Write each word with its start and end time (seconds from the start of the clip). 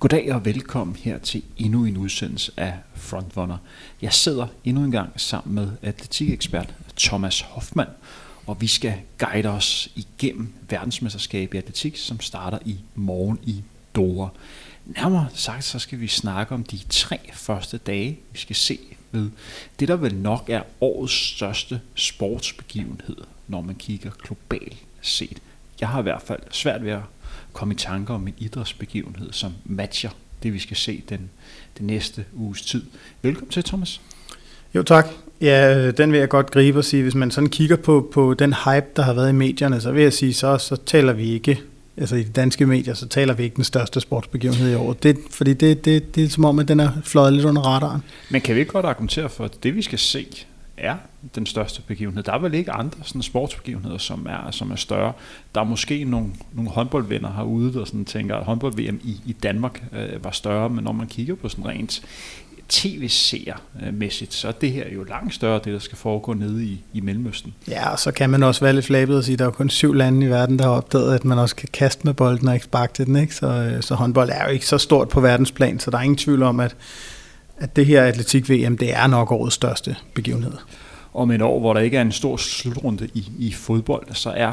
Goddag 0.00 0.34
og 0.34 0.44
velkommen 0.44 0.96
her 0.96 1.18
til 1.18 1.42
endnu 1.56 1.84
en 1.84 1.96
udsendelse 1.96 2.52
af 2.56 2.74
Frontrunner. 2.94 3.56
Jeg 4.02 4.12
sidder 4.12 4.46
endnu 4.64 4.84
en 4.84 4.90
gang 4.90 5.20
sammen 5.20 5.54
med 5.54 5.68
atletikekspert 5.82 6.74
Thomas 6.98 7.40
Hoffmann, 7.40 7.90
og 8.46 8.60
vi 8.60 8.66
skal 8.66 8.94
guide 9.18 9.48
os 9.48 9.88
igennem 9.96 10.52
verdensmesterskabet 10.68 11.54
i 11.54 11.58
atletik, 11.58 11.96
som 11.96 12.20
starter 12.20 12.58
i 12.64 12.76
morgen 12.94 13.38
i 13.42 13.62
Doha. 13.94 14.28
Nærmere 14.86 15.28
sagt, 15.34 15.64
så 15.64 15.78
skal 15.78 16.00
vi 16.00 16.08
snakke 16.08 16.54
om 16.54 16.64
de 16.64 16.78
tre 16.88 17.18
første 17.32 17.78
dage, 17.78 18.18
vi 18.32 18.38
skal 18.38 18.56
se 18.56 18.78
ved 19.10 19.30
det, 19.80 19.88
der 19.88 19.96
vel 19.96 20.14
nok 20.14 20.48
er 20.48 20.62
årets 20.80 21.14
største 21.14 21.80
sportsbegivenhed, 21.94 23.16
når 23.48 23.60
man 23.60 23.74
kigger 23.74 24.10
globalt 24.10 24.76
set. 25.00 25.38
Jeg 25.80 25.88
har 25.88 25.98
i 25.98 26.02
hvert 26.02 26.22
fald 26.22 26.40
svært 26.50 26.84
ved 26.84 26.92
at 26.92 27.02
komme 27.52 27.74
i 27.74 27.76
tanker 27.76 28.14
om 28.14 28.26
en 28.26 28.34
idrætsbegivenhed, 28.38 29.32
som 29.32 29.52
matcher 29.64 30.10
det, 30.42 30.52
vi 30.52 30.58
skal 30.58 30.76
se 30.76 31.02
den, 31.08 31.30
den 31.78 31.86
næste 31.86 32.24
uges 32.34 32.62
tid. 32.62 32.82
Velkommen 33.22 33.50
til, 33.50 33.62
Thomas. 33.62 34.00
Jo 34.74 34.82
tak. 34.82 35.08
Ja, 35.40 35.90
den 35.90 36.12
vil 36.12 36.18
jeg 36.18 36.28
godt 36.28 36.50
gribe 36.50 36.78
og 36.78 36.84
sige, 36.84 37.02
hvis 37.02 37.14
man 37.14 37.30
sådan 37.30 37.50
kigger 37.50 37.76
på, 37.76 38.10
på 38.12 38.34
den 38.34 38.54
hype, 38.64 38.86
der 38.96 39.02
har 39.02 39.12
været 39.12 39.28
i 39.28 39.32
medierne, 39.32 39.80
så 39.80 39.92
vil 39.92 40.02
jeg 40.02 40.12
sige, 40.12 40.34
så, 40.34 40.58
så 40.58 40.76
taler 40.76 41.12
vi 41.12 41.30
ikke, 41.30 41.60
altså 41.96 42.16
i 42.16 42.22
de 42.22 42.30
danske 42.30 42.66
medier, 42.66 42.94
så 42.94 43.08
taler 43.08 43.34
vi 43.34 43.42
ikke 43.42 43.56
den 43.56 43.64
største 43.64 44.00
sportsbegivenhed 44.00 44.72
i 44.72 44.74
år. 44.74 44.92
Det, 44.92 45.16
fordi 45.30 45.54
det, 45.54 45.84
det, 45.84 46.14
det 46.14 46.24
er 46.24 46.28
som 46.28 46.44
om, 46.44 46.58
at 46.58 46.68
den 46.68 46.80
er 46.80 46.90
fløjet 47.04 47.32
lidt 47.32 47.44
under 47.44 47.62
radaren. 47.62 48.02
Men 48.30 48.40
kan 48.40 48.54
vi 48.54 48.60
ikke 48.60 48.72
godt 48.72 48.86
argumentere 48.86 49.28
for, 49.28 49.44
at 49.44 49.62
det 49.62 49.76
vi 49.76 49.82
skal 49.82 49.98
se, 49.98 50.26
er 50.80 50.96
den 51.34 51.46
største 51.46 51.82
begivenhed. 51.82 52.22
Der 52.22 52.32
er 52.32 52.38
vel 52.38 52.54
ikke 52.54 52.72
andre 52.72 52.98
sådan 53.02 53.22
sportsbegivenheder, 53.22 53.98
som 53.98 54.26
er, 54.30 54.50
som 54.50 54.70
er 54.70 54.76
større. 54.76 55.12
Der 55.54 55.60
er 55.60 55.64
måske 55.64 56.04
nogle, 56.04 56.28
nogle 56.52 56.70
håndboldvenner 56.70 57.32
herude, 57.32 57.72
der 57.72 57.84
sådan 57.84 58.04
tænker, 58.04 58.36
at 58.36 58.44
håndbold-VM 58.44 59.00
i, 59.04 59.20
i 59.26 59.32
Danmark 59.32 59.82
øh, 59.92 60.24
var 60.24 60.30
større, 60.30 60.70
men 60.70 60.84
når 60.84 60.92
man 60.92 61.06
kigger 61.06 61.34
på 61.34 61.48
sådan 61.48 61.66
rent 61.66 62.02
tv-seer-mæssigt, 62.70 64.34
så 64.34 64.48
er 64.48 64.52
det 64.52 64.72
her 64.72 64.84
jo 64.94 65.04
langt 65.04 65.34
større, 65.34 65.60
det 65.64 65.72
der 65.72 65.78
skal 65.78 65.98
foregå 65.98 66.32
nede 66.32 66.64
i, 66.64 66.84
i 66.92 67.00
Mellemøsten. 67.00 67.54
Ja, 67.68 67.90
og 67.90 67.98
så 67.98 68.12
kan 68.12 68.30
man 68.30 68.42
også 68.42 68.60
være 68.60 68.72
lidt 68.72 68.86
flabet 68.86 69.16
og 69.16 69.24
sige, 69.24 69.32
at 69.32 69.38
der 69.38 69.46
er 69.46 69.50
kun 69.50 69.70
syv 69.70 69.92
lande 69.92 70.26
i 70.26 70.30
verden, 70.30 70.58
der 70.58 70.64
har 70.64 70.70
opdaget, 70.70 71.14
at 71.14 71.24
man 71.24 71.38
også 71.38 71.56
kan 71.56 71.68
kaste 71.72 72.04
med 72.04 72.14
bolden 72.14 72.48
og 72.48 72.54
ikke 72.54 72.64
sparke 72.64 72.92
til 72.92 73.06
den. 73.06 73.16
Ikke? 73.16 73.34
Så, 73.34 73.46
øh, 73.46 73.82
så 73.82 73.94
håndbold 73.94 74.30
er 74.30 74.44
jo 74.44 74.50
ikke 74.50 74.66
så 74.66 74.78
stort 74.78 75.08
på 75.08 75.20
verdensplan, 75.20 75.78
så 75.78 75.90
der 75.90 75.98
er 75.98 76.02
ingen 76.02 76.16
tvivl 76.16 76.42
om, 76.42 76.60
at 76.60 76.76
at 77.60 77.76
det 77.76 77.86
her 77.86 78.02
atletik-VM, 78.02 78.78
det 78.78 78.96
er 78.96 79.06
nok 79.06 79.32
årets 79.32 79.54
største 79.54 79.96
begivenhed. 80.14 80.52
Om 81.14 81.30
et 81.30 81.42
år, 81.42 81.60
hvor 81.60 81.74
der 81.74 81.80
ikke 81.80 81.96
er 81.96 82.02
en 82.02 82.12
stor 82.12 82.36
slutrunde 82.36 83.08
i, 83.14 83.32
i 83.38 83.52
fodbold, 83.52 84.14
så 84.14 84.30
er 84.30 84.52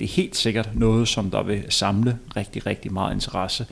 det 0.00 0.08
helt 0.08 0.36
sikkert 0.36 0.68
noget, 0.74 1.08
som 1.08 1.30
der 1.30 1.42
vil 1.42 1.64
samle 1.68 2.18
rigtig, 2.36 2.66
rigtig 2.66 2.92
meget 2.92 3.14
interesse. 3.14 3.66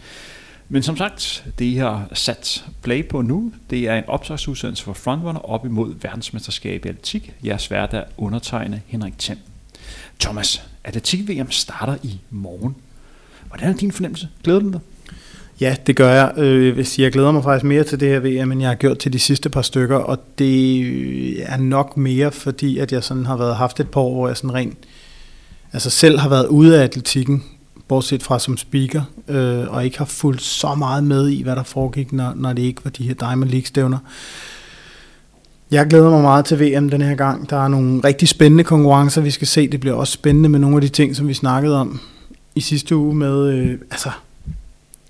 Men 0.69 0.83
som 0.83 0.97
sagt, 0.97 1.45
det 1.59 1.65
I 1.65 1.75
har 1.75 2.09
sat 2.13 2.65
play 2.83 3.09
på 3.09 3.23
nu, 3.23 3.53
det 3.71 3.89
er 3.89 3.97
en 3.97 4.05
opslagsudsendelse 4.07 4.85
for 4.85 4.93
Frontrunner 4.93 5.41
op 5.41 5.67
imod 5.67 5.95
verdensmesterskab 6.03 6.87
i 6.87 6.89
atletik. 6.89 7.35
Jeres 7.45 7.71
vært 7.71 7.95
er 7.95 8.05
undertegnet 8.17 8.81
Henrik 8.87 9.19
Thiem. 9.19 9.39
Thomas, 10.21 10.65
atletik-VM 10.85 11.51
starter 11.51 11.97
i 12.03 12.21
morgen. 12.31 12.77
Hvordan 13.49 13.69
er 13.69 13.77
din 13.77 13.93
fornemmelse? 13.93 14.29
Glæder 14.45 14.61
du 14.61 14.71
dig? 14.71 14.81
Ja, 15.61 15.77
det 15.87 15.97
gør 15.97 16.13
jeg. 16.13 16.33
Øh, 16.37 16.67
jeg 16.67 16.77
vil 16.77 16.87
sige, 16.87 17.05
jeg 17.05 17.13
glæder 17.13 17.33
mig 17.33 17.43
faktisk 17.43 17.65
mere 17.65 17.85
til 17.85 18.01
det 18.01 18.09
her 18.09 18.19
VM, 18.21 18.53
end 18.53 18.61
jeg 18.61 18.71
har 18.71 18.75
gjort 18.75 18.99
til 18.99 19.13
de 19.13 19.19
sidste 19.19 19.49
par 19.49 19.63
stykker, 19.63 19.97
og 19.97 20.19
det 20.39 20.85
øh, 20.85 21.37
er 21.39 21.57
nok 21.57 21.97
mere, 21.97 22.33
fordi 22.33 22.79
at 22.79 22.93
jeg 22.93 23.05
sådan 23.05 23.27
har 23.27 23.37
været 23.37 23.57
haft 23.57 23.81
et 23.81 23.89
par 23.89 24.01
år, 24.01 24.15
hvor 24.15 24.27
jeg 24.29 24.37
sådan 24.37 24.55
rent, 24.55 24.79
altså 25.73 25.91
selv 25.91 26.19
har 26.19 26.29
været 26.29 26.47
ude 26.47 26.79
af 26.81 26.85
atletikken, 26.85 27.45
bortset 27.89 28.23
fra 28.23 28.39
som 28.39 28.57
speaker, 28.57 29.03
øh, 29.29 29.69
og 29.69 29.85
ikke 29.85 29.99
har 29.99 30.05
fulgt 30.05 30.43
så 30.43 30.75
meget 30.75 31.05
med 31.05 31.29
i, 31.29 31.43
hvad 31.43 31.57
der 31.57 31.63
foregik, 31.63 32.13
når, 32.13 32.33
når 32.37 32.53
det 32.53 32.63
ikke 32.63 32.85
var 32.85 32.91
de 32.91 33.05
her 33.05 33.15
Diamond 33.15 33.51
League-stævner. 33.51 33.99
Jeg 35.71 35.87
glæder 35.87 36.11
mig 36.11 36.23
meget 36.23 36.45
til 36.45 36.61
VM 36.61 36.89
den 36.91 37.03
her 37.03 37.15
gang. 37.15 37.51
Der 37.51 37.65
er 37.65 37.69
nogle 37.69 38.01
rigtig 38.05 38.29
spændende 38.29 38.65
konkurrencer, 38.65 39.21
vi 39.21 39.31
skal 39.31 39.47
se. 39.47 39.69
Det 39.69 39.81
bliver 39.81 39.97
også 39.97 40.13
spændende 40.13 40.49
med 40.49 40.59
nogle 40.59 40.77
af 40.77 40.81
de 40.81 40.89
ting, 40.89 41.17
som 41.17 41.29
vi 41.29 41.35
snakkede 41.35 41.81
om 41.81 42.01
i 42.55 42.61
sidste 42.61 42.97
uge 42.97 43.15
med, 43.15 43.49
øh, 43.49 43.79
altså 43.91 44.11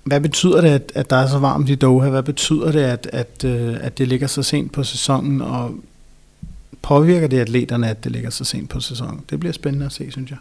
hvad 0.03 0.21
betyder 0.21 0.61
det, 0.61 0.69
at, 0.69 0.91
at 0.95 1.09
der 1.09 1.15
er 1.15 1.27
så 1.27 1.37
varmt 1.37 1.69
i 1.69 1.75
Doha? 1.75 2.09
Hvad 2.09 2.23
betyder 2.23 2.71
det, 2.71 2.79
at, 2.79 3.09
at, 3.13 3.43
øh, 3.45 3.77
at 3.81 3.97
det 3.97 4.07
ligger 4.07 4.27
så 4.27 4.43
sent 4.43 4.71
på 4.71 4.83
sæsonen? 4.83 5.41
Og 5.41 5.75
påvirker 6.81 7.27
det 7.27 7.39
atleterne, 7.39 7.89
at 7.89 8.03
det 8.03 8.11
ligger 8.11 8.29
så 8.29 8.43
sent 8.43 8.69
på 8.69 8.79
sæsonen? 8.79 9.21
Det 9.29 9.39
bliver 9.39 9.53
spændende 9.53 9.85
at 9.85 9.91
se, 9.91 10.11
synes 10.11 10.29
jeg. 10.29 10.39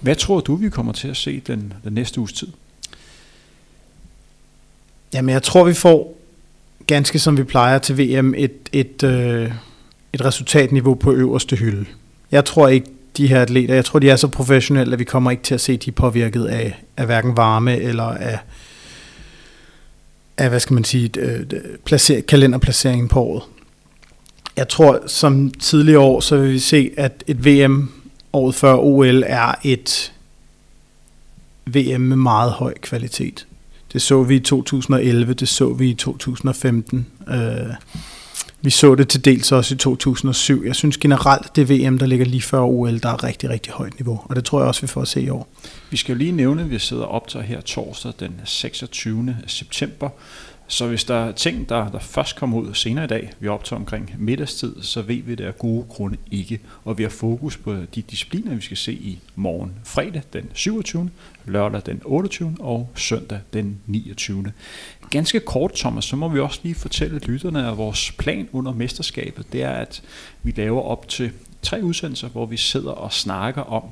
Hvad 0.00 0.16
tror 0.16 0.40
du, 0.40 0.54
vi 0.54 0.68
kommer 0.68 0.92
til 0.92 1.08
at 1.08 1.16
se 1.16 1.42
den, 1.46 1.72
den 1.84 1.92
næste 1.92 2.20
uges 2.20 2.32
tid? 2.32 2.48
Jamen, 5.14 5.32
jeg 5.32 5.42
tror, 5.42 5.64
vi 5.64 5.74
får 5.74 6.16
ganske 6.86 7.18
som 7.18 7.36
vi 7.36 7.44
plejer 7.44 7.78
til 7.78 7.98
VM 7.98 8.34
et, 8.36 8.52
et, 8.72 9.02
øh, 9.02 9.52
et 10.12 10.24
resultatniveau 10.24 10.94
på 10.94 11.12
øverste 11.12 11.56
hylde. 11.56 11.86
Jeg 12.30 12.44
tror 12.44 12.68
ikke, 12.68 12.86
de 13.16 13.26
her 13.26 13.42
atleter, 13.42 13.74
jeg 13.74 13.84
tror, 13.84 13.98
de 13.98 14.10
er 14.10 14.16
så 14.16 14.28
professionelle, 14.28 14.92
at 14.92 14.98
vi 14.98 15.04
kommer 15.04 15.30
ikke 15.30 15.42
til 15.42 15.54
at 15.54 15.60
se, 15.60 15.76
de 15.76 15.90
er 15.90 15.94
påvirket 15.94 16.44
af, 16.44 16.82
af 16.96 17.06
hverken 17.06 17.36
varme 17.36 17.76
eller 17.76 18.04
af, 18.04 18.38
af, 20.38 20.48
hvad 20.48 20.60
skal 20.60 20.74
man 20.74 20.84
sige, 20.84 21.10
placer, 21.84 22.20
kalenderplaceringen 22.20 23.08
på 23.08 23.20
året. 23.20 23.42
Jeg 24.56 24.68
tror, 24.68 25.00
som 25.06 25.50
tidligere 25.50 26.00
år, 26.00 26.20
så 26.20 26.36
vil 26.36 26.52
vi 26.52 26.58
se, 26.58 26.90
at 26.96 27.24
et 27.26 27.44
VM 27.44 27.92
året 28.32 28.54
før 28.54 28.74
OL 28.74 29.22
er 29.26 29.54
et 29.64 30.12
VM 31.66 32.00
med 32.00 32.16
meget 32.16 32.52
høj 32.52 32.74
kvalitet. 32.82 33.46
Det 33.92 34.02
så 34.02 34.22
vi 34.22 34.36
i 34.36 34.40
2011, 34.40 35.34
det 35.34 35.48
så 35.48 35.72
vi 35.72 35.90
i 35.90 35.94
2015. 35.94 37.06
Øh, 37.28 37.36
vi 38.64 38.70
så 38.70 38.94
det 38.94 39.08
til 39.08 39.24
dels 39.24 39.52
også 39.52 39.74
i 39.74 39.78
2007. 39.78 40.64
Jeg 40.64 40.76
synes 40.76 40.96
generelt, 40.96 41.56
det 41.56 41.70
VM, 41.70 41.98
der 41.98 42.06
ligger 42.06 42.26
lige 42.26 42.42
før 42.42 42.60
OL, 42.60 42.98
der 42.98 43.08
er 43.08 43.24
rigtig, 43.24 43.50
rigtig 43.50 43.72
højt 43.72 43.98
niveau. 43.98 44.20
Og 44.24 44.36
det 44.36 44.44
tror 44.44 44.60
jeg 44.60 44.68
også, 44.68 44.80
vi 44.80 44.86
får 44.86 45.02
at 45.02 45.08
se 45.08 45.22
i 45.22 45.28
år. 45.28 45.48
Vi 45.90 45.96
skal 45.96 46.12
jo 46.12 46.18
lige 46.18 46.32
nævne, 46.32 46.62
at 46.62 46.70
vi 46.70 46.78
sidder 46.78 47.04
op 47.04 47.28
til 47.28 47.40
her 47.40 47.60
torsdag 47.60 48.12
den 48.20 48.40
26. 48.44 49.36
september. 49.46 50.08
Så 50.66 50.86
hvis 50.86 51.04
der 51.04 51.14
er 51.14 51.32
ting, 51.32 51.68
der, 51.68 51.90
der 51.90 51.98
først 51.98 52.36
kommer 52.36 52.58
ud 52.58 52.74
senere 52.74 53.04
i 53.04 53.08
dag, 53.08 53.32
vi 53.40 53.48
optager 53.48 53.80
omkring 53.80 54.14
middagstid, 54.18 54.74
så 54.82 55.02
ved 55.02 55.22
vi 55.22 55.34
det 55.34 55.44
af 55.44 55.58
gode 55.58 55.84
grunde 55.88 56.16
ikke. 56.30 56.60
Og 56.84 56.98
vi 56.98 57.02
har 57.02 57.10
fokus 57.10 57.56
på 57.56 57.76
de 57.94 58.02
discipliner, 58.02 58.54
vi 58.54 58.62
skal 58.62 58.76
se 58.76 58.92
i 58.92 59.18
morgen 59.34 59.72
fredag 59.84 60.22
den 60.32 60.50
27., 60.52 61.10
lørdag 61.46 61.82
den 61.86 62.00
28. 62.04 62.56
og 62.60 62.90
søndag 62.94 63.40
den 63.52 63.80
29. 63.86 64.52
Ganske 65.10 65.40
kort, 65.40 65.72
Thomas, 65.72 66.04
så 66.04 66.16
må 66.16 66.28
vi 66.28 66.40
også 66.40 66.60
lige 66.62 66.74
fortælle 66.74 67.18
lytterne, 67.18 67.68
at 67.68 67.76
vores 67.76 68.12
plan 68.12 68.48
under 68.52 68.72
mesterskabet, 68.72 69.52
det 69.52 69.62
er, 69.62 69.70
at 69.70 70.02
vi 70.42 70.52
laver 70.56 70.82
op 70.82 71.08
til 71.08 71.32
tre 71.62 71.82
udsendelser, 71.82 72.28
hvor 72.28 72.46
vi 72.46 72.56
sidder 72.56 72.90
og 72.90 73.12
snakker 73.12 73.62
om, 73.62 73.82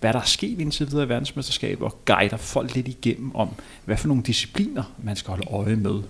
hvad 0.00 0.12
der 0.12 0.18
er 0.18 0.24
sket 0.24 0.60
indtil 0.60 0.90
videre 0.90 1.04
i 1.04 1.08
verdensmesterskabet, 1.08 1.82
og 1.84 2.04
guider 2.04 2.36
folk 2.36 2.74
lidt 2.74 2.88
igennem 2.88 3.36
om, 3.36 3.48
hvad 3.84 3.96
for 3.96 4.08
nogle 4.08 4.22
discipliner 4.22 4.82
man 5.02 5.16
skal 5.16 5.28
holde 5.28 5.46
øje 5.50 5.76
med 5.76 6.02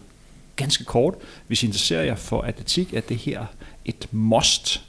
ganske 0.56 0.84
kort. 0.84 1.14
Hvis 1.46 1.62
I 1.62 1.66
interesserer 1.66 2.04
jer 2.04 2.14
for 2.14 2.42
atletik, 2.42 2.94
er 2.94 3.00
det 3.00 3.16
her 3.16 3.46
et 3.84 4.08
must 4.10 4.82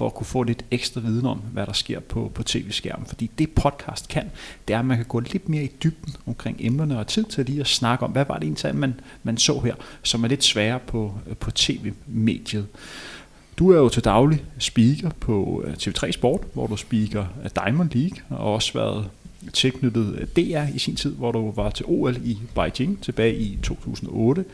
for 0.00 0.06
at 0.06 0.14
kunne 0.14 0.26
få 0.26 0.42
lidt 0.42 0.64
ekstra 0.70 1.00
viden 1.00 1.26
om, 1.26 1.38
hvad 1.52 1.66
der 1.66 1.72
sker 1.72 2.00
på, 2.00 2.30
på 2.34 2.42
tv-skærmen. 2.42 3.06
Fordi 3.06 3.30
det 3.38 3.50
podcast 3.50 4.08
kan, 4.08 4.30
det 4.68 4.74
er, 4.74 4.78
at 4.78 4.84
man 4.84 4.96
kan 4.96 5.06
gå 5.06 5.20
lidt 5.20 5.48
mere 5.48 5.64
i 5.64 5.70
dybden 5.82 6.14
omkring 6.26 6.56
emnerne 6.60 6.98
og 6.98 7.06
tid 7.06 7.24
til 7.24 7.46
lige 7.46 7.60
at 7.60 7.66
snakke 7.66 8.04
om, 8.04 8.10
hvad 8.10 8.24
var 8.24 8.38
det 8.38 8.44
egentlig, 8.44 8.76
man, 8.76 9.00
man 9.22 9.38
så 9.38 9.58
her, 9.58 9.74
som 10.02 10.24
er 10.24 10.28
lidt 10.28 10.44
sværere 10.44 10.78
på, 10.86 11.14
øh, 11.26 11.36
på 11.36 11.50
tv-mediet. 11.50 12.66
Du 13.58 13.72
er 13.72 13.76
jo 13.76 13.88
til 13.88 14.04
daglig 14.04 14.44
speaker 14.58 15.10
på 15.20 15.64
øh, 15.66 15.72
TV3 15.72 16.10
Sport, 16.10 16.40
hvor 16.54 16.66
du 16.66 16.76
speaker 16.76 17.24
øh, 17.44 17.50
Diamond 17.64 17.90
League, 17.90 18.18
og 18.28 18.54
også 18.54 18.72
været 18.72 19.10
tilknyttet 19.52 20.36
DR 20.36 20.74
i 20.74 20.78
sin 20.78 20.96
tid, 20.96 21.14
hvor 21.14 21.32
du 21.32 21.50
var 21.50 21.70
til 21.70 21.86
OL 21.88 22.16
i 22.24 22.38
Beijing 22.54 23.02
tilbage 23.02 23.36
i 23.36 23.58
2008. 23.62 24.44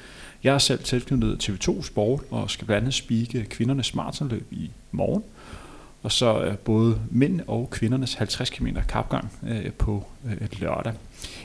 Jeg 0.44 0.54
er 0.54 0.58
selv 0.58 0.82
tilknyttet 0.82 1.48
TV2 1.48 1.82
Sport 1.82 2.20
og 2.31 2.50
skal 2.50 2.66
blandt 2.66 2.82
andet 2.82 2.94
spike 2.94 3.44
kvindernes 3.44 3.94
maratonløb 3.94 4.46
i 4.50 4.70
morgen. 4.93 5.22
Og 6.06 6.12
så 6.12 6.41
øh, 6.41 6.56
både 6.56 7.00
mænd 7.11 7.41
og 7.47 7.70
kvindernes 7.70 8.14
50 8.14 8.50
km 8.50 8.67
kapgang 8.88 9.32
øh, 9.49 9.73
på 9.73 10.05
øh, 10.26 10.61
lørdag. 10.61 10.93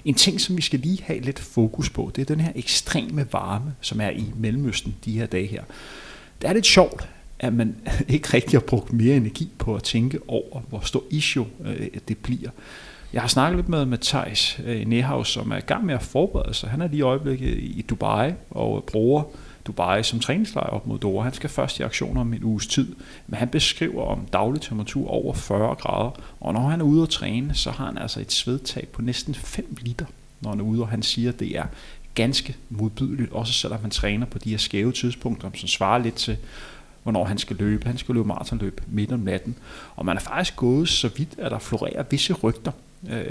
En 0.06 0.14
ting, 0.14 0.42
som 0.42 0.58
vi 0.58 0.62
skal 0.62 0.80
lige 0.80 1.04
have 1.04 1.20
lidt 1.20 1.40
fokus 1.40 1.90
på, 1.90 2.12
det 2.16 2.22
er 2.22 2.26
den 2.26 2.40
her 2.40 2.52
ekstreme 2.56 3.28
varme, 3.32 3.74
som 3.82 4.02
er 4.02 4.10
i 4.10 4.26
Mellemøsten 4.36 4.96
de 5.06 5.12
her 5.12 5.26
dage 5.26 5.48
her. 5.48 5.64
Det 6.42 6.50
er 6.50 6.54
lidt 6.54 6.66
sjovt, 6.66 7.10
at 7.40 7.54
man 7.54 7.76
ikke 8.08 8.34
rigtig 8.34 8.60
har 8.60 8.66
brugt 8.66 8.94
mere 8.94 9.16
energi 9.16 9.50
på 9.58 9.76
at 9.76 9.84
tænke 9.84 10.20
over, 10.28 10.62
hvor 10.70 10.80
stor 10.80 11.04
issue 11.10 11.48
øh, 11.66 11.88
det 12.08 12.18
bliver. 12.18 12.50
Jeg 13.14 13.22
har 13.22 13.30
snakket 13.30 13.58
lidt 13.58 13.70
med 13.70 13.86
Matthijs 13.86 14.60
øh, 14.66 14.88
Nehaus, 14.88 15.30
som 15.30 15.52
er 15.52 15.58
i 15.58 15.62
gang 15.62 15.86
med 15.86 15.94
at 15.94 16.02
forberede 16.02 16.54
sig. 16.54 16.70
Han 16.70 16.82
er 16.82 16.88
lige 16.88 16.98
i 16.98 17.02
øjeblikket 17.02 17.58
i 17.58 17.86
Dubai 17.90 18.34
og 18.50 18.84
bruger 18.84 19.24
Dubai 19.68 20.04
som 20.04 20.20
træningslejr 20.20 20.68
op 20.70 20.88
mod 20.88 21.00
Doha. 21.00 21.24
Han 21.24 21.34
skal 21.34 21.50
først 21.50 21.80
i 21.80 21.84
aktion 21.84 22.18
om 22.18 22.34
en 22.34 22.44
uges 22.44 22.68
tid, 22.68 22.96
men 23.28 23.38
han 23.38 23.50
beskriver 23.50 24.04
om 24.06 24.26
daglig 24.34 24.62
temperatur 24.62 25.08
over 25.08 25.34
40 25.34 25.76
grader, 25.76 26.12
og 26.40 26.54
når 26.54 26.70
han 26.70 26.82
er 26.82 26.86
ude 26.86 27.04
at 27.04 27.10
træne, 27.10 27.56
så 27.56 27.72
har 27.72 27.86
han 27.86 27.98
altså 27.98 28.20
et 28.20 28.32
svedtab 28.32 28.88
på 28.88 29.02
næsten 29.02 29.36
5 29.36 29.78
liter, 29.82 30.06
når 30.42 30.50
han 30.50 30.60
er 30.60 30.64
ude, 30.64 30.82
og 30.82 30.88
han 30.88 31.04
siger, 31.04 31.30
at 31.32 31.40
det 31.40 31.58
er 31.58 31.66
ganske 32.16 32.56
modbydeligt, 32.70 33.32
også 33.32 33.54
selvom 33.54 33.82
man 33.82 33.92
træner 33.92 34.26
på 34.26 34.38
de 34.38 34.50
her 34.50 34.58
skæve 34.58 34.92
tidspunkter, 34.92 35.50
som 35.54 35.68
svarer 35.68 35.98
lidt 35.98 36.16
til, 36.16 36.38
hvornår 37.04 37.26
han 37.26 37.38
skal 37.38 37.56
løbe. 37.56 37.88
Han 37.88 37.98
skal 37.98 38.16
løbe 38.16 38.28
maratonløb 38.28 38.82
midt 38.88 39.12
om 39.12 39.20
natten. 39.20 39.56
Og 39.96 40.06
man 40.06 40.18
er 40.18 40.22
faktisk 40.22 40.56
gået 40.56 40.90
så 40.90 41.10
vidt, 41.18 41.30
at 41.38 41.52
der 41.52 41.60
florerer 41.60 42.04
visse 42.12 42.34
rygter, 42.34 42.72
øh, 43.10 43.24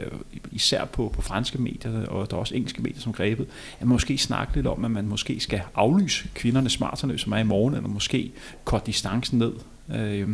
især 0.52 0.84
på, 0.84 1.10
på 1.14 1.22
franske 1.22 1.58
medier, 1.58 2.06
og 2.06 2.30
der 2.30 2.36
er 2.36 2.40
også 2.40 2.54
engelske 2.54 2.82
medier 2.82 3.00
som 3.00 3.12
grebet, 3.12 3.46
at 3.80 3.86
man 3.86 3.88
måske 3.88 4.18
snakke 4.18 4.54
lidt 4.54 4.66
om, 4.66 4.84
at 4.84 4.90
man 4.90 5.06
måske 5.06 5.40
skal 5.40 5.60
aflyse 5.74 6.28
kvindernes 6.34 6.80
maratonløb, 6.80 7.18
som 7.18 7.32
er 7.32 7.38
i 7.38 7.42
morgen, 7.42 7.74
eller 7.74 7.88
måske 7.88 8.32
korte 8.64 8.86
distancen 8.86 9.38
ned. 9.38 9.52
Øh, 9.94 10.28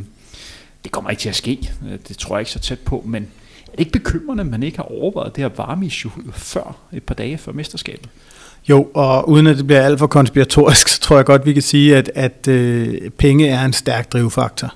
det 0.85 0.93
kommer 0.93 1.11
ikke 1.11 1.21
til 1.21 1.29
at 1.29 1.35
ske. 1.35 1.71
Øh, 1.87 1.99
det 2.09 2.19
tror 2.19 2.37
jeg 2.37 2.41
ikke 2.41 2.51
så 2.51 2.59
tæt 2.59 2.79
på, 2.79 3.05
men 3.07 3.23
er 3.67 3.71
det 3.71 3.81
ikke 3.81 3.93
bekymrende, 3.93 4.41
at 4.41 4.47
man 4.47 4.63
ikke 4.63 4.77
har 4.77 4.85
overvejet 4.85 5.37
det 5.37 5.43
her 5.43 5.49
varmeissue 5.57 6.13
før, 6.33 6.77
et 6.93 7.03
par 7.03 7.15
dage 7.15 7.39
før 7.39 7.53
mesterskabet? 7.53 8.09
Jo, 8.69 8.89
og 8.95 9.29
uden 9.29 9.47
at 9.47 9.57
det 9.57 9.67
bliver 9.67 9.83
alt 9.83 9.99
for 9.99 10.07
konspiratorisk, 10.07 10.89
så 10.89 11.01
tror 11.01 11.17
jeg 11.17 11.25
godt, 11.25 11.47
vi 11.47 11.53
kan 11.53 11.63
sige, 11.63 11.97
at, 11.97 12.11
at 12.15 12.49
øh, 12.49 13.11
penge 13.11 13.49
er 13.49 13.65
en 13.65 13.73
stærk 13.73 14.13
drivfaktor. 14.13 14.75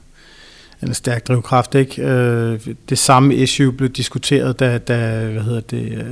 En 0.82 0.94
stærk 0.94 1.28
drivkraft, 1.28 1.74
ikke? 1.74 2.02
Øh, 2.02 2.60
det 2.88 2.98
samme 2.98 3.34
issue 3.34 3.72
blev 3.72 3.88
diskuteret, 3.88 4.60
da, 4.60 4.78
da, 4.78 5.26
hvad 5.26 5.42
hedder 5.42 5.60
det, 5.60 5.92
øh, 5.92 6.04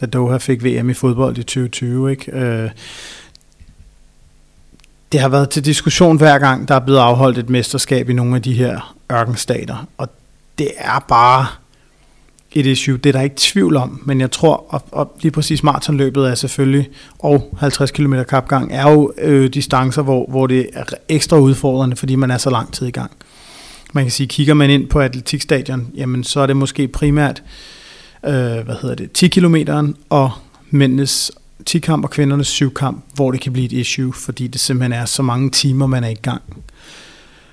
da 0.00 0.06
Doha 0.06 0.36
fik 0.36 0.64
VM 0.64 0.90
i 0.90 0.94
fodbold 0.94 1.38
i 1.38 1.42
2020, 1.42 2.10
ikke? 2.10 2.32
Øh, 2.32 2.70
det 5.12 5.20
har 5.20 5.28
været 5.28 5.50
til 5.50 5.64
diskussion 5.64 6.16
hver 6.16 6.38
gang, 6.38 6.68
der 6.68 6.74
er 6.74 6.78
blevet 6.80 6.98
afholdt 6.98 7.38
et 7.38 7.50
mesterskab 7.50 8.08
i 8.08 8.12
nogle 8.12 8.36
af 8.36 8.42
de 8.42 8.52
her 8.52 8.94
ørkenstater, 9.12 9.88
og 9.98 10.08
det 10.58 10.70
er 10.78 11.04
bare 11.08 11.46
et 12.52 12.66
issue. 12.66 12.96
Det 12.96 13.06
er 13.06 13.12
der 13.12 13.20
ikke 13.20 13.36
tvivl 13.38 13.76
om, 13.76 14.02
men 14.04 14.20
jeg 14.20 14.30
tror, 14.30 14.66
og, 14.68 14.82
og 14.92 15.16
lige 15.20 15.32
præcis 15.32 15.62
maratonløbet 15.62 16.30
er 16.30 16.34
selvfølgelig, 16.34 16.90
og 17.18 17.56
50 17.58 17.90
km 17.90 18.14
kapgang, 18.28 18.72
er 18.72 18.90
jo 18.90 19.12
øh, 19.18 19.54
distancer, 19.54 20.02
hvor, 20.02 20.26
hvor 20.28 20.46
det 20.46 20.70
er 20.72 20.84
ekstra 21.08 21.38
udfordrende, 21.38 21.96
fordi 21.96 22.14
man 22.14 22.30
er 22.30 22.38
så 22.38 22.50
lang 22.50 22.72
tid 22.72 22.86
i 22.86 22.90
gang. 22.90 23.10
Man 23.94 24.04
kan 24.04 24.10
sige, 24.10 24.26
kigger 24.26 24.54
man 24.54 24.70
ind 24.70 24.88
på 24.88 25.00
atletikstadion, 25.00 25.88
jamen 25.96 26.24
så 26.24 26.40
er 26.40 26.46
det 26.46 26.56
måske 26.56 26.88
primært, 26.88 27.42
øh, 28.24 28.32
hvad 28.32 28.82
hedder 28.82 28.94
det, 28.94 29.12
10 29.12 29.28
km 29.28 29.56
og 30.08 30.30
mændenes 30.70 31.32
10 31.66 31.78
kamp 31.78 32.04
og 32.04 32.10
kvindernes 32.10 32.46
7 32.46 32.74
kamp, 32.74 33.04
hvor 33.14 33.30
det 33.30 33.40
kan 33.40 33.52
blive 33.52 33.66
et 33.66 33.72
issue, 33.72 34.12
fordi 34.12 34.46
det 34.46 34.60
simpelthen 34.60 34.92
er 34.92 35.04
så 35.04 35.22
mange 35.22 35.50
timer, 35.50 35.86
man 35.86 36.04
er 36.04 36.08
i 36.08 36.14
gang. 36.14 36.42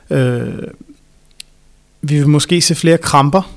Øh, 0.09 0.63
vi 2.01 2.15
vil 2.15 2.27
måske 2.27 2.61
se 2.61 2.75
flere 2.75 2.97
kramper, 2.97 3.51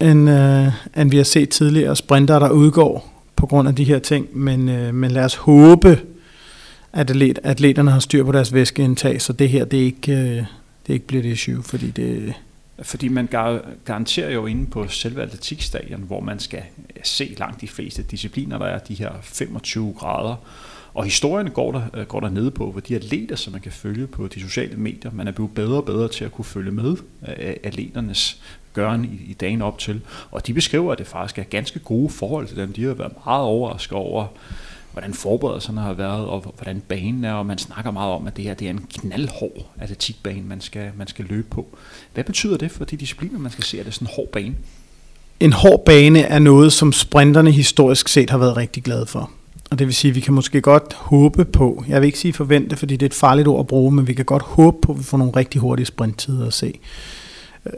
end, 0.00 0.30
øh, 0.30 0.68
end 0.96 1.10
vi 1.10 1.16
har 1.16 1.24
set 1.24 1.48
tidligere. 1.48 1.96
Sprinter, 1.96 2.38
der 2.38 2.50
udgår 2.50 3.24
på 3.36 3.46
grund 3.46 3.68
af 3.68 3.74
de 3.74 3.84
her 3.84 3.98
ting. 3.98 4.26
Men, 4.32 4.68
øh, 4.68 4.94
men 4.94 5.10
lad 5.10 5.24
os 5.24 5.34
håbe, 5.34 6.00
at 6.92 7.10
atlet, 7.10 7.38
atleterne 7.42 7.90
har 7.90 8.00
styr 8.00 8.24
på 8.24 8.32
deres 8.32 8.54
væskeindtag, 8.54 9.22
så 9.22 9.32
det 9.32 9.48
her 9.48 9.64
det 9.64 9.78
ikke, 9.78 10.12
øh, 10.12 10.44
det 10.86 10.94
ikke 10.94 11.06
bliver 11.06 11.22
det 11.22 11.28
issue, 11.28 11.62
fordi 11.62 11.90
det... 11.90 12.34
Fordi 12.82 13.08
man 13.08 13.26
gar- 13.26 13.64
garanterer 13.84 14.30
jo 14.30 14.46
inde 14.46 14.66
på 14.66 14.88
selve 14.88 15.22
atletikstadion, 15.22 16.00
hvor 16.02 16.20
man 16.20 16.38
skal 16.38 16.62
øh, 16.96 17.02
se 17.04 17.34
langt 17.38 17.60
de 17.60 17.68
fleste 17.68 18.02
discipliner, 18.02 18.58
der 18.58 18.66
er 18.66 18.78
de 18.78 18.94
her 18.94 19.12
25 19.22 19.94
grader. 19.98 20.36
Og 20.94 21.04
historien 21.04 21.50
går 21.50 21.72
der, 21.72 21.82
øh, 21.94 22.06
går 22.06 22.20
der 22.20 22.28
nede 22.28 22.50
på, 22.50 22.70
hvor 22.70 22.80
de 22.80 22.96
atleter, 22.96 23.36
som 23.36 23.52
man 23.52 23.62
kan 23.62 23.72
følge 23.72 24.06
på 24.06 24.26
de 24.26 24.40
sociale 24.40 24.76
medier, 24.76 25.10
man 25.14 25.28
er 25.28 25.32
blevet 25.32 25.54
bedre 25.54 25.76
og 25.76 25.84
bedre 25.84 26.08
til 26.08 26.24
at 26.24 26.32
kunne 26.32 26.44
følge 26.44 26.70
med 26.70 26.96
øh, 27.28 27.54
atleternes 27.62 28.40
gøren 28.72 29.04
i, 29.04 29.30
i 29.30 29.32
dagen 29.32 29.62
op 29.62 29.78
til. 29.78 30.00
Og 30.30 30.46
de 30.46 30.54
beskriver, 30.54 30.92
at 30.92 30.98
det 30.98 31.06
faktisk 31.06 31.38
er 31.38 31.42
ganske 31.42 31.78
gode 31.78 32.10
forhold 32.10 32.46
til 32.46 32.56
dem. 32.56 32.72
De 32.72 32.84
har 32.84 32.94
været 32.94 33.12
meget 33.24 33.44
overrasket 33.44 33.92
over, 33.98 34.26
hvordan 34.92 35.14
forberedelserne 35.14 35.80
har 35.80 35.92
været, 35.92 36.26
og 36.26 36.54
hvordan 36.56 36.82
banen 36.88 37.24
er, 37.24 37.32
og 37.32 37.46
man 37.46 37.58
snakker 37.58 37.90
meget 37.90 38.12
om, 38.12 38.26
at 38.26 38.36
det 38.36 38.44
her 38.44 38.54
det 38.54 38.66
er 38.66 38.70
en 38.70 38.86
knaldhård 38.94 39.66
atletikbane, 39.80 40.42
man 40.42 40.60
skal, 40.60 40.90
man 40.96 41.06
skal 41.06 41.24
løbe 41.24 41.46
på. 41.50 41.66
Hvad 42.14 42.24
betyder 42.24 42.56
det 42.56 42.70
for 42.70 42.84
de 42.84 42.96
discipliner, 42.96 43.38
man 43.38 43.52
skal 43.52 43.64
se? 43.64 43.80
at 43.80 43.86
det 43.86 43.94
sådan 43.94 44.08
en 44.08 44.12
hård 44.16 44.28
bane? 44.28 44.54
En 45.40 45.52
hård 45.52 45.84
bane 45.84 46.20
er 46.20 46.38
noget, 46.38 46.72
som 46.72 46.92
sprinterne 46.92 47.50
historisk 47.50 48.08
set 48.08 48.30
har 48.30 48.38
været 48.38 48.56
rigtig 48.56 48.82
glade 48.82 49.06
for. 49.06 49.30
Og 49.70 49.78
det 49.78 49.86
vil 49.86 49.94
sige, 49.94 50.10
at 50.10 50.14
vi 50.14 50.20
kan 50.20 50.34
måske 50.34 50.60
godt 50.60 50.92
håbe 50.92 51.44
på, 51.44 51.84
jeg 51.88 52.00
vil 52.00 52.06
ikke 52.06 52.18
sige 52.18 52.32
forvente, 52.32 52.76
fordi 52.76 52.96
det 52.96 53.06
er 53.06 53.10
et 53.10 53.14
farligt 53.14 53.48
ord 53.48 53.60
at 53.60 53.66
bruge, 53.66 53.92
men 53.92 54.06
vi 54.06 54.14
kan 54.14 54.24
godt 54.24 54.42
håbe 54.42 54.76
på, 54.82 54.92
at 54.92 54.98
vi 54.98 55.04
får 55.04 55.18
nogle 55.18 55.32
rigtig 55.36 55.60
hurtige 55.60 55.86
sprinttider 55.86 56.46
at 56.46 56.54
se. 56.54 56.78
Øh, 57.66 57.72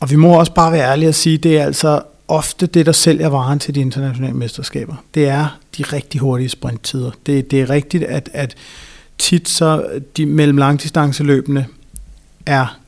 og 0.00 0.10
vi 0.10 0.16
må 0.16 0.38
også 0.38 0.54
bare 0.54 0.72
være 0.72 0.90
ærlige 0.90 1.08
og 1.08 1.14
sige, 1.14 1.34
at 1.34 1.42
det 1.42 1.58
er 1.58 1.64
altså 1.64 2.02
ofte 2.30 2.66
det, 2.66 2.86
der 2.86 2.92
sælger 2.92 3.28
varen 3.28 3.58
til 3.58 3.74
de 3.74 3.80
internationale 3.80 4.36
mesterskaber. 4.36 4.94
Det 5.14 5.28
er 5.28 5.58
de 5.78 5.82
rigtig 5.82 6.20
hurtige 6.20 6.48
sprinttider. 6.48 7.10
Det, 7.26 7.50
det 7.50 7.60
er 7.60 7.70
rigtigt, 7.70 8.04
at, 8.04 8.30
at 8.32 8.54
tit 9.18 9.48
så 9.48 9.84
de 10.16 10.26
mellem 10.26 10.58
langdistanceløbende 10.58 11.66
er, 12.46 12.78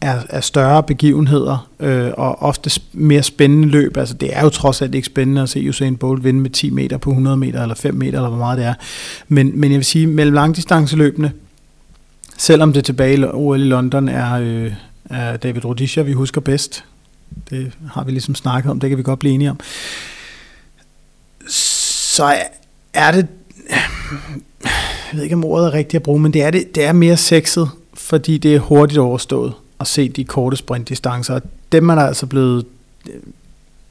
er, 0.00 0.22
er 0.28 0.40
større 0.40 0.82
begivenheder 0.82 1.68
øh, 1.80 2.10
og 2.16 2.42
ofte 2.42 2.80
mere 2.92 3.22
spændende 3.22 3.68
løb. 3.68 3.96
Altså 3.96 4.14
det 4.14 4.36
er 4.36 4.42
jo 4.42 4.48
trods 4.48 4.82
alt 4.82 4.94
ikke 4.94 5.06
spændende 5.06 5.42
at 5.42 5.48
se 5.48 5.68
Usain 5.68 5.96
Bolt 5.96 6.24
vinde 6.24 6.40
med 6.40 6.50
10 6.50 6.70
meter 6.70 6.96
på 6.96 7.10
100 7.10 7.36
meter 7.36 7.62
eller 7.62 7.74
5 7.74 7.94
meter 7.94 8.18
eller 8.18 8.28
hvor 8.28 8.38
meget 8.38 8.58
det 8.58 8.66
er. 8.66 8.74
Men, 9.28 9.60
men 9.60 9.70
jeg 9.70 9.76
vil 9.76 9.84
sige, 9.84 10.06
mellem 10.06 10.34
langdistanceløbende, 10.34 11.30
selvom 12.36 12.72
det 12.72 12.84
tilbage 12.84 13.18
i 13.18 13.24
OL 13.24 13.60
i 13.60 13.64
London 13.64 14.08
er, 14.08 14.32
øh, 14.32 14.72
er 15.04 15.36
David 15.36 15.64
Rudisha, 15.64 16.02
vi 16.02 16.12
husker 16.12 16.40
bedst. 16.40 16.84
Det 17.50 17.72
har 17.92 18.04
vi 18.04 18.10
ligesom 18.10 18.34
snakket 18.34 18.70
om, 18.70 18.80
det 18.80 18.88
kan 18.88 18.98
vi 18.98 19.02
godt 19.02 19.18
blive 19.18 19.34
enige 19.34 19.50
om. 19.50 19.60
Så 21.48 22.34
er 22.94 23.12
det, 23.12 23.26
jeg 25.12 25.16
ved 25.16 25.22
ikke 25.22 25.34
om 25.34 25.44
ordet 25.44 25.66
er 25.66 25.72
rigtigt 25.72 25.94
at 25.94 26.02
bruge, 26.02 26.20
men 26.20 26.32
det 26.32 26.42
er, 26.42 26.50
det, 26.50 26.74
det 26.74 26.84
er 26.84 26.92
mere 26.92 27.16
sexet, 27.16 27.70
fordi 27.94 28.38
det 28.38 28.54
er 28.54 28.58
hurtigt 28.58 28.98
overstået 28.98 29.52
at 29.80 29.86
se 29.86 30.08
de 30.08 30.24
korte 30.24 30.56
sprintdistancer. 30.56 31.34
Og 31.34 31.42
dem 31.72 31.88
er 31.88 31.94
der 31.94 32.02
altså 32.02 32.26
blevet, 32.26 32.66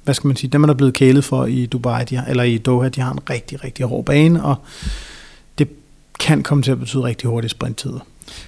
hvad 0.03 0.13
skal 0.13 0.27
man 0.27 0.36
sige, 0.36 0.50
dem 0.50 0.63
er 0.63 0.68
der 0.68 0.74
blevet 0.74 0.94
kælet 0.94 1.24
for 1.24 1.45
i 1.45 1.65
Dubai, 1.65 2.03
de 2.03 2.15
har, 2.15 2.25
eller 2.25 2.44
i 2.44 2.57
Doha, 2.57 2.89
de 2.89 3.01
har 3.01 3.12
en 3.12 3.30
rigtig, 3.30 3.63
rigtig 3.63 3.86
hård 3.86 4.06
bane, 4.06 4.44
og 4.44 4.56
det 5.57 5.69
kan 6.19 6.44
komme 6.44 6.63
til 6.63 6.71
at 6.71 6.80
betyde 6.80 7.03
rigtig 7.03 7.30
hurtige 7.30 7.50
sprinttider. 7.50 8.00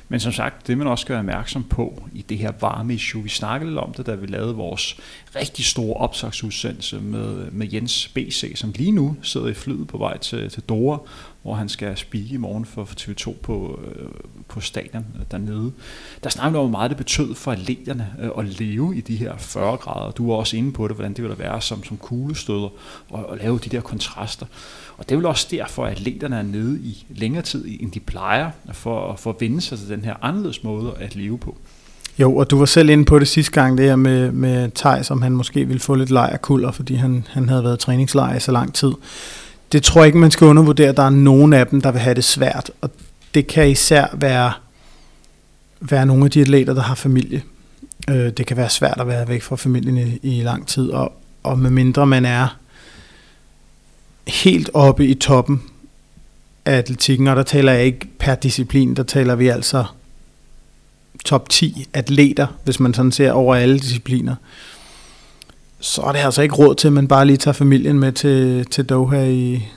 Men 0.10 0.20
som 0.20 0.32
sagt, 0.32 0.68
det 0.68 0.78
man 0.78 0.88
også 0.88 1.02
skal 1.02 1.14
være 1.14 1.20
opmærksom 1.20 1.64
på 1.64 2.04
i 2.14 2.22
det 2.22 2.38
her 2.38 2.52
varme 2.62 2.94
issue, 2.94 3.24
vi 3.24 3.30
snakkede 3.30 3.72
lidt 3.72 3.80
om 3.80 3.94
det, 3.94 4.06
da 4.06 4.16
vi 4.16 4.28
lavede 4.28 4.56
vores 4.56 4.98
rigtig 5.36 5.66
store 5.66 5.98
opsagsudsendelse 5.98 7.00
med, 7.00 7.52
med 7.52 7.68
Jens 7.74 8.08
BC, 8.08 8.52
som 8.56 8.74
lige 8.76 8.92
nu 8.92 9.16
sidder 9.22 9.48
i 9.48 9.54
flyet 9.54 9.88
på 9.88 9.98
vej 9.98 10.18
til, 10.18 10.50
til 10.50 10.64
Dora, 10.64 11.00
hvor 11.42 11.56
han 11.56 11.70
skal 11.70 11.98
speak 11.98 12.32
i 12.32 12.38
morgen 12.38 12.66
for, 12.66 12.86
for 12.86 12.96
TV2 12.96 13.34
på, 13.42 13.80
øh, 13.86 14.08
på 14.48 14.62
stadion 14.62 15.06
dernede. 15.32 15.72
Der 16.24 16.30
snakker 16.30 16.52
vi 16.52 16.58
om, 16.58 16.70
hvor 16.70 16.78
meget 16.78 16.90
det 16.90 16.98
betød 16.98 17.36
for 17.36 17.52
atleterne 17.52 18.16
øh, 18.22 18.30
at 18.38 18.46
leve 18.46 18.98
i 18.98 19.02
de 19.02 19.16
her 19.16 19.38
40 19.38 19.78
grader. 19.78 20.12
Du 20.12 20.28
var 20.28 20.36
også 20.36 20.58
inde 20.58 20.72
på 20.72 20.88
det, 20.88 20.96
hvordan 20.96 21.14
det 21.14 21.24
ville 21.24 21.40
være 21.40 21.62
som, 21.62 21.84
som 21.84 21.98
kuglestøder 21.98 22.70
og, 23.10 23.26
og 23.26 23.38
lave 23.38 23.60
de 23.60 23.70
der 23.70 23.82
kontraster. 23.82 24.46
Og 25.02 25.10
det 25.10 25.16
er 25.16 25.18
vel 25.18 25.26
også 25.26 25.48
derfor, 25.52 25.86
at 25.86 25.92
atleterne 25.92 26.36
er 26.36 26.42
nede 26.42 26.80
i 26.80 27.06
længere 27.10 27.44
tid, 27.44 27.66
end 27.80 27.92
de 27.92 28.00
plejer, 28.00 28.52
for, 28.72 29.16
for 29.16 29.30
at 29.30 29.36
vende 29.40 29.62
sig 29.62 29.80
til 29.80 29.90
den 29.90 30.06
her 30.06 30.14
anderledes 30.22 30.64
måde 30.64 30.94
at 31.00 31.16
leve 31.16 31.38
på. 31.38 31.58
Jo, 32.20 32.36
og 32.36 32.50
du 32.50 32.58
var 32.58 32.66
selv 32.66 32.90
inde 32.90 33.06
på 33.06 33.20
det 33.20 33.28
sidste 33.28 33.52
gang, 33.52 33.78
det 33.78 33.86
her 33.86 33.96
med, 33.96 34.32
med 34.32 34.72
Thijs, 34.76 35.12
om 35.12 35.22
han 35.22 35.32
måske 35.32 35.66
ville 35.66 35.80
få 35.80 35.96
lidt 35.96 36.10
lejrkulder, 36.10 36.72
fordi 36.72 36.96
han, 36.96 37.28
han 37.30 37.50
havde 37.50 37.64
været 37.64 37.80
træningslejr 37.80 38.36
i 38.36 38.40
så 38.40 38.52
lang 38.52 38.74
tid. 38.74 38.92
Det 39.72 39.84
tror 39.84 40.02
jeg 40.02 40.08
ikke, 40.08 40.18
man 40.18 40.32
skal 40.32 40.48
undervurdere. 40.48 40.92
Der 40.92 41.04
er 41.04 41.10
nogen 41.10 41.54
af 41.54 41.68
dem, 41.68 41.82
der 41.82 41.92
vil 41.92 42.02
have 42.02 42.16
det 42.16 42.24
svært, 42.24 42.72
og 42.82 42.90
det 43.34 43.48
kan 43.48 43.70
især 43.70 44.08
være, 44.14 44.52
være 45.80 46.06
nogle 46.06 46.26
af 46.26 46.32
de 46.32 46.42
atleter, 46.42 46.74
der 46.74 46.82
har 46.82 46.96
familie. 46.96 47.44
Øh, 48.10 48.30
det 48.30 48.46
kan 48.46 48.58
være 48.58 48.70
svært 48.70 48.98
at 49.00 49.08
være 49.08 49.28
væk 49.28 49.42
fra 49.42 49.56
familien 49.56 49.98
i, 49.98 50.20
i 50.40 50.42
lang 50.42 50.68
tid, 50.68 50.90
og, 50.90 51.14
og 51.44 51.60
med 51.60 51.70
mindre 51.70 52.08
man 52.08 52.26
er 52.26 52.58
helt 54.32 54.70
oppe 54.74 55.08
i 55.08 55.14
toppen 55.14 55.62
af 56.66 56.78
atletikken, 56.78 57.28
og 57.28 57.36
der 57.36 57.44
taler 57.44 57.72
jeg 57.72 57.86
ikke 57.86 58.08
per 58.20 58.36
disciplin, 58.36 58.96
der 58.96 59.04
taler 59.04 59.36
vi 59.36 59.48
altså 59.48 59.86
top 61.26 61.50
10 61.50 61.86
atleter, 61.94 62.48
hvis 62.64 62.80
man 62.80 62.94
sådan 62.94 63.12
ser 63.12 63.32
over 63.32 63.56
alle 63.56 63.80
discipliner, 63.80 64.36
så 65.80 66.02
er 66.02 66.12
det 66.12 66.20
altså 66.20 66.42
ikke 66.42 66.56
råd 66.56 66.76
til, 66.76 66.88
at 66.88 66.94
man 66.94 67.08
bare 67.08 67.26
lige 67.26 67.38
tager 67.38 67.54
familien 67.54 68.00
med 68.00 68.12
til, 68.12 68.66
til 68.66 68.86
Doha 68.86 69.26
i, 69.26 69.68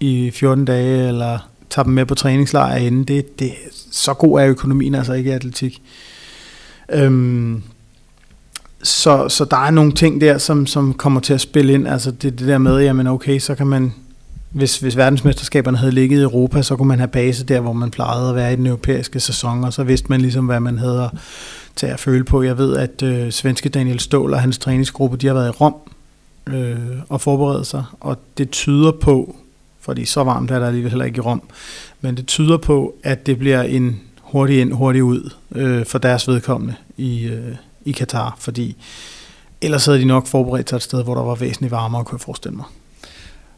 i 0.00 0.30
14 0.30 0.64
dage, 0.64 1.08
eller 1.08 1.38
tager 1.70 1.84
dem 1.84 1.92
med 1.92 2.06
på 2.06 2.14
træningslejr 2.14 2.76
inden. 2.76 3.04
Det, 3.04 3.38
det, 3.38 3.52
så 3.90 4.14
god 4.14 4.40
er 4.40 4.46
økonomien 4.46 4.94
altså 4.94 5.12
ikke 5.12 5.30
i 5.30 5.34
atletik. 5.34 5.82
Øhm, 6.92 7.62
så, 8.82 9.28
så 9.28 9.44
der 9.44 9.56
er 9.56 9.70
nogle 9.70 9.92
ting 9.92 10.20
der, 10.20 10.38
som, 10.38 10.66
som 10.66 10.94
kommer 10.94 11.20
til 11.20 11.34
at 11.34 11.40
spille 11.40 11.72
ind. 11.72 11.88
Altså 11.88 12.10
det, 12.10 12.38
det 12.38 12.48
der 12.48 12.58
med, 12.58 12.80
jamen 12.80 13.06
okay, 13.06 13.38
så 13.38 13.54
kan 13.54 13.66
man, 13.66 13.92
hvis, 14.50 14.78
hvis 14.78 14.96
verdensmesterskaberne 14.96 15.76
havde 15.76 15.92
ligget 15.92 16.18
i 16.18 16.22
Europa, 16.22 16.62
så 16.62 16.76
kunne 16.76 16.88
man 16.88 16.98
have 16.98 17.08
base 17.08 17.44
der, 17.44 17.60
hvor 17.60 17.72
man 17.72 17.90
plejede 17.90 18.28
at 18.28 18.34
være 18.34 18.52
i 18.52 18.56
den 18.56 18.66
europæiske 18.66 19.20
sæson, 19.20 19.64
og 19.64 19.72
så 19.72 19.82
vidste 19.82 20.06
man 20.08 20.20
ligesom, 20.20 20.46
hvad 20.46 20.60
man 20.60 20.78
havde 20.78 21.10
til 21.76 21.86
at 21.86 22.00
føle 22.00 22.24
på. 22.24 22.42
Jeg 22.42 22.58
ved, 22.58 22.76
at 22.76 23.02
øh, 23.02 23.30
svenske 23.30 23.68
Daniel 23.68 24.00
Ståhl 24.00 24.34
og 24.34 24.40
hans 24.40 24.58
træningsgruppe, 24.58 25.16
de 25.16 25.26
har 25.26 25.34
været 25.34 25.48
i 25.48 25.50
Rom 25.50 25.74
øh, 26.46 26.76
og 27.08 27.20
forberedt 27.20 27.66
sig, 27.66 27.84
og 28.00 28.18
det 28.38 28.50
tyder 28.50 28.92
på, 28.92 29.36
fordi 29.80 30.04
så 30.04 30.24
varmt 30.24 30.50
er 30.50 30.58
der 30.58 30.66
alligevel 30.66 30.90
heller 30.90 31.04
ikke 31.04 31.18
i 31.18 31.20
Rom. 31.20 31.42
Men 32.00 32.16
det 32.16 32.26
tyder 32.26 32.56
på, 32.56 32.94
at 33.02 33.26
det 33.26 33.38
bliver 33.38 33.62
en 33.62 34.00
hurtig 34.20 34.60
ind, 34.60 34.72
hurtig 34.72 35.04
ud 35.04 35.32
øh, 35.54 35.86
for 35.86 35.98
deres 35.98 36.28
vedkommende 36.28 36.74
i, 36.96 37.24
øh, 37.24 37.54
i 37.84 37.92
Katar, 37.92 38.36
fordi 38.38 38.76
ellers 39.60 39.86
havde 39.86 39.98
de 39.98 40.04
nok 40.04 40.26
forberedt 40.26 40.70
sig 40.70 40.76
et 40.76 40.82
sted, 40.82 41.04
hvor 41.04 41.14
der 41.14 41.22
var 41.22 41.34
væsentligt 41.34 41.70
varmere, 41.70 42.04
kunne 42.04 42.16
jeg 42.16 42.20
forestille 42.20 42.56
mig. 42.56 42.66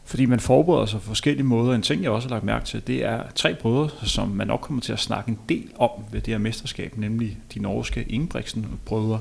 Fordi 0.05 0.25
man 0.25 0.39
forbereder 0.39 0.85
sig 0.85 0.99
på 0.99 1.05
forskellige 1.05 1.43
måder. 1.45 1.75
En 1.75 1.81
ting, 1.81 2.03
jeg 2.03 2.11
også 2.11 2.27
har 2.27 2.35
lagt 2.35 2.45
mærke 2.45 2.65
til, 2.65 2.87
det 2.87 3.05
er 3.05 3.23
tre 3.35 3.55
brødre, 3.55 3.89
som 4.07 4.27
man 4.27 4.47
nok 4.47 4.59
kommer 4.61 4.81
til 4.81 4.93
at 4.93 4.99
snakke 4.99 5.29
en 5.29 5.39
del 5.49 5.69
om 5.77 5.89
ved 6.11 6.21
det 6.21 6.33
her 6.33 6.37
mesterskab, 6.37 6.97
nemlig 6.97 7.37
de 7.53 7.59
norske 7.59 8.03
Ingebrigtsen-brødre. 8.03 9.19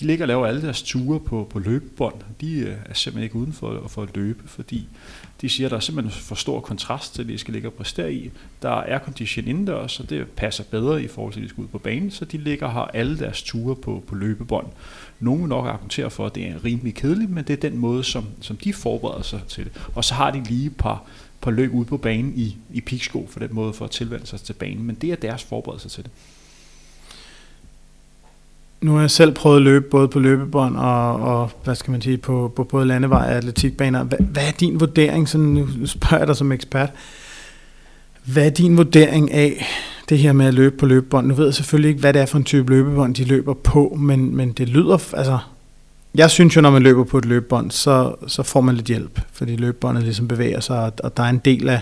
De 0.00 0.06
ligger 0.06 0.24
og 0.24 0.28
laver 0.28 0.46
alle 0.46 0.62
deres 0.62 0.82
ture 0.82 1.20
på, 1.20 1.46
på 1.50 1.58
løbebånd. 1.58 2.14
De 2.40 2.58
øh, 2.58 2.76
er 2.86 2.94
simpelthen 2.94 3.22
ikke 3.22 3.36
uden 3.36 3.52
for, 3.52 3.82
for 3.88 4.02
at 4.02 4.08
løbe, 4.14 4.48
fordi 4.48 4.88
de 5.40 5.48
siger, 5.48 5.66
at 5.66 5.70
der 5.70 5.76
er 5.76 5.80
simpelthen 5.80 6.22
for 6.22 6.34
stor 6.34 6.60
kontrast 6.60 7.14
til 7.14 7.24
det, 7.24 7.32
de 7.32 7.38
skal 7.38 7.54
ligge 7.54 7.68
og 7.68 7.72
præstere 7.72 8.14
i. 8.14 8.30
Der 8.62 8.80
er 8.80 8.98
condition 8.98 9.48
indendørs, 9.48 9.92
så 9.92 10.02
det 10.02 10.26
passer 10.28 10.64
bedre 10.70 11.02
i 11.02 11.08
forhold 11.08 11.32
til, 11.32 11.40
at 11.40 11.44
de 11.44 11.48
skal 11.48 11.62
ud 11.62 11.68
på 11.68 11.78
banen, 11.78 12.10
så 12.10 12.24
de 12.24 12.38
ligger 12.38 12.68
har 12.68 12.84
alle 12.94 13.18
deres 13.18 13.42
ture 13.42 13.76
på, 13.76 14.02
på 14.06 14.14
løbebånd. 14.14 14.66
Nogle 15.20 15.40
vil 15.40 15.48
nok 15.48 15.66
argumentere 15.66 16.10
for, 16.10 16.26
at 16.26 16.34
det 16.34 16.46
er 16.46 16.64
rimelig 16.64 16.94
kedeligt, 16.94 17.30
men 17.30 17.44
det 17.44 17.52
er 17.52 17.70
den 17.70 17.78
måde, 17.78 18.04
som, 18.04 18.24
som 18.40 18.56
de 18.56 18.72
forbereder 18.72 19.22
sig 19.22 19.40
til 19.48 19.64
det. 19.64 19.72
Og 19.94 20.04
så 20.04 20.14
har 20.14 20.30
de 20.30 20.42
lige 20.42 20.66
et 20.66 20.76
par, 20.76 21.04
par 21.40 21.50
løb 21.50 21.74
ude 21.74 21.84
på 21.84 21.96
banen 21.96 22.32
i, 22.36 22.56
i 22.72 22.80
piksko, 22.80 23.26
for 23.30 23.40
den 23.40 23.54
måde 23.54 23.72
for 23.72 23.84
at 23.84 23.90
tilvende 23.90 24.26
sig 24.26 24.40
til 24.40 24.52
banen. 24.52 24.82
Men 24.82 24.96
det 24.96 25.12
er 25.12 25.16
deres 25.16 25.44
forberedelse 25.44 25.88
til 25.88 26.04
det. 26.04 26.12
Nu 28.80 28.92
har 28.92 29.00
jeg 29.00 29.10
selv 29.10 29.32
prøvet 29.32 29.56
at 29.56 29.62
løbe 29.62 29.86
både 29.90 30.08
på 30.08 30.18
løbebånd 30.18 30.76
og, 30.76 31.14
og 31.14 31.50
hvad 31.64 31.74
skal 31.74 31.90
man 31.90 32.02
sige, 32.02 32.16
på, 32.16 32.52
på 32.56 32.64
både 32.64 32.86
landevej 32.86 33.28
og 33.30 33.32
atletikbaner. 33.32 34.04
Hvad, 34.04 34.18
hvad 34.18 34.42
er 34.42 34.52
din 34.60 34.80
vurdering, 34.80 35.28
sådan 35.28 35.46
nu 35.46 35.86
spørger 35.86 36.18
jeg 36.18 36.26
dig 36.26 36.36
som 36.36 36.52
ekspert, 36.52 36.90
hvad 38.24 38.46
er 38.46 38.50
din 38.50 38.76
vurdering 38.76 39.32
af 39.32 39.66
det 40.08 40.18
her 40.18 40.32
med 40.32 40.46
at 40.46 40.54
løbe 40.54 40.76
på 40.76 40.86
løbebånd? 40.86 41.26
Nu 41.26 41.34
ved 41.34 41.44
jeg 41.44 41.54
selvfølgelig 41.54 41.88
ikke, 41.88 42.00
hvad 42.00 42.12
det 42.12 42.22
er 42.22 42.26
for 42.26 42.38
en 42.38 42.44
type 42.44 42.70
løbebånd, 42.70 43.14
de 43.14 43.24
løber 43.24 43.54
på, 43.54 43.96
men, 44.00 44.36
men 44.36 44.52
det 44.52 44.68
lyder, 44.68 45.14
altså, 45.16 45.38
jeg 46.14 46.30
synes 46.30 46.56
jo, 46.56 46.60
når 46.60 46.70
man 46.70 46.82
løber 46.82 47.04
på 47.04 47.18
et 47.18 47.24
løbebånd, 47.24 47.70
så, 47.70 48.14
så 48.26 48.42
får 48.42 48.60
man 48.60 48.74
lidt 48.74 48.86
hjælp, 48.86 49.20
fordi 49.32 49.56
løbebåndet 49.56 50.04
ligesom 50.04 50.28
bevæger 50.28 50.60
sig, 50.60 50.80
og, 50.80 50.92
og 51.04 51.16
der 51.16 51.22
er 51.22 51.28
en 51.28 51.40
del 51.44 51.68
af, 51.68 51.80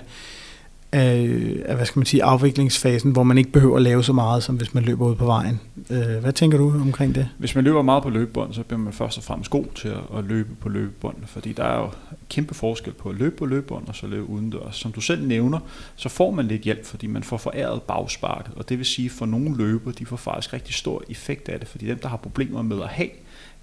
af, 0.95 1.63
af, 1.65 1.77
hvad 1.77 1.87
skal 1.87 2.01
man 2.01 2.07
sige, 2.07 2.25
afviklingsfasen, 2.25 3.13
hvor 3.13 3.23
man 3.23 3.39
ikke 3.39 3.51
behøver 3.51 3.77
at 3.77 3.83
lave 3.83 4.05
så 4.05 4.13
meget, 4.13 4.43
som 4.43 4.57
hvis 4.57 4.75
man 4.75 4.85
løber 4.85 5.07
ud 5.07 5.15
på 5.15 5.27
vejen. 5.27 5.61
Øh, 5.91 6.17
hvad 6.21 6.33
tænker 6.33 6.59
du 6.59 6.71
omkring 6.81 7.15
det? 7.15 7.29
Hvis 7.39 7.55
man 7.55 7.65
løber 7.65 7.83
meget 7.83 8.03
på 8.03 8.11
løbebånd, 8.11 8.55
så 8.55 8.63
bliver 8.63 8.81
man 8.81 8.93
først 8.93 9.19
og 9.19 9.25
fremmest 9.25 9.51
god 9.51 9.65
til 9.75 9.89
at 9.89 10.25
løbe 10.25 10.55
på 10.61 10.69
løbebånd, 10.69 11.17
fordi 11.27 11.53
der 11.53 11.65
er 11.65 11.79
jo 11.79 11.91
kæmpe 12.29 12.55
forskel 12.55 12.93
på 12.93 13.09
at 13.09 13.15
løbe 13.15 13.37
på 13.37 13.47
løbebånd 13.47 13.89
og 13.89 13.95
så 13.95 14.07
løbe 14.07 14.29
udendørs. 14.29 14.77
Som 14.77 14.93
du 14.93 15.01
selv 15.01 15.27
nævner, 15.27 15.59
så 15.97 16.09
får 16.09 16.31
man 16.31 16.47
lidt 16.47 16.63
hjælp, 16.63 16.85
fordi 16.85 17.07
man 17.07 17.23
får 17.23 17.37
foræret 17.37 17.83
bagsparket, 17.83 18.53
og 18.57 18.69
det 18.69 18.79
vil 18.79 18.87
sige, 18.87 19.11
for 19.11 19.27
nogle 19.27 19.57
løber, 19.57 19.93
de 19.93 20.07
får 20.07 20.17
faktisk 20.17 20.53
rigtig 20.53 20.75
stor 20.75 21.03
effekt 21.09 21.49
af 21.49 21.59
det, 21.59 21.69
fordi 21.69 21.87
dem, 21.87 21.99
der 21.99 22.09
har 22.09 22.17
problemer 22.17 22.63
med 22.63 22.83
at 22.83 22.89
have 22.89 23.11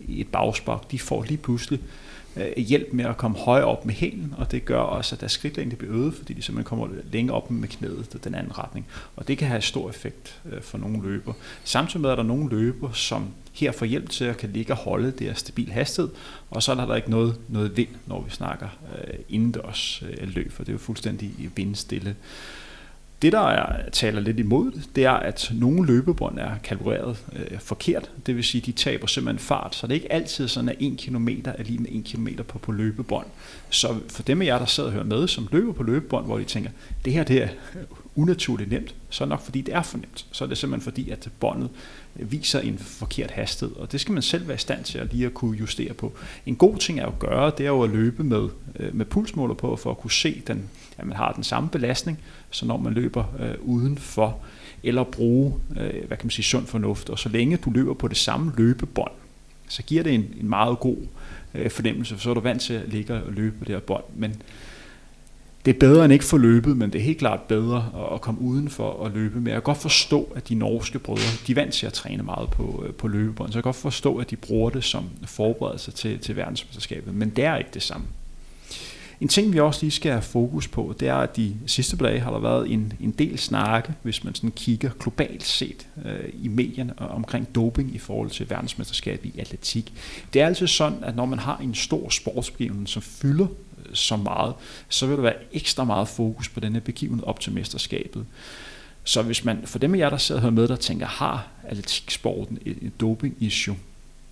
et 0.10 0.28
bagspark, 0.28 0.92
de 0.92 1.00
får 1.00 1.24
lige 1.24 1.38
pludselig 1.38 1.80
øh, 2.36 2.58
hjælp 2.58 2.94
med 2.94 3.06
at 3.06 3.18
komme 3.18 3.38
højere 3.38 3.66
op 3.66 3.86
med 3.86 3.94
hælen, 3.94 4.34
og 4.38 4.52
det 4.52 4.66
gør 4.66 4.80
også, 4.80 5.16
at 5.16 5.20
deres 5.20 5.32
skridtlængde 5.32 5.76
bliver 5.76 5.96
øget, 5.96 6.14
fordi 6.14 6.34
de 6.34 6.42
simpelthen 6.42 6.78
kommer 6.78 6.88
længere 7.12 7.36
op 7.36 7.52
med 7.52 7.68
knæet 7.68 8.20
den 8.24 8.36
anden 8.36 8.58
retning. 8.58 8.88
Og 9.16 9.28
det 9.28 9.38
kan 9.38 9.48
have 9.48 9.62
stor 9.62 9.90
effekt 9.90 10.42
øh, 10.52 10.62
for 10.62 10.78
nogle 10.78 11.04
løber. 11.04 11.34
Samtidig 11.64 12.02
med, 12.02 12.10
at 12.10 12.18
der 12.18 12.24
er 12.24 12.28
nogle 12.28 12.50
løber, 12.50 12.92
som 12.92 13.28
her 13.54 13.72
får 13.72 13.86
hjælp 13.86 14.10
til 14.10 14.26
at 14.26 14.38
kan 14.38 14.50
ligge 14.50 14.74
og 14.74 14.78
holde 14.78 15.12
det 15.12 15.38
stabil 15.38 15.72
hastighed, 15.72 16.12
og 16.50 16.64
så 16.64 16.72
er 16.72 16.76
der 16.76 16.96
ikke 16.96 17.12
noget, 17.12 17.36
noget 17.48 17.78
vind, 17.78 17.90
når 18.08 18.22
vi 18.22 18.30
snakker 18.30 18.68
øh, 18.98 19.20
indendørs 19.30 20.04
øh, 20.10 20.28
løb, 20.36 20.52
for 20.52 20.64
det 20.64 20.70
er 20.70 20.74
jo 20.74 20.80
fuldstændig 20.80 21.32
vindstille. 21.56 22.10
Øh, 22.10 22.16
det, 23.22 23.32
der 23.32 23.40
er, 23.40 23.90
taler 23.90 24.22
lidt 24.22 24.40
imod 24.40 24.72
det, 24.72 24.90
det 24.96 25.06
er, 25.06 25.12
at 25.12 25.52
nogle 25.56 25.88
løbebånd 25.88 26.40
er 26.40 26.52
kalibreret 26.64 27.18
øh, 27.34 27.60
forkert. 27.60 28.12
Det 28.26 28.36
vil 28.36 28.44
sige, 28.44 28.62
at 28.62 28.66
de 28.66 28.72
taber 28.72 29.08
simpelthen 29.08 29.40
fart. 29.40 29.76
Så 29.76 29.88
det 29.88 29.92
er 29.94 29.96
ikke 29.96 30.12
altid 30.12 30.48
sådan, 30.48 30.70
at 30.70 30.76
1 30.80 30.98
km 30.98 31.28
er 31.46 31.64
lige 31.64 31.80
med 31.80 31.90
1 31.92 32.04
km 32.06 32.28
på, 32.48 32.60
på 32.60 32.72
løbebånd. 32.72 33.28
Så 33.70 33.96
for 34.10 34.24
dem 34.24 34.42
af 34.42 34.46
jer, 34.46 34.60
der 34.60 34.66
sidder 34.66 34.90
og 34.90 34.94
hører 34.94 35.06
med, 35.06 35.28
som 35.28 35.48
løber 35.52 35.74
på 35.74 35.84
løbebånd, 35.84 36.26
hvor 36.26 36.38
de 36.38 36.44
tænker, 36.44 36.70
det 37.06 37.14
her 37.14 37.24
det 37.24 37.44
er 37.44 37.48
unaturligt 38.16 38.72
nemt, 38.72 38.96
så 39.10 39.24
er 39.24 39.26
det 39.26 39.30
nok 39.30 39.42
fordi, 39.42 39.62
det 39.62 39.76
er 39.76 39.82
for 39.82 39.98
nemt. 39.98 40.26
Så 40.32 40.44
er 40.44 40.48
det 40.48 40.58
simpelthen 40.58 40.84
fordi, 40.84 41.10
at 41.10 41.30
båndet 41.40 41.70
viser 42.16 42.60
en 42.60 42.78
forkert 42.78 43.32
hastighed, 43.32 43.76
og 43.76 43.92
det 43.92 44.02
skal 44.02 44.14
man 44.14 44.22
selv 44.22 44.48
være 44.48 44.56
i 44.56 44.60
stand 44.60 44.84
til 44.84 44.98
at 44.98 45.14
lige 45.14 45.26
at 45.26 45.34
kunne 45.34 45.58
justere 45.58 45.94
på. 45.94 46.14
En 46.46 46.56
god 46.56 46.78
ting 46.78 47.00
er 47.00 47.06
at 47.06 47.20
gøre, 47.20 47.52
det 47.58 47.66
er 47.66 47.70
jo 47.70 47.82
at 47.82 47.90
løbe 47.90 48.24
med, 48.24 48.50
øh, 48.80 48.96
med 48.96 49.06
pulsmåler 49.06 49.54
på, 49.54 49.76
for 49.76 49.92
at 49.92 49.98
kunne 49.98 50.12
se, 50.12 50.42
den, 50.48 50.70
at 50.98 51.08
man 51.08 51.18
har 51.18 51.32
den 51.32 51.44
samme 51.44 51.70
belastning, 51.70 52.20
så 52.52 52.66
når 52.66 52.78
man 52.78 52.94
løber 52.94 53.24
øh, 53.40 53.56
udenfor, 53.62 54.38
eller 54.84 55.04
bruge, 55.04 55.54
øh, 55.72 56.08
hvad 56.08 56.18
kan 56.18 56.26
man 56.26 56.32
sige, 56.32 56.46
sund 56.46 56.68
fornuft. 56.68 57.10
Og 57.10 57.20
så 57.20 57.30
længe 57.30 57.58
du 57.58 57.70
løber 57.70 57.94
på 57.94 58.08
det 58.08 58.18
samme 58.18 58.52
løbebånd, 58.58 59.12
så 59.68 59.84
giver 59.84 60.04
det 60.04 60.14
en, 60.14 60.26
en 60.42 60.50
meget 60.50 60.80
god 60.80 60.98
øh, 61.54 61.72
fornemmelse, 61.72 62.16
for 62.16 62.22
så 62.22 62.30
er 62.30 62.34
du 62.34 62.40
vant 62.40 62.62
til 62.62 62.74
at 62.74 62.90
ligge 62.90 63.14
og 63.14 63.34
løbe 63.34 63.56
på 63.60 63.66
det 63.66 63.76
her 63.76 63.80
bånd. 63.80 64.04
Men 64.16 64.42
det 65.66 65.76
er 65.76 65.80
bedre 65.80 66.06
end 66.06 66.14
ikke 66.14 66.26
få 66.26 66.38
løbet, 66.38 66.78
men 66.78 66.94
det 66.94 67.00
er 67.00 67.04
helt 67.04 67.18
klart 67.18 67.42
bedre 67.42 68.10
at 68.14 68.22
komme 68.22 68.42
udenfor 68.42 68.90
og 68.90 69.12
løbe 69.12 69.42
med. 69.42 69.52
Jeg 69.52 69.62
kan 69.62 69.64
godt 69.64 69.78
forstå, 69.78 70.34
at 70.36 70.50
de 70.50 70.56
norske 70.56 71.00
brødre, 71.00 71.48
de 71.48 71.52
er 71.52 71.56
vant 71.56 71.74
til 71.74 71.86
at 71.86 71.94
træne 71.94 72.24
meget 72.24 72.50
på, 72.50 72.84
øh, 72.88 72.94
på 72.94 73.08
løbebånd, 73.08 73.52
så 73.52 73.58
jeg 73.58 73.64
kan 73.64 73.68
godt 73.68 73.76
forstå, 73.76 74.18
at 74.18 74.30
de 74.30 74.36
bruger 74.36 74.70
det 74.70 74.84
som 74.84 75.10
forberedelse 75.26 75.92
til, 75.92 76.20
til 76.20 76.36
verdensmesterskabet, 76.36 77.14
men 77.14 77.30
det 77.30 77.44
er 77.44 77.58
ikke 77.58 77.70
det 77.74 77.84
samme. 77.84 78.06
En 79.22 79.28
ting, 79.28 79.54
vi 79.54 79.60
også 79.60 79.80
lige 79.82 79.92
skal 79.92 80.12
have 80.12 80.22
fokus 80.22 80.68
på, 80.68 80.96
det 81.00 81.08
er, 81.08 81.16
at 81.16 81.36
de 81.36 81.56
sidste 81.66 81.98
dage 81.98 82.20
har 82.20 82.32
der 82.32 82.40
været 82.40 82.72
en, 82.72 82.94
en 83.00 83.12
del 83.12 83.40
snakke, 83.40 83.94
hvis 84.04 84.24
man 84.24 84.36
sådan 84.36 84.52
kigger 84.52 84.90
globalt 85.00 85.44
set 85.44 85.88
øh, 86.06 86.30
i 86.34 86.48
medierne 86.48 87.00
omkring 87.00 87.56
doping 87.56 87.96
i 87.96 87.98
forhold 87.98 88.30
til 88.30 88.50
verdensmesterskab 88.50 89.26
i 89.26 89.40
atletik. 89.40 89.94
Det 90.34 90.42
er 90.42 90.46
altid 90.46 90.68
sådan, 90.68 91.04
at 91.04 91.16
når 91.16 91.26
man 91.26 91.40
har 91.40 91.58
en 91.58 91.76
stor 91.76 92.10
sportsbegivenhed, 92.10 92.88
som 92.88 93.02
fylder 93.02 93.48
øh, 93.86 93.86
så 93.94 94.18
meget, 94.18 94.54
så 94.90 95.08
vil 95.08 95.16
der 95.16 95.22
være 95.22 95.36
ekstra 95.54 95.84
meget 95.84 96.08
fokus 96.08 96.50
på 96.50 96.60
denne 96.60 96.82
begivenhed 96.82 97.28
op 97.28 97.40
til 97.40 97.54
mesterskabet. 97.54 98.26
Så 99.04 99.22
hvis 99.22 99.46
man, 99.46 99.62
for 99.66 99.80
dem 99.80 99.94
af 99.94 99.98
jer, 99.98 100.10
der 100.10 100.18
sidder 100.18 100.42
her 100.42 100.50
med, 100.50 100.68
der 100.68 100.76
tænker, 100.76 101.06
har 101.06 101.48
atletiksporten 101.64 102.58
et, 102.66 102.78
et 102.82 103.02
doping-issue, 103.02 103.76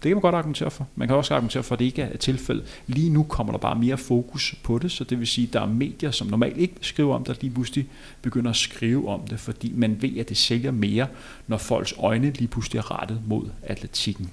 det 0.04 0.10
kan 0.10 0.16
man 0.16 0.22
godt 0.22 0.36
argumentere 0.36 0.72
for. 0.72 0.88
Man 0.96 1.08
kan 1.08 1.18
også 1.18 1.34
argumentere 1.34 1.64
for, 1.64 1.76
at 1.76 1.80
det 1.80 1.86
ikke 1.86 2.02
er 2.02 2.14
et 2.14 2.20
tilfælde. 2.20 2.64
Lige 2.88 3.10
nu 3.10 3.24
kommer 3.24 3.54
der 3.54 3.60
bare 3.60 3.80
mere 3.80 3.98
fokus 3.98 4.56
på 4.64 4.78
det, 4.78 4.92
så 4.92 5.04
det 5.04 5.20
vil 5.20 5.28
sige, 5.28 5.48
at 5.48 5.54
der 5.54 5.62
er 5.62 5.68
medier, 5.68 6.12
som 6.12 6.28
normalt 6.28 6.58
ikke 6.58 6.74
skriver 6.82 7.16
om 7.16 7.24
det, 7.24 7.36
der 7.36 7.42
lige 7.42 7.54
pludselig 7.54 7.88
begynder 8.22 8.50
at 8.50 8.56
skrive 8.56 9.10
om 9.10 9.22
det, 9.30 9.40
fordi 9.40 9.74
man 9.76 9.98
ved, 10.02 10.18
at 10.18 10.30
det 10.30 10.38
sælger 10.38 10.72
mere, 10.72 11.08
når 11.48 11.58
folks 11.58 11.94
øjne 11.98 12.32
lige 12.32 12.48
pludselig 12.48 12.80
er 12.80 13.02
rettet 13.02 13.22
mod 13.28 13.44
atletikken. 13.64 14.30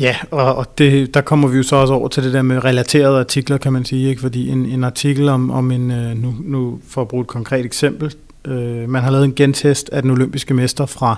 Ja, 0.00 0.16
og, 0.30 0.54
og 0.54 0.78
det, 0.78 1.14
der 1.14 1.20
kommer 1.20 1.48
vi 1.48 1.56
jo 1.56 1.62
så 1.62 1.76
også 1.76 1.94
over 1.94 2.08
til 2.08 2.24
det 2.24 2.32
der 2.32 2.42
med 2.42 2.64
relaterede 2.64 3.20
artikler, 3.20 3.58
kan 3.58 3.72
man 3.72 3.84
sige, 3.84 4.08
ikke? 4.08 4.20
fordi 4.20 4.48
en, 4.48 4.66
en 4.66 4.84
artikel 4.84 5.28
om, 5.28 5.50
om 5.50 5.70
en, 5.70 5.90
øh, 5.90 6.16
nu, 6.16 6.34
nu 6.44 6.80
for 6.88 7.00
at 7.02 7.08
bruge 7.08 7.20
et 7.20 7.26
konkret 7.26 7.64
eksempel, 7.64 8.14
øh, 8.44 8.88
man 8.88 9.02
har 9.02 9.10
lavet 9.10 9.24
en 9.24 9.34
gentest 9.34 9.90
af 9.92 10.02
den 10.02 10.10
olympiske 10.10 10.54
mester 10.54 10.86
fra 10.86 11.16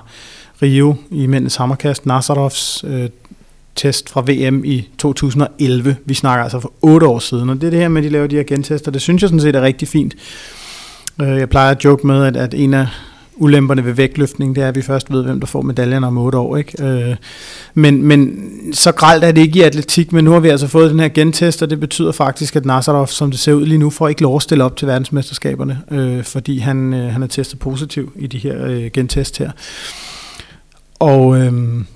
Rio 0.63 0.95
i 1.11 1.27
mændens 1.27 1.57
hammerkast, 1.57 2.07
Nazarovs 2.07 2.85
øh, 2.87 3.09
test 3.75 4.11
fra 4.11 4.21
VM 4.21 4.65
i 4.65 4.89
2011. 4.99 5.97
Vi 6.05 6.15
snakker 6.15 6.43
altså 6.43 6.61
for 6.61 6.73
otte 6.83 7.07
år 7.07 7.19
siden, 7.19 7.51
og 7.51 7.61
det 7.61 7.67
er 7.67 7.71
det 7.71 7.81
her 7.81 7.89
med, 7.89 8.03
at 8.03 8.05
de 8.05 8.09
laver 8.09 8.27
de 8.27 8.37
her 8.37 8.43
gentester. 8.43 8.91
Det 8.91 9.03
synes 9.03 9.23
jeg 9.23 9.29
sådan 9.29 9.41
set 9.41 9.57
er 9.57 9.63
rigtig 9.63 9.89
fint. 9.89 10.15
Øh, 11.23 11.39
jeg 11.39 11.49
plejer 11.49 11.71
at 11.71 11.85
joke 11.85 12.07
med, 12.07 12.25
at, 12.25 12.37
at 12.37 12.55
en 12.55 12.75
af 12.75 12.87
ulemperne 13.37 13.85
ved 13.85 13.93
vægtløftning, 13.93 14.57
det 14.57 14.65
er, 14.65 14.69
at 14.69 14.77
vi 14.77 14.83
først 14.83 15.13
ved, 15.13 15.25
hvem 15.25 15.41
der 15.41 15.47
får 15.47 15.63
medaljerne 15.63 16.07
om 16.07 16.19
otte 16.19 16.39
år. 16.39 16.57
Ikke? 16.57 16.85
Øh, 16.85 17.17
men, 17.75 18.03
men 18.03 18.49
så 18.73 18.93
gralt 18.93 19.25
er 19.25 19.33
det 19.33 19.41
ikke 19.41 19.59
i 19.59 19.63
atletik, 19.63 20.13
men 20.13 20.25
nu 20.25 20.31
har 20.31 20.41
vi 20.41 20.49
altså 20.49 20.67
fået 20.67 20.91
den 20.91 21.01
her 21.01 21.09
gentest, 21.09 21.63
og 21.63 21.71
det 21.71 21.81
betyder 21.81 22.13
faktisk, 22.13 22.57
at 22.57 22.65
Nazarov, 22.65 23.07
som 23.07 23.31
det 23.31 23.41
ser 23.41 23.53
ud 23.53 23.67
lige 23.67 23.79
nu, 23.79 23.91
får 23.91 24.09
ikke 24.09 24.23
lov 24.23 24.37
at 24.37 24.43
stille 24.43 24.65
op 24.65 24.77
til 24.77 24.89
verdensmesterskaberne, 24.89 25.81
øh, 25.91 26.25
fordi 26.25 26.59
han, 26.59 26.95
øh, 26.95 27.13
han 27.13 27.23
er 27.23 27.27
testet 27.27 27.59
positiv 27.59 28.13
i 28.17 28.27
de 28.27 28.39
her 28.39 28.65
øh, 28.65 28.91
gentest 28.93 29.39
her. 29.39 29.51
Og 30.99 31.39
øhm, 31.39 31.87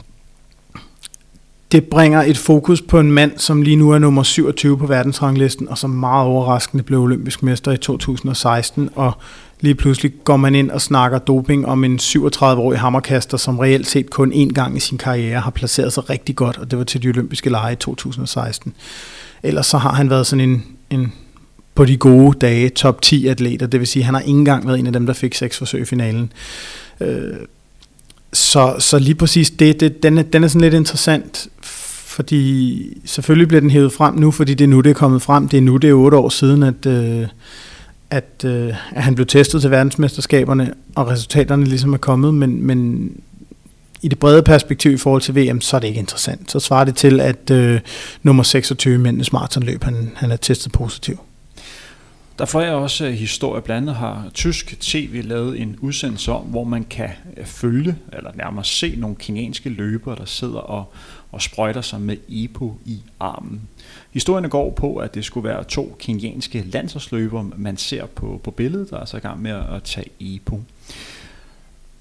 det 1.73 1.85
bringer 1.85 2.23
et 2.23 2.38
fokus 2.38 2.83
på 2.83 3.00
en 3.00 3.12
mand, 3.12 3.33
som 3.37 3.62
lige 3.62 3.76
nu 3.76 3.90
er 3.90 3.99
nummer 3.99 4.23
27 4.23 4.78
på 4.78 4.87
verdensranglisten, 4.87 5.69
og 5.69 5.78
som 5.78 5.90
meget 5.90 6.26
overraskende 6.26 6.83
blev 6.83 7.00
olympisk 7.00 7.43
mester 7.43 7.73
i 7.73 7.76
2016, 7.76 8.90
og 8.95 9.12
lige 9.61 9.75
pludselig 9.75 10.12
går 10.25 10.37
man 10.37 10.55
ind 10.55 10.71
og 10.71 10.81
snakker 10.81 11.19
doping 11.19 11.67
om 11.67 11.85
en 11.85 11.99
37-årig 12.02 12.78
hammerkaster, 12.78 13.37
som 13.37 13.59
reelt 13.59 13.87
set 13.87 14.11
kun 14.11 14.33
én 14.33 14.52
gang 14.52 14.76
i 14.76 14.81
sin 14.81 14.99
karriere 14.99 15.40
har 15.40 15.50
placeret 15.50 15.93
sig 15.93 16.11
rigtig 16.11 16.37
godt, 16.37 16.59
og 16.59 16.71
det 16.71 16.78
var 16.78 16.85
til 16.85 17.02
de 17.02 17.09
olympiske 17.09 17.50
lege 17.50 17.73
i 17.73 17.76
2016. 17.76 18.75
Ellers 19.43 19.67
så 19.67 19.78
har 19.78 19.93
han 19.93 20.11
været 20.11 20.26
sådan 20.26 20.50
en, 20.50 20.64
en 20.90 21.12
på 21.75 21.85
de 21.85 21.97
gode 21.97 22.38
dage 22.38 22.69
top 22.69 23.02
10 23.02 23.26
atleter, 23.26 23.67
det 23.67 23.81
vil 23.81 23.87
sige, 23.87 24.00
at 24.00 24.05
han 24.05 24.14
har 24.14 24.21
ikke 24.21 24.38
engang 24.38 24.67
været 24.67 24.78
en 24.78 24.87
af 24.87 24.93
dem, 24.93 25.07
der 25.07 25.12
fik 25.12 25.35
seks 25.35 25.59
forsøg 25.59 25.81
i 25.81 25.85
finalen. 25.85 26.33
Øh, 27.00 27.37
så, 28.38 28.75
så 28.78 28.99
lige 28.99 29.14
præcis 29.14 29.50
det, 29.50 29.80
det 29.80 30.02
den, 30.02 30.18
er, 30.18 30.23
den 30.23 30.45
er 30.45 30.49
sådan 30.49 30.61
lidt 30.61 30.75
interessant, 30.75 31.49
fordi 32.07 32.83
selvfølgelig 33.04 33.49
bliver 33.49 33.61
den 33.61 33.71
hævet 33.71 33.92
frem 33.92 34.14
nu, 34.14 34.30
fordi 34.30 34.54
det 34.54 34.64
er 34.64 34.68
nu, 34.68 34.80
det 34.80 34.90
er 34.90 34.95
kommet 34.95 35.23
frem. 35.23 35.49
Det 35.49 35.57
er 35.57 35.61
nu, 35.61 35.76
det 35.76 35.90
er 35.90 35.95
otte 35.95 36.16
år 36.16 36.28
siden, 36.28 36.62
at, 36.62 36.87
øh, 36.87 37.26
at, 38.11 38.45
øh, 38.45 38.75
at 38.92 39.02
han 39.02 39.14
blev 39.14 39.26
testet 39.26 39.61
til 39.61 39.71
verdensmesterskaberne, 39.71 40.75
og 40.95 41.09
resultaterne 41.09 41.64
ligesom 41.64 41.92
er 41.92 41.99
kommet, 41.99 42.35
men, 42.35 42.66
men 42.66 43.11
i 44.02 44.09
det 44.09 44.18
brede 44.18 44.42
perspektiv 44.42 44.92
i 44.92 44.97
forhold 44.97 45.23
til 45.23 45.37
VM, 45.37 45.61
så 45.61 45.76
er 45.76 45.80
det 45.80 45.88
ikke 45.88 46.00
interessant. 46.00 46.52
Så 46.52 46.61
svarer 46.61 46.85
det 46.85 46.97
til, 46.97 47.21
at 47.21 47.50
øh, 47.50 47.80
nummer 48.23 48.42
26 48.42 48.99
mændenes 48.99 49.33
maratonløb, 49.33 49.85
han, 49.85 50.12
han 50.14 50.30
er 50.30 50.37
testet 50.37 50.73
positiv. 50.73 51.18
Der 52.38 52.45
får 52.45 52.61
jeg 52.61 52.73
også 52.73 53.07
øh, 53.07 53.12
historie. 53.12 53.62
Blandt 53.62 53.83
andet 53.83 53.97
har 53.97 54.30
tysk 54.35 54.80
tv 54.80 55.23
lavet 55.25 55.61
en 55.61 55.78
udsendelse 55.80 56.33
om, 56.33 56.45
hvor 56.45 56.64
man 56.64 56.85
kan 56.85 57.11
øh, 57.37 57.45
følge, 57.45 57.97
eller 58.12 58.30
nærmere 58.35 58.64
se 58.64 58.95
nogle 58.97 59.16
kenyanske 59.16 59.68
løbere, 59.68 60.16
der 60.16 60.25
sidder 60.25 60.59
og, 60.59 60.92
og 61.33 61.42
sprøjter 61.42 61.80
sig 61.80 62.00
med 62.00 62.16
EPO 62.28 62.78
i 62.85 63.02
armen. 63.21 63.61
Historien 64.11 64.50
går 64.50 64.71
på, 64.71 64.97
at 64.97 65.14
det 65.14 65.25
skulle 65.25 65.49
være 65.49 65.64
to 65.64 65.97
kenyanske 65.99 66.64
landsholdsløbere, 66.66 67.50
man 67.57 67.76
ser 67.76 68.07
på, 68.07 68.40
på 68.45 68.50
billedet, 68.50 68.90
der 68.90 69.00
er 69.00 69.04
så 69.04 69.16
i 69.16 69.21
gang 69.21 69.42
med 69.42 69.50
at 69.50 69.83
tage 69.85 70.09
EPO. 70.21 70.62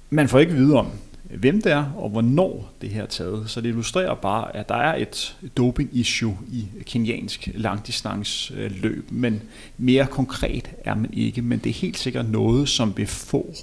Man 0.10 0.29
får 0.29 0.39
ikke 0.39 0.53
vide 0.53 0.75
om, 0.75 0.88
hvem 1.29 1.62
det 1.62 1.72
er 1.72 1.86
og 1.96 2.10
hvornår 2.10 2.74
det 2.81 2.89
her 2.89 3.03
er 3.03 3.07
taget. 3.07 3.50
Så 3.50 3.62
det 3.62 3.69
illustrerer 3.69 4.15
bare, 4.15 4.55
at 4.55 4.69
der 4.69 4.75
er 4.75 4.96
et 4.96 5.38
doping-issue 5.57 6.38
i 6.51 6.67
kenyansk 6.86 7.50
langdistansløb, 7.53 9.12
men 9.12 9.41
mere 9.77 10.05
konkret 10.05 10.72
er 10.86 10.96
man 10.96 11.13
ikke. 11.13 11.41
Men 11.41 11.60
det 11.60 11.69
er 11.69 11.74
helt 11.74 11.98
sikkert 11.98 12.29
noget, 12.29 12.69
som 12.69 12.98
vil 12.98 13.07
få 13.07 13.53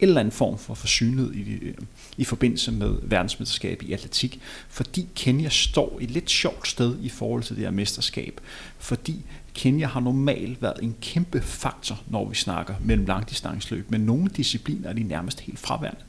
en 0.00 0.08
eller 0.08 0.20
anden 0.20 0.32
form 0.32 0.58
for 0.58 0.74
forsynlighed 0.74 1.34
i, 1.34 1.74
i 2.16 2.24
forbindelse 2.24 2.72
med 2.72 2.94
verdensmesterskab 3.02 3.82
i 3.82 3.92
atletik, 3.92 4.40
fordi 4.68 5.08
Kenya 5.14 5.48
står 5.48 5.98
et 6.00 6.10
lidt 6.10 6.30
sjovt 6.30 6.68
sted 6.68 6.96
i 7.00 7.08
forhold 7.08 7.42
til 7.42 7.56
det 7.56 7.64
her 7.64 7.70
mesterskab, 7.70 8.40
fordi 8.78 9.24
Kenya 9.54 9.86
har 9.86 10.00
normalt 10.00 10.62
været 10.62 10.82
en 10.82 10.96
kæmpe 11.00 11.40
faktor, 11.40 12.02
når 12.08 12.28
vi 12.28 12.34
snakker 12.34 12.74
mellem 12.84 13.06
langdistansløb, 13.06 13.90
men 13.90 14.00
nogle 14.00 14.30
discipliner 14.36 14.88
er 14.88 14.92
de 14.92 15.02
nærmest 15.02 15.40
helt 15.40 15.58
fraværende. 15.58 16.00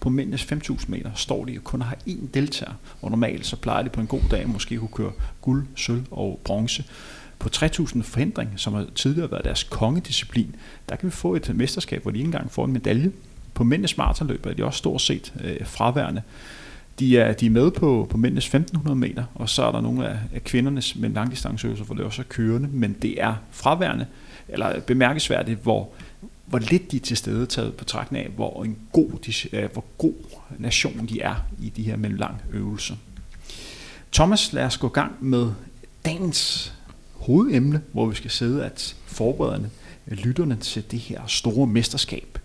På 0.00 0.08
mændenes 0.08 0.42
5.000 0.42 0.84
meter 0.88 1.10
står 1.14 1.44
de 1.44 1.58
og 1.58 1.64
kun 1.64 1.82
har 1.82 1.96
én 2.08 2.26
deltager, 2.34 2.72
og 3.02 3.10
normalt 3.10 3.46
så 3.46 3.56
plejer 3.56 3.82
de 3.82 3.88
på 3.88 4.00
en 4.00 4.06
god 4.06 4.20
dag 4.30 4.48
måske 4.48 4.76
kunne 4.76 4.88
køre 4.94 5.12
guld, 5.40 5.66
sølv 5.76 6.04
og 6.10 6.40
bronze. 6.44 6.84
På 7.38 7.48
3.000 7.56 8.02
forhindring, 8.02 8.50
som 8.56 8.74
har 8.74 8.86
tidligere 8.94 9.30
været 9.30 9.44
deres 9.44 9.62
kongedisciplin, 9.62 10.54
der 10.88 10.96
kan 10.96 11.06
vi 11.06 11.10
få 11.10 11.34
et 11.34 11.56
mesterskab, 11.56 12.02
hvor 12.02 12.10
de 12.10 12.18
ikke 12.18 12.26
engang 12.26 12.50
får 12.50 12.64
en 12.64 12.72
medalje. 12.72 13.12
På 13.54 13.64
mændenes 13.64 13.96
maratonløb 13.96 14.46
er 14.46 14.52
de 14.52 14.64
også 14.64 14.78
stort 14.78 15.00
set 15.00 15.32
øh, 15.44 15.66
fraværende. 15.66 16.22
De 16.98 17.18
er, 17.18 17.32
de 17.32 17.46
er 17.46 17.50
med 17.50 17.70
på, 17.70 18.06
på 18.10 18.16
mændenes 18.16 18.44
1500 18.44 18.96
meter, 18.96 19.24
og 19.34 19.48
så 19.48 19.62
er 19.62 19.72
der 19.72 19.80
nogle 19.80 20.08
af, 20.08 20.18
af 20.34 20.44
kvindernes 20.44 20.96
med 20.96 21.10
langdistanceøvelser, 21.10 21.84
hvor 21.84 21.94
det 21.94 22.04
også 22.04 22.22
er 22.22 22.26
kørende, 22.28 22.68
men 22.72 22.96
det 23.02 23.22
er 23.22 23.34
fraværende, 23.50 24.06
eller 24.48 24.80
bemærkesværdigt, 24.80 25.62
hvor 25.62 25.90
hvor 26.48 26.58
lidt 26.58 26.92
de 26.92 26.96
er 26.96 27.00
til 27.00 27.16
stede 27.16 27.46
taget 27.46 27.74
på 27.74 27.84
trækken 27.84 28.16
af, 28.16 28.28
hvor, 28.28 28.64
en 28.64 28.78
god, 28.92 29.10
de, 29.26 29.56
øh, 29.56 29.72
hvor 29.72 29.84
god 29.98 30.14
nation 30.58 31.06
de 31.06 31.20
er 31.20 31.34
i 31.60 31.68
de 31.68 31.82
her 31.82 31.96
mellemlang 31.96 32.42
øvelser. 32.52 32.96
Thomas, 34.12 34.52
lad 34.52 34.64
os 34.64 34.76
gå 34.76 34.86
i 34.86 34.90
gang 34.90 35.12
med 35.20 35.50
dagens 36.04 36.72
hovedemne, 37.12 37.82
hvor 37.92 38.06
vi 38.06 38.14
skal 38.14 38.30
sidde 38.30 38.64
at 38.64 38.96
forberede 39.06 39.70
øh, 40.08 40.18
lytterne 40.18 40.56
til 40.56 40.90
det 40.90 40.98
her 40.98 41.20
store 41.26 41.66
mesterskab. 41.66 42.38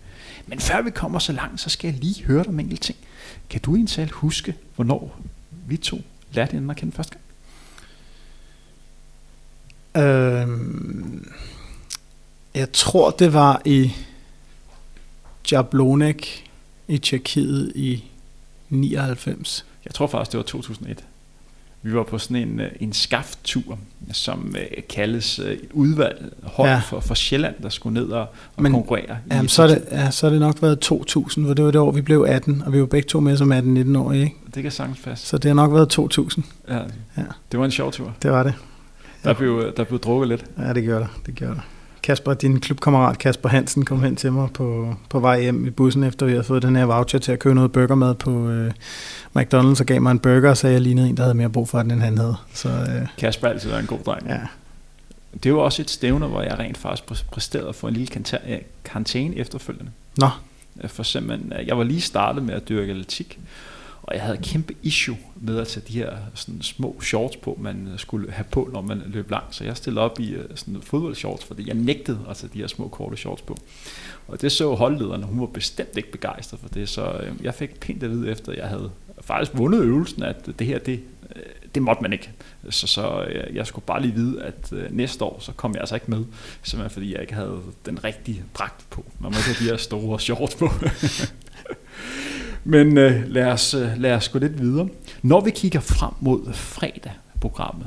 Men 0.46 0.60
før 0.60 0.82
vi 0.82 0.90
kommer 0.90 1.18
så 1.18 1.32
langt, 1.32 1.60
så 1.60 1.70
skal 1.70 1.88
jeg 1.88 2.00
lige 2.00 2.24
høre 2.24 2.42
dig 2.42 2.48
om 2.48 2.60
enkelt 2.60 2.80
ting. 2.80 2.98
Kan 3.50 3.60
du 3.60 3.76
egentlig 3.76 4.10
huske, 4.10 4.54
hvornår 4.74 5.20
vi 5.66 5.76
to 5.76 6.00
lærte 6.32 6.50
hinanden 6.50 6.70
at 6.70 6.76
kende 6.76 6.92
første 6.92 7.14
gang? 7.14 7.24
Øhm, 9.96 11.28
jeg 12.54 12.72
tror, 12.72 13.10
det 13.10 13.32
var 13.32 13.62
i 13.64 13.92
Jablonek 15.52 16.50
i 16.88 16.98
Tjekkiet 16.98 17.72
i 17.74 18.04
99. 18.68 19.64
Jeg 19.84 19.94
tror 19.94 20.06
faktisk, 20.06 20.32
det 20.32 20.38
var 20.38 20.44
2001. 20.44 21.04
Vi 21.82 21.94
var 21.94 22.02
på 22.02 22.18
sådan 22.18 22.36
en, 22.36 22.60
øh, 22.60 22.70
en 22.80 22.92
skafttur, 22.92 23.78
som 24.12 24.54
uh, 24.54 24.82
kaldes 24.88 25.40
uh, 25.40 25.46
et 25.46 25.68
udvalg 25.72 26.32
hold 26.42 26.68
ja. 26.68 26.78
for, 26.78 27.00
for 27.00 27.14
Sjælland, 27.14 27.54
der 27.62 27.68
skulle 27.68 27.94
ned 27.94 28.08
og, 28.08 28.26
og 28.56 28.62
Men, 28.62 28.72
konkurrere. 28.72 29.18
Jamen, 29.30 29.48
så, 29.48 29.62
er 29.62 29.66
det, 29.66 29.84
ja, 29.90 30.10
så 30.10 30.26
er 30.26 30.30
det 30.30 30.40
nok 30.40 30.62
været 30.62 30.80
2000, 30.80 31.44
hvor 31.44 31.54
det 31.54 31.64
var 31.64 31.70
det 31.70 31.80
år, 31.80 31.90
vi 31.90 32.00
blev 32.00 32.26
18, 32.28 32.62
og 32.66 32.72
vi 32.72 32.80
var 32.80 32.86
begge 32.86 33.08
to 33.08 33.20
med 33.20 33.36
som 33.36 33.52
18-19 33.52 33.98
år, 33.98 34.12
ikke? 34.12 34.36
Det 34.54 34.62
kan 34.62 34.72
sagtens 34.72 34.98
fast. 34.98 35.26
Så 35.26 35.38
det 35.38 35.48
har 35.48 35.54
nok 35.54 35.72
været 35.72 35.88
2000. 35.88 36.44
Ja, 36.68 36.78
ja. 37.16 37.22
det 37.52 37.58
var 37.58 37.64
en 37.64 37.70
sjov 37.70 37.92
tur. 37.92 38.14
Det 38.22 38.30
var 38.30 38.42
det. 38.42 38.54
Der, 39.24 39.34
blev, 39.34 39.72
der 39.76 39.84
blev 39.84 40.00
drukket 40.00 40.28
lidt. 40.28 40.44
Ja, 40.58 40.72
det 40.72 40.82
gjorde 40.84 41.00
det. 41.00 41.26
det, 41.26 41.34
gjorde 41.34 41.54
det. 41.54 41.62
Kasper, 42.04 42.34
din 42.34 42.60
klubkammerat 42.60 43.18
Kasper 43.18 43.48
Hansen 43.48 43.84
kom 43.84 44.02
hen 44.02 44.16
til 44.16 44.32
mig 44.32 44.48
på, 44.54 44.94
på 45.08 45.20
vej 45.20 45.40
hjem 45.40 45.66
i 45.66 45.70
bussen, 45.70 46.04
efter 46.04 46.26
vi 46.26 46.32
havde 46.32 46.44
fået 46.44 46.62
den 46.62 46.76
her 46.76 46.84
voucher 46.84 47.20
til 47.20 47.32
at 47.32 47.38
købe 47.38 47.54
noget 47.54 47.72
burgermad 47.72 48.14
på 48.14 48.48
øh, 48.48 48.72
McDonald's, 49.38 49.80
og 49.80 49.86
gav 49.86 50.02
mig 50.02 50.10
en 50.10 50.18
burger, 50.18 50.50
og 50.50 50.56
sagde, 50.56 50.72
jeg 50.72 50.82
lignede 50.82 51.08
en, 51.08 51.16
der 51.16 51.22
havde 51.22 51.34
mere 51.34 51.50
brug 51.50 51.68
for 51.68 51.82
den, 51.82 51.90
end 51.90 52.00
han 52.00 52.18
havde. 52.18 52.36
Så, 52.54 52.68
øh, 52.68 53.08
Kasper 53.18 53.48
er 53.48 53.52
altid 53.52 53.72
en 53.72 53.86
god 53.86 53.98
dreng. 53.98 54.26
Ja. 54.28 54.40
Det 55.42 55.54
var 55.54 55.60
også 55.60 55.82
et 55.82 55.90
stævne, 55.90 56.26
hvor 56.26 56.42
jeg 56.42 56.58
rent 56.58 56.78
faktisk 56.78 57.30
præsterede 57.30 57.72
for 57.72 57.88
en 57.88 57.94
lille 57.94 58.24
karantæne 58.84 59.36
efterfølgende. 59.36 59.90
Nå. 60.18 60.28
For 60.86 61.02
simpelthen, 61.02 61.52
jeg 61.66 61.78
var 61.78 61.84
lige 61.84 62.00
startet 62.00 62.42
med 62.42 62.54
at 62.54 62.68
dyrke 62.68 62.90
atletik, 62.90 63.38
og 64.04 64.14
jeg 64.14 64.22
havde 64.22 64.38
kæmpe 64.42 64.74
issue 64.82 65.16
med 65.36 65.58
at 65.58 65.68
tage 65.68 65.84
de 65.88 65.92
her 65.92 66.16
sådan 66.34 66.62
små 66.62 67.00
shorts 67.02 67.36
på, 67.36 67.58
man 67.60 67.88
øh, 67.92 67.98
skulle 67.98 68.32
have 68.32 68.44
på, 68.50 68.70
når 68.72 68.80
man 68.80 69.02
løb 69.06 69.30
langt. 69.30 69.54
Så 69.54 69.64
jeg 69.64 69.76
stillede 69.76 70.04
op 70.04 70.20
i 70.20 70.30
øh, 70.32 70.44
sådan 70.54 70.82
fodboldshorts, 70.82 71.44
fordi 71.44 71.68
jeg 71.68 71.74
nægtede 71.74 72.20
at 72.30 72.36
tage 72.36 72.50
de 72.54 72.58
her 72.58 72.66
små 72.66 72.88
korte 72.88 73.16
shorts 73.16 73.42
på. 73.42 73.56
Og 74.28 74.40
det 74.40 74.52
så 74.52 74.74
holdlederne, 74.74 75.24
hun 75.24 75.40
var 75.40 75.46
bestemt 75.46 75.96
ikke 75.96 76.12
begejstret 76.12 76.60
for 76.60 76.68
det, 76.68 76.88
så 76.88 77.12
øh, 77.12 77.32
jeg 77.42 77.54
fik 77.54 77.80
pænt 77.80 78.02
at 78.02 78.10
vide 78.10 78.30
efter, 78.30 78.52
at 78.52 78.58
jeg 78.58 78.68
havde 78.68 78.90
faktisk 79.20 79.58
vundet 79.58 79.80
øvelsen, 79.80 80.22
at 80.22 80.48
det 80.58 80.66
her, 80.66 80.78
det, 80.78 81.00
øh, 81.36 81.42
det 81.74 81.82
måtte 81.82 82.02
man 82.02 82.12
ikke. 82.12 82.30
Så, 82.70 82.86
så 82.86 83.26
jeg 83.52 83.66
skulle 83.66 83.84
bare 83.86 84.02
lige 84.02 84.14
vide, 84.14 84.42
at 84.42 84.72
næste 84.90 85.24
år, 85.24 85.36
så 85.40 85.52
kom 85.52 85.72
jeg 85.72 85.80
altså 85.80 85.94
ikke 85.94 86.10
med, 86.10 86.24
simpelthen 86.62 86.90
fordi 86.90 87.12
jeg 87.12 87.20
ikke 87.20 87.34
havde 87.34 87.60
den 87.86 88.04
rigtige 88.04 88.44
dragt 88.54 88.84
på. 88.90 89.04
Man 89.18 89.32
må 89.32 89.38
ikke 89.38 89.58
have 89.58 89.66
de 89.66 89.70
her 89.70 89.76
store 89.76 90.20
shorts 90.20 90.54
på. 90.54 90.68
Men 92.64 92.98
øh, 92.98 93.22
lad, 93.28 93.46
os, 93.46 93.74
øh, 93.74 93.88
lad 93.96 94.12
os 94.12 94.28
gå 94.28 94.38
lidt 94.38 94.60
videre. 94.60 94.88
Når 95.22 95.40
vi 95.40 95.50
kigger 95.50 95.80
frem 95.80 96.12
mod 96.20 96.52
fredag-programmet, 96.52 97.86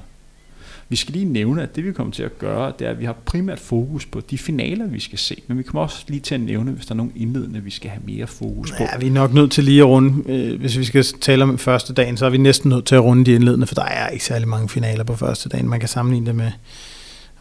vi 0.90 0.96
skal 0.96 1.14
lige 1.14 1.26
nævne, 1.26 1.64
at 1.64 1.76
det 1.76 1.86
vi 1.86 1.92
kommer 1.92 2.14
til 2.14 2.24
at 2.24 2.40
gøre, 2.40 2.74
det 2.80 2.88
er, 2.88 2.92
at 2.92 3.00
vi 3.00 3.06
har 3.06 3.16
primært 3.26 3.60
fokus 3.60 4.06
på 4.06 4.20
de 4.20 4.38
finaler, 4.38 4.88
vi 4.88 5.00
skal 5.00 5.18
se. 5.18 5.42
Men 5.48 5.58
vi 5.58 5.64
kommer 5.64 5.82
også 5.82 6.06
lige 6.08 6.20
til 6.20 6.36
at 6.36 6.42
nævne, 6.42 6.72
hvis 6.72 6.86
der 6.86 6.94
er 6.94 6.98
nogle 6.98 7.12
indledende, 7.16 7.64
vi 7.64 7.72
skal 7.72 7.90
have 7.90 8.02
mere 8.06 8.28
fokus 8.28 8.72
på. 8.72 8.84
Ja, 8.84 8.98
vi 9.00 9.08
er 9.08 9.12
nok 9.12 9.34
nødt 9.34 9.52
til 9.52 9.64
lige 9.64 9.80
at 9.80 9.88
runde, 9.88 10.32
øh, 10.32 10.60
hvis 10.60 10.78
vi 10.78 10.84
skal 10.84 11.04
tale 11.04 11.44
om 11.44 11.58
første 11.58 11.94
dagen, 11.94 12.18
så 12.18 12.26
er 12.26 12.30
vi 12.30 12.38
næsten 12.38 12.70
nødt 12.70 12.86
til 12.86 12.96
at 12.96 13.04
runde 13.04 13.26
de 13.26 13.34
indledende, 13.36 13.68
for 13.68 13.76
der 13.76 13.84
er 13.86 14.10
ikke 14.10 14.26
særlig 14.26 14.48
mange 14.48 14.70
finaler 14.70 15.04
på 15.04 15.16
første 15.16 15.50
dagen. 15.50 15.70
Man 15.70 15.80
kan 15.80 15.90
sammenligne 15.90 16.28
det 16.28 16.36
med 16.36 16.52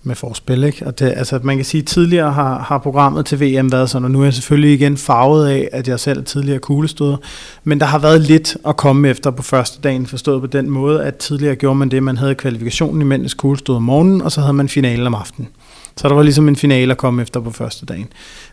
med 0.06 0.14
forspil. 0.14 0.64
Ikke? 0.64 0.86
Og 0.86 0.98
det, 0.98 1.12
altså, 1.16 1.40
man 1.42 1.56
kan 1.56 1.64
sige, 1.64 1.80
at 1.80 1.86
tidligere 1.86 2.32
har, 2.32 2.58
har 2.58 2.78
programmet 2.78 3.26
til 3.26 3.40
VM 3.40 3.72
været 3.72 3.90
sådan, 3.90 4.04
og 4.04 4.10
nu 4.10 4.20
er 4.20 4.24
jeg 4.24 4.34
selvfølgelig 4.34 4.74
igen 4.74 4.96
farvet 4.96 5.48
af, 5.48 5.68
at 5.72 5.88
jeg 5.88 6.00
selv 6.00 6.18
er 6.18 6.22
tidligere 6.22 6.58
kuglestøder, 6.58 7.16
men 7.64 7.80
der 7.80 7.86
har 7.86 7.98
været 7.98 8.20
lidt 8.20 8.56
at 8.66 8.76
komme 8.76 9.08
efter 9.08 9.30
på 9.30 9.42
første 9.42 9.80
dagen, 9.80 10.06
forstået 10.06 10.40
på 10.40 10.46
den 10.46 10.70
måde, 10.70 11.04
at 11.04 11.16
tidligere 11.16 11.54
gjorde 11.54 11.78
man 11.78 11.88
det, 11.88 12.02
man 12.02 12.16
havde 12.16 12.34
kvalifikationen 12.34 13.00
i 13.00 13.04
mændenes 13.04 13.34
kuglestød 13.34 13.74
om 13.76 13.82
morgenen, 13.82 14.22
og 14.22 14.32
så 14.32 14.40
havde 14.40 14.52
man 14.52 14.68
finalen 14.68 15.06
om 15.06 15.14
aftenen. 15.14 15.48
Så 15.96 16.08
der 16.08 16.14
var 16.14 16.22
ligesom 16.22 16.48
en 16.48 16.56
finale 16.56 16.92
at 16.92 16.98
komme 16.98 17.22
efter 17.22 17.40
på 17.40 17.50
første 17.50 17.86
dagen. 17.86 18.06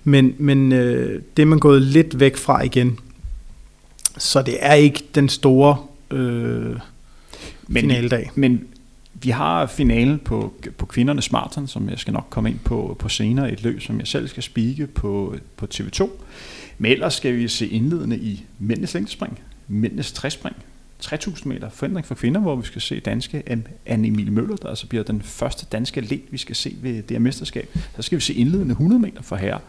Men, 0.04 0.34
men 0.38 0.72
øh, 0.72 1.22
det 1.38 1.44
er 1.44 1.48
man 1.48 1.60
gået 1.60 1.82
lidt 1.82 2.20
væk 2.20 2.38
fra 2.38 2.62
igen. 2.63 3.00
Så 4.18 4.42
det 4.42 4.58
er 4.60 4.74
ikke 4.74 5.04
den 5.16 5.30
store 5.30 5.78
øh, 6.12 6.76
men, 7.68 7.82
finaledag. 7.82 8.32
Men 8.36 8.62
vi 9.13 9.30
har 9.30 9.65
finalen 9.65 10.19
på, 10.19 10.54
på 10.78 10.86
kvindernes 10.86 11.32
maraton, 11.32 11.67
som 11.67 11.89
jeg 11.89 11.99
skal 11.99 12.13
nok 12.13 12.28
komme 12.30 12.49
ind 12.49 12.60
på, 12.60 12.95
på 12.99 13.10
senere. 13.10 13.52
Et 13.52 13.63
løb, 13.63 13.82
som 13.82 13.99
jeg 13.99 14.08
selv 14.08 14.28
skal 14.28 14.43
spike 14.43 14.88
på, 14.88 15.36
på 15.58 15.67
TV2. 15.73 16.10
Men 16.78 16.91
ellers 16.91 17.13
skal 17.13 17.36
vi 17.36 17.47
se 17.47 17.67
indledende 17.67 18.17
i 18.17 18.45
mændenes 18.60 18.93
længdespring, 18.93 19.39
mændenes 19.67 20.12
træspring, 20.12 20.56
3000 20.99 21.54
meter 21.54 21.69
forandring 21.69 22.06
for 22.06 22.15
kvinder, 22.15 22.41
hvor 22.41 22.56
vi 22.56 22.65
skal 22.65 22.82
se 22.82 22.99
danske 22.99 23.43
Anne 23.86 24.08
Emilie 24.08 24.32
Møller, 24.32 24.56
der 24.56 24.69
altså 24.69 24.88
bliver 24.88 25.04
den 25.04 25.21
første 25.21 25.65
danske 25.71 26.02
atlet, 26.02 26.21
vi 26.32 26.38
skal 26.38 26.56
se 26.56 26.76
ved 26.82 26.93
det 26.93 27.12
her 27.12 27.19
mesterskab. 27.19 27.69
Så 27.95 28.02
skal 28.02 28.15
vi 28.15 28.21
se 28.21 28.34
indledende 28.34 28.71
100 28.71 29.02
meter 29.02 29.21
for 29.21 29.36
herrer. 29.36 29.60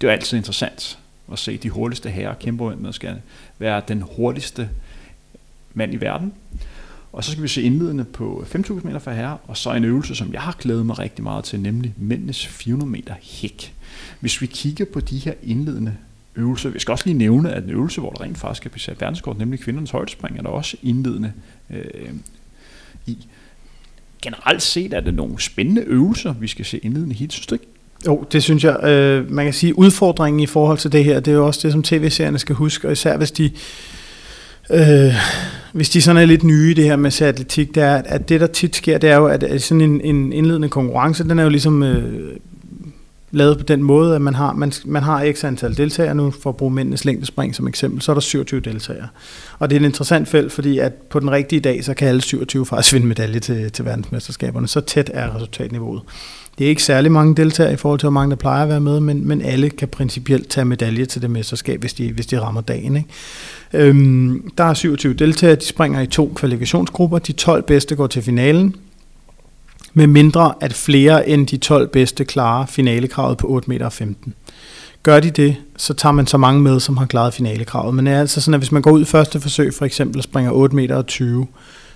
Det 0.00 0.08
er 0.08 0.12
altid 0.12 0.36
interessant 0.36 0.98
at 1.32 1.38
se 1.38 1.56
de 1.56 1.70
hurtigste 1.70 2.10
herrer 2.10 2.34
kæmpe 2.34 2.76
med, 2.76 2.92
skal 2.92 3.16
være 3.58 3.82
den 3.88 4.02
hurtigste 4.16 4.68
mand 5.74 5.94
i 5.94 5.96
verden. 5.96 6.32
Og 7.12 7.24
så 7.24 7.30
skal 7.30 7.42
vi 7.42 7.48
se 7.48 7.62
indledende 7.62 8.04
på 8.04 8.44
5.000 8.54 8.72
meter 8.72 8.98
for 8.98 9.10
herre, 9.10 9.38
og 9.44 9.56
så 9.56 9.72
en 9.72 9.84
øvelse, 9.84 10.14
som 10.14 10.32
jeg 10.32 10.40
har 10.40 10.56
glædet 10.58 10.86
mig 10.86 10.98
rigtig 10.98 11.22
meget 11.22 11.44
til, 11.44 11.60
nemlig 11.60 11.94
mændenes 11.96 12.46
400 12.46 12.90
meter 12.90 13.14
hæk. 13.22 13.74
Hvis 14.20 14.40
vi 14.40 14.46
kigger 14.46 14.84
på 14.84 15.00
de 15.00 15.18
her 15.18 15.34
indledende 15.42 15.96
øvelser, 16.36 16.70
vi 16.70 16.78
skal 16.78 16.92
også 16.92 17.06
lige 17.06 17.18
nævne, 17.18 17.52
at 17.52 17.64
en 17.64 17.70
øvelse, 17.70 18.00
hvor 18.00 18.10
der 18.10 18.20
rent 18.20 18.38
faktisk 18.38 18.56
skal 18.56 18.70
blive 18.70 18.80
sat 18.80 19.00
verdenskort, 19.00 19.38
nemlig 19.38 19.60
kvindernes 19.60 19.90
højdespring, 19.90 20.38
er 20.38 20.42
der 20.42 20.48
også 20.48 20.76
indledende 20.82 21.32
øh, 21.70 22.10
i. 23.06 23.18
Generelt 24.22 24.62
set 24.62 24.92
er 24.92 25.00
det 25.00 25.14
nogle 25.14 25.40
spændende 25.40 25.82
øvelser, 25.82 26.32
vi 26.32 26.46
skal 26.46 26.64
se 26.64 26.78
indledende 26.78 27.14
hit, 27.14 27.32
synes 27.32 27.46
du 27.46 27.54
ikke? 27.54 27.66
Jo, 28.06 28.24
det 28.32 28.42
synes 28.42 28.64
jeg. 28.64 28.84
Øh, 28.84 29.30
man 29.30 29.44
kan 29.44 29.54
sige, 29.54 29.78
udfordringen 29.78 30.40
i 30.40 30.46
forhold 30.46 30.78
til 30.78 30.92
det 30.92 31.04
her, 31.04 31.20
det 31.20 31.32
er 31.32 31.36
jo 31.36 31.46
også 31.46 31.60
det, 31.62 31.72
som 31.72 31.82
tv-serierne 31.82 32.38
skal 32.38 32.54
huske, 32.54 32.88
og 32.88 32.92
især 32.92 33.16
hvis 33.16 33.30
de, 33.30 33.50
øh, 34.72 35.14
hvis 35.72 35.90
de 35.90 36.02
sådan 36.02 36.22
er 36.22 36.26
lidt 36.26 36.42
nye 36.42 36.70
i 36.70 36.74
det 36.74 36.84
her 36.84 36.96
med 36.96 37.22
atletik, 37.22 37.74
det 37.74 37.82
er, 37.82 38.02
at 38.04 38.28
det 38.28 38.40
der 38.40 38.46
tit 38.46 38.76
sker, 38.76 38.98
det 38.98 39.10
er 39.10 39.16
jo, 39.16 39.26
at, 39.26 39.62
sådan 39.62 39.80
en, 39.80 40.00
en 40.00 40.32
indledende 40.32 40.68
konkurrence, 40.68 41.24
den 41.24 41.38
er 41.38 41.42
jo 41.42 41.48
ligesom 41.48 41.82
øh, 41.82 42.36
lavet 43.30 43.58
på 43.58 43.64
den 43.64 43.82
måde, 43.82 44.14
at 44.14 44.20
man 44.20 44.34
har, 44.34 44.52
man, 44.52 44.72
man 44.84 45.02
har 45.02 45.32
x 45.32 45.44
antal 45.44 45.76
deltagere 45.76 46.14
nu, 46.14 46.30
for 46.30 46.50
at 46.50 46.56
bruge 46.56 46.72
mændenes 46.72 47.04
længdespring 47.04 47.54
som 47.54 47.68
eksempel, 47.68 48.02
så 48.02 48.12
er 48.12 48.14
der 48.14 48.20
27 48.20 48.60
deltagere. 48.60 49.08
Og 49.58 49.70
det 49.70 49.76
er 49.76 49.80
et 49.80 49.84
interessant 49.84 50.28
felt, 50.28 50.52
fordi 50.52 50.78
at 50.78 50.92
på 50.94 51.20
den 51.20 51.30
rigtige 51.30 51.60
dag, 51.60 51.84
så 51.84 51.94
kan 51.94 52.08
alle 52.08 52.22
27 52.22 52.66
faktisk 52.66 52.94
vinde 52.94 53.06
medalje 53.06 53.40
til, 53.40 53.72
til 53.72 53.84
verdensmesterskaberne. 53.84 54.68
Så 54.68 54.80
tæt 54.80 55.10
er 55.14 55.34
resultatniveauet. 55.34 56.02
Det 56.58 56.64
er 56.64 56.68
ikke 56.68 56.82
særlig 56.82 57.12
mange 57.12 57.34
deltagere 57.34 57.72
i 57.72 57.76
forhold 57.76 58.00
til, 58.00 58.06
hvor 58.06 58.12
mange 58.12 58.30
der 58.30 58.36
plejer 58.36 58.62
at 58.62 58.68
være 58.68 58.80
med, 58.80 59.00
men, 59.00 59.28
men 59.28 59.42
alle 59.42 59.70
kan 59.70 59.88
principielt 59.88 60.48
tage 60.48 60.64
medalje 60.64 61.04
til 61.04 61.22
det 61.22 61.30
mesterskab, 61.30 61.80
hvis 61.80 61.94
de, 61.94 62.12
hvis 62.12 62.26
de 62.26 62.40
rammer 62.40 62.60
dagen. 62.60 62.96
Ikke? 62.96 63.08
Øhm, 63.88 64.50
der 64.58 64.64
er 64.64 64.74
27 64.74 65.14
deltagere, 65.14 65.56
de 65.56 65.66
springer 65.66 66.00
i 66.00 66.06
to 66.06 66.32
kvalifikationsgrupper. 66.36 67.18
De 67.18 67.32
12 67.32 67.62
bedste 67.62 67.96
går 67.96 68.06
til 68.06 68.22
finalen, 68.22 68.76
med 69.94 70.06
mindre 70.06 70.54
at 70.60 70.72
flere 70.72 71.28
end 71.28 71.46
de 71.46 71.56
12 71.56 71.88
bedste 71.88 72.24
klarer 72.24 72.66
finalekravet 72.66 73.38
på 73.38 73.46
8,15 73.46 73.62
meter. 73.66 74.14
Gør 75.02 75.20
de 75.20 75.30
det, 75.30 75.56
så 75.76 75.94
tager 75.94 76.12
man 76.12 76.26
så 76.26 76.38
mange 76.38 76.60
med, 76.60 76.80
som 76.80 76.96
har 76.96 77.06
klaret 77.06 77.34
finalekravet. 77.34 77.94
Men 77.94 78.06
det 78.06 78.14
er 78.14 78.20
altså 78.20 78.40
sådan, 78.40 78.54
at 78.54 78.60
hvis 78.60 78.72
man 78.72 78.82
går 78.82 78.90
ud 78.90 79.02
i 79.02 79.04
første 79.04 79.40
forsøg, 79.40 79.74
for 79.74 79.84
eksempel 79.84 80.18
og 80.18 80.24
springer 80.24 80.52
8,20 80.68 80.74
meter, 80.74 81.02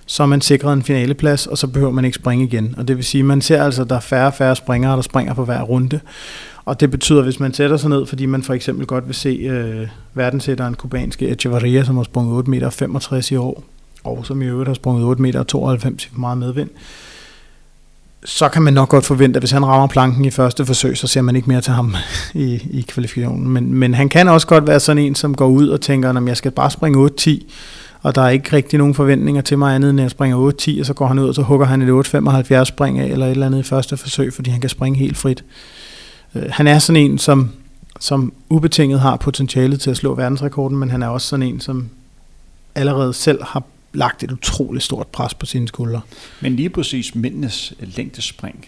så 0.09 0.23
er 0.23 0.27
man 0.27 0.41
sikret 0.41 0.73
en 0.73 0.83
finaleplads, 0.83 1.47
og 1.47 1.57
så 1.57 1.67
behøver 1.67 1.91
man 1.91 2.05
ikke 2.05 2.15
springe 2.15 2.45
igen. 2.45 2.75
Og 2.77 2.87
det 2.87 2.97
vil 2.97 3.05
sige, 3.05 3.19
at 3.19 3.25
man 3.25 3.41
ser 3.41 3.63
altså, 3.63 3.81
at 3.81 3.89
der 3.89 3.95
er 3.95 3.99
færre 3.99 4.27
og 4.27 4.33
færre 4.33 4.55
springere, 4.55 4.95
der 4.95 5.01
springer 5.01 5.33
på 5.33 5.45
hver 5.45 5.61
runde. 5.61 5.99
Og 6.65 6.79
det 6.79 6.91
betyder, 6.91 7.23
hvis 7.23 7.39
man 7.39 7.53
sætter 7.53 7.77
sig 7.77 7.89
ned, 7.89 8.05
fordi 8.05 8.25
man 8.25 8.43
for 8.43 8.53
eksempel 8.53 8.85
godt 8.85 9.07
vil 9.07 9.15
se 9.15 9.29
øh, 9.29 9.87
verdensætteren 10.13 10.73
kubanske 10.73 11.29
Echevarria, 11.29 11.83
som 11.83 11.95
har 11.95 12.03
sprunget 12.03 12.43
8,65 12.43 12.49
meter 12.49 13.27
i 13.31 13.35
år, 13.35 13.63
og 14.03 14.25
som 14.25 14.41
i 14.41 14.45
øvrigt 14.45 14.67
har 14.67 14.73
sprunget 14.73 15.15
8,92 15.15 15.21
meter 15.21 15.41
i 15.41 16.09
for 16.11 16.19
meget 16.19 16.37
medvind, 16.37 16.69
så 18.25 18.49
kan 18.49 18.61
man 18.61 18.73
nok 18.73 18.89
godt 18.89 19.05
forvente, 19.05 19.37
at 19.37 19.41
hvis 19.41 19.51
han 19.51 19.65
rammer 19.65 19.87
planken 19.87 20.25
i 20.25 20.31
første 20.31 20.65
forsøg, 20.65 20.97
så 20.97 21.07
ser 21.07 21.21
man 21.21 21.35
ikke 21.35 21.49
mere 21.49 21.61
til 21.61 21.73
ham 21.73 21.95
i, 22.33 22.53
i 22.71 22.85
kvalifikationen. 22.87 23.49
Men, 23.49 23.73
men 23.73 23.93
han 23.93 24.09
kan 24.09 24.27
også 24.27 24.47
godt 24.47 24.67
være 24.67 24.79
sådan 24.79 25.03
en, 25.03 25.15
som 25.15 25.35
går 25.35 25.47
ud 25.47 25.67
og 25.67 25.81
tænker, 25.81 26.13
at 26.13 26.27
jeg 26.27 26.37
skal 26.37 26.51
bare 26.51 26.71
springe 26.71 27.09
8-10, 27.21 27.29
og 28.01 28.15
der 28.15 28.21
er 28.21 28.29
ikke 28.29 28.55
rigtig 28.55 28.79
nogen 28.79 28.93
forventninger 28.93 29.41
til 29.41 29.57
mig 29.57 29.75
andet, 29.75 29.89
end 29.89 29.99
at 29.99 30.03
jeg 30.03 30.11
springer 30.11 30.37
8-10, 30.37 30.79
og 30.79 30.85
så 30.85 30.93
går 30.93 31.07
han 31.07 31.19
ud, 31.19 31.27
og 31.27 31.35
så 31.35 31.41
hugger 31.41 31.65
han 31.65 31.81
et 31.81 32.07
8-75 32.07 32.63
spring 32.63 32.99
af, 32.99 33.05
eller 33.05 33.25
et 33.25 33.31
eller 33.31 33.45
andet 33.45 33.59
i 33.59 33.63
første 33.63 33.97
forsøg, 33.97 34.33
fordi 34.33 34.49
han 34.49 34.61
kan 34.61 34.69
springe 34.69 34.99
helt 34.99 35.17
frit. 35.17 35.43
Øh, 36.35 36.43
han 36.49 36.67
er 36.67 36.79
sådan 36.79 37.01
en, 37.01 37.17
som, 37.17 37.51
som 37.99 38.33
ubetinget 38.49 38.99
har 38.99 39.17
potentialet 39.17 39.81
til 39.81 39.89
at 39.89 39.97
slå 39.97 40.15
verdensrekorden, 40.15 40.77
men 40.77 40.89
han 40.89 41.03
er 41.03 41.07
også 41.07 41.27
sådan 41.27 41.43
en, 41.43 41.59
som 41.59 41.89
allerede 42.75 43.13
selv 43.13 43.43
har 43.43 43.63
lagt 43.93 44.23
et 44.23 44.31
utroligt 44.31 44.83
stort 44.83 45.07
pres 45.07 45.33
på 45.33 45.45
sine 45.45 45.67
skuldre. 45.67 46.01
Men 46.41 46.55
lige 46.55 46.69
præcis 46.69 47.15
mændenes 47.15 47.73
længdespring, 47.79 48.65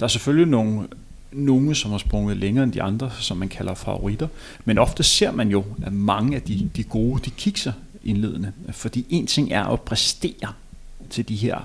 der 0.00 0.06
er 0.06 0.08
selvfølgelig 0.08 0.50
nogle, 0.50 0.86
nogle, 1.32 1.74
som 1.74 1.90
har 1.90 1.98
sprunget 1.98 2.36
længere 2.36 2.64
end 2.64 2.72
de 2.72 2.82
andre, 2.82 3.10
som 3.18 3.36
man 3.36 3.48
kalder 3.48 3.74
favoritter, 3.74 4.28
men 4.64 4.78
ofte 4.78 5.02
ser 5.02 5.32
man 5.32 5.48
jo, 5.48 5.64
at 5.82 5.92
mange 5.92 6.36
af 6.36 6.42
de, 6.42 6.70
de 6.76 6.82
gode, 6.82 7.20
de 7.24 7.30
kikser 7.30 7.72
indledende, 8.08 8.52
fordi 8.70 9.06
en 9.10 9.26
ting 9.26 9.52
er 9.52 9.64
at 9.64 9.80
præstere 9.80 10.52
til 11.10 11.28
de 11.28 11.36
her 11.36 11.60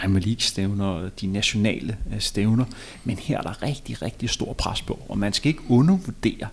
Diamond 0.00 0.24
League-stævner, 0.24 1.08
de 1.20 1.26
nationale 1.26 1.96
øh, 2.12 2.20
stævner, 2.20 2.64
men 3.04 3.18
her 3.18 3.38
er 3.38 3.42
der 3.42 3.62
rigtig, 3.62 4.02
rigtig 4.02 4.30
stor 4.30 4.52
pres 4.52 4.82
på, 4.82 4.98
og 5.08 5.18
man 5.18 5.32
skal 5.32 5.48
ikke 5.48 5.62
undervurdere 5.68 6.48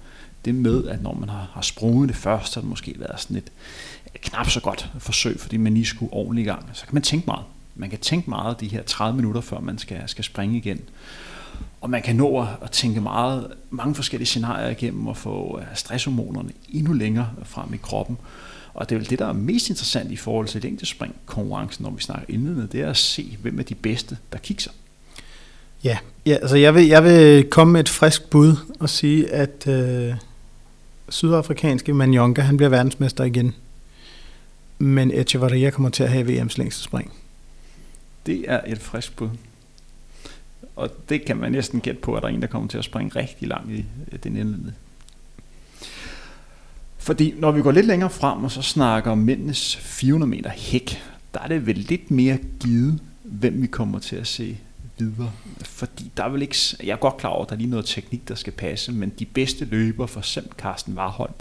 det 0.45 0.55
med, 0.55 0.87
at 0.87 1.01
når 1.01 1.13
man 1.13 1.29
har, 1.29 1.49
har 1.53 1.61
sprunget 1.61 2.09
det 2.09 2.17
først, 2.17 2.53
så 2.53 2.59
har 2.59 2.61
det 2.61 2.69
måske 2.69 2.95
været 2.97 3.19
sådan 3.19 3.37
et, 3.37 3.51
knap 4.21 4.49
så 4.49 4.59
godt 4.59 4.89
forsøg, 4.99 5.39
fordi 5.39 5.57
man 5.57 5.73
lige 5.73 5.85
skulle 5.85 6.13
ordentligt 6.13 6.45
i 6.45 6.49
gang. 6.49 6.69
Så 6.73 6.85
kan 6.85 6.93
man 6.93 7.03
tænke 7.03 7.25
meget. 7.25 7.43
Man 7.75 7.89
kan 7.89 7.99
tænke 7.99 8.29
meget 8.29 8.59
de 8.59 8.67
her 8.67 8.83
30 8.83 9.15
minutter, 9.15 9.41
før 9.41 9.59
man 9.59 9.77
skal, 9.77 10.03
skal 10.05 10.23
springe 10.23 10.57
igen. 10.57 10.79
Og 11.81 11.89
man 11.89 12.01
kan 12.01 12.15
nå 12.15 12.47
at 12.61 12.71
tænke 12.71 13.01
meget, 13.01 13.47
mange 13.69 13.95
forskellige 13.95 14.27
scenarier 14.27 14.69
igennem 14.69 15.07
og 15.07 15.17
få 15.17 15.59
øh, 15.59 15.65
stresshormonerne 15.73 16.51
endnu 16.69 16.93
længere 16.93 17.29
frem 17.43 17.73
i 17.73 17.77
kroppen. 17.77 18.17
Og 18.73 18.89
det 18.89 18.95
er 18.95 18.99
vel 18.99 19.09
det, 19.09 19.19
der 19.19 19.27
er 19.27 19.33
mest 19.33 19.69
interessant 19.69 20.11
i 20.11 20.15
forhold 20.15 20.47
til 20.47 20.61
længdespring 20.61 21.15
konkurrencen, 21.25 21.83
når 21.83 21.91
vi 21.91 22.01
snakker 22.01 22.25
indledende, 22.29 22.67
det 22.71 22.81
er 22.81 22.89
at 22.89 22.97
se, 22.97 23.37
hvem 23.41 23.59
er 23.59 23.63
de 23.63 23.75
bedste, 23.75 24.17
der 24.31 24.37
kigger. 24.37 24.71
Ja, 25.83 25.97
ja 26.25 26.33
altså 26.33 26.55
jeg 26.55 26.75
vil, 26.75 26.87
jeg 26.87 27.03
vil 27.03 27.49
komme 27.49 27.73
med 27.73 27.79
et 27.79 27.89
frisk 27.89 28.29
bud 28.29 28.55
og 28.79 28.89
sige, 28.89 29.31
at 29.31 29.67
øh, 29.67 30.13
sydafrikanske 31.09 31.93
Manyonga, 31.93 32.41
han 32.41 32.57
bliver 32.57 32.69
verdensmester 32.69 33.23
igen 33.23 33.53
men 34.81 35.11
Echevarria 35.11 35.69
kommer 35.69 35.89
til 35.89 36.03
at 36.03 36.09
have 36.09 36.25
VM's 36.25 36.57
længste 36.57 36.83
spring. 36.83 37.13
Det 38.25 38.45
er 38.47 38.61
et 38.67 38.79
frisk 38.79 39.15
bud. 39.15 39.29
Og 40.75 40.89
det 41.09 41.25
kan 41.25 41.37
man 41.37 41.51
næsten 41.51 41.81
gætte 41.81 42.01
på, 42.01 42.15
at 42.15 42.21
der 42.21 42.29
er 42.29 42.33
en, 42.33 42.41
der 42.41 42.47
kommer 42.47 42.69
til 42.69 42.77
at 42.77 42.83
springe 42.83 43.19
rigtig 43.19 43.47
langt 43.47 43.71
i 43.71 43.85
den 44.23 44.37
indledende. 44.37 44.73
Fordi 47.01 47.33
når 47.37 47.51
vi 47.51 47.61
går 47.61 47.71
lidt 47.71 47.85
længere 47.85 48.09
frem 48.09 48.43
og 48.43 48.51
så 48.51 48.61
snakker 48.61 49.11
om 49.11 49.17
mændenes 49.17 49.75
400 49.75 50.29
meter 50.29 50.49
hæk, 50.49 51.01
der 51.33 51.39
er 51.39 51.47
det 51.47 51.65
vel 51.67 51.75
lidt 51.75 52.11
mere 52.11 52.37
givet, 52.59 52.99
hvem 53.23 53.61
vi 53.61 53.67
kommer 53.67 53.99
til 53.99 54.15
at 54.15 54.27
se 54.27 54.57
videre. 54.97 55.31
Fordi 55.65 56.11
der 56.17 56.23
er 56.23 56.29
vel 56.29 56.41
ikke, 56.41 56.55
jeg 56.83 56.91
er 56.91 56.97
godt 56.97 57.17
klar 57.17 57.29
over, 57.29 57.43
at 57.43 57.49
der 57.49 57.55
er 57.55 57.57
lige 57.57 57.69
noget 57.69 57.85
teknik, 57.85 58.27
der 58.27 58.35
skal 58.35 58.53
passe, 58.53 58.91
men 58.91 59.11
de 59.19 59.25
bedste 59.25 59.65
løber, 59.65 60.05
for 60.05 60.19
eksempel 60.19 60.51
Carsten 60.57 60.93
Warholm, 60.93 61.33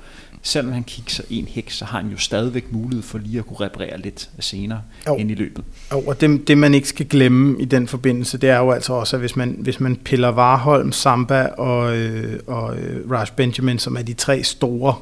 selvom 0.42 0.72
han 0.72 0.84
kigger 0.84 1.24
en 1.30 1.48
hæk, 1.48 1.70
så 1.70 1.84
har 1.84 2.00
han 2.00 2.10
jo 2.10 2.16
stadigvæk 2.16 2.72
mulighed 2.72 3.02
for 3.02 3.18
lige 3.18 3.38
at 3.38 3.46
kunne 3.46 3.60
reparere 3.60 4.00
lidt 4.00 4.30
senere 4.38 4.82
jo. 5.06 5.16
ind 5.16 5.30
i 5.30 5.34
løbet. 5.34 5.64
Jo, 5.92 6.00
og 6.00 6.20
det, 6.20 6.48
det 6.48 6.58
man 6.58 6.74
ikke 6.74 6.88
skal 6.88 7.06
glemme 7.06 7.62
i 7.62 7.64
den 7.64 7.88
forbindelse, 7.88 8.38
det 8.38 8.50
er 8.50 8.58
jo 8.58 8.70
altså 8.70 8.92
også, 8.92 9.16
at 9.16 9.20
hvis 9.20 9.36
man, 9.36 9.56
hvis 9.58 9.80
man 9.80 9.96
piller 9.96 10.32
Warholm, 10.32 10.92
Samba 10.92 11.46
og, 11.46 11.96
øh, 11.96 12.40
og 12.46 12.78
øh, 12.78 13.10
Raj 13.10 13.26
Benjamin, 13.36 13.78
som 13.78 13.96
er 13.96 14.02
de 14.02 14.12
tre 14.12 14.42
store 14.42 14.94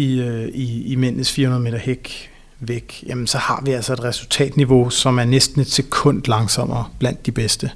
i, 0.00 0.20
øh, 0.20 0.48
i, 0.48 0.92
i 0.92 0.94
mændenes 0.94 1.32
400 1.32 1.62
meter 1.62 1.78
hæk, 1.78 2.30
væk, 2.60 3.04
jamen 3.06 3.26
så 3.26 3.38
har 3.38 3.62
vi 3.64 3.70
altså 3.70 3.92
et 3.92 4.04
resultatniveau, 4.04 4.90
som 4.90 5.18
er 5.18 5.24
næsten 5.24 5.60
et 5.60 5.70
sekund 5.70 6.22
langsommere 6.26 6.84
blandt 6.98 7.26
de 7.26 7.32
bedste. 7.32 7.70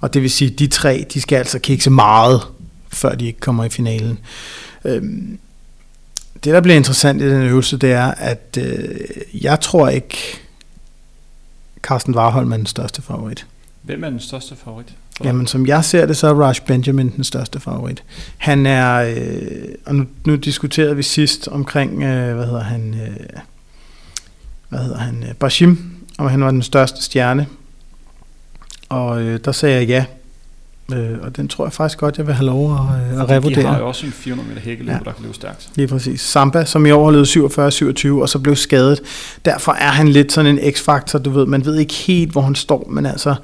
Og 0.00 0.14
det 0.14 0.22
vil 0.22 0.30
sige, 0.30 0.52
at 0.52 0.58
de 0.58 0.66
tre, 0.66 1.06
de 1.14 1.20
skal 1.20 1.36
altså 1.36 1.58
kigge 1.58 1.90
meget, 1.90 2.42
før 2.92 3.14
de 3.14 3.26
ikke 3.26 3.40
kommer 3.40 3.64
i 3.64 3.68
finalen. 3.68 4.18
Øhm, 4.84 5.38
det, 6.44 6.54
der 6.54 6.60
bliver 6.60 6.76
interessant 6.76 7.22
i 7.22 7.30
den 7.30 7.42
øvelse, 7.42 7.76
det 7.76 7.92
er, 7.92 8.10
at 8.10 8.58
øh, 8.60 9.00
jeg 9.34 9.60
tror 9.60 9.88
ikke, 9.88 10.16
Carsten 11.82 12.14
Warholm 12.14 12.52
er 12.52 12.56
den 12.56 12.66
største 12.66 13.02
favorit. 13.02 13.46
Hvem 13.82 14.04
er 14.04 14.10
den 14.10 14.20
største 14.20 14.56
favorit? 14.56 14.94
Jamen, 15.24 15.46
som 15.46 15.66
jeg 15.66 15.84
ser 15.84 16.06
det, 16.06 16.16
så 16.16 16.26
er 16.26 16.34
Raj 16.34 16.54
Benjamin 16.66 17.12
den 17.16 17.24
største 17.24 17.60
favorit. 17.60 18.02
Han 18.38 18.66
er, 18.66 19.14
øh, 19.16 19.74
og 19.86 19.94
nu, 19.94 20.06
nu 20.26 20.36
diskuterede 20.36 20.96
vi 20.96 21.02
sidst 21.02 21.48
omkring, 21.48 22.02
øh, 22.02 22.34
hvad 22.34 22.46
hedder 22.46 22.62
han, 22.62 22.94
øh, 22.94 23.26
hvad 24.68 24.78
hedder 24.78 24.98
han, 24.98 25.22
øh, 25.22 25.34
Bashim, 25.34 25.78
om 26.18 26.28
han 26.28 26.44
var 26.44 26.50
den 26.50 26.62
største 26.62 27.02
stjerne. 27.02 27.46
Og 28.88 29.22
øh, 29.22 29.40
der 29.44 29.52
sagde 29.52 29.76
jeg 29.76 29.88
ja, 29.88 30.04
Øh, 30.94 31.18
og 31.22 31.36
den 31.36 31.48
tror 31.48 31.64
jeg 31.64 31.72
faktisk 31.72 31.98
godt, 31.98 32.18
jeg 32.18 32.26
vil 32.26 32.34
have 32.34 32.46
lov 32.46 32.74
at, 32.74 32.80
øh, 32.80 33.22
at 33.22 33.30
revurdere. 33.30 33.62
De 33.62 33.66
har 33.66 33.78
jo 33.78 33.88
også 33.88 34.06
en 34.06 34.12
400 34.12 34.48
meter 34.48 34.60
hækkeløb, 34.60 34.92
ja. 34.92 34.98
der 35.04 35.12
kan 35.12 35.22
løbe 35.22 35.34
stærkt. 35.34 35.68
Lige 35.74 35.88
præcis. 35.88 36.20
Samba, 36.20 36.64
som 36.64 36.86
i 36.86 36.90
år 36.90 37.10
løbet 37.10 37.36
47-27, 38.16 38.22
og 38.22 38.28
så 38.28 38.38
blev 38.38 38.56
skadet. 38.56 39.00
Derfor 39.44 39.72
er 39.72 39.88
han 39.88 40.08
lidt 40.08 40.32
sådan 40.32 40.58
en 40.58 40.72
x-faktor, 40.72 41.18
du 41.18 41.30
ved. 41.30 41.46
Man 41.46 41.64
ved 41.64 41.76
ikke 41.76 41.94
helt, 41.94 42.32
hvor 42.32 42.42
han 42.42 42.54
står, 42.54 42.88
men 42.90 43.06
altså... 43.06 43.34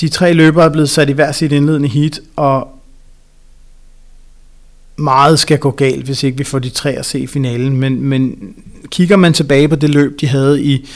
De 0.00 0.08
tre 0.08 0.32
løbere 0.32 0.64
er 0.64 0.68
blevet 0.68 0.90
sat 0.90 1.08
i 1.08 1.12
hver 1.12 1.32
sit 1.32 1.52
indledende 1.52 1.88
heat, 1.88 2.20
og 2.36 2.68
meget 4.96 5.38
skal 5.38 5.58
gå 5.58 5.70
galt, 5.70 6.04
hvis 6.04 6.22
ikke 6.22 6.38
vi 6.38 6.44
får 6.44 6.58
de 6.58 6.70
tre 6.70 6.90
at 6.90 7.06
se 7.06 7.20
i 7.20 7.26
finalen. 7.26 7.76
Men, 7.76 8.02
men 8.02 8.54
kigger 8.90 9.16
man 9.16 9.32
tilbage 9.32 9.68
på 9.68 9.76
det 9.76 9.90
løb, 9.90 10.20
de 10.20 10.26
havde 10.26 10.62
i 10.62 10.86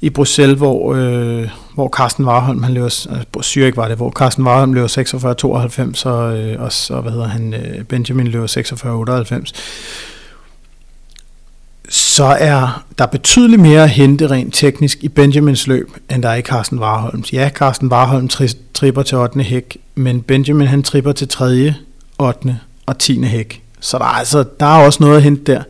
i 0.00 0.10
Bruxelles, 0.10 0.56
hvor, 0.56 0.94
øh, 0.94 1.48
hvor 1.76 1.88
Carsten 1.88 2.24
Warholm, 2.24 2.62
han 2.62 2.74
løber, 2.74 3.06
øh, 3.10 3.42
Zürich 3.44 3.76
var 3.76 3.88
det, 3.88 3.96
hvor 3.96 4.10
Carsten 4.10 4.44
Warholm 4.46 4.72
løber 4.72 4.88
46-92, 4.88 6.06
og, 6.06 6.38
øh, 6.38 6.62
og 6.62 6.72
så, 6.72 7.00
hvad 7.00 7.12
hedder 7.12 7.28
han, 7.28 7.54
øh, 7.54 7.84
Benjamin 7.84 8.28
løber 8.28 8.46
46-98 8.46 9.52
så 11.88 12.24
er 12.24 12.84
der 12.98 13.06
betydeligt 13.06 13.62
mere 13.62 13.82
at 13.82 13.90
hente 13.90 14.30
rent 14.30 14.54
teknisk 14.54 14.98
i 15.00 15.08
Benjamins 15.08 15.66
løb, 15.66 15.90
end 16.10 16.22
der 16.22 16.28
er 16.28 16.34
i 16.34 16.40
Carsten 16.40 16.78
Warholms. 16.78 17.32
Ja, 17.32 17.50
Carsten 17.54 17.88
Warholm 17.88 18.28
tri- 18.32 18.56
tripper 18.74 19.02
til 19.02 19.18
8. 19.18 19.42
hæk, 19.42 19.76
men 19.94 20.22
Benjamin 20.22 20.66
han 20.66 20.82
tripper 20.82 21.12
til 21.12 21.28
3., 21.28 21.74
8. 22.18 22.58
og 22.86 22.98
10. 22.98 23.22
hæk. 23.22 23.62
Så 23.80 23.98
der 23.98 24.04
er, 24.04 24.08
altså, 24.08 24.44
der 24.60 24.66
er 24.66 24.84
også 24.84 25.02
noget 25.02 25.16
at 25.16 25.22
hente 25.22 25.52
der. 25.52 25.62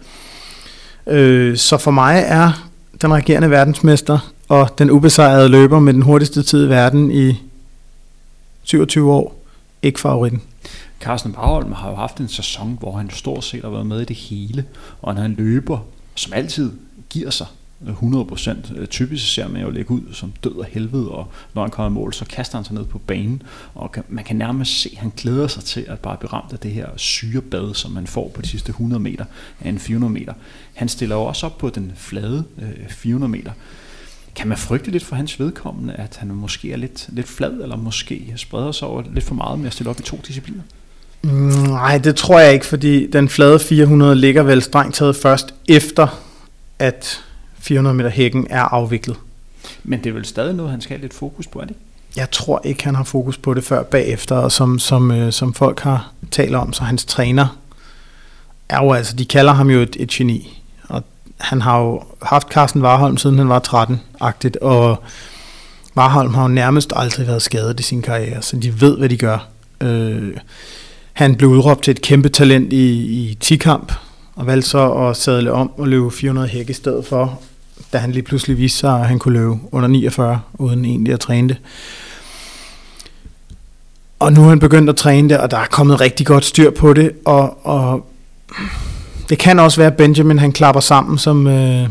Øh, 1.07 1.57
så 1.57 1.79
for 1.79 1.91
mig 1.91 2.25
er 2.27 2.69
den 3.03 3.13
regerende 3.15 3.51
verdensmester 3.51 4.33
og 4.49 4.79
den 4.79 4.91
ubesejrede 4.91 5.49
løber 5.49 5.81
med 5.81 5.95
den 5.95 6.03
hurtigste 6.03 6.43
tid 6.43 6.67
i 6.67 6.69
verden 6.69 7.11
i 7.11 7.43
27 8.63 9.13
år, 9.13 9.43
ikke 9.83 10.01
favoritten. 10.01 10.43
Carsten 11.01 11.33
Barholm 11.33 11.73
har 11.73 11.91
jo 11.91 11.97
haft 11.97 12.19
en 12.19 12.29
sæson, 12.29 12.77
hvor 12.81 12.97
han 12.97 13.11
stort 13.11 13.45
set 13.45 13.63
har 13.63 13.71
været 13.71 13.87
med 13.87 14.01
i 14.01 14.05
det 14.05 14.17
hele, 14.17 14.65
og 15.03 15.15
når 15.15 15.23
han 15.23 15.35
løber, 15.35 15.79
som 16.15 16.33
altid 16.33 16.73
giver 17.09 17.31
sig 17.31 17.47
100%. 17.85 18.77
Øh, 18.77 18.87
typisk 18.87 19.35
ser 19.35 19.49
man 19.49 19.63
jo 19.63 19.71
ligge 19.71 19.91
ud 19.91 20.01
som 20.13 20.33
død 20.45 20.61
af 20.65 20.71
helvede, 20.73 21.11
og 21.11 21.29
når 21.55 21.63
han 21.63 21.71
kommer 21.71 21.91
i 21.91 21.93
mål, 21.93 22.13
så 22.13 22.25
kaster 22.25 22.59
han 22.59 22.65
sig 22.65 22.75
ned 22.75 22.85
på 22.85 22.99
banen, 22.99 23.43
og 23.75 23.95
man 24.09 24.25
kan 24.25 24.37
nærmest 24.37 24.81
se, 24.81 24.91
at 24.93 24.99
han 24.99 25.13
glæder 25.17 25.47
sig 25.47 25.65
til 25.65 25.85
at 25.89 25.99
bare 25.99 26.17
blive 26.17 26.33
ramt 26.33 26.53
af 26.53 26.59
det 26.59 26.71
her 26.71 26.89
syrebad, 26.97 27.75
som 27.75 27.91
man 27.91 28.07
får 28.07 28.31
på 28.35 28.43
de 28.43 28.47
sidste 28.47 28.71
100 28.71 29.03
meter 29.03 29.25
af 29.61 29.69
en 29.69 29.79
400 29.79 30.13
meter. 30.13 30.33
Han 30.75 30.89
stiller 30.89 31.17
jo 31.17 31.23
også 31.23 31.47
op 31.47 31.59
på 31.59 31.71
den 31.71 31.93
flade 31.97 32.45
øh, 32.59 32.89
400 32.89 33.31
meter. 33.31 33.53
Kan 34.37 34.49
man 34.49 34.59
frygte 34.59 34.91
lidt 34.91 35.05
for 35.05 35.17
hans 35.17 35.41
vedkommende, 35.41 35.95
at 35.95 36.17
han 36.17 36.29
måske 36.29 36.73
er 36.73 36.77
lidt, 36.77 37.07
lidt 37.09 37.29
flad, 37.29 37.53
eller 37.53 37.77
måske 37.77 38.33
spreder 38.37 38.73
sig 38.73 38.89
over 38.89 39.03
lidt 39.13 39.25
for 39.25 39.35
meget 39.35 39.59
med 39.59 39.67
at 39.67 39.73
stille 39.73 39.91
op 39.91 40.01
i 40.01 40.03
to 40.03 40.21
discipliner? 40.27 40.63
Nej, 41.69 41.99
det 41.99 42.17
tror 42.17 42.41
jeg 42.41 42.53
ikke, 42.53 42.67
fordi 42.67 43.11
den 43.11 43.29
flade 43.29 43.59
400 43.59 44.15
ligger 44.15 44.43
vel 44.43 44.63
strengt 44.63 44.95
taget 44.95 45.17
først 45.17 45.55
efter, 45.69 46.21
at 46.79 47.25
400 47.59 47.97
meter 47.97 48.11
hækken 48.11 48.47
er 48.51 48.63
afviklet. 48.63 49.17
Men 49.85 49.99
det 49.99 50.11
er 50.11 50.15
vel 50.15 50.25
stadig 50.25 50.55
noget, 50.55 50.71
han 50.71 50.81
skal 50.81 50.97
have 50.97 51.03
lidt 51.03 51.15
fokus 51.15 51.47
på, 51.47 51.61
er 51.61 51.65
det 51.65 51.77
Jeg 52.17 52.31
tror 52.31 52.61
ikke, 52.65 52.85
han 52.85 52.95
har 52.95 53.05
fokus 53.05 53.39
på 53.39 53.55
det 53.55 53.65
før 53.65 53.83
bagefter, 53.83 54.37
og 54.37 54.53
som, 54.53 54.79
som, 54.79 55.11
øh, 55.11 55.33
som 55.33 55.55
folk 55.55 55.81
har 55.81 56.13
talt 56.31 56.55
om, 56.55 56.73
så 56.73 56.85
hans 56.85 57.05
træner 57.05 57.59
er 58.69 58.85
jo 58.85 58.93
altså, 58.93 59.17
de 59.17 59.25
kalder 59.25 59.53
ham 59.53 59.71
jo 59.71 59.81
et, 59.81 59.97
et 60.01 60.09
geni, 60.09 60.63
han 61.39 61.63
har 61.63 61.81
jo 61.81 62.03
haft 62.23 62.49
Carsten 62.49 62.83
Warholm, 62.83 63.17
siden 63.17 63.39
han 63.39 63.49
var 63.49 63.61
13-agtigt, 63.69 64.57
og 64.61 65.03
Warholm 65.97 66.35
har 66.35 66.43
jo 66.43 66.49
nærmest 66.49 66.93
aldrig 66.97 67.27
været 67.27 67.43
skadet 67.43 67.81
i 67.81 67.83
sin 67.83 68.03
karriere, 68.03 68.43
så 68.43 68.57
de 68.57 68.81
ved, 68.81 68.99
hvad 68.99 69.09
de 69.09 69.17
gør. 69.17 69.47
Øh, 69.81 70.37
han 71.13 71.37
blev 71.37 71.51
udråbt 71.51 71.85
til 71.85 71.91
et 71.91 72.03
kæmpe 72.03 72.29
talent 72.29 72.73
i, 72.73 72.93
i 73.03 73.39
10-kamp, 73.45 73.93
og 74.35 74.47
valgte 74.47 74.69
så 74.69 74.93
at 74.93 75.17
sadle 75.17 75.53
om 75.53 75.71
og 75.77 75.89
løbe 75.89 76.11
400 76.11 76.49
hæk 76.49 76.71
i 76.71 76.73
stedet 76.73 77.07
for, 77.07 77.41
da 77.93 77.99
han 77.99 78.13
lige 78.13 78.23
pludselig 78.23 78.59
viste 78.59 78.79
sig, 78.79 79.01
at 79.01 79.07
han 79.07 79.19
kunne 79.19 79.35
løbe 79.39 79.59
under 79.73 79.89
49, 79.89 80.41
uden 80.55 80.85
egentlig 80.85 81.13
at 81.13 81.21
træne 81.21 81.49
det. 81.49 81.57
Og 84.19 84.33
nu 84.33 84.45
er 84.45 84.49
han 84.49 84.61
begyndt 84.61 84.91
at 84.91 84.97
træne 84.97 85.29
det, 85.29 85.39
og 85.39 85.51
der 85.51 85.59
er 85.59 85.67
kommet 85.67 86.01
rigtig 86.01 86.27
godt 86.27 86.45
styr 86.45 86.71
på 86.71 86.93
det, 86.93 87.13
og, 87.25 87.67
og 87.67 88.07
det 89.29 89.39
kan 89.39 89.59
også 89.59 89.81
være, 89.81 89.91
at 89.91 89.97
Benjamin 89.97 90.39
han 90.39 90.53
klapper 90.53 90.81
sammen, 90.81 91.19
som, 91.19 91.47
øh, 91.47 91.89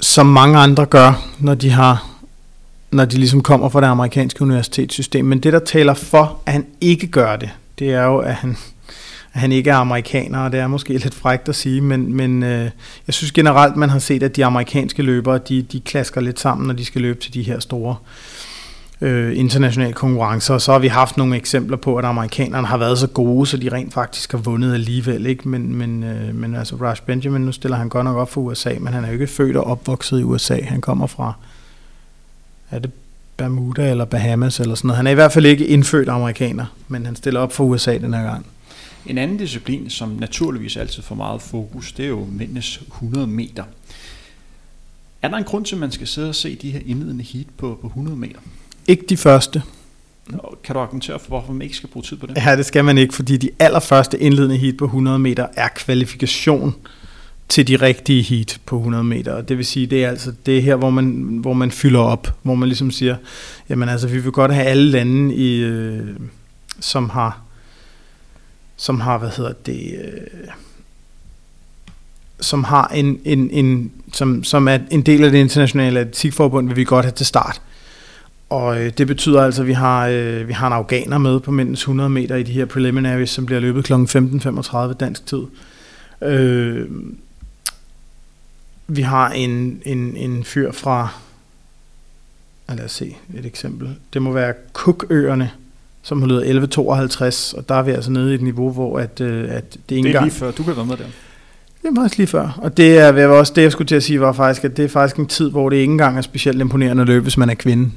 som 0.00 0.26
mange 0.26 0.58
andre 0.58 0.86
gør, 0.86 1.28
når 1.38 1.54
de 1.54 1.70
har 1.70 2.08
når 2.90 3.04
de 3.04 3.16
ligesom 3.16 3.42
kommer 3.42 3.68
fra 3.68 3.80
det 3.80 3.86
amerikanske 3.86 4.42
universitetssystem. 4.42 5.24
Men 5.24 5.40
det, 5.40 5.52
der 5.52 5.58
taler 5.58 5.94
for, 5.94 6.38
at 6.46 6.52
han 6.52 6.66
ikke 6.80 7.06
gør 7.06 7.36
det, 7.36 7.50
det 7.78 7.94
er 7.94 8.04
jo, 8.04 8.18
at 8.18 8.34
han, 8.34 8.56
at 9.32 9.40
han 9.40 9.52
ikke 9.52 9.70
er 9.70 9.76
amerikaner, 9.76 10.38
og 10.38 10.52
det 10.52 10.60
er 10.60 10.66
måske 10.66 10.92
lidt 10.92 11.14
frægt 11.14 11.48
at 11.48 11.54
sige, 11.54 11.80
men, 11.80 12.14
men 12.14 12.42
øh, 12.42 12.70
jeg 13.06 13.14
synes 13.14 13.32
generelt, 13.32 13.76
man 13.76 13.90
har 13.90 13.98
set, 13.98 14.22
at 14.22 14.36
de 14.36 14.44
amerikanske 14.44 15.02
løbere, 15.02 15.38
de, 15.38 15.62
de 15.62 15.80
klasker 15.80 16.20
lidt 16.20 16.40
sammen, 16.40 16.66
når 16.66 16.74
de 16.74 16.84
skal 16.84 17.00
løbe 17.00 17.20
til 17.20 17.34
de 17.34 17.42
her 17.42 17.60
store 17.60 17.96
øh, 18.00 18.41
øh, 19.02 19.38
internationale 19.38 19.92
konkurrencer, 19.92 20.54
og 20.54 20.60
så 20.60 20.72
har 20.72 20.78
vi 20.78 20.88
haft 20.88 21.16
nogle 21.16 21.36
eksempler 21.36 21.76
på, 21.76 21.96
at 21.96 22.04
amerikanerne 22.04 22.66
har 22.66 22.76
været 22.76 22.98
så 22.98 23.06
gode, 23.06 23.46
så 23.46 23.56
de 23.56 23.68
rent 23.68 23.94
faktisk 23.94 24.32
har 24.32 24.38
vundet 24.38 24.74
alligevel, 24.74 25.26
ikke? 25.26 25.48
Men, 25.48 25.74
men, 25.74 26.02
øh, 26.02 26.34
men 26.34 26.54
altså 26.54 26.76
Rush 26.76 27.02
Benjamin, 27.02 27.42
nu 27.42 27.52
stiller 27.52 27.76
han 27.76 27.88
godt 27.88 28.04
nok 28.04 28.16
op 28.16 28.30
for 28.30 28.40
USA, 28.40 28.74
men 28.80 28.92
han 28.92 29.04
er 29.04 29.08
jo 29.08 29.12
ikke 29.12 29.26
født 29.26 29.56
og 29.56 29.64
opvokset 29.64 30.20
i 30.20 30.22
USA, 30.22 30.60
han 30.62 30.80
kommer 30.80 31.06
fra, 31.06 31.32
er 32.70 32.78
det 32.78 32.90
Bermuda 33.36 33.90
eller 33.90 34.04
Bahamas 34.04 34.60
eller 34.60 34.74
sådan 34.74 34.88
noget. 34.88 34.96
Han 34.96 35.06
er 35.06 35.10
i 35.10 35.14
hvert 35.14 35.32
fald 35.32 35.46
ikke 35.46 35.66
indfødt 35.66 36.08
amerikaner, 36.08 36.66
men 36.88 37.06
han 37.06 37.16
stiller 37.16 37.40
op 37.40 37.52
for 37.52 37.64
USA 37.64 37.98
den 37.98 38.14
her 38.14 38.22
gang. 38.22 38.46
En 39.06 39.18
anden 39.18 39.36
disciplin, 39.36 39.90
som 39.90 40.08
naturligvis 40.08 40.76
altid 40.76 41.02
får 41.02 41.14
meget 41.14 41.42
fokus, 41.42 41.92
det 41.92 42.04
er 42.04 42.08
jo 42.08 42.26
mændenes 42.32 42.80
100 42.86 43.26
meter. 43.26 43.64
Er 45.22 45.28
der 45.28 45.36
en 45.36 45.44
grund 45.44 45.64
til, 45.64 45.74
at 45.74 45.80
man 45.80 45.90
skal 45.90 46.06
sidde 46.06 46.28
og 46.28 46.34
se 46.34 46.56
de 46.56 46.70
her 46.70 46.80
indledende 46.86 47.24
heat 47.24 47.46
på, 47.56 47.78
på 47.80 47.86
100 47.86 48.16
meter? 48.16 48.38
Ikke 48.86 49.04
de 49.08 49.16
første. 49.16 49.62
Kan 50.64 50.74
du 50.74 50.80
argumentere 50.80 51.18
for, 51.18 51.28
hvorfor 51.28 51.52
man 51.52 51.62
ikke 51.62 51.76
skal 51.76 51.88
bruge 51.88 52.04
tid 52.04 52.16
på 52.16 52.26
det? 52.26 52.36
Ja, 52.36 52.56
det 52.56 52.66
skal 52.66 52.84
man 52.84 52.98
ikke, 52.98 53.14
fordi 53.14 53.36
de 53.36 53.50
allerførste 53.58 54.18
indledende 54.18 54.56
heat 54.56 54.76
på 54.76 54.84
100 54.84 55.18
meter 55.18 55.46
er 55.56 55.68
kvalifikation 55.68 56.74
til 57.48 57.68
de 57.68 57.76
rigtige 57.76 58.22
heat 58.22 58.60
på 58.66 58.76
100 58.76 59.04
meter. 59.04 59.32
Og 59.32 59.48
det 59.48 59.56
vil 59.56 59.66
sige, 59.66 59.86
det 59.86 60.04
er 60.04 60.08
altså 60.08 60.32
det 60.46 60.58
er 60.58 60.62
her, 60.62 60.76
hvor 60.76 60.90
man, 60.90 61.38
hvor 61.40 61.52
man 61.52 61.70
fylder 61.70 62.00
op, 62.00 62.34
hvor 62.42 62.54
man 62.54 62.68
ligesom 62.68 62.90
siger, 62.90 63.16
jamen 63.68 63.88
altså, 63.88 64.08
vi 64.08 64.18
vil 64.18 64.32
godt 64.32 64.54
have 64.54 64.66
alle 64.66 64.90
lande, 64.90 65.34
i, 65.34 65.56
øh, 65.56 66.16
som 66.80 67.10
har 67.10 67.42
som 68.82 69.00
har, 69.00 69.18
hvad 69.18 69.30
hedder 69.36 69.52
det, 69.52 69.94
øh, 70.04 70.48
som 72.40 72.64
har 72.64 72.86
en, 72.86 73.20
en, 73.24 73.50
en 73.50 73.92
som, 74.12 74.44
som 74.44 74.68
er 74.68 74.78
en 74.90 75.02
del 75.02 75.24
af 75.24 75.30
det 75.30 75.38
internationale 75.38 76.00
atletikforbund, 76.00 76.68
vil 76.68 76.76
vi 76.76 76.84
godt 76.84 77.04
have 77.04 77.12
til 77.12 77.26
start. 77.26 77.60
Og 78.52 78.80
øh, 78.80 78.92
det 78.98 79.06
betyder 79.06 79.42
altså, 79.42 79.62
at 79.62 79.68
vi 79.68 79.72
har, 79.72 80.06
øh, 80.06 80.48
vi 80.48 80.52
har 80.52 80.66
en 80.66 80.72
afghaner 80.72 81.18
med 81.18 81.40
på 81.40 81.50
mindst 81.50 81.82
100 81.82 82.10
meter 82.10 82.36
i 82.36 82.42
de 82.42 82.52
her 82.52 82.64
preliminaries, 82.64 83.30
som 83.30 83.46
bliver 83.46 83.60
løbet 83.60 83.84
kl. 83.84 83.92
15.35 83.92 84.92
dansk 84.92 85.26
tid. 85.26 85.42
Øh, 86.22 86.86
vi 88.86 89.02
har 89.02 89.30
en, 89.30 89.82
en, 89.84 90.16
en 90.16 90.44
fyr 90.44 90.72
fra, 90.72 91.08
lad 92.68 92.84
os 92.84 92.92
se 92.92 93.16
et 93.34 93.46
eksempel, 93.46 93.88
det 94.12 94.22
må 94.22 94.32
være 94.32 94.54
Cookøerne, 94.72 95.50
som 96.02 96.22
har 96.22 96.28
løbet 96.28 96.76
11.52, 96.78 97.56
og 97.56 97.68
der 97.68 97.74
er 97.74 97.82
vi 97.82 97.90
altså 97.90 98.10
nede 98.10 98.32
i 98.32 98.34
et 98.34 98.42
niveau, 98.42 98.70
hvor 98.72 98.98
at, 98.98 99.20
øh, 99.20 99.44
at 99.48 99.76
det 99.88 99.96
ikke 99.96 100.08
Det 100.08 100.16
er 100.16 100.22
lige 100.22 100.30
før, 100.30 100.50
du 100.50 100.62
kan 100.62 100.76
være 100.76 100.86
med 100.86 100.96
der. 100.96 101.04
Det 101.82 101.90
er 101.90 101.94
faktisk 101.94 102.18
lige 102.18 102.26
før. 102.26 102.58
Og 102.62 102.76
det 102.76 102.98
er 102.98 103.26
også 103.26 103.52
det, 103.56 103.62
jeg 103.62 103.72
skulle 103.72 103.88
til 103.88 103.94
at 103.94 104.02
sige, 104.02 104.20
var 104.20 104.32
faktisk, 104.32 104.64
at 104.64 104.76
det 104.76 104.84
er 104.84 104.88
faktisk 104.88 105.16
en 105.16 105.26
tid, 105.26 105.50
hvor 105.50 105.68
det 105.68 105.76
ikke 105.76 105.92
engang 105.92 106.18
er 106.18 106.22
specielt 106.22 106.60
imponerende 106.60 107.00
at 107.00 107.06
løbe, 107.06 107.22
hvis 107.22 107.36
man 107.36 107.50
er 107.50 107.54
kvinde. 107.54 107.90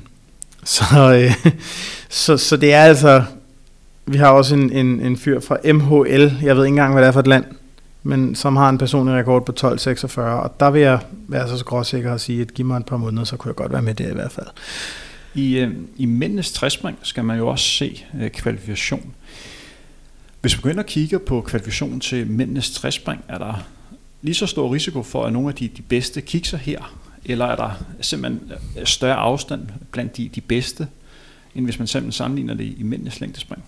Så, 0.66 0.84
øh, 1.14 1.52
så, 2.10 2.38
så 2.38 2.58
det 2.58 2.74
er 2.74 2.82
altså, 2.82 3.24
vi 4.06 4.18
har 4.18 4.30
også 4.30 4.56
en, 4.56 4.72
en, 4.72 5.02
en 5.02 5.18
fyr 5.18 5.40
fra 5.40 5.58
MHL, 5.74 6.46
jeg 6.46 6.58
ved 6.58 6.66
ikke 6.66 6.68
engang, 6.68 6.94
hvad 6.94 7.04
det 7.04 7.08
er 7.08 7.12
for 7.12 7.20
et 7.20 7.28
land, 7.28 7.46
men 8.04 8.36
som 8.36 8.56
har 8.56 8.70
en 8.70 8.78
personlig 8.78 9.16
rekord 9.16 9.46
på 9.46 9.54
12.46, 9.60 10.22
og 10.22 10.60
der 10.60 10.70
vil 10.70 10.82
jeg 10.82 11.00
være 11.28 11.48
så 11.48 11.58
skråsikker 11.58 12.12
og 12.12 12.20
sige, 12.20 12.42
at 12.42 12.54
giv 12.54 12.66
mig 12.66 12.78
et 12.78 12.86
par 12.86 12.98
måneder, 12.98 13.24
så 13.24 13.38
kunne 13.38 13.50
jeg 13.50 13.56
godt 13.56 13.72
være 13.72 13.82
med 13.82 13.94
der 13.94 14.10
i 14.10 14.14
hvert 14.14 14.32
fald. 14.32 14.48
I, 15.34 15.58
øh, 15.58 15.72
i 15.98 16.06
mændenes 16.06 16.52
træspring 16.52 16.98
skal 17.02 17.24
man 17.24 17.38
jo 17.38 17.48
også 17.48 17.66
se 17.66 18.06
øh, 18.22 18.30
kvalifikation. 18.30 19.14
Hvis 20.42 20.58
vi 20.58 20.62
begynder 20.62 20.84
at 20.84 20.90
kigge 20.90 21.20
på 21.20 21.42
kvalifikation 21.42 22.00
til 22.00 22.28
mændenes 22.28 22.72
træspring, 22.72 23.24
er 23.28 23.38
der 23.38 23.66
lige 24.22 24.36
så 24.36 24.46
stor 24.46 24.74
risiko 24.74 25.04
for, 25.04 25.26
at 25.26 25.34
nogle 25.34 25.50
af 25.50 25.56
de, 25.56 25.68
de 25.68 25.82
bedste 25.82 26.22
kikser 26.22 26.58
her, 26.58 26.96
eller 27.26 27.46
er 27.46 27.56
der 27.56 27.72
simpelthen 28.02 28.52
større 28.86 29.16
afstand 29.16 29.68
blandt 29.92 30.18
de, 30.18 30.30
de 30.36 30.42
bedste, 30.42 30.88
end 31.56 31.66
hvis 31.66 31.80
man 31.80 31.88
simpelthen 31.88 32.12
sammenligner 32.12 32.54
det 32.54 32.74
i 32.78 32.84
mændenes 32.84 33.20
længdespring? 33.20 33.64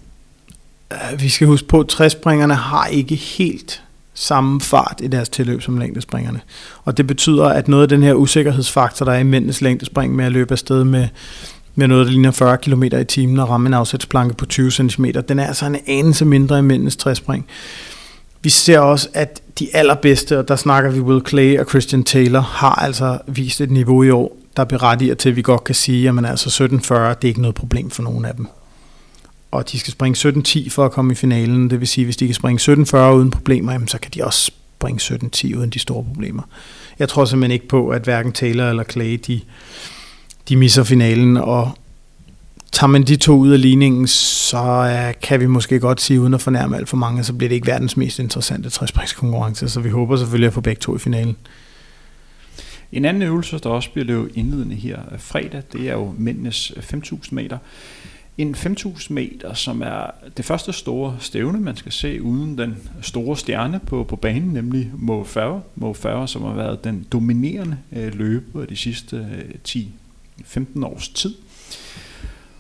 Øh, 0.92 1.22
vi 1.22 1.30
skal 1.30 1.48
huske 1.48 1.68
på, 1.68 1.80
at 1.80 1.88
træspringerne 1.88 2.56
har 2.56 2.86
ikke 2.86 3.16
helt 3.16 3.84
samme 4.14 4.62
fart 4.62 5.02
i 5.04 5.08
deres 5.08 5.30
tilløb 5.30 5.62
som 5.62 5.78
længdespringerne. 5.78 6.42
Og 6.86 6.98
det 6.98 7.08
betyder, 7.08 7.46
at 7.46 7.68
noget 7.68 7.84
af 7.84 7.90
den 7.90 8.04
her 8.04 8.14
usikkerhedsfaktor, 8.14 9.06
der 9.06 9.12
er 9.12 9.20
i 9.20 9.24
mændenes 9.24 9.62
længdespring 9.62 10.16
med 10.16 10.26
at 10.26 10.32
løbe 10.32 10.52
afsted 10.52 10.84
med, 10.84 11.08
med 11.76 11.88
noget, 11.88 12.06
der 12.06 12.12
ligner 12.12 12.32
40 12.32 12.58
km 12.58 12.84
i 12.84 13.04
timen 13.04 13.40
og 13.40 13.50
ramme 13.50 13.68
en 13.68 13.74
afsætsplanke 13.74 14.36
på 14.36 14.46
20 14.46 14.72
cm, 14.72 15.06
den 15.28 15.40
er 15.40 15.48
altså 15.48 15.66
en 15.66 15.78
anelse 15.88 16.26
mindre 16.26 16.60
i 16.60 16.62
mændenes 16.62 16.98
træspring. 16.98 17.46
Vi 18.42 18.50
ser 18.50 18.80
også, 18.80 19.10
at 19.14 19.42
de 19.60 19.76
allerbedste, 19.76 20.40
og 20.40 20.48
der 20.48 20.56
snakker 20.56 20.92
vi 20.92 21.00
Will 21.00 21.26
Clay 21.28 21.60
og 21.60 21.66
Christian 21.70 22.04
Taylor, 22.04 22.40
har 22.40 22.76
altså 22.76 23.18
vist 23.28 23.62
et 23.62 23.72
niveau 23.72 24.04
i 24.04 24.10
år, 24.10 24.38
der 24.58 24.64
berettiger 24.64 25.16
til, 25.16 25.30
at 25.30 25.36
vi 25.36 25.42
godt 25.42 25.64
kan 25.64 25.76
sige, 25.76 26.08
at 26.08 26.16
man 26.16 26.26
altså 26.26 26.64
17.40, 26.64 26.70
det 26.70 26.94
er 26.96 27.16
ikke 27.24 27.42
noget 27.42 27.56
problem 27.56 27.90
for 27.90 28.04
nogen 28.04 28.26
af 28.26 28.36
dem 28.36 28.48
og 29.52 29.72
de 29.72 29.80
skal 29.80 29.92
springe 29.92 30.30
17-10 30.30 30.70
for 30.70 30.86
at 30.86 30.92
komme 30.92 31.12
i 31.12 31.16
finalen. 31.16 31.70
Det 31.70 31.80
vil 31.80 31.88
sige, 31.88 32.06
hvis 32.06 32.18
de 32.18 32.26
kan 32.26 32.34
springe 32.34 32.74
17.40 32.74 32.98
uden 32.98 33.32
problemer, 33.32 33.72
jamen, 33.72 33.88
så 33.88 34.00
kan 34.00 34.12
de 34.16 34.24
også 34.24 34.52
springe 34.78 35.16
17-10 35.34 35.58
uden 35.58 35.70
de 35.70 35.80
store 35.80 36.04
problemer. 36.04 36.44
Jeg 37.00 37.10
tror 37.10 37.26
simpelthen 37.26 37.52
ikke 37.52 37.68
på, 37.68 37.90
at 37.90 38.02
hverken 38.02 38.32
Taylor 38.32 38.70
eller 38.70 38.84
Clay, 38.84 39.20
de, 39.28 39.42
de 40.50 40.56
misser 40.56 40.84
finalen, 40.84 41.38
og 41.38 41.72
tager 42.72 42.88
man 42.88 43.04
de 43.04 43.16
to 43.16 43.38
ud 43.38 43.52
af 43.52 43.62
ligningen, 43.62 44.08
så 44.08 44.58
øh, 44.58 45.14
kan 45.22 45.40
vi 45.40 45.46
måske 45.46 45.80
godt 45.80 46.02
sige, 46.02 46.22
uden 46.22 46.34
at 46.34 46.42
fornærme 46.42 46.78
alt 46.78 46.90
for 46.90 46.98
mange, 46.98 47.24
så 47.24 47.34
bliver 47.34 47.50
det 47.50 47.56
ikke 47.56 47.68
verdens 47.68 47.98
mest 47.98 48.20
interessante 48.20 48.70
træspringskonkurrence, 48.70 49.70
så 49.70 49.80
vi 49.80 49.90
håber 49.90 50.18
selvfølgelig 50.18 50.48
at 50.48 50.54
få 50.54 50.62
begge 50.62 50.80
to 50.80 50.96
i 50.96 51.00
finalen. 51.00 51.38
En 52.92 53.06
anden 53.06 53.24
øvelse, 53.24 53.60
der 53.60 53.70
også 53.70 53.92
bliver 53.92 54.06
løbet 54.06 54.32
indledende 54.36 54.76
her 54.76 55.00
øh, 55.12 55.20
fredag, 55.20 55.64
det 55.74 55.90
er 55.90 55.94
jo 55.94 56.16
mændenes 56.18 56.74
øh, 56.78 56.84
5.000 56.84 57.28
meter. 57.32 57.58
En 58.38 58.56
5.000 58.56 59.14
meter, 59.14 59.54
som 59.54 59.82
er 59.82 60.12
det 60.38 60.46
første 60.46 60.74
store 60.74 61.18
stævne, 61.20 61.60
man 61.60 61.76
skal 61.76 61.92
se 61.92 62.22
uden 62.22 62.58
den 62.58 62.78
store 63.02 63.38
stjerne 63.38 63.80
på, 63.88 64.04
på 64.04 64.16
banen, 64.16 64.50
nemlig 64.50 64.92
Mo 64.98 65.24
Farah. 65.24 65.60
Mo 65.76 65.94
Farah, 65.94 66.28
som 66.28 66.42
har 66.42 66.54
været 66.54 66.84
den 66.84 67.08
dominerende 67.12 67.78
øh, 67.92 68.16
løber 68.16 68.66
de 68.66 68.76
sidste 68.76 69.18
øh, 69.18 69.84
10-15 70.58 70.86
års 70.86 71.10
tid. 71.10 71.36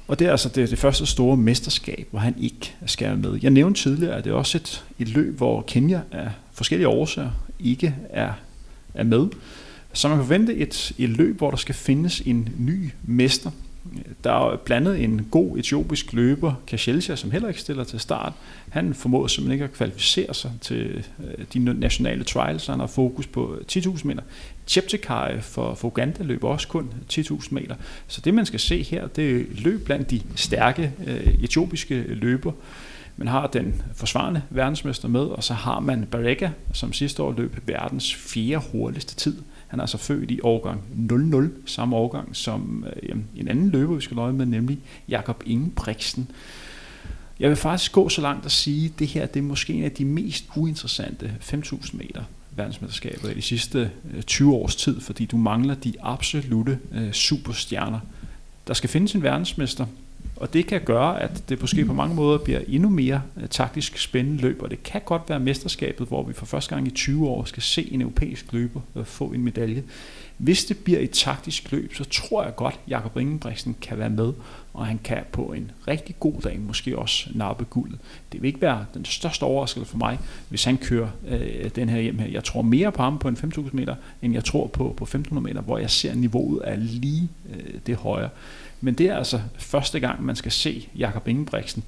Og 0.08 0.20
det 0.20 0.28
er 0.28 0.32
altså 0.32 0.50
det, 0.50 0.70
det 0.70 0.80
første 0.80 1.06
store 1.06 1.38
mesterskab, 1.38 2.08
hvor 2.12 2.20
han 2.20 2.36
ikke 2.39 2.76
skal 2.86 3.17
med. 3.17 3.39
Jeg 3.41 3.52
nævnte 3.52 3.82
tidligere, 3.82 4.15
at 4.15 4.24
det 4.24 4.30
er 4.30 4.36
også 4.36 4.58
et, 4.58 4.86
et 5.00 5.10
løb, 5.10 5.38
hvor 5.38 5.62
Kenya 5.62 6.02
af 6.12 6.30
forskellige 6.54 6.88
årsager 6.88 7.32
ikke 7.60 7.96
er, 8.10 8.34
er 8.93 9.04
med. 9.04 9.28
Så 9.93 10.08
man 10.08 10.17
kan 10.17 10.26
forvente 10.26 10.56
et, 10.56 10.91
et 10.98 11.10
løb, 11.10 11.38
hvor 11.38 11.50
der 11.50 11.58
skal 11.58 11.76
findes 11.76 12.22
en 12.26 12.50
ny 12.58 12.89
mester. 13.04 13.52
Der 14.23 14.52
er 14.52 14.58
blandet 14.58 15.04
en 15.04 15.28
god 15.32 15.58
etiopisk 15.58 16.13
løber, 16.13 16.54
Kashelsia, 16.67 17.15
som 17.15 17.32
heller 17.32 17.47
ikke 17.47 17.62
stiller 17.62 17.84
til 17.84 18.00
start. 18.00 18.34
Han 18.69 18.93
formåede 18.93 19.30
simpelthen 19.30 19.54
ikke 19.54 19.65
at 19.65 19.73
kvalificere 19.73 20.34
sig 20.34 20.52
til 20.62 21.06
øh, 21.23 21.45
de 21.54 21.60
nationale 21.60 22.23
trials, 22.23 22.62
så 22.63 22.71
han 22.71 22.80
har 22.80 22.88
fokus 22.88 23.28
på 23.28 23.58
10.000 23.71 24.08
meter. 24.08 24.21
Cheptegei 24.67 25.41
for, 25.41 25.76
for 25.76 25.88
Uganda 25.88 26.23
løber 26.23 26.47
også 26.47 26.67
kun 26.67 26.93
10.000 27.13 27.47
meter. 27.52 27.76
Så 28.08 28.21
det 28.21 28.34
man 28.34 28.45
skal 28.45 28.60
se 28.60 28.84
her, 28.84 29.08
det 29.08 29.38
er 29.38 29.43
løb 29.52 29.86
blandt 29.86 30.12
de 30.12 30.21
stærke 30.36 30.91
øh, 31.08 31.34
etiopiske 31.43 32.02
løber. 32.02 32.52
Man 33.17 33.28
har 33.28 33.47
den 33.47 33.82
forsvarende 33.95 34.41
verdensmester 34.50 35.08
med, 35.08 35.21
og 35.21 35.43
så 35.43 35.54
har 35.54 35.80
man 35.80 36.06
Barega, 36.12 36.50
som 36.73 36.93
sidste 36.93 37.23
år 37.23 37.34
løb 37.38 37.58
verdens 37.65 38.15
fjerde 38.15 38.65
hurtigste 38.71 39.15
tid. 39.15 39.38
Han 39.67 39.80
er 39.80 39.84
altså 39.84 39.97
født 39.97 40.32
i 40.32 40.39
årgang 40.43 40.82
00, 40.95 41.51
samme 41.65 41.95
årgang 41.95 42.36
som 42.36 42.86
øh, 43.03 43.15
en 43.36 43.47
anden 43.47 43.69
løber, 43.69 43.95
vi 43.95 44.01
skal 44.01 44.15
løje 44.15 44.34
med, 44.34 44.45
nemlig 44.45 44.80
Jakob 45.10 45.43
Ingebrigtsen. 45.45 46.32
Jeg 47.39 47.49
vil 47.49 47.58
faktisk 47.58 47.91
gå 47.91 48.10
så 48.10 48.21
langt 48.21 48.45
at 48.45 48.51
sige, 48.51 48.86
at 48.86 48.99
det 48.99 49.08
her 49.08 49.25
det 49.25 49.39
er 49.39 49.43
måske 49.43 49.73
en 49.73 49.84
af 49.84 49.91
de 49.91 50.06
mest 50.06 50.45
uinteressante 50.56 51.36
5.000 51.41 51.97
meter 51.97 52.23
verdensmesterskaber 52.56 53.30
i 53.30 53.34
de 53.34 53.41
sidste 53.41 53.91
øh, 54.13 54.23
20 54.23 54.53
års 54.53 54.75
tid, 54.75 55.01
fordi 55.01 55.25
du 55.25 55.38
mangler 55.38 55.75
de 55.75 55.93
absolute 56.01 56.80
øh, 56.91 57.12
superstjerner. 57.12 57.99
Der 58.67 58.73
skal 58.73 58.89
findes 58.89 59.15
en 59.15 59.23
verdensmester, 59.23 59.86
og 60.39 60.54
det 60.54 60.67
kan 60.67 60.82
gøre, 60.82 61.21
at 61.21 61.50
det 61.50 61.62
måske 61.62 61.86
på 61.86 61.93
mange 61.93 62.15
måder 62.15 62.38
bliver 62.38 62.60
endnu 62.67 62.89
mere 62.89 63.21
øh, 63.38 63.47
taktisk 63.50 63.97
spændende 63.97 64.41
løb, 64.41 64.62
og 64.62 64.71
det 64.71 64.84
kan 64.84 65.02
godt 65.06 65.21
være 65.30 65.39
mesterskabet, 65.39 66.08
hvor 66.08 66.23
vi 66.23 66.34
for 66.34 66.45
første 66.45 66.76
gang 66.76 66.88
i 66.88 66.91
20 66.91 67.28
år 67.28 67.43
skal 67.43 67.63
se 67.63 67.93
en 67.93 68.02
europæisk 68.02 68.54
løber 68.54 68.82
øh, 68.95 69.06
få 69.06 69.26
en 69.26 69.43
medalje. 69.43 69.84
Hvis 70.38 70.65
det 70.65 70.78
bliver 70.78 71.00
et 71.00 71.12
taktisk 71.12 71.71
løb, 71.71 71.95
så 71.95 72.04
tror 72.04 72.43
jeg 72.43 72.56
godt, 72.56 72.73
at 72.73 72.91
Jakob 72.91 73.17
Ingebrigtsen 73.17 73.76
kan 73.82 73.97
være 73.97 74.10
med, 74.10 74.34
og 74.73 74.86
han 74.86 75.00
kan 75.04 75.23
på 75.32 75.41
en 75.43 75.71
rigtig 75.88 76.15
god 76.19 76.41
dag 76.41 76.60
måske 76.60 76.97
også 76.97 77.30
nappe 77.36 77.65
guldet. 77.65 78.00
Det 78.32 78.41
vil 78.41 78.47
ikke 78.47 78.62
være 78.62 78.86
den 78.93 79.06
største 79.06 79.43
overraskelse 79.43 79.89
for 79.89 79.97
mig, 79.97 80.19
hvis 80.50 80.63
han 80.63 80.78
kører 80.78 81.10
øh, 81.28 81.69
den 81.76 81.89
her 81.89 82.02
hjem 82.02 82.19
her. 82.19 82.28
Jeg 82.28 82.43
tror 82.43 82.62
mere 82.62 82.91
på 82.91 83.02
ham 83.02 83.19
på 83.19 83.28
en 83.28 83.38
5.000 83.38 83.69
meter, 83.71 83.95
end 84.21 84.34
jeg 84.34 84.43
tror 84.43 84.67
på, 84.67 84.93
på 84.97 85.06
1.500 85.06 85.39
meter, 85.39 85.62
hvor 85.62 85.78
jeg 85.78 85.89
ser 85.89 86.15
niveauet 86.15 86.62
er 86.63 86.76
lige 86.76 87.30
øh, 87.50 87.73
det 87.86 87.95
højere. 87.95 88.30
Men 88.82 88.94
det 88.94 89.06
er 89.06 89.16
altså 89.16 89.42
første 89.58 90.00
gang, 90.00 90.26
man 90.26 90.36
skal 90.36 90.52
se 90.52 90.90
Jakob 90.98 91.28
Ingebrigtsen 91.28 91.84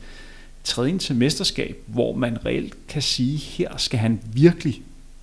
træde 0.63 0.89
ind 0.89 0.99
til 0.99 1.15
mesterskab, 1.15 1.77
hvor 1.87 2.15
man 2.15 2.45
reelt 2.45 2.87
kan 2.87 3.01
sige, 3.01 3.37
her 3.37 3.77
skal 3.77 3.99
han 3.99 4.19
virkelig 4.33 4.81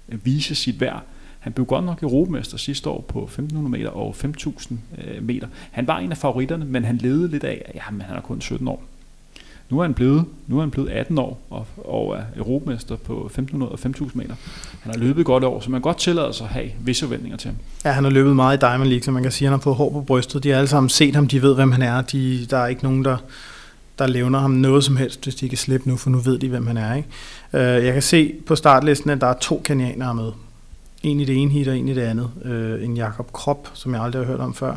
vise 0.09 0.55
sit 0.55 0.81
værd. 0.81 1.03
Han 1.39 1.53
blev 1.53 1.67
godt 1.67 1.85
nok 1.85 2.03
europamester 2.03 2.57
sidste 2.59 2.91
år 2.91 3.01
på 3.01 3.25
1500 3.25 3.71
meter 3.71 3.89
og 3.91 4.17
5000 4.17 4.79
øh, 4.99 5.23
meter. 5.23 5.49
Han 5.71 5.87
var 5.87 5.99
en 5.99 6.11
af 6.11 6.19
favoritterne, 6.19 6.65
men 6.65 6.85
han 6.85 6.97
levede 6.97 7.29
lidt 7.29 7.45
af, 7.45 7.63
at 7.67 7.75
jamen, 7.75 8.01
han 8.01 8.17
er 8.17 8.21
kun 8.21 8.41
17 8.41 8.69
år. 8.69 8.83
Nu 9.71 9.79
er 9.79 9.83
han 9.83 9.95
blevet, 9.95 10.25
nu 10.47 10.57
er 10.57 10.61
han 10.61 10.71
blevet 10.71 10.89
18 10.89 11.19
år 11.19 11.41
og, 11.51 11.67
og 11.85 12.17
er 12.17 12.23
europamester 12.37 12.97
på 12.97 13.25
1500 13.25 13.73
og 13.73 13.79
5000 13.79 14.23
meter. 14.23 14.35
Han 14.81 14.93
har 14.93 14.99
løbet 14.99 15.25
godt 15.25 15.45
over, 15.45 15.61
så 15.61 15.71
man 15.71 15.81
kan 15.81 15.83
godt 15.83 15.99
tillade 15.99 16.33
sig 16.33 16.45
at 16.45 16.51
have 16.53 16.71
visse 16.81 17.05
forventninger 17.05 17.39
til 17.39 17.49
ham. 17.49 17.57
Ja, 17.85 17.91
han 17.91 18.05
har 18.05 18.11
løbet 18.11 18.37
meget 18.37 18.57
i 18.57 18.61
Diamond 18.61 18.89
League, 18.89 19.03
så 19.03 19.11
man 19.11 19.23
kan 19.23 19.33
sige, 19.33 19.47
at 19.47 19.51
han 19.51 19.59
har 19.59 19.63
fået 19.63 19.77
hår 19.77 19.91
på 19.91 20.01
brystet. 20.01 20.45
De 20.45 20.51
har 20.51 20.57
alle 20.57 20.69
sammen 20.69 20.89
set 20.89 21.15
ham, 21.15 21.29
de 21.29 21.43
ved, 21.43 21.55
hvem 21.55 21.73
han 21.73 21.83
er. 21.83 22.03
De, 22.03 22.47
der 22.51 22.59
er 22.59 22.67
ikke 22.67 22.83
nogen, 22.83 23.05
der, 23.05 23.17
der 23.99 24.07
levner 24.07 24.39
ham 24.39 24.51
noget 24.51 24.85
som 24.85 24.97
helst, 24.97 25.23
hvis 25.25 25.35
de 25.35 25.49
kan 25.49 25.59
slippe 25.59 25.89
nu, 25.89 25.97
for 25.97 26.11
nu 26.11 26.19
ved 26.19 26.39
de, 26.39 26.49
hvem 26.49 26.67
han 26.67 26.77
er. 26.77 26.95
Ikke? 26.95 27.09
Øh, 27.53 27.85
jeg 27.85 27.93
kan 27.93 28.03
se 28.03 28.35
på 28.47 28.57
startlisten, 28.57 29.11
at 29.11 29.21
der 29.21 29.27
er 29.27 29.39
to 29.41 29.61
kenianere 29.65 30.15
med. 30.15 30.33
En 31.03 31.21
i 31.21 31.25
det 31.25 31.37
ene 31.37 31.51
hit 31.51 31.69
og 31.69 31.79
en 31.79 31.89
i 31.89 31.95
det 31.95 32.03
andet. 32.03 32.31
Øh, 32.45 32.85
en 32.85 32.97
Jakob 32.97 33.33
Krop, 33.33 33.71
som 33.75 33.95
jeg 33.95 34.03
aldrig 34.03 34.23
har 34.23 34.27
hørt 34.27 34.41
om 34.41 34.55
før, 34.55 34.77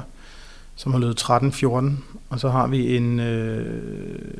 som 0.80 0.92
har 0.92 1.00
løbet 1.00 1.22
13-14. 1.22 1.92
Og 2.30 2.40
så 2.40 2.50
har 2.50 2.68
vi 2.68 2.96
en 2.96 3.20
uh, 3.20 3.26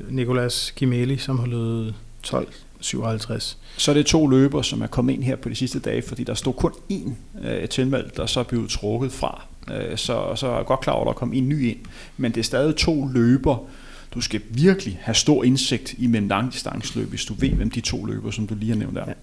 Nicolas 0.10 0.74
Gimeli, 0.76 1.18
som 1.18 1.40
har 1.40 1.48
løbet 1.48 1.96
12 2.24 2.48
57. 2.80 3.58
Så 3.78 3.92
er 3.92 3.96
det 3.96 4.06
to 4.06 4.28
løber, 4.28 4.62
som 4.62 4.82
er 4.82 4.88
kommet 4.88 5.14
ind 5.14 5.24
her 5.24 5.36
på 5.36 5.50
de 5.50 5.56
sidste 5.56 5.80
dage, 5.80 6.02
fordi 6.02 6.24
der 6.24 6.34
stod 6.34 6.54
kun 6.54 6.72
én 6.92 7.12
øh, 7.48 7.70
tilmeldt, 7.70 8.18
der 8.18 8.26
så 8.26 8.44
blev 8.44 8.70
trukket 8.70 9.12
fra. 9.12 9.46
Øh, 9.72 9.98
så, 9.98 10.36
så 10.36 10.48
er 10.48 10.56
jeg 10.56 10.66
godt 10.66 10.80
klar 10.80 10.94
over, 10.94 11.06
at 11.06 11.08
der 11.08 11.14
kom 11.14 11.34
en 11.34 11.50
ny 11.50 11.70
ind. 11.70 11.78
Men 12.18 12.32
det 12.32 12.40
er 12.40 12.44
stadig 12.44 12.76
to 12.76 13.08
løber, 13.08 13.58
du 14.14 14.22
skal 14.22 14.42
virkelig 14.50 15.00
have 15.02 15.16
stor 15.16 15.44
indsigt 15.44 15.96
i 15.98 16.08
med 16.08 16.20
en 16.20 16.28
langdistanceløb, 16.28 17.10
hvis 17.10 17.26
du 17.26 17.34
ved, 17.34 17.50
hvem 17.50 17.72
de 17.72 17.82
to 17.82 18.06
løber, 18.06 18.32
som 18.32 18.48
du 18.48 18.56
lige 18.56 18.70
har 18.70 18.80
nævnt 18.80 18.96
der. 18.96 19.04
Ja. 19.08 19.14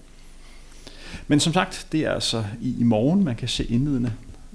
Men 1.27 1.39
som 1.39 1.53
sagt, 1.53 1.87
det 1.91 2.05
er 2.05 2.11
altså 2.11 2.43
i, 2.61 2.75
i 2.79 2.83
morgen, 2.83 3.23
man 3.23 3.35
kan 3.35 3.47
se 3.47 3.65
indledende 3.65 4.13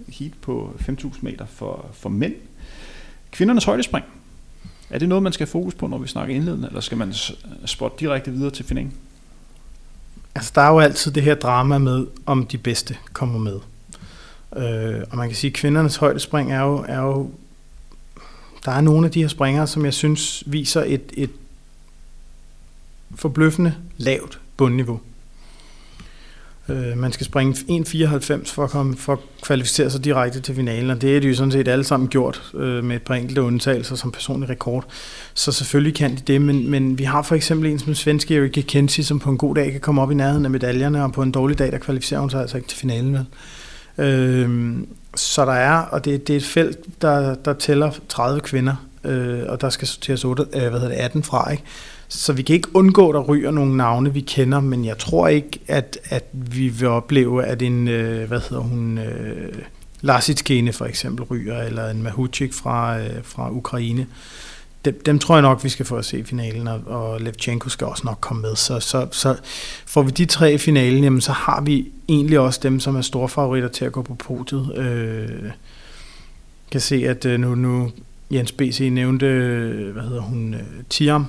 heat 0.09 0.33
på 0.41 0.75
5.000 0.81 1.19
meter 1.21 1.47
for, 1.47 1.87
for 1.93 2.09
mænd. 2.09 2.35
Kvindernes 3.33 3.65
højdespring 3.65 4.05
er 4.91 4.99
det 4.99 5.09
noget, 5.09 5.23
man 5.23 5.33
skal 5.33 5.47
fokus 5.47 5.75
på, 5.75 5.87
når 5.87 5.99
vi 5.99 6.09
snakker 6.09 6.35
indledende, 6.35 6.69
eller 6.69 6.81
skal 6.81 6.99
man 6.99 7.15
spotte 7.67 7.97
direkte 8.01 8.31
videre 8.31 8.51
til 8.51 8.65
finalen? 8.65 8.93
Altså, 10.35 10.53
der 10.55 10.63
er 10.63 10.69
jo 10.69 10.79
altid 10.79 11.13
det 11.13 11.23
her 11.23 11.35
drama 11.35 11.79
med, 11.79 12.07
om 12.27 12.47
de 12.47 12.59
bedste 12.59 12.97
kommer 13.13 13.39
med. 13.39 13.61
Øh, 14.57 15.03
og 15.11 15.17
man 15.17 15.29
kan 15.29 15.37
sige, 15.37 15.49
at 15.51 15.55
kvindernes 15.55 15.97
højdespring 15.97 16.53
er 16.53 16.61
jo, 16.61 16.85
er 16.89 17.01
jo... 17.01 17.31
Der 18.65 18.73
er 18.73 18.81
nogle 18.81 19.07
af 19.07 19.13
de 19.13 19.21
her 19.21 19.29
springere, 19.29 19.67
som 19.67 19.85
jeg 19.85 19.95
synes 19.95 20.43
viser 20.47 20.85
et, 20.87 21.13
et 21.13 21.31
forbløffende 23.15 23.75
lavt 23.97 24.41
bundniveau. 24.57 25.01
Øh, 26.69 26.99
man 26.99 27.13
skal 27.13 27.27
springe 27.27 27.55
1,94 27.55 28.45
for 28.47 28.65
at, 28.65 28.71
komme, 28.71 28.97
for 28.97 29.13
at 29.13 29.19
kvalificere 29.43 29.91
sig 29.91 30.05
direkte 30.05 30.41
til 30.41 30.55
finalen, 30.55 30.91
og 30.91 31.03
det 31.03 31.17
er 31.17 31.21
de 31.21 31.29
jo 31.29 31.35
sådan 31.35 31.53
set 31.53 31.69
alle 31.69 31.85
sammen 31.85 32.09
gjort 32.09 32.53
øh, 32.55 32.85
med 32.85 32.97
et 32.97 33.03
par 33.03 33.15
enkelte 33.15 33.43
undtagelser 33.43 33.97
som 33.97 34.13
personlig 34.13 34.49
rekord. 34.49 34.85
Så 35.35 35.53
selvfølgelig 35.53 35.95
kan 35.95 36.11
de 36.17 36.23
det, 36.27 36.43
men, 36.43 36.71
men 36.71 36.99
vi 36.99 37.05
har 37.05 37.23
for 37.23 37.35
eksempel 37.35 37.71
en 37.71 37.79
som 37.79 37.95
svenske 37.95 38.37
Erika 38.37 38.61
Kensi, 38.61 39.03
som 39.03 39.19
på 39.19 39.31
en 39.31 39.39
god 39.39 39.55
dag 39.55 39.73
kan 39.73 39.81
komme 39.81 40.03
op 40.03 40.11
i 40.11 40.15
nærheden 40.15 40.45
af 40.45 40.51
medaljerne, 40.51 41.05
og 41.05 41.13
på 41.13 41.23
en 41.23 41.33
dårlig 41.33 41.59
dag, 41.59 41.73
der 41.73 41.79
kvalificerer 41.79 42.21
hun 42.21 42.31
sig 42.31 42.41
altså 42.41 42.57
ikke 42.57 42.69
til 42.69 42.79
finalen 42.79 43.13
Vel? 43.13 43.27
Øh, 44.07 44.77
så 45.17 45.45
der 45.45 45.53
er, 45.53 45.77
og 45.79 46.05
det, 46.05 46.29
det 46.29 46.33
er 46.33 46.37
et 46.37 46.45
felt, 46.45 47.03
der, 47.03 47.35
der 47.35 47.53
tæller 47.53 47.91
30 48.09 48.41
kvinder, 48.41 48.75
øh, 49.05 49.43
og 49.49 49.61
der 49.61 49.71
skal 49.71 49.89
sorteres 49.89 50.25
8, 50.25 50.45
øh, 50.55 50.61
hvad 50.61 50.71
hedder 50.71 50.89
det, 50.89 50.95
18 50.95 51.23
fra, 51.23 51.51
ikke? 51.51 51.63
Så 52.15 52.33
vi 52.33 52.43
kan 52.43 52.55
ikke 52.55 52.77
undgå, 52.77 53.09
at 53.09 53.15
der 53.15 53.21
ryger 53.21 53.51
nogle 53.51 53.77
navne, 53.77 54.13
vi 54.13 54.21
kender, 54.21 54.61
men 54.61 54.85
jeg 54.85 54.99
tror 54.99 55.29
ikke, 55.29 55.61
at, 55.69 55.99
at 56.05 56.25
vi 56.33 56.69
vil 56.69 56.89
opleve, 56.89 57.45
at 57.45 57.63
en, 57.63 57.89
øh, 57.89 58.29
hvad 58.29 58.41
hedder 58.41 58.63
hun, 58.63 58.99
øh, 58.99 59.55
Lasitskene 60.01 60.73
for 60.73 60.85
eksempel 60.85 61.25
ryger, 61.25 61.63
eller 61.63 61.91
en 61.91 62.03
Mahuchik 62.03 62.53
fra, 62.53 62.99
øh, 62.99 63.25
fra 63.25 63.51
Ukraine. 63.51 64.07
Dem, 64.85 65.03
dem 65.07 65.19
tror 65.19 65.35
jeg 65.35 65.43
nok, 65.43 65.65
vi 65.65 65.69
skal 65.69 65.87
få 65.87 65.97
at 65.97 66.05
se 66.05 66.19
i 66.19 66.23
finalen, 66.23 66.69
og, 66.69 66.81
og 66.87 67.21
Levchenko 67.21 67.69
skal 67.69 67.87
også 67.87 68.03
nok 68.05 68.19
komme 68.21 68.43
med. 68.43 68.57
Så, 68.57 68.81
så, 68.81 69.09
så 69.11 69.37
får 69.87 70.03
vi 70.03 70.11
de 70.11 70.25
tre 70.25 70.53
i 70.53 70.59
finalen, 70.59 71.05
jamen, 71.05 71.21
så 71.21 71.33
har 71.33 71.61
vi 71.61 71.93
egentlig 72.09 72.39
også 72.39 72.61
dem, 72.63 72.81
som 72.81 72.97
er 72.97 73.03
store 73.03 73.29
favoritter 73.29 73.69
til 73.69 73.85
at 73.85 73.93
gå 73.93 74.03
på 74.03 74.15
podiet. 74.15 74.79
Øh, 74.79 75.51
kan 76.71 76.81
se, 76.81 77.09
at 77.09 77.25
øh, 77.25 77.41
nu, 77.41 77.55
nu 77.55 77.91
Jens 78.31 78.53
B.C. 78.53 78.89
nævnte, 78.93 79.27
hvad 79.93 80.03
hedder 80.03 80.23
hun, 80.23 80.55
øh, 80.55 80.61
Tiam, 80.91 81.27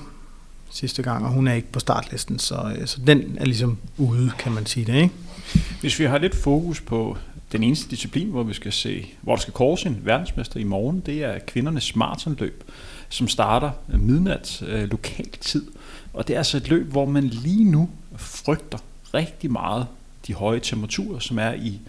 sidste 0.74 1.02
gang, 1.02 1.24
og 1.24 1.30
hun 1.30 1.48
er 1.48 1.52
ikke 1.52 1.72
på 1.72 1.80
startlisten, 1.80 2.38
så, 2.38 2.74
øh, 2.78 2.86
så 2.86 3.00
den 3.06 3.36
er 3.40 3.44
ligesom 3.44 3.78
ude, 3.98 4.32
kan 4.38 4.52
man 4.52 4.66
sige 4.66 4.86
det. 4.86 4.94
Ikke? 4.94 5.14
Hvis 5.80 5.98
vi 5.98 6.04
har 6.04 6.18
lidt 6.18 6.34
fokus 6.34 6.80
på 6.80 7.16
den 7.52 7.62
eneste 7.62 7.90
disciplin, 7.90 8.30
hvor 8.30 8.42
vi 8.42 8.54
skal 8.54 8.72
se, 8.72 9.06
hvor 9.22 9.34
der 9.34 9.42
skal 9.42 9.54
kores 9.54 9.82
en 9.82 10.00
verdensmester 10.02 10.60
i 10.60 10.64
morgen, 10.64 11.02
det 11.06 11.24
er 11.24 11.38
kvindernes 11.38 11.96
maratonløb, 11.96 12.64
som 13.08 13.28
starter 13.28 13.70
midnat 13.88 14.62
øh, 14.66 14.90
lokal 14.90 15.30
tid. 15.40 15.66
Og 16.12 16.28
det 16.28 16.34
er 16.34 16.38
altså 16.38 16.56
et 16.56 16.68
løb, 16.68 16.90
hvor 16.90 17.04
man 17.04 17.24
lige 17.24 17.64
nu 17.64 17.90
frygter 18.16 18.78
rigtig 19.14 19.52
meget 19.52 19.86
de 20.26 20.34
høje 20.34 20.60
temperaturer, 20.60 21.18
som 21.18 21.38
er 21.38 21.52
i, 21.52 21.80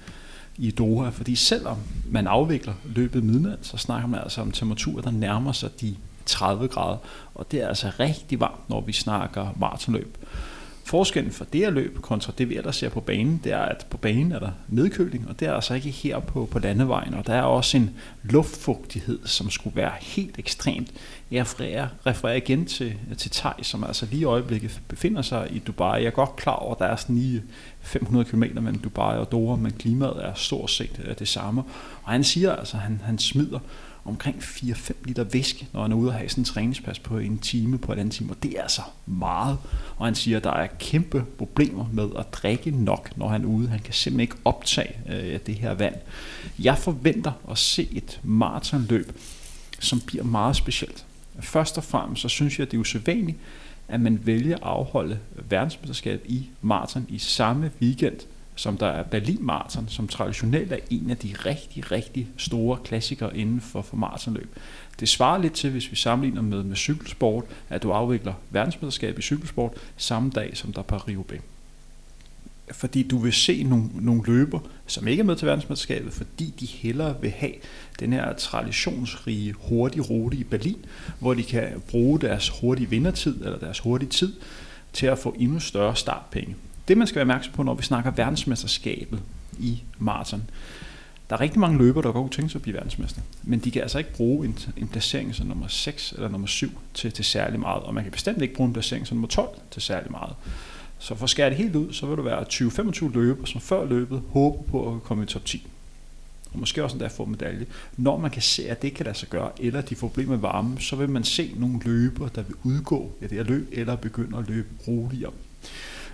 i 0.57 0.71
Doha. 0.71 1.09
Fordi 1.09 1.35
selvom 1.35 1.77
man 2.09 2.27
afvikler 2.27 2.73
løbet 2.85 3.23
midnat, 3.23 3.59
så 3.61 3.77
snakker 3.77 4.07
man 4.07 4.19
altså 4.19 4.41
om 4.41 4.51
temperaturer, 4.51 5.01
der 5.01 5.11
nærmer 5.11 5.51
sig 5.51 5.81
de 5.81 5.95
30 6.25 6.67
grader, 6.67 6.97
og 7.35 7.51
det 7.51 7.61
er 7.61 7.67
altså 7.67 7.91
rigtig 7.99 8.39
varmt, 8.39 8.69
når 8.69 8.81
vi 8.81 8.93
snakker 8.93 9.47
maratonløb. 9.59 10.17
Forskellen 10.85 11.31
for 11.31 11.45
det 11.45 11.61
her 11.61 11.69
løb 11.69 12.01
kontra 12.01 12.33
det, 12.37 12.49
vi 12.49 12.57
ellers 12.57 12.75
ser 12.75 12.89
på 12.89 12.99
banen, 12.99 13.41
det 13.43 13.51
er, 13.51 13.59
at 13.59 13.85
på 13.89 13.97
banen 13.97 14.31
er 14.31 14.39
der 14.39 14.51
nedkøling, 14.67 15.29
og 15.29 15.39
det 15.39 15.47
er 15.47 15.53
altså 15.53 15.73
ikke 15.73 15.89
her 15.89 16.19
på, 16.19 16.47
på 16.51 16.59
landevejen. 16.59 17.13
Og 17.13 17.27
der 17.27 17.33
er 17.33 17.41
også 17.41 17.77
en 17.77 17.89
luftfugtighed, 18.23 19.19
som 19.25 19.49
skulle 19.49 19.75
være 19.75 19.91
helt 20.01 20.39
ekstremt. 20.39 20.91
Jeg 21.31 21.41
refererer, 21.41 21.87
refererer 22.05 22.35
igen 22.35 22.65
til, 22.65 22.93
til 23.17 23.31
Tej, 23.31 23.63
som 23.63 23.83
altså 23.83 24.07
lige 24.11 24.21
i 24.21 24.23
øjeblikket 24.23 24.81
befinder 24.87 25.21
sig 25.21 25.47
i 25.51 25.59
Dubai. 25.59 26.01
Jeg 26.01 26.05
er 26.07 26.11
godt 26.11 26.35
klar 26.35 26.55
over, 26.55 26.73
at 26.73 26.79
der 26.79 26.85
er 26.85 26.95
sådan 26.95 27.15
lige 27.15 27.43
500 27.81 28.25
km 28.25 28.39
mellem 28.39 28.79
Dubai 28.79 29.17
og 29.17 29.31
Doha, 29.31 29.55
men 29.55 29.71
klimaet 29.71 30.25
er 30.25 30.33
stort 30.33 30.71
set 30.71 31.01
øh, 31.05 31.19
det 31.19 31.27
samme. 31.27 31.63
Og 32.03 32.11
han 32.11 32.23
siger 32.23 32.55
altså, 32.55 32.77
at 32.77 32.83
han, 32.83 33.01
han 33.03 33.19
smider 33.19 33.59
omkring 34.05 34.37
4-5 34.37 34.93
liter 35.03 35.23
væske, 35.23 35.67
når 35.73 35.81
han 35.81 35.91
er 35.91 35.95
ude 35.95 36.09
og 36.09 36.13
have 36.13 36.29
sådan 36.29 36.41
en 36.41 36.45
træningspas 36.45 36.99
på 36.99 37.17
en 37.17 37.37
time, 37.37 37.77
på 37.77 37.93
et 37.93 37.99
andet 37.99 38.13
time, 38.13 38.31
og 38.31 38.43
det 38.43 38.57
er 38.57 38.61
altså 38.61 38.81
meget. 39.05 39.57
Og 39.97 40.05
han 40.05 40.15
siger, 40.15 40.37
at 40.37 40.43
der 40.43 40.51
er 40.51 40.67
kæmpe 40.79 41.25
problemer 41.37 41.85
med 41.93 42.09
at 42.19 42.33
drikke 42.33 42.71
nok, 42.71 43.17
når 43.17 43.27
han 43.27 43.43
er 43.43 43.47
ude. 43.47 43.67
Han 43.67 43.79
kan 43.79 43.93
simpelthen 43.93 44.19
ikke 44.19 44.35
optage 44.45 44.93
øh, 45.09 45.39
det 45.45 45.55
her 45.55 45.73
vand. 45.73 45.95
Jeg 46.59 46.77
forventer 46.77 47.31
at 47.51 47.57
se 47.57 47.87
et 47.91 48.19
maratonløb, 48.23 49.11
som 49.79 49.99
bliver 49.99 50.23
meget 50.23 50.55
specielt. 50.55 51.05
Først 51.39 51.77
og 51.77 51.83
fremmest, 51.83 52.21
så 52.21 52.29
synes 52.29 52.59
jeg, 52.59 52.65
at 52.65 52.71
det 52.71 52.77
er 52.77 52.81
usædvanligt, 52.81 53.37
at 53.87 53.99
man 53.99 54.19
vælger 54.23 54.55
at 54.55 54.63
afholde 54.63 55.19
verdensmesterskabet 55.49 56.31
i 56.31 56.49
maraton 56.61 57.05
i 57.09 57.17
samme 57.17 57.71
weekend, 57.81 58.19
som 58.55 58.77
der 58.77 58.87
er 58.87 59.03
Berlin 59.03 59.37
Marathon, 59.41 59.85
som 59.89 60.07
traditionelt 60.07 60.71
er 60.71 60.77
en 60.89 61.09
af 61.09 61.17
de 61.17 61.33
rigtig, 61.45 61.91
rigtig 61.91 62.27
store 62.37 62.77
klassikere 62.83 63.37
inden 63.37 63.61
for, 63.61 63.81
for 63.81 63.97
maratonløb. 63.97 64.55
Det 64.99 65.09
svarer 65.09 65.41
lidt 65.41 65.53
til, 65.53 65.69
hvis 65.69 65.91
vi 65.91 65.95
sammenligner 65.95 66.41
med, 66.41 66.63
med 66.63 66.75
cykelsport, 66.75 67.43
at 67.69 67.83
du 67.83 67.91
afvikler 67.91 68.33
verdensmesterskab 68.49 69.19
i 69.19 69.21
cykelsport 69.21 69.71
samme 69.97 70.29
dag, 70.29 70.57
som 70.57 70.73
der 70.73 70.79
er 70.79 70.83
Paris-Roubaix. 70.83 71.41
Fordi 72.71 73.03
du 73.03 73.17
vil 73.17 73.33
se 73.33 73.63
nogle, 73.63 73.89
nogle 73.93 74.23
løber, 74.25 74.59
som 74.87 75.07
ikke 75.07 75.21
er 75.21 75.25
med 75.25 75.35
til 75.35 75.47
verdensmesterskabet, 75.47 76.13
fordi 76.13 76.53
de 76.59 76.65
hellere 76.65 77.21
vil 77.21 77.29
have 77.31 77.53
den 77.99 78.13
her 78.13 78.33
traditionsrige, 78.33 79.53
hurtige 79.53 80.01
rute 80.01 80.37
i 80.37 80.43
Berlin, 80.43 80.85
hvor 81.19 81.33
de 81.33 81.43
kan 81.43 81.81
bruge 81.89 82.19
deres 82.19 82.49
hurtige 82.49 82.89
vindertid, 82.89 83.45
eller 83.45 83.59
deres 83.59 83.79
hurtige 83.79 84.09
tid, 84.09 84.33
til 84.93 85.05
at 85.05 85.19
få 85.19 85.35
endnu 85.39 85.59
større 85.59 85.95
startpenge. 85.95 86.55
Det 86.87 86.97
man 86.97 87.07
skal 87.07 87.15
være 87.15 87.23
opmærksom 87.23 87.53
på, 87.53 87.63
når 87.63 87.73
vi 87.73 87.83
snakker 87.83 88.11
verdensmesterskabet 88.11 89.19
i 89.59 89.83
maraton, 89.99 90.43
der 91.29 91.35
er 91.35 91.41
rigtig 91.41 91.59
mange 91.59 91.77
løbere, 91.77 92.03
der 92.03 92.11
godt 92.11 92.31
tænke 92.31 92.49
sig 92.49 92.59
at 92.59 92.63
blive 92.63 92.73
verdensmester, 92.73 93.21
men 93.43 93.59
de 93.59 93.71
kan 93.71 93.81
altså 93.81 93.97
ikke 93.97 94.13
bruge 94.13 94.45
en, 94.45 94.59
en 94.77 94.87
placering 94.87 95.35
som 95.35 95.47
nummer 95.47 95.67
6 95.67 96.11
eller 96.11 96.29
nummer 96.29 96.47
7 96.47 96.69
til, 96.93 97.11
til 97.11 97.25
særlig 97.25 97.59
meget, 97.59 97.83
og 97.83 97.93
man 97.93 98.03
kan 98.03 98.11
bestemt 98.11 98.41
ikke 98.41 98.53
bruge 98.53 98.67
en 98.67 98.73
placering 98.73 99.07
som 99.07 99.17
nummer 99.17 99.27
12 99.27 99.49
til 99.71 99.81
særlig 99.81 100.11
meget. 100.11 100.35
Så 100.99 101.15
for 101.15 101.23
at 101.23 101.29
skære 101.29 101.49
det 101.49 101.57
helt 101.57 101.75
ud, 101.75 101.93
så 101.93 102.05
vil 102.05 102.17
du 102.17 102.21
være 102.21 102.41
20-25 102.41 103.13
løber, 103.13 103.45
som 103.45 103.61
før 103.61 103.85
løbet 103.85 104.21
håber 104.29 104.63
på 104.63 104.95
at 104.95 105.03
komme 105.03 105.23
i 105.23 105.27
top 105.27 105.45
10. 105.45 105.67
Og 106.53 106.59
måske 106.59 106.83
også 106.83 106.95
endda 106.95 107.07
få 107.07 107.25
medalje. 107.25 107.65
Når 107.97 108.17
man 108.17 108.31
kan 108.31 108.41
se, 108.41 108.69
at 108.69 108.81
det 108.81 108.93
kan 108.93 109.05
lade 109.05 109.17
sig 109.17 109.29
gøre, 109.29 109.51
eller 109.59 109.81
de 109.81 109.95
får 109.95 110.07
problemer 110.07 110.31
med 110.31 110.39
varme, 110.39 110.79
så 110.79 110.95
vil 110.95 111.09
man 111.09 111.23
se 111.23 111.51
nogle 111.57 111.79
løber, 111.85 112.27
der 112.27 112.41
vil 112.41 112.55
udgå 112.63 113.11
af 113.21 113.29
det 113.29 113.37
her 113.37 113.45
løb, 113.45 113.69
eller 113.71 113.95
begynde 113.95 114.37
at 114.37 114.47
løbe 114.47 114.67
roligere. 114.87 115.31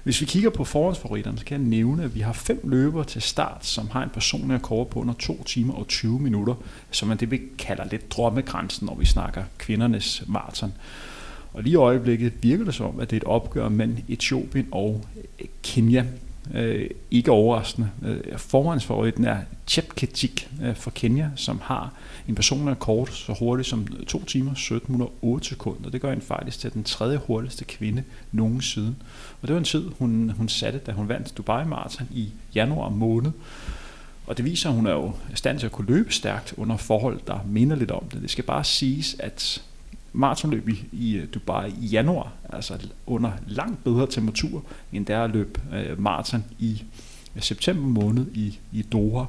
Hvis 0.03 0.21
vi 0.21 0.25
kigger 0.25 0.49
på 0.49 0.63
forhåndsfavoritterne, 0.63 1.37
så 1.37 1.45
kan 1.45 1.61
jeg 1.61 1.67
nævne, 1.69 2.03
at 2.03 2.15
vi 2.15 2.19
har 2.19 2.33
fem 2.33 2.59
løbere 2.63 3.05
til 3.05 3.21
start, 3.21 3.65
som 3.65 3.89
har 3.89 4.03
en 4.03 4.09
personlig 4.09 4.55
rekord 4.55 4.89
på 4.89 4.99
under 4.99 5.13
2 5.13 5.43
timer 5.43 5.73
og 5.73 5.87
20 5.87 6.19
minutter, 6.19 6.55
som 6.91 7.07
man 7.07 7.17
det 7.17 7.31
vi 7.31 7.41
kalder 7.57 7.85
lidt 7.91 8.11
drømmegrænsen, 8.11 8.85
når 8.85 8.95
vi 8.95 9.05
snakker 9.05 9.43
kvindernes 9.57 10.23
maraton. 10.27 10.73
Og 11.53 11.63
lige 11.63 11.73
i 11.73 11.75
øjeblikket 11.75 12.33
virker 12.41 12.65
det 12.65 12.73
som, 12.73 12.99
at 12.99 13.09
det 13.09 13.15
er 13.15 13.19
et 13.21 13.23
opgør 13.27 13.69
mellem 13.69 13.97
Etiopien 14.07 14.67
og 14.71 15.05
Kenya. 15.63 16.05
Øh, 16.53 16.89
ikke 17.11 17.31
overraskende. 17.31 17.89
Øh, 18.05 18.37
forhåndsfavoritten 18.37 19.25
er 19.25 19.37
Chepketik 19.67 20.49
øh, 20.63 20.75
fra 20.75 20.91
Kenya, 20.95 21.29
som 21.35 21.59
har 21.63 21.93
en 22.27 22.35
personlig 22.35 22.71
rekord 22.71 23.07
så 23.07 23.35
hurtigt 23.39 23.69
som 23.69 23.87
2 24.07 24.23
timer 24.23 24.53
17 24.53 24.91
minutter 24.91 25.13
8 25.21 25.47
sekunder. 25.47 25.89
Det 25.89 26.01
gør 26.01 26.09
hende 26.09 26.25
faktisk 26.25 26.59
til 26.59 26.73
den 26.73 26.83
tredje 26.83 27.17
hurtigste 27.17 27.65
kvinde 27.65 28.03
nogensinde. 28.31 28.95
Og 29.41 29.47
det 29.47 29.53
var 29.53 29.57
en 29.57 29.65
tid, 29.65 29.89
hun, 29.99 30.33
hun 30.37 30.49
satte, 30.49 30.79
da 30.79 30.91
hun 30.91 31.09
vandt 31.09 31.37
Dubai 31.37 31.65
Marathon 31.65 32.07
i 32.11 32.29
januar 32.55 32.89
måned. 32.89 33.31
Og 34.27 34.37
det 34.37 34.45
viser, 34.45 34.69
at 34.69 34.75
hun 34.75 34.87
er 34.87 34.91
jo 34.91 35.13
i 35.33 35.35
stand 35.35 35.59
til 35.59 35.65
at 35.65 35.71
kunne 35.71 35.87
løbe 35.87 36.13
stærkt 36.13 36.53
under 36.57 36.77
forhold, 36.77 37.19
der 37.27 37.39
minder 37.45 37.75
lidt 37.75 37.91
om 37.91 38.03
det. 38.13 38.21
Det 38.21 38.29
skal 38.29 38.43
bare 38.43 38.63
siges, 38.63 39.15
at 39.19 39.63
maratonløb 40.13 40.69
i, 40.69 40.85
i 40.91 41.15
øh, 41.15 41.27
Dubai 41.33 41.73
i 41.81 41.85
januar, 41.85 42.31
altså 42.49 42.87
under 43.05 43.31
langt 43.47 43.83
bedre 43.83 44.07
temperatur, 44.07 44.63
end 44.93 45.05
der 45.05 45.23
at 45.23 45.29
løbe 45.29 45.61
øh, 45.73 46.01
maraton 46.01 46.43
i 46.59 46.83
øh, 47.35 47.41
september 47.41 48.01
måned 48.01 48.25
i, 48.33 48.59
i 48.71 48.81
Doha. 48.81 49.25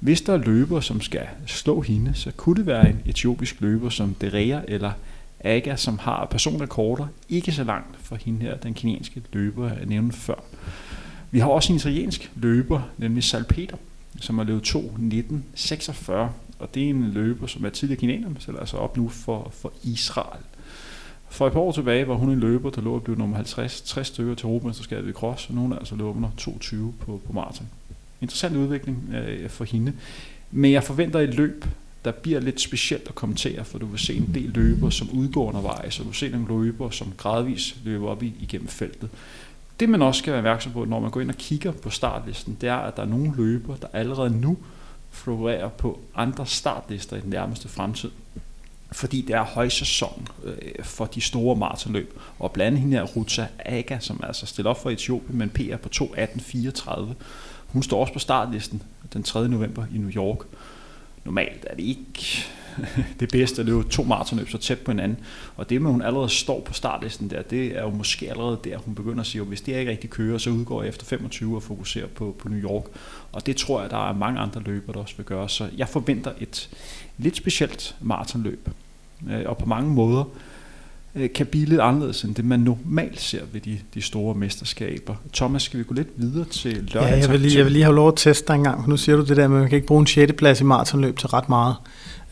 Hvis 0.00 0.22
der 0.22 0.32
er 0.32 0.38
løber, 0.38 0.80
som 0.80 1.00
skal 1.00 1.26
slå 1.46 1.80
hende, 1.80 2.14
så 2.14 2.30
kunne 2.36 2.56
det 2.56 2.66
være 2.66 2.90
en 2.90 3.00
etiopisk 3.06 3.60
løber 3.60 3.88
som 3.88 4.14
Derea 4.14 4.60
eller 4.68 4.92
Aga, 5.44 5.76
som 5.76 5.98
har 5.98 6.26
personrekorder 6.30 7.06
ikke 7.28 7.52
så 7.52 7.64
langt 7.64 7.96
fra 8.00 8.16
hende 8.16 8.40
her, 8.40 8.56
den 8.56 8.74
kinesiske 8.74 9.22
løber, 9.32 9.68
jeg 9.68 9.86
nævnte 9.86 10.16
før. 10.16 10.44
Vi 11.30 11.38
har 11.38 11.48
også 11.48 11.72
en 11.72 11.76
italiensk 11.76 12.32
løber, 12.34 12.80
nemlig 12.98 13.24
Salpeter, 13.24 13.76
som 14.20 14.38
har 14.38 14.44
løbet 14.44 14.68
2.19.46 14.68 16.12
og 16.64 16.74
det 16.74 16.84
er 16.84 16.90
en 16.90 17.10
løber, 17.10 17.46
som 17.46 17.64
er 17.64 17.70
tidligere 17.70 18.00
kinaner, 18.00 18.28
men 18.28 18.40
sætter 18.40 18.60
altså 18.60 18.76
op 18.76 18.96
nu 18.96 19.08
for, 19.08 19.50
for 19.52 19.72
Israel. 19.82 20.42
For 21.28 21.46
et 21.46 21.52
par 21.52 21.60
år 21.60 21.72
tilbage 21.72 22.08
var 22.08 22.14
hun 22.14 22.30
en 22.30 22.40
løber, 22.40 22.70
der 22.70 22.80
lå 22.80 22.94
og 22.94 23.02
blev 23.02 23.18
nummer 23.18 23.36
50, 23.36 23.80
60 23.80 24.06
stykker 24.06 24.34
til 24.34 24.46
Europamesterskabet 24.46 25.10
i 25.10 25.12
cross, 25.12 25.48
og 25.48 25.54
nu 25.54 25.72
er 25.72 25.78
altså 25.78 25.94
løber 25.96 26.12
nummer 26.12 26.30
22 26.36 26.94
på, 27.00 27.20
på 27.26 27.32
maraton. 27.32 27.66
Interessant 28.20 28.56
udvikling 28.56 29.14
øh, 29.14 29.50
for 29.50 29.64
hende. 29.64 29.92
Men 30.50 30.72
jeg 30.72 30.84
forventer 30.84 31.20
et 31.20 31.34
løb, 31.34 31.64
der 32.04 32.10
bliver 32.10 32.40
lidt 32.40 32.60
specielt 32.60 33.08
at 33.08 33.14
kommentere, 33.14 33.64
for 33.64 33.78
du 33.78 33.86
vil 33.86 33.98
se 33.98 34.14
en 34.14 34.30
del 34.34 34.50
løber, 34.54 34.90
som 34.90 35.10
udgår 35.10 35.48
undervejs, 35.48 35.98
og 35.98 36.04
du 36.04 36.08
vil 36.08 36.16
se 36.16 36.28
nogle 36.28 36.64
løber, 36.64 36.90
som 36.90 37.12
gradvis 37.16 37.76
løber 37.84 38.08
op 38.08 38.22
i, 38.22 38.32
igennem 38.40 38.68
feltet. 38.68 39.08
Det 39.80 39.88
man 39.88 40.02
også 40.02 40.18
skal 40.18 40.32
være 40.32 40.40
opmærksom 40.40 40.72
på, 40.72 40.84
når 40.84 41.00
man 41.00 41.10
går 41.10 41.20
ind 41.20 41.30
og 41.30 41.36
kigger 41.36 41.72
på 41.72 41.90
startlisten, 41.90 42.56
det 42.60 42.68
er, 42.68 42.76
at 42.76 42.96
der 42.96 43.02
er 43.02 43.06
nogle 43.06 43.32
løber, 43.36 43.76
der 43.76 43.86
allerede 43.92 44.40
nu 44.40 44.56
florerer 45.24 45.68
på 45.68 46.00
andre 46.14 46.46
startlister 46.46 47.16
i 47.16 47.20
den 47.20 47.30
nærmeste 47.30 47.68
fremtid. 47.68 48.10
Fordi 48.92 49.20
det 49.20 49.34
er 49.34 49.42
højsæson 49.42 50.28
øh, 50.44 50.84
for 50.84 51.04
de 51.04 51.20
store 51.20 51.56
maratonløb. 51.56 52.18
Og 52.38 52.52
blandt 52.52 52.66
andet 52.66 52.80
hende 52.80 52.96
er 52.96 53.02
Ruta 53.02 53.48
Aga, 53.58 53.98
som 54.00 54.20
altså 54.22 54.46
stiller 54.46 54.70
op 54.70 54.82
for 54.82 54.90
Etiopien 54.90 55.38
med 55.38 55.46
en 55.46 55.50
PR 55.50 55.76
på 55.76 55.88
2.18.34. 55.94 57.00
Hun 57.66 57.82
står 57.82 58.00
også 58.00 58.12
på 58.12 58.18
startlisten 58.18 58.82
den 59.12 59.22
3. 59.22 59.48
november 59.48 59.84
i 59.94 59.98
New 59.98 60.10
York. 60.10 60.38
Normalt 61.24 61.66
er 61.70 61.74
det 61.74 61.82
ikke 61.82 62.44
det 63.20 63.28
bedste 63.32 63.60
at 63.62 63.66
løbe 63.66 63.84
to 63.84 64.02
maratonløb 64.02 64.48
så 64.50 64.58
tæt 64.58 64.78
på 64.78 64.90
hinanden. 64.90 65.18
Og 65.56 65.70
det 65.70 65.82
med, 65.82 65.90
at 65.90 65.92
hun 65.92 66.02
allerede 66.02 66.28
står 66.28 66.60
på 66.60 66.72
startlisten 66.72 67.30
der, 67.30 67.42
det 67.42 67.76
er 67.76 67.82
jo 67.82 67.90
måske 67.90 68.30
allerede 68.30 68.58
der, 68.64 68.78
hun 68.78 68.94
begynder 68.94 69.20
at 69.20 69.26
sige, 69.26 69.42
at 69.42 69.48
hvis 69.48 69.60
det 69.60 69.78
ikke 69.78 69.90
rigtig 69.90 70.10
kører, 70.10 70.38
så 70.38 70.50
udgår 70.50 70.82
jeg 70.82 70.88
efter 70.88 71.06
25 71.06 71.56
og 71.56 71.62
fokuserer 71.62 72.06
på, 72.06 72.36
på 72.38 72.48
New 72.48 72.58
York. 72.58 72.84
Og 73.32 73.46
det 73.46 73.56
tror 73.56 73.80
jeg, 73.80 73.90
der 73.90 74.08
er 74.08 74.12
mange 74.12 74.40
andre 74.40 74.60
løber, 74.60 74.92
der 74.92 75.00
også 75.00 75.16
vil 75.16 75.26
gøre. 75.26 75.48
Så 75.48 75.68
jeg 75.76 75.88
forventer 75.88 76.32
et 76.40 76.70
lidt 77.18 77.36
specielt 77.36 77.96
maratonløb. 78.00 78.68
Øh, 79.30 79.42
og 79.46 79.58
på 79.58 79.66
mange 79.66 79.90
måder 79.90 80.24
kan 81.34 81.46
blive 81.46 81.66
lidt 81.66 81.80
anderledes 81.80 82.22
end 82.22 82.34
det, 82.34 82.44
man 82.44 82.60
normalt 82.60 83.20
ser 83.20 83.40
ved 83.52 83.60
de, 83.60 83.78
de 83.94 84.02
store 84.02 84.34
mesterskaber. 84.34 85.14
Thomas, 85.32 85.62
skal 85.62 85.78
vi 85.78 85.84
gå 85.84 85.94
lidt 85.94 86.08
videre 86.16 86.44
til 86.44 86.72
lørdag? 86.72 87.10
Ja, 87.10 87.18
jeg 87.18 87.30
vil, 87.30 87.40
lige, 87.40 87.56
jeg 87.56 87.64
vil 87.64 87.72
lige 87.72 87.84
have 87.84 87.94
lov 87.94 88.08
at 88.08 88.14
teste 88.16 88.48
dig 88.48 88.54
en 88.54 88.64
gang, 88.64 88.88
nu 88.88 88.96
siger 88.96 89.16
du 89.16 89.24
det 89.24 89.36
der 89.36 89.48
med, 89.48 89.56
at 89.56 89.60
man 89.60 89.68
kan 89.68 89.76
ikke 89.76 89.86
bruge 89.86 90.00
en 90.00 90.06
6. 90.06 90.32
plads 90.32 90.60
i 90.60 90.64
maratonløb 90.64 91.18
til 91.18 91.28
ret 91.28 91.48
meget. 91.48 91.76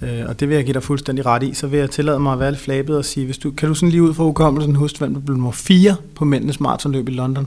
Øh, 0.03 0.29
og 0.29 0.41
det 0.41 0.49
vil 0.49 0.55
jeg 0.55 0.65
give 0.65 0.75
dig 0.75 0.83
fuldstændig 0.83 1.27
ret 1.27 1.43
i. 1.43 1.55
Så 1.55 1.67
vil 1.67 1.79
jeg 1.79 1.91
tillade 1.91 2.21
mig 2.21 2.33
at 2.33 2.39
være 2.39 2.51
lidt 2.51 2.61
flabet 2.61 2.97
og 2.97 3.05
sige, 3.05 3.27
hvis 3.27 3.39
du, 3.39 3.51
kan 3.51 3.69
du 3.69 3.75
sådan 3.75 3.91
lige 3.91 4.03
ud 4.03 4.15
fra 4.15 4.25
hukommelsen 4.25 4.75
huske, 4.75 4.99
hvem 4.99 5.15
der 5.15 5.21
blev 5.21 5.37
nummer 5.37 5.53
4 5.53 5.97
på 6.15 6.25
mændenes 6.25 6.61
maratonløb 6.61 7.09
i 7.09 7.13
London? 7.13 7.47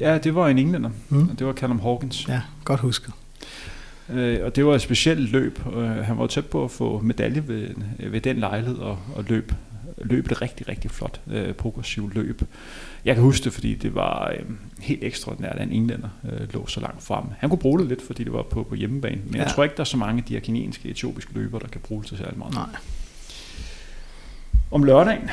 Ja, 0.00 0.18
det 0.18 0.34
var 0.34 0.48
en 0.48 0.58
englænder. 0.58 0.90
Mm. 1.08 1.36
Det 1.36 1.46
var 1.46 1.52
Callum 1.52 1.80
Hawkins. 1.80 2.28
Ja, 2.28 2.40
godt 2.64 2.80
husket. 2.80 3.12
Øh, 4.12 4.38
og 4.44 4.56
det 4.56 4.66
var 4.66 4.74
et 4.74 4.80
specielt 4.80 5.32
løb. 5.32 5.60
Øh, 5.76 5.84
han 5.84 6.18
var 6.18 6.26
tæt 6.26 6.46
på 6.46 6.64
at 6.64 6.70
få 6.70 7.00
medalje 7.04 7.48
ved, 7.48 7.68
ved 8.10 8.20
den 8.20 8.36
lejlighed 8.36 8.76
og, 8.76 8.98
og 9.14 9.24
løb 9.28 9.52
løb 10.02 10.28
det 10.28 10.42
rigtig, 10.42 10.68
rigtig 10.68 10.90
flot 10.90 11.20
øh, 11.26 11.54
progressiv 11.54 12.10
løb. 12.14 12.42
Jeg 13.04 13.14
kan 13.14 13.24
huske 13.24 13.44
det, 13.44 13.52
fordi 13.52 13.74
det 13.74 13.94
var 13.94 14.30
øh, 14.30 14.44
helt 14.80 15.04
ekstraordinært, 15.04 15.56
at 15.56 15.66
en 15.66 15.72
englænder 15.72 16.08
øh, 16.32 16.54
lå 16.54 16.66
så 16.66 16.80
langt 16.80 17.02
frem. 17.02 17.24
Han 17.38 17.48
kunne 17.48 17.58
bruge 17.58 17.78
det 17.78 17.88
lidt, 17.88 18.02
fordi 18.02 18.24
det 18.24 18.32
var 18.32 18.42
på, 18.42 18.62
på 18.62 18.74
hjemmebane, 18.74 19.20
men 19.24 19.34
ja. 19.34 19.42
jeg 19.42 19.52
tror 19.52 19.64
ikke, 19.64 19.76
der 19.76 19.80
er 19.80 19.84
så 19.84 19.96
mange 19.96 20.18
af 20.18 20.24
de 20.24 20.34
her 20.34 20.40
kinesiske, 20.40 20.88
etiopiske 20.88 21.34
løber, 21.34 21.58
der 21.58 21.68
kan 21.68 21.80
bruge 21.80 22.02
det 22.02 22.08
til 22.08 22.18
særlig 22.18 22.38
meget. 22.38 22.54
Nej. 22.54 22.66
Om 24.70 24.84
lørdagen, 24.84 25.30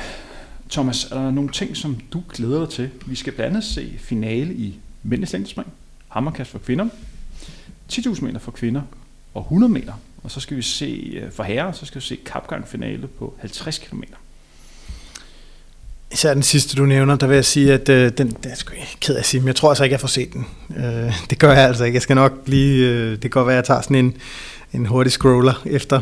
Thomas, 0.69 1.11
er 1.11 1.15
der 1.15 1.31
nogle 1.31 1.49
ting, 1.49 1.77
som 1.77 1.97
du 2.13 2.23
glæder 2.29 2.59
dig 2.59 2.69
til? 2.69 2.89
Vi 3.05 3.15
skal 3.15 3.33
blandt 3.33 3.49
andet 3.49 3.63
se 3.63 3.93
finale 3.97 4.53
i 4.53 4.79
mændenes 5.03 5.33
længdespring, 5.33 5.73
hammerkast 6.07 6.51
for 6.51 6.59
kvinder, 6.59 6.89
10.000 7.91 8.23
meter 8.23 8.39
for 8.39 8.51
kvinder 8.51 8.81
og 9.33 9.41
100 9.41 9.73
meter. 9.73 9.93
Og 10.23 10.31
så 10.31 10.39
skal 10.39 10.57
vi 10.57 10.61
se 10.61 11.11
øh, 11.13 11.31
for 11.31 11.43
herrer, 11.43 11.71
så 11.71 11.85
skal 11.85 12.01
vi 12.01 12.05
se 12.05 12.15
kapgang 12.25 12.67
finale 12.67 13.07
på 13.07 13.35
50 13.39 13.77
km. 13.77 14.03
Især 16.11 16.33
den 16.33 16.43
sidste, 16.43 16.75
du 16.75 16.85
nævner, 16.85 17.15
der 17.15 17.27
vil 17.27 17.35
jeg 17.35 17.45
sige, 17.45 17.73
at 17.73 17.89
øh, 17.89 18.11
den, 18.17 18.27
det 18.43 18.51
er 18.51 18.55
sgu 18.55 18.73
ked 19.01 19.15
af 19.15 19.19
at 19.19 19.25
sige, 19.25 19.41
men 19.41 19.47
jeg 19.47 19.55
tror 19.55 19.69
altså 19.69 19.83
ikke, 19.83 19.93
jeg 19.93 19.99
får 19.99 20.07
set 20.07 20.33
den. 20.33 20.45
Øh, 20.77 21.13
det 21.29 21.39
gør 21.39 21.53
jeg 21.53 21.67
altså 21.67 21.83
ikke. 21.83 21.95
Jeg 21.95 22.01
skal 22.01 22.15
nok 22.15 22.33
lige, 22.45 22.89
øh, 22.89 23.11
det 23.11 23.21
kan 23.21 23.29
godt 23.29 23.47
være, 23.47 23.55
at 23.55 23.57
jeg 23.57 23.65
tager 23.65 23.81
sådan 23.81 23.97
en, 23.97 24.13
en 24.73 24.85
hurtig 24.85 25.11
scroller 25.11 25.61
efter, 25.65 26.01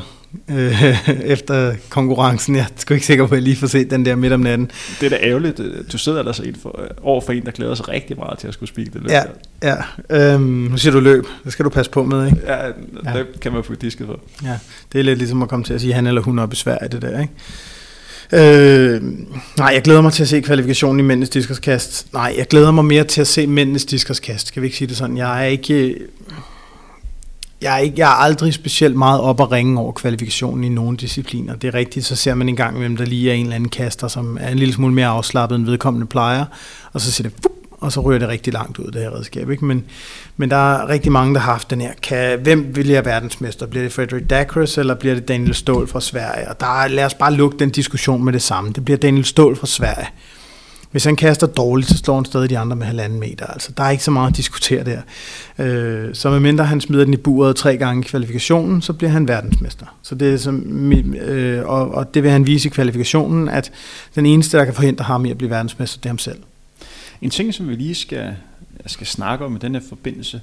øh, 0.49 1.09
efter 1.33 1.75
konkurrencen. 1.89 2.55
Jeg 2.55 2.61
er 2.61 2.67
sgu 2.77 2.93
ikke 2.93 3.05
sikker 3.05 3.27
på, 3.27 3.33
at 3.33 3.37
jeg 3.37 3.43
lige 3.43 3.55
får 3.55 3.67
set 3.67 3.91
den 3.91 4.05
der 4.05 4.15
midt 4.15 4.33
om 4.33 4.39
natten. 4.39 4.71
Det 5.01 5.05
er 5.05 5.09
da 5.09 5.25
ærgerligt. 5.25 5.61
Du 5.91 5.97
sidder 5.97 6.23
der 6.23 6.31
så 6.31 6.43
en 6.43 6.55
for, 6.61 6.81
over 7.01 7.21
for 7.21 7.33
en, 7.33 7.45
der 7.45 7.51
glæder 7.51 7.75
sig 7.75 7.87
rigtig 7.87 8.17
meget 8.17 8.39
til 8.39 8.47
at 8.47 8.53
skulle 8.53 8.69
spille 8.69 8.91
det 8.93 9.01
løb. 9.01 9.11
Ja, 9.11 9.23
ja. 9.63 10.33
Øhm, 10.33 10.41
nu 10.43 10.77
siger 10.77 10.93
du 10.93 10.99
løb. 10.99 11.25
Det 11.43 11.53
skal 11.53 11.65
du 11.65 11.69
passe 11.69 11.91
på 11.91 12.03
med, 12.03 12.25
ikke? 12.25 12.37
Ja, 12.47 12.67
det 12.67 12.75
ja. 13.05 13.23
kan 13.41 13.51
man 13.51 13.63
få 13.63 13.75
disket 13.75 14.07
for. 14.07 14.19
Ja, 14.43 14.59
det 14.91 14.99
er 14.99 15.03
lidt 15.03 15.17
ligesom 15.17 15.41
at 15.41 15.49
komme 15.49 15.65
til 15.65 15.73
at 15.73 15.81
sige 15.81 15.93
han 15.93 16.07
eller 16.07 16.21
hun 16.21 16.39
op 16.39 16.53
i 16.53 16.55
Sverige, 16.55 16.89
det 16.89 17.01
der, 17.01 17.21
ikke? 17.21 17.33
Øh, 18.31 19.01
nej, 19.57 19.71
jeg 19.73 19.81
glæder 19.81 20.01
mig 20.01 20.13
til 20.13 20.23
at 20.23 20.29
se 20.29 20.41
kvalifikationen 20.41 20.99
i 20.99 21.03
mændenes 21.03 21.29
diskerskast. 21.29 22.13
Nej, 22.13 22.35
jeg 22.37 22.47
glæder 22.47 22.71
mig 22.71 22.85
mere 22.85 23.03
til 23.03 23.21
at 23.21 23.27
se 23.27 23.47
mændenes 23.47 23.85
diskerskast. 23.85 24.53
Kan 24.53 24.61
vi 24.61 24.67
ikke 24.67 24.77
sige 24.77 24.87
det 24.87 24.97
sådan? 24.97 25.17
Jeg 25.17 25.43
er 25.43 25.45
ikke... 25.45 25.95
Jeg 27.61 27.73
er, 27.73 27.77
ikke, 27.77 27.95
jeg 27.97 28.05
er 28.05 28.15
aldrig 28.15 28.53
specielt 28.53 28.95
meget 28.95 29.21
op 29.21 29.41
at 29.41 29.51
ringe 29.51 29.79
over 29.79 29.91
kvalifikationen 29.91 30.63
i 30.63 30.69
nogle 30.69 30.97
discipliner. 30.97 31.55
Det 31.55 31.67
er 31.67 31.73
rigtigt, 31.73 32.05
så 32.05 32.15
ser 32.15 32.33
man 32.33 32.49
en 32.49 32.55
gang 32.55 32.77
hvem 32.77 32.97
der 32.97 33.05
lige 33.05 33.29
er 33.31 33.33
en 33.33 33.43
eller 33.43 33.55
anden 33.55 33.69
kaster, 33.69 34.07
som 34.07 34.37
er 34.41 34.49
en 34.49 34.59
lille 34.59 34.73
smule 34.73 34.93
mere 34.93 35.07
afslappet 35.07 35.55
end 35.55 35.65
vedkommende 35.65 36.07
plejer, 36.07 36.45
og 36.93 37.01
så 37.01 37.11
siger 37.11 37.29
det, 37.29 37.37
fup, 37.41 37.51
og 37.79 37.91
så 37.91 38.01
ryger 38.01 38.19
det 38.19 38.27
rigtig 38.27 38.53
langt 38.53 38.79
ud, 38.79 38.91
det 38.91 39.01
her 39.01 39.15
redskab. 39.15 39.49
Ikke? 39.49 39.65
Men, 39.65 39.85
men 40.37 40.49
der 40.49 40.75
er 40.75 40.89
rigtig 40.89 41.11
mange, 41.11 41.33
der 41.33 41.39
har 41.39 41.51
haft 41.51 41.69
den 41.69 41.81
her, 41.81 41.91
kan, 42.03 42.39
hvem 42.39 42.75
vil 42.75 42.87
jeg 42.87 43.05
verdensmester? 43.05 43.65
Bliver 43.65 43.83
det 43.83 43.93
Frederik 43.93 44.29
Dacres, 44.29 44.77
eller 44.77 44.95
bliver 44.95 45.15
det 45.15 45.27
Daniel 45.27 45.53
Ståhl 45.53 45.87
fra 45.87 46.01
Sverige? 46.01 46.49
Og 46.49 46.59
der, 46.59 46.87
lad 46.87 47.05
os 47.05 47.13
bare 47.13 47.33
lukke 47.33 47.57
den 47.59 47.69
diskussion 47.69 48.23
med 48.23 48.33
det 48.33 48.41
samme. 48.41 48.71
Det 48.73 48.85
bliver 48.85 48.97
Daniel 48.97 49.25
Ståhl 49.25 49.55
fra 49.55 49.67
Sverige. 49.67 50.07
Hvis 50.91 51.03
han 51.03 51.15
kaster 51.15 51.47
dårligt, 51.47 51.89
så 51.89 51.97
slår 51.97 52.15
han 52.15 52.25
stadig 52.25 52.49
de 52.49 52.57
andre 52.57 52.75
med 52.75 52.85
halvanden 52.85 53.19
meter. 53.19 53.45
Altså, 53.45 53.71
der 53.77 53.83
er 53.83 53.89
ikke 53.89 54.03
så 54.03 54.11
meget 54.11 54.29
at 54.29 54.37
diskutere 54.37 54.83
der. 54.83 55.01
Øh, 55.59 56.15
så 56.15 56.29
medmindre 56.29 56.65
han 56.65 56.81
smider 56.81 57.03
den 57.03 57.13
i 57.13 57.17
buret 57.17 57.55
tre 57.55 57.77
gange 57.77 58.03
i 58.03 58.07
kvalifikationen, 58.07 58.81
så 58.81 58.93
bliver 58.93 59.11
han 59.11 59.27
verdensmester. 59.27 59.85
Så 60.01 60.15
det 60.15 60.33
er 60.33 60.37
som, 60.37 60.93
øh, 60.93 61.65
og, 61.65 61.93
og 61.93 62.13
det 62.13 62.23
vil 62.23 62.31
han 62.31 62.47
vise 62.47 62.67
i 62.67 62.71
kvalifikationen, 62.71 63.49
at 63.49 63.71
den 64.15 64.25
eneste, 64.25 64.57
der 64.57 64.65
kan 64.65 64.73
forhindre 64.73 65.05
ham 65.05 65.25
i 65.25 65.31
at 65.31 65.37
blive 65.37 65.49
verdensmester, 65.49 65.99
det 65.99 66.05
er 66.05 66.09
ham 66.09 66.17
selv. 66.17 66.39
En 67.21 67.29
ting, 67.29 67.53
som 67.53 67.69
vi 67.69 67.75
lige 67.75 67.95
skal, 67.95 68.35
skal 68.85 69.07
snakke 69.07 69.45
om 69.45 69.55
i 69.55 69.59
denne 69.59 69.81
forbindelse, 69.81 70.41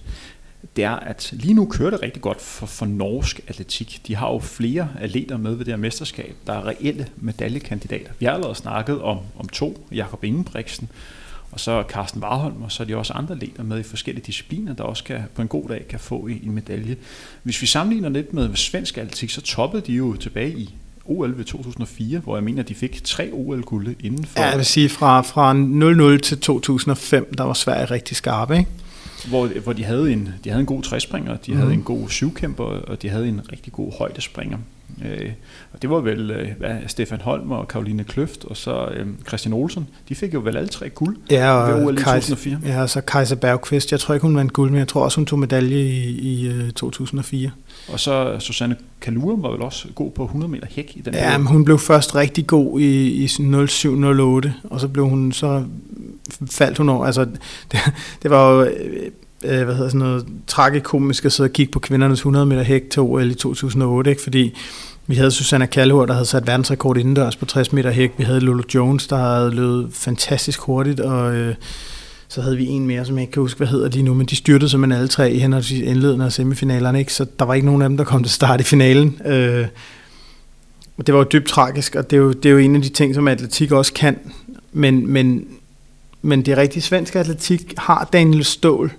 det 0.76 0.84
er, 0.84 0.90
at 0.90 1.32
lige 1.32 1.54
nu 1.54 1.66
kører 1.66 1.90
det 1.90 2.02
rigtig 2.02 2.22
godt 2.22 2.40
for, 2.40 2.66
for 2.66 2.86
norsk 2.86 3.40
atletik. 3.48 4.00
De 4.06 4.16
har 4.16 4.32
jo 4.32 4.38
flere 4.38 4.88
atleter 5.00 5.36
med 5.36 5.54
ved 5.54 5.64
det 5.64 5.72
her 5.72 5.76
mesterskab, 5.76 6.34
der 6.46 6.52
er 6.52 6.66
reelle 6.66 7.06
medaljekandidater. 7.16 8.12
Vi 8.18 8.26
har 8.26 8.32
allerede 8.32 8.54
snakket 8.54 9.02
om, 9.02 9.18
om 9.38 9.48
to, 9.48 9.86
Jakob 9.92 10.24
Ingebrigtsen, 10.24 10.88
og 11.52 11.60
så 11.60 11.84
Carsten 11.88 12.22
Warholm, 12.22 12.62
og 12.62 12.72
så 12.72 12.82
er 12.82 12.86
de 12.86 12.96
også 12.96 13.12
andre 13.12 13.34
atleter 13.34 13.62
med 13.62 13.80
i 13.80 13.82
forskellige 13.82 14.24
discipliner, 14.26 14.74
der 14.74 14.84
også 14.84 15.04
kan, 15.04 15.22
på 15.34 15.42
en 15.42 15.48
god 15.48 15.68
dag 15.68 15.88
kan 15.88 16.00
få 16.00 16.26
en 16.26 16.52
medalje. 16.52 16.96
Hvis 17.42 17.62
vi 17.62 17.66
sammenligner 17.66 18.08
lidt 18.08 18.32
med 18.32 18.56
svensk 18.56 18.98
atletik, 18.98 19.30
så 19.30 19.40
toppede 19.40 19.82
de 19.86 19.92
jo 19.92 20.16
tilbage 20.16 20.58
i 20.58 20.74
OL 21.06 21.36
ved 21.36 21.44
2004, 21.44 22.18
hvor 22.18 22.36
jeg 22.36 22.44
mener, 22.44 22.62
at 22.62 22.68
de 22.68 22.74
fik 22.74 23.04
tre 23.04 23.30
OL-gulde 23.32 23.94
inden 24.00 24.24
for... 24.24 24.40
Ja, 24.40 24.48
jeg 24.48 24.56
vil 24.56 24.66
sige, 24.66 24.88
fra, 24.88 25.20
fra 25.20 25.52
00 25.52 26.20
til 26.20 26.40
2005, 26.40 27.34
der 27.38 27.44
var 27.44 27.52
Sverige 27.52 27.84
rigtig 27.84 28.16
skarpe, 28.16 28.58
ikke? 28.58 28.70
Hvor, 29.28 29.46
hvor 29.46 29.72
de, 29.72 29.84
havde 29.84 30.12
en, 30.12 30.28
de 30.44 30.50
havde 30.50 30.60
en 30.60 30.66
god 30.66 30.82
træspringer, 30.82 31.36
de 31.36 31.52
mm. 31.52 31.58
havde 31.58 31.72
en 31.72 31.82
god 31.82 32.08
syvkæmper, 32.08 32.64
og 32.64 33.02
de 33.02 33.08
havde 33.08 33.28
en 33.28 33.40
rigtig 33.52 33.72
god 33.72 33.92
højdespringer. 33.98 34.58
Øh, 35.04 35.30
og 35.72 35.82
det 35.82 35.90
var 35.90 36.00
vel 36.00 36.30
øh, 36.30 36.48
Stefan 36.86 37.20
Holm 37.20 37.50
og 37.50 37.68
Karoline 37.68 38.04
Kløft, 38.04 38.44
og 38.44 38.56
så 38.56 38.88
øh, 38.94 39.06
Christian 39.28 39.52
Olsen. 39.52 39.88
De 40.08 40.14
fik 40.14 40.34
jo 40.34 40.40
vel 40.40 40.56
alle 40.56 40.68
tre 40.68 40.88
guld 40.88 41.16
ja, 41.30 41.52
og 41.52 41.68
ved 41.68 41.86
OL 41.86 41.94
i 41.94 41.96
2004. 41.96 42.58
Ja, 42.66 42.82
og 42.82 42.90
så 42.90 43.00
Kajsa 43.00 43.34
Bergqvist. 43.34 43.92
Jeg 43.92 44.00
tror 44.00 44.14
ikke, 44.14 44.26
hun 44.26 44.36
vandt 44.36 44.52
guld, 44.52 44.70
men 44.70 44.78
jeg 44.78 44.88
tror 44.88 45.04
også, 45.04 45.16
hun 45.16 45.26
tog 45.26 45.38
medalje 45.38 45.78
i, 45.78 46.18
i 46.18 46.48
uh, 46.48 46.70
2004. 46.70 47.50
Og 47.88 48.00
så 48.00 48.36
Susanne 48.38 48.76
Kalurum 49.00 49.42
var 49.42 49.50
vel 49.50 49.62
også 49.62 49.88
god 49.94 50.10
på 50.10 50.24
100 50.24 50.52
meter 50.52 50.66
hæk 50.70 50.92
i 50.96 51.00
den 51.00 51.14
Ja, 51.14 51.38
men 51.38 51.46
hun 51.46 51.64
blev 51.64 51.78
først 51.78 52.14
rigtig 52.14 52.46
god 52.46 52.80
i, 52.80 53.24
i 53.24 53.26
07-08, 53.26 54.68
og 54.70 54.80
så 54.80 54.88
blev 54.92 55.08
hun 55.08 55.32
så 55.32 55.64
faldt 56.50 56.78
hun 56.78 56.88
over. 56.88 57.06
Altså, 57.06 57.24
det, 57.72 57.78
det 58.22 58.30
var 58.30 58.50
jo 58.50 58.70
øh, 59.44 59.64
hvad 59.64 59.74
hedder 59.74 59.88
sådan 59.88 59.98
noget, 59.98 60.26
tragikomisk 60.46 61.24
at 61.24 61.32
sidde 61.32 61.46
og 61.48 61.52
kigge 61.52 61.72
på 61.72 61.78
kvindernes 61.78 62.18
100 62.18 62.46
meter 62.46 62.62
hæk 62.62 62.90
til 62.90 63.02
OL 63.02 63.30
i 63.30 63.34
2008, 63.34 64.10
ikke? 64.10 64.22
fordi 64.22 64.54
vi 65.06 65.14
havde 65.14 65.30
Susanna 65.30 65.66
Kalhur, 65.66 66.06
der 66.06 66.12
havde 66.12 66.26
sat 66.26 66.46
verdensrekord 66.46 66.96
indendørs 66.96 67.36
på 67.36 67.44
60 67.44 67.72
meter 67.72 67.90
hæk. 67.90 68.12
Vi 68.18 68.24
havde 68.24 68.40
Lolo 68.40 68.62
Jones, 68.74 69.06
der 69.06 69.16
havde 69.16 69.50
løbet 69.50 69.88
fantastisk 69.92 70.60
hurtigt, 70.60 71.00
og 71.00 71.34
øh, 71.34 71.54
så 72.28 72.42
havde 72.42 72.56
vi 72.56 72.66
en 72.66 72.86
mere, 72.86 73.04
som 73.04 73.16
jeg 73.16 73.22
ikke 73.22 73.32
kan 73.32 73.40
huske, 73.40 73.58
hvad 73.58 73.66
hedder 73.66 73.88
lige 73.88 74.02
nu, 74.02 74.14
men 74.14 74.26
de 74.26 74.36
styrtede 74.36 74.70
simpelthen 74.70 74.98
alle 74.98 75.08
tre 75.08 75.32
i 75.32 75.38
henholdsvis 75.38 75.80
indledende 75.80 76.24
og 76.26 76.32
semifinalerne, 76.32 76.98
ikke? 76.98 77.12
så 77.12 77.26
der 77.38 77.44
var 77.44 77.54
ikke 77.54 77.66
nogen 77.66 77.82
af 77.82 77.88
dem, 77.88 77.96
der 77.96 78.04
kom 78.04 78.22
til 78.22 78.32
start 78.32 78.60
i 78.60 78.64
finalen. 78.64 79.20
Øh, 79.26 79.66
og 80.96 81.06
det 81.06 81.14
var 81.14 81.20
jo 81.20 81.26
dybt 81.32 81.48
tragisk, 81.48 81.94
og 81.94 82.10
det 82.10 82.16
er 82.16 82.20
jo, 82.20 82.32
det 82.32 82.46
er 82.46 82.52
jo 82.52 82.58
en 82.58 82.76
af 82.76 82.82
de 82.82 82.88
ting, 82.88 83.14
som 83.14 83.28
atletik 83.28 83.72
også 83.72 83.92
kan, 83.92 84.18
men, 84.72 85.12
men, 85.12 85.46
men 86.22 86.42
det 86.42 86.56
rigtige 86.56 86.82
svenske 86.82 87.18
atletik 87.18 87.74
har 87.78 88.08
Daniel 88.12 88.44
Ståhl, 88.44 88.92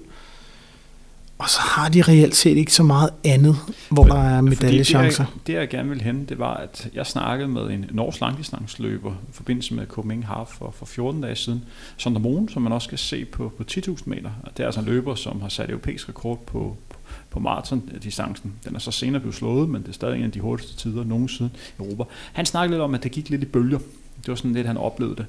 og 1.37 1.49
så 1.49 1.59
har 1.59 1.89
de 1.89 2.01
reelt 2.01 2.35
set 2.35 2.57
ikke 2.57 2.73
så 2.73 2.83
meget 2.83 3.09
andet, 3.23 3.55
hvor 3.89 4.03
der 4.03 4.23
er 4.23 4.41
medallechancer. 4.41 5.25
Det, 5.25 5.33
det, 5.33 5.47
det 5.47 5.53
jeg 5.53 5.69
gerne 5.69 5.89
vil 5.89 6.01
hen, 6.01 6.25
det 6.25 6.39
var, 6.39 6.53
at 6.53 6.89
jeg 6.93 7.05
snakkede 7.05 7.47
med 7.47 7.61
en 7.61 7.85
norsk 7.91 8.21
langdistansløber 8.21 9.11
i 9.11 9.31
forbindelse 9.31 9.73
med 9.73 9.87
Copenhagen 9.87 10.23
Half 10.23 10.49
for, 10.49 10.71
for 10.77 10.85
14 10.85 11.21
dage 11.21 11.35
siden. 11.35 11.63
Sondre 11.97 12.21
Moen, 12.21 12.49
som 12.49 12.61
man 12.61 12.71
også 12.71 12.85
skal 12.85 12.97
se 12.97 13.25
på, 13.25 13.51
på 13.57 13.63
10.000 13.71 13.95
meter. 14.05 14.29
Det 14.57 14.63
er 14.63 14.65
altså 14.65 14.79
en 14.79 14.85
løber, 14.85 15.15
som 15.15 15.41
har 15.41 15.49
sat 15.49 15.69
europæisk 15.69 16.09
rekord 16.09 16.39
på, 16.45 16.77
på 17.29 17.39
maratondistancen. 17.39 18.53
Den 18.65 18.75
er 18.75 18.79
så 18.79 18.91
senere 18.91 19.19
blevet 19.19 19.35
slået, 19.35 19.69
men 19.69 19.81
det 19.81 19.89
er 19.89 19.93
stadig 19.93 20.17
en 20.17 20.23
af 20.23 20.31
de 20.31 20.39
hurtigste 20.39 20.77
tider 20.77 21.03
nogensinde 21.03 21.49
i 21.79 21.83
Europa. 21.83 22.03
Han 22.33 22.45
snakkede 22.45 22.71
lidt 22.71 22.81
om, 22.81 22.95
at 22.95 23.03
det 23.03 23.11
gik 23.11 23.29
lidt 23.29 23.41
i 23.41 23.45
bølger. 23.45 23.79
Det 24.17 24.27
var 24.27 24.35
sådan 24.35 24.53
lidt, 24.53 24.67
han 24.67 24.77
oplevede 24.77 25.15
det 25.15 25.25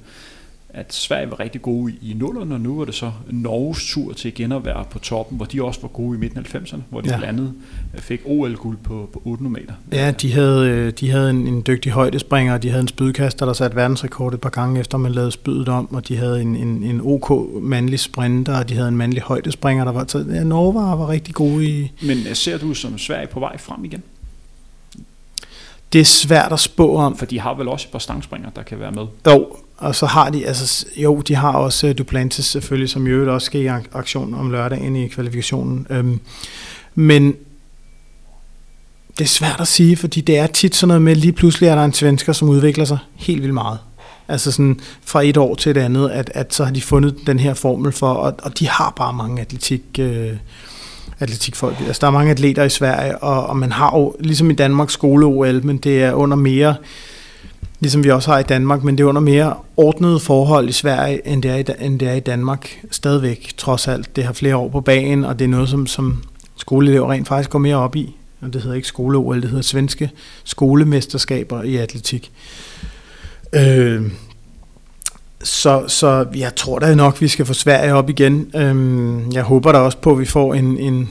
at 0.76 0.94
Sverige 0.94 1.30
var 1.30 1.40
rigtig 1.40 1.62
gode 1.62 1.92
i, 2.02 2.14
nullerne, 2.14 2.54
og 2.54 2.60
nu 2.60 2.78
var 2.78 2.84
det 2.84 2.94
så 2.94 3.12
Norges 3.30 3.92
tur 3.92 4.12
til 4.12 4.28
igen 4.28 4.52
at 4.52 4.64
være 4.64 4.84
på 4.90 4.98
toppen, 4.98 5.36
hvor 5.36 5.46
de 5.46 5.62
også 5.64 5.80
var 5.80 5.88
gode 5.88 6.16
i 6.16 6.20
midten 6.20 6.38
af 6.38 6.54
90'erne, 6.54 6.78
hvor 6.90 7.00
de 7.00 7.10
ja. 7.10 7.18
blandt 7.18 7.40
andet 7.40 7.54
øh, 7.94 8.00
fik 8.00 8.20
OL-guld 8.24 8.76
på, 8.76 9.10
på 9.12 9.22
800 9.24 9.52
meter. 9.60 9.72
Ja, 9.92 10.10
de 10.10 10.32
havde, 10.32 10.68
øh, 10.68 10.92
de 10.92 11.10
havde 11.10 11.30
en, 11.30 11.46
en 11.46 11.62
dygtig 11.66 11.92
højdespringer, 11.92 12.54
og 12.54 12.62
de 12.62 12.68
havde 12.68 12.80
en 12.80 12.88
spydkaster, 12.88 13.46
der 13.46 13.52
satte 13.52 13.76
verdensrekord 13.76 14.34
et 14.34 14.40
par 14.40 14.50
gange 14.50 14.80
efter, 14.80 14.98
man 14.98 15.12
lavede 15.12 15.32
spydet 15.32 15.68
om, 15.68 15.94
og 15.94 16.08
de 16.08 16.16
havde 16.16 16.42
en, 16.42 16.56
en, 16.56 16.82
en 16.82 17.00
OK 17.04 17.52
mandlig 17.62 18.00
sprinter, 18.00 18.58
og 18.58 18.68
de 18.68 18.74
havde 18.74 18.88
en 18.88 18.96
mandlig 18.96 19.22
højdespringer, 19.22 19.84
der 19.84 19.92
var, 19.92 20.04
så 20.08 20.18
ja, 20.18 20.44
Norge 20.44 20.74
var, 20.74 20.96
var 20.96 21.08
rigtig 21.08 21.34
gode 21.34 21.64
i... 21.64 21.92
Men 22.02 22.18
øh, 22.18 22.34
ser 22.34 22.58
du 22.58 22.74
som 22.74 22.98
Sverige 22.98 23.26
på 23.26 23.40
vej 23.40 23.58
frem 23.58 23.84
igen? 23.84 24.02
Det 25.92 26.00
er 26.00 26.04
svært 26.04 26.52
at 26.52 26.60
spå 26.60 26.96
om. 26.96 27.16
For 27.16 27.26
de 27.26 27.40
har 27.40 27.54
vel 27.54 27.68
også 27.68 27.86
et 27.88 27.92
par 27.92 27.98
stangspringer, 27.98 28.50
der 28.50 28.62
kan 28.62 28.80
være 28.80 28.92
med? 28.92 29.06
Jo, 29.26 29.56
og 29.76 29.94
så 29.94 30.06
har 30.06 30.30
de, 30.30 30.46
altså 30.46 30.86
jo, 30.96 31.20
de 31.20 31.34
har 31.34 31.52
også 31.52 31.86
øh, 31.86 31.98
Duplantis 31.98 32.44
selvfølgelig, 32.44 32.90
som 32.90 33.06
i 33.06 33.10
øvrigt 33.10 33.30
også 33.30 33.46
skal 33.46 33.60
i 33.60 33.66
aktion 33.92 34.34
om 34.34 34.50
lørdagen 34.50 34.96
i 34.96 35.08
kvalifikationen. 35.08 35.86
Øhm, 35.90 36.20
men 36.94 37.34
det 39.18 39.24
er 39.24 39.28
svært 39.28 39.60
at 39.60 39.68
sige, 39.68 39.96
fordi 39.96 40.20
det 40.20 40.38
er 40.38 40.46
tit 40.46 40.74
sådan 40.74 40.88
noget 40.88 41.02
med, 41.02 41.14
lige 41.14 41.32
pludselig 41.32 41.68
er 41.68 41.74
der 41.74 41.84
en 41.84 41.92
svensker, 41.92 42.32
som 42.32 42.48
udvikler 42.48 42.84
sig 42.84 42.98
helt 43.14 43.42
vildt 43.42 43.54
meget. 43.54 43.78
Altså 44.28 44.52
sådan 44.52 44.80
fra 45.04 45.22
et 45.22 45.36
år 45.36 45.54
til 45.54 45.70
et 45.70 45.76
andet, 45.76 46.10
at, 46.10 46.30
at 46.34 46.54
så 46.54 46.64
har 46.64 46.72
de 46.72 46.82
fundet 46.82 47.16
den 47.26 47.38
her 47.38 47.54
formel 47.54 47.92
for, 47.92 48.12
og, 48.12 48.34
og 48.42 48.58
de 48.58 48.68
har 48.68 48.92
bare 48.96 49.12
mange 49.12 49.40
atletik, 49.40 49.82
øh, 49.98 50.32
atletikfolk. 51.20 51.80
Altså 51.86 52.00
der 52.00 52.06
er 52.06 52.10
mange 52.10 52.30
atleter 52.30 52.64
i 52.64 52.70
Sverige, 52.70 53.18
og, 53.18 53.46
og 53.46 53.56
man 53.56 53.72
har 53.72 53.98
jo, 53.98 54.16
ligesom 54.20 54.50
i 54.50 54.54
Danmark, 54.54 54.90
skole-OL, 54.90 55.66
men 55.66 55.76
det 55.76 56.02
er 56.02 56.12
under 56.12 56.36
mere 56.36 56.74
ligesom 57.80 58.04
vi 58.04 58.10
også 58.10 58.30
har 58.30 58.38
i 58.38 58.42
Danmark, 58.42 58.82
men 58.82 58.98
det 58.98 59.04
er 59.04 59.08
under 59.08 59.20
mere 59.20 59.54
ordnede 59.76 60.20
forhold 60.20 60.68
i 60.68 60.72
Sverige, 60.72 61.28
end 61.28 61.42
det 61.42 61.50
er 61.50 61.56
i, 61.56 61.84
end 61.86 62.00
det 62.00 62.08
er 62.08 62.14
i 62.14 62.20
Danmark 62.20 62.80
stadigvæk, 62.90 63.52
trods 63.56 63.88
alt. 63.88 64.16
Det 64.16 64.24
har 64.24 64.32
flere 64.32 64.56
år 64.56 64.68
på 64.68 64.80
bagen, 64.80 65.24
og 65.24 65.38
det 65.38 65.44
er 65.44 65.48
noget, 65.48 65.68
som, 65.68 65.86
som 65.86 66.22
skoleelever 66.56 67.12
rent 67.12 67.28
faktisk 67.28 67.50
går 67.50 67.58
mere 67.58 67.76
op 67.76 67.96
i. 67.96 68.16
Og 68.40 68.52
det 68.52 68.62
hedder 68.62 68.76
ikke 68.76 68.88
skole 68.88 69.40
det 69.40 69.50
hedder 69.50 69.62
svenske 69.62 70.10
skolemesterskaber 70.44 71.62
i 71.62 71.76
atletik. 71.76 72.32
Øh, 73.52 74.10
så, 75.42 75.84
så 75.88 76.26
jeg 76.34 76.54
tror 76.56 76.78
da 76.78 76.94
nok, 76.94 77.20
vi 77.20 77.28
skal 77.28 77.46
få 77.46 77.52
Sverige 77.52 77.94
op 77.94 78.10
igen. 78.10 78.50
Øh, 78.54 79.34
jeg 79.34 79.42
håber 79.42 79.72
da 79.72 79.78
også 79.78 79.98
på, 79.98 80.12
at 80.12 80.18
vi 80.18 80.24
får 80.24 80.54
en, 80.54 80.78
en, 80.78 81.08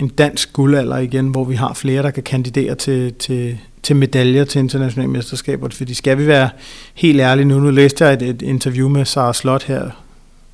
en 0.00 0.08
dansk 0.08 0.52
guldalder 0.52 0.98
igen, 0.98 1.28
hvor 1.28 1.44
vi 1.44 1.54
har 1.54 1.74
flere, 1.74 2.02
der 2.02 2.10
kan 2.10 2.22
kandidere 2.22 2.74
til, 2.74 3.14
til, 3.14 3.58
til 3.82 3.96
medaljer 3.96 4.44
til 4.44 4.58
internationale 4.58 5.10
mesterskaber, 5.10 5.68
fordi 5.72 5.94
skal 5.94 6.18
vi 6.18 6.26
være 6.26 6.50
helt 6.94 7.20
ærlige 7.20 7.44
nu, 7.44 7.60
nu 7.60 7.70
læste 7.70 8.04
jeg 8.04 8.14
et, 8.14 8.22
et 8.22 8.42
interview 8.42 8.88
med 8.88 9.04
Sara 9.04 9.34
Slot 9.34 9.62
her 9.62 9.90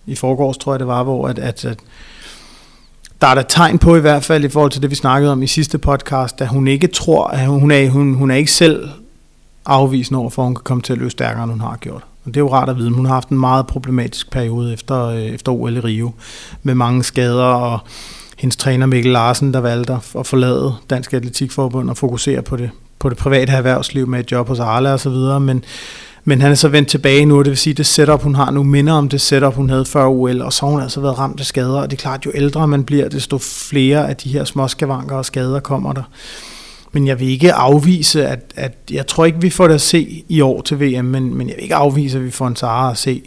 i 0.06 0.14
forgårs, 0.14 0.58
tror 0.58 0.72
jeg 0.72 0.78
det 0.78 0.86
var, 0.86 1.02
hvor 1.02 1.28
at, 1.28 1.38
at, 1.38 1.64
at 1.64 1.78
der 3.20 3.26
er 3.26 3.34
der 3.34 3.42
tegn 3.42 3.78
på 3.78 3.96
i 3.96 4.00
hvert 4.00 4.24
fald 4.24 4.44
i 4.44 4.48
forhold 4.48 4.70
til 4.70 4.82
det, 4.82 4.90
vi 4.90 4.94
snakkede 4.94 5.32
om 5.32 5.42
i 5.42 5.46
sidste 5.46 5.78
podcast, 5.78 6.40
at 6.40 6.48
hun 6.48 6.68
ikke 6.68 6.86
tror, 6.86 7.26
at 7.26 7.46
hun 7.46 7.70
er, 7.70 7.88
hun, 7.88 8.14
hun 8.14 8.30
er 8.30 8.34
ikke 8.34 8.52
selv 8.52 8.88
afvisende 9.66 10.20
over 10.20 10.30
for, 10.30 10.42
at 10.42 10.46
hun 10.46 10.54
kan 10.54 10.62
komme 10.64 10.82
til 10.82 10.92
at 10.92 10.98
løbe 10.98 11.10
stærkere, 11.10 11.44
end 11.44 11.52
hun 11.52 11.60
har 11.60 11.76
gjort. 11.76 12.04
Og 12.24 12.34
det 12.34 12.36
er 12.36 12.40
jo 12.40 12.52
rart 12.52 12.68
at 12.68 12.76
vide. 12.76 12.90
Hun 12.90 13.06
har 13.06 13.14
haft 13.14 13.28
en 13.28 13.38
meget 13.38 13.66
problematisk 13.66 14.30
periode 14.30 14.72
efter, 14.72 15.06
øh, 15.06 15.22
efter 15.22 15.52
OL 15.52 15.76
i 15.76 15.80
Rio, 15.80 16.12
med 16.62 16.74
mange 16.74 17.04
skader, 17.04 17.44
og 17.44 17.78
hendes 18.38 18.56
træner 18.56 18.86
Mikkel 18.86 19.12
Larsen, 19.12 19.54
der 19.54 19.60
valgte 19.60 19.92
at 19.92 20.26
forlade 20.26 20.74
Dansk 20.90 21.12
Atletikforbund 21.12 21.90
og 21.90 21.96
fokusere 21.96 22.42
på 22.42 22.56
det, 22.56 22.70
på 23.04 23.08
det 23.08 23.18
private 23.18 23.52
erhvervsliv 23.52 24.06
med 24.08 24.20
et 24.20 24.32
job 24.32 24.48
hos 24.48 24.60
Arla 24.60 24.92
og 24.92 25.00
så 25.00 25.10
videre, 25.10 25.40
men, 25.40 25.64
men 26.24 26.40
han 26.40 26.50
er 26.50 26.54
så 26.54 26.68
vendt 26.68 26.88
tilbage 26.88 27.26
nu, 27.26 27.38
og 27.38 27.44
det 27.44 27.50
vil 27.50 27.58
sige, 27.58 27.74
det 27.74 27.86
setup, 27.86 28.22
hun 28.22 28.34
har 28.34 28.50
nu, 28.50 28.62
minder 28.62 28.92
om 28.92 29.08
det 29.08 29.20
setup, 29.20 29.54
hun 29.54 29.70
havde 29.70 29.84
før 29.84 30.06
OL, 30.06 30.42
og 30.42 30.52
så 30.52 30.66
har 30.66 30.70
hun 30.72 30.82
altså 30.82 31.00
været 31.00 31.18
ramt 31.18 31.40
af 31.40 31.46
skader, 31.46 31.80
og 31.80 31.90
det 31.90 31.96
er 31.96 32.00
klart, 32.00 32.26
jo 32.26 32.30
ældre 32.34 32.68
man 32.68 32.84
bliver, 32.84 33.08
desto 33.08 33.38
flere 33.38 34.08
af 34.08 34.16
de 34.16 34.28
her 34.28 34.44
småskavanker 34.44 35.16
og 35.16 35.24
skader 35.24 35.60
kommer 35.60 35.92
der. 35.92 36.02
Men 36.92 37.06
jeg 37.06 37.20
vil 37.20 37.28
ikke 37.28 37.52
afvise, 37.52 38.26
at, 38.26 38.52
at 38.56 38.78
jeg 38.90 39.06
tror 39.06 39.24
ikke, 39.24 39.40
vi 39.40 39.50
får 39.50 39.66
det 39.66 39.74
at 39.74 39.80
se 39.80 40.24
i 40.28 40.40
år 40.40 40.62
til 40.62 40.80
VM, 40.80 41.04
men, 41.04 41.34
men 41.34 41.48
jeg 41.48 41.56
vil 41.56 41.62
ikke 41.62 41.74
afvise, 41.74 42.18
at 42.18 42.24
vi 42.24 42.30
får 42.30 42.46
en 42.46 42.56
Sara 42.56 42.90
at 42.90 42.98
se 42.98 43.22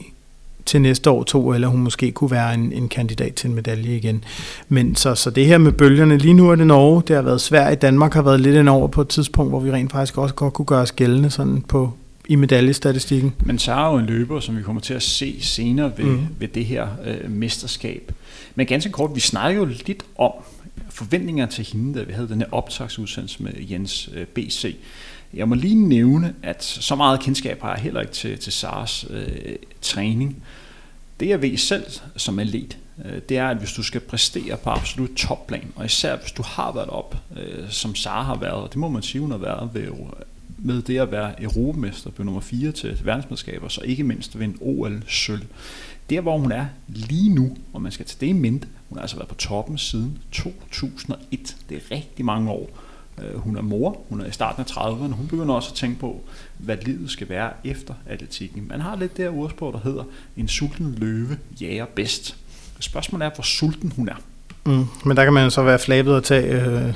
til 0.67 0.81
næste 0.81 1.09
år 1.09 1.23
to, 1.23 1.53
eller 1.53 1.67
hun 1.67 1.81
måske 1.81 2.11
kunne 2.11 2.31
være 2.31 2.53
en, 2.53 2.73
en 2.73 2.89
kandidat 2.89 3.33
til 3.33 3.49
en 3.49 3.55
medalje 3.55 3.95
igen. 3.95 4.23
Men 4.69 4.95
så, 4.95 5.15
så 5.15 5.29
det 5.29 5.45
her 5.45 5.57
med 5.57 5.71
bølgerne, 5.71 6.17
lige 6.17 6.33
nu 6.33 6.49
er 6.49 6.55
det 6.55 6.67
Norge, 6.67 7.03
det 7.07 7.15
har 7.15 7.23
været 7.23 7.41
svært. 7.41 7.81
Danmark 7.81 8.13
har 8.13 8.21
været 8.21 8.39
lidt 8.39 8.55
ind 8.55 8.69
over 8.69 8.87
på 8.87 9.01
et 9.01 9.07
tidspunkt, 9.07 9.51
hvor 9.51 9.59
vi 9.59 9.71
rent 9.71 9.91
faktisk 9.91 10.17
også 10.17 10.35
godt 10.35 10.53
kunne 10.53 10.65
gøre 10.65 10.81
os 10.81 10.91
gældende 10.91 11.29
sådan 11.29 11.61
på, 11.61 11.93
i 12.27 12.35
medaljestatistikken. 12.35 13.33
Men 13.45 13.59
så 13.59 13.73
er 13.73 13.91
jo 13.91 13.97
en 13.97 14.05
løber, 14.05 14.39
som 14.39 14.57
vi 14.57 14.61
kommer 14.61 14.81
til 14.81 14.93
at 14.93 15.03
se 15.03 15.35
senere 15.41 15.91
ved, 15.97 16.05
mm. 16.05 16.27
ved 16.39 16.47
det 16.47 16.65
her 16.65 16.87
øh, 17.05 17.31
mesterskab. 17.31 18.11
Men 18.55 18.65
ganske 18.65 18.91
kort, 18.91 19.11
vi 19.15 19.19
snakker 19.19 19.61
jo 19.61 19.65
lidt 19.65 20.03
om 20.17 20.31
forventninger 20.89 21.45
til 21.45 21.67
hende, 21.73 21.99
da 21.99 22.03
vi 22.03 22.13
havde 22.13 22.29
den 22.29 22.41
her 22.41 22.47
optagsudsendelse 22.51 23.43
med 23.43 23.51
Jens 23.71 24.09
øh, 24.15 24.25
BC. 24.25 24.75
Jeg 25.33 25.49
må 25.49 25.55
lige 25.55 25.75
nævne, 25.75 26.35
at 26.43 26.63
så 26.63 26.95
meget 26.95 27.19
kendskab 27.19 27.61
har 27.61 27.73
jeg 27.73 27.83
heller 27.83 28.01
ikke 28.01 28.13
til, 28.13 28.37
til 28.37 28.53
Sars 28.53 29.05
øh, 29.09 29.55
træning. 29.81 30.43
Det 31.19 31.29
jeg 31.29 31.41
ved 31.41 31.57
selv 31.57 31.85
som 32.15 32.39
atlet, 32.39 32.77
øh, 33.05 33.21
det 33.29 33.37
er, 33.37 33.47
at 33.47 33.57
hvis 33.57 33.73
du 33.73 33.83
skal 33.83 34.01
præstere 34.01 34.57
på 34.57 34.69
absolut 34.69 35.09
topplan, 35.09 35.71
og 35.75 35.85
især 35.85 36.15
hvis 36.15 36.31
du 36.31 36.43
har 36.45 36.71
været 36.71 36.89
op, 36.89 37.17
øh, 37.37 37.69
som 37.69 37.95
Sara 37.95 38.23
har 38.23 38.37
været, 38.37 38.53
og 38.53 38.69
det 38.69 38.77
må 38.77 38.89
man 38.89 39.01
sige, 39.01 39.21
hun 39.21 39.31
har 39.31 39.37
været 39.37 39.69
ved, 39.73 39.87
med 40.57 40.81
det 40.81 40.99
at 40.99 41.11
være 41.11 41.41
europamester 41.43 42.09
på 42.09 42.23
nummer 42.23 42.41
4 42.41 42.71
til 42.71 43.01
verdensmesterskaber, 43.03 43.67
så 43.67 43.81
ikke 43.81 44.03
mindst 44.03 44.39
ved 44.39 44.45
en 44.45 44.57
OL-sølv. 44.61 45.45
Der 46.09 46.21
hvor 46.21 46.37
hun 46.37 46.51
er 46.51 46.65
lige 46.87 47.29
nu, 47.29 47.57
og 47.73 47.81
man 47.81 47.91
skal 47.91 48.05
til 48.05 48.21
det 48.21 48.27
i 48.27 48.31
mente, 48.31 48.67
hun 48.89 48.97
har 48.97 49.01
altså 49.01 49.17
været 49.17 49.29
på 49.29 49.35
toppen 49.35 49.77
siden 49.77 50.17
2001. 50.31 51.55
Det 51.69 51.77
er 51.77 51.95
rigtig 51.95 52.25
mange 52.25 52.51
år. 52.51 52.69
Øh, 53.23 53.39
hun 53.39 53.57
er 53.57 53.61
mor, 53.61 54.01
hun 54.09 54.21
er 54.21 54.25
i 54.25 54.31
starten 54.31 54.61
af 54.67 54.71
30'erne, 54.71 55.13
hun 55.13 55.27
begynder 55.27 55.55
også 55.55 55.69
at 55.71 55.75
tænke 55.75 55.99
på, 55.99 56.21
hvad 56.57 56.77
livet 56.81 57.09
skal 57.09 57.29
være 57.29 57.49
efter 57.63 57.93
atletikken. 58.05 58.67
Man 58.67 58.81
har 58.81 58.95
lidt 58.95 59.17
der 59.17 59.29
ordsprog, 59.29 59.73
der 59.73 59.79
hedder, 59.83 60.03
en 60.37 60.47
sulten 60.47 60.95
løve 60.97 61.37
jager 61.61 61.85
bedst. 61.95 62.35
Spørgsmålet 62.79 63.25
er, 63.25 63.29
hvor 63.35 63.43
sulten 63.43 63.93
hun 63.95 64.09
er. 64.09 64.15
Mm, 64.65 64.85
men 65.05 65.17
der 65.17 65.23
kan 65.23 65.33
man 65.33 65.51
så 65.51 65.63
være 65.63 65.79
flabet 65.79 66.15
og 66.15 66.23
tage, 66.23 66.61
øh, 66.61 66.93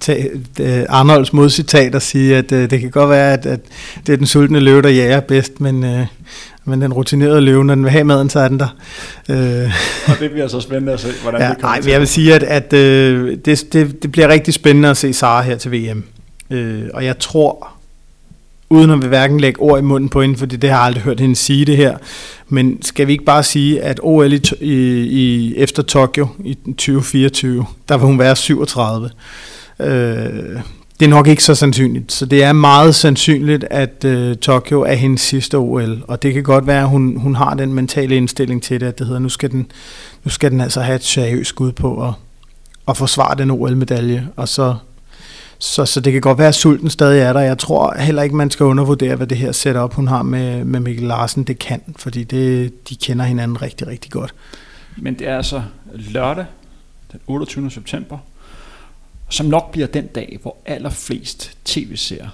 tage 0.00 0.30
øh, 0.60 0.84
Arnolds 0.88 1.32
modcitat 1.32 1.94
og 1.94 2.02
sige, 2.02 2.36
at 2.36 2.52
øh, 2.52 2.70
det 2.70 2.80
kan 2.80 2.90
godt 2.90 3.10
være, 3.10 3.32
at, 3.32 3.46
at 3.46 3.60
det 4.06 4.12
er 4.12 4.16
den 4.16 4.26
sultne 4.26 4.60
løve, 4.60 4.82
der 4.82 4.88
jager 4.88 5.20
bedst, 5.20 5.60
men, 5.60 5.84
øh, 5.84 6.06
men 6.68 6.82
den 6.82 6.92
rutinerede 6.92 7.40
løve, 7.40 7.64
når 7.64 7.74
den 7.74 7.84
vil 7.84 7.92
have 7.92 8.04
maden, 8.04 8.30
så 8.30 8.40
er 8.40 8.48
den 8.48 8.60
der. 8.60 8.76
Øh. 9.28 9.72
Og 10.08 10.20
det 10.20 10.30
bliver 10.30 10.48
så 10.48 10.60
spændende 10.60 10.92
at 10.92 11.00
se, 11.00 11.08
hvordan 11.22 11.40
ja, 11.40 11.48
det 11.48 11.56
kommer 11.60 11.74
nej, 11.74 11.80
til. 11.80 11.90
Jeg 11.90 12.00
vil 12.00 12.08
sige, 12.08 12.34
at, 12.34 12.42
at 12.42 12.72
øh, 12.72 13.38
det, 13.44 13.72
det, 13.72 14.02
det 14.02 14.12
bliver 14.12 14.28
rigtig 14.28 14.54
spændende 14.54 14.88
at 14.88 14.96
se 14.96 15.12
Sara 15.12 15.42
her 15.42 15.56
til 15.56 15.72
VM. 15.72 16.04
Øh, 16.50 16.84
og 16.94 17.04
jeg 17.04 17.18
tror, 17.18 17.68
uden 18.70 18.90
at 18.90 19.02
vi 19.02 19.06
hverken 19.06 19.40
lægge 19.40 19.60
ord 19.60 19.78
i 19.78 19.82
munden 19.82 20.08
på 20.08 20.22
hende, 20.22 20.36
fordi 20.36 20.56
det 20.56 20.70
har 20.70 20.76
jeg 20.76 20.86
aldrig 20.86 21.02
hørt 21.02 21.20
hende 21.20 21.36
sige 21.36 21.64
det 21.64 21.76
her, 21.76 21.96
men 22.48 22.82
skal 22.82 23.06
vi 23.06 23.12
ikke 23.12 23.24
bare 23.24 23.42
sige, 23.42 23.82
at 23.82 24.00
OL 24.02 24.32
i, 24.32 24.40
i, 24.60 24.74
i 25.04 25.56
efter 25.56 25.82
Tokyo 25.82 26.26
i 26.44 26.54
2024, 26.54 27.66
der 27.88 27.96
vil 27.96 28.06
hun 28.06 28.18
være 28.18 28.36
37. 28.36 29.10
Øh, 29.80 30.60
det 31.00 31.06
er 31.06 31.10
nok 31.10 31.26
ikke 31.26 31.44
så 31.44 31.54
sandsynligt. 31.54 32.12
Så 32.12 32.26
det 32.26 32.42
er 32.42 32.52
meget 32.52 32.94
sandsynligt, 32.94 33.64
at 33.70 34.04
øh, 34.04 34.36
Tokyo 34.36 34.82
er 34.82 34.94
hendes 34.94 35.20
sidste 35.20 35.58
OL. 35.58 36.04
Og 36.08 36.22
det 36.22 36.34
kan 36.34 36.42
godt 36.42 36.66
være, 36.66 36.80
at 36.80 36.88
hun, 36.88 37.16
hun 37.16 37.34
har 37.34 37.54
den 37.54 37.72
mentale 37.72 38.16
indstilling 38.16 38.62
til 38.62 38.80
det, 38.80 38.86
at 38.86 38.98
det 38.98 39.06
hedder, 39.06 39.20
nu 39.20 39.28
skal 39.28 39.50
den, 39.50 39.70
nu 40.24 40.30
skal 40.30 40.50
den 40.50 40.60
altså 40.60 40.80
have 40.80 40.96
et 40.96 41.04
seriøst 41.04 41.48
skud 41.48 41.72
på 41.72 42.06
at, 42.08 42.14
at 42.88 42.96
forsvare 42.96 43.34
den 43.34 43.50
OL-medalje. 43.50 44.28
Og 44.36 44.48
så, 44.48 44.76
så, 45.58 45.84
så 45.84 46.00
det 46.00 46.12
kan 46.12 46.20
godt 46.20 46.38
være, 46.38 46.48
at 46.48 46.54
sulten 46.54 46.90
stadig 46.90 47.20
er 47.20 47.32
der. 47.32 47.40
Jeg 47.40 47.58
tror 47.58 47.98
heller 47.98 48.22
ikke, 48.22 48.36
man 48.36 48.50
skal 48.50 48.64
undervurdere, 48.64 49.16
hvad 49.16 49.26
det 49.26 49.38
her 49.38 49.52
setup, 49.52 49.94
hun 49.94 50.08
har 50.08 50.22
med, 50.22 50.64
med 50.64 50.80
Mikkel 50.80 51.06
Larsen, 51.06 51.44
det 51.44 51.58
kan. 51.58 51.82
Fordi 51.96 52.24
det, 52.24 52.88
de 52.88 52.96
kender 52.96 53.24
hinanden 53.24 53.62
rigtig, 53.62 53.86
rigtig 53.86 54.10
godt. 54.10 54.34
Men 54.96 55.14
det 55.14 55.28
er 55.28 55.36
altså 55.36 55.62
lørdag 55.94 56.44
den 57.12 57.20
28. 57.26 57.70
september 57.70 58.18
som 59.28 59.46
nok 59.46 59.72
bliver 59.72 59.86
den 59.86 60.06
dag, 60.06 60.38
hvor 60.42 60.56
allerflest 60.66 61.58
tv-seere 61.64 62.30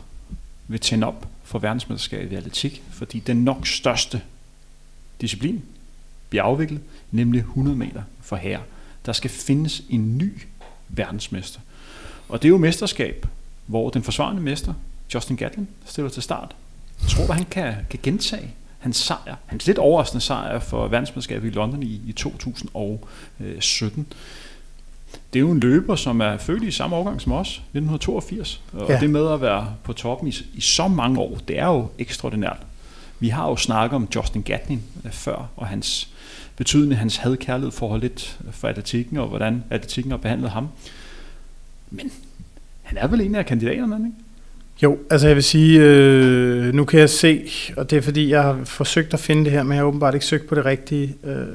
vil 0.68 0.80
tænde 0.80 1.06
op 1.06 1.28
for 1.44 1.58
verdensmesterskabet 1.58 2.32
i 2.32 2.34
atletik, 2.34 2.82
fordi 2.90 3.18
den 3.18 3.44
nok 3.44 3.66
største 3.66 4.20
disciplin 5.20 5.62
bliver 6.28 6.42
afviklet, 6.42 6.80
nemlig 7.10 7.38
100 7.38 7.76
meter 7.76 8.02
for 8.20 8.36
herre. 8.36 8.62
Der 9.06 9.12
skal 9.12 9.30
findes 9.30 9.82
en 9.90 10.18
ny 10.18 10.32
verdensmester. 10.88 11.60
Og 12.28 12.42
det 12.42 12.48
er 12.48 12.50
jo 12.50 12.58
mesterskab, 12.58 13.26
hvor 13.66 13.90
den 13.90 14.02
forsvarende 14.02 14.42
mester, 14.42 14.74
Justin 15.14 15.36
Gatlin, 15.36 15.68
stiller 15.84 16.10
til 16.10 16.22
start. 16.22 16.56
Jeg 17.02 17.08
tror 17.08 17.26
du, 17.26 17.32
han 17.32 17.44
kan, 17.44 17.74
kan 17.90 17.98
gentage 18.02 18.54
hans 18.78 18.96
sejr, 18.96 19.36
hans 19.46 19.66
lidt 19.66 19.78
overraskende 19.78 20.20
sejr 20.20 20.58
for 20.58 20.88
verdensmesterskabet 20.88 21.48
i 21.48 21.50
London 21.50 21.82
i, 21.82 22.00
i 22.06 22.12
2017 22.12 24.06
det 25.34 25.40
er 25.40 25.40
jo 25.40 25.50
en 25.50 25.60
løber, 25.60 25.96
som 25.96 26.20
er 26.20 26.36
født 26.36 26.62
i 26.62 26.70
samme 26.70 26.96
årgang 26.96 27.20
som 27.20 27.32
os, 27.32 27.48
1982. 27.48 28.62
Og 28.72 28.88
ja. 28.88 29.00
det 29.00 29.10
med 29.10 29.32
at 29.32 29.40
være 29.40 29.74
på 29.84 29.92
toppen 29.92 30.28
i, 30.28 30.34
i 30.54 30.60
så 30.60 30.88
mange 30.88 31.18
år, 31.20 31.38
det 31.48 31.58
er 31.58 31.66
jo 31.66 31.88
ekstraordinært. 31.98 32.58
Vi 33.20 33.28
har 33.28 33.48
jo 33.48 33.56
snakket 33.56 33.96
om 33.96 34.08
Justin 34.16 34.42
Gatlin 34.42 34.82
øh, 35.04 35.10
før, 35.12 35.48
og 35.56 35.66
hans 35.66 36.08
betydning, 36.56 36.98
hans 36.98 37.16
havde 37.16 37.36
kærlighed 37.36 37.72
forhold 37.72 38.00
lidt 38.00 38.38
for 38.50 38.68
atletikken, 38.68 39.16
og 39.16 39.28
hvordan 39.28 39.64
atletikken 39.70 40.10
har 40.10 40.18
behandlet 40.18 40.50
ham. 40.50 40.68
Men 41.90 42.12
han 42.82 42.98
er 42.98 43.06
vel 43.06 43.20
en 43.20 43.34
af 43.34 43.46
kandidaterne, 43.46 43.96
ikke? 43.96 44.18
Jo, 44.82 44.98
altså 45.10 45.26
jeg 45.26 45.36
vil 45.36 45.44
sige, 45.44 45.80
øh, 45.80 46.74
nu 46.74 46.84
kan 46.84 47.00
jeg 47.00 47.10
se, 47.10 47.50
og 47.76 47.90
det 47.90 47.96
er 47.96 48.02
fordi, 48.02 48.30
jeg 48.30 48.42
har 48.42 48.64
forsøgt 48.64 49.14
at 49.14 49.20
finde 49.20 49.44
det 49.44 49.52
her, 49.52 49.62
men 49.62 49.72
jeg 49.72 49.80
har 49.80 49.86
åbenbart 49.86 50.14
ikke 50.14 50.26
søgt 50.26 50.48
på 50.48 50.54
det 50.54 50.64
rigtige. 50.64 51.14
Øh, 51.24 51.46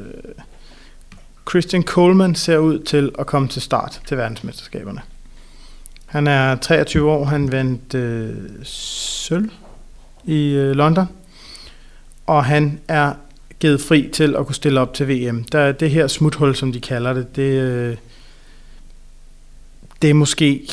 Christian 1.50 1.84
Coleman 1.84 2.36
ser 2.36 2.58
ud 2.58 2.80
til 2.80 3.12
at 3.20 3.26
komme 3.26 3.48
til 3.48 3.62
start 3.62 4.02
til 4.08 4.18
verdensmesterskaberne. 4.18 5.02
Han 6.06 6.28
er 6.28 6.56
23 6.56 7.12
år, 7.12 7.26
han 7.26 7.52
vandt 7.52 7.96
øh, 7.96 8.36
sølv 8.64 9.52
i 10.26 10.50
øh, 10.50 10.72
London, 10.72 11.06
og 12.26 12.46
han 12.46 12.80
er 12.88 13.14
givet 13.60 13.82
fri 13.82 14.10
til 14.14 14.36
at 14.36 14.46
kunne 14.46 14.56
stille 14.56 14.80
op 14.80 14.94
til 14.94 15.08
VM. 15.08 15.44
Der 15.44 15.60
er 15.60 15.72
det 15.72 15.92
her 15.92 16.08
smuthul, 16.08 16.56
som 16.56 16.72
de 16.72 16.82
kalder 16.82 17.14
det, 17.14 17.36
det, 17.36 17.62
øh, 17.62 17.98
det 20.02 20.10
er 20.10 20.14
måske 20.14 20.68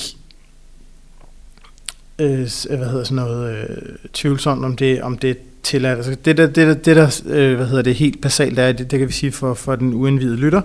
øh, 2.18 2.48
hvad 2.68 2.90
hedder 2.90 3.04
sådan 3.04 3.16
noget, 3.16 3.56
øh, 3.56 3.96
tvivlsomt, 4.12 4.64
om 4.64 4.76
det, 4.76 5.02
om 5.02 5.18
det 5.18 5.38
tilladt. 5.66 5.96
Altså 5.96 6.16
det, 6.24 6.36
der, 6.36 6.46
det, 6.46 6.56
der, 6.66 6.74
det 6.74 6.96
der 6.96 7.20
øh, 7.26 7.56
hvad 7.56 7.66
hedder 7.66 7.82
det, 7.82 7.94
helt 7.94 8.20
basalt 8.20 8.58
er, 8.58 8.72
det, 8.72 8.90
det 8.90 8.98
kan 8.98 9.08
vi 9.08 9.12
sige 9.12 9.32
for, 9.32 9.54
for 9.54 9.76
den 9.76 9.94
uindvidede 9.94 10.36
lytter, 10.36 10.60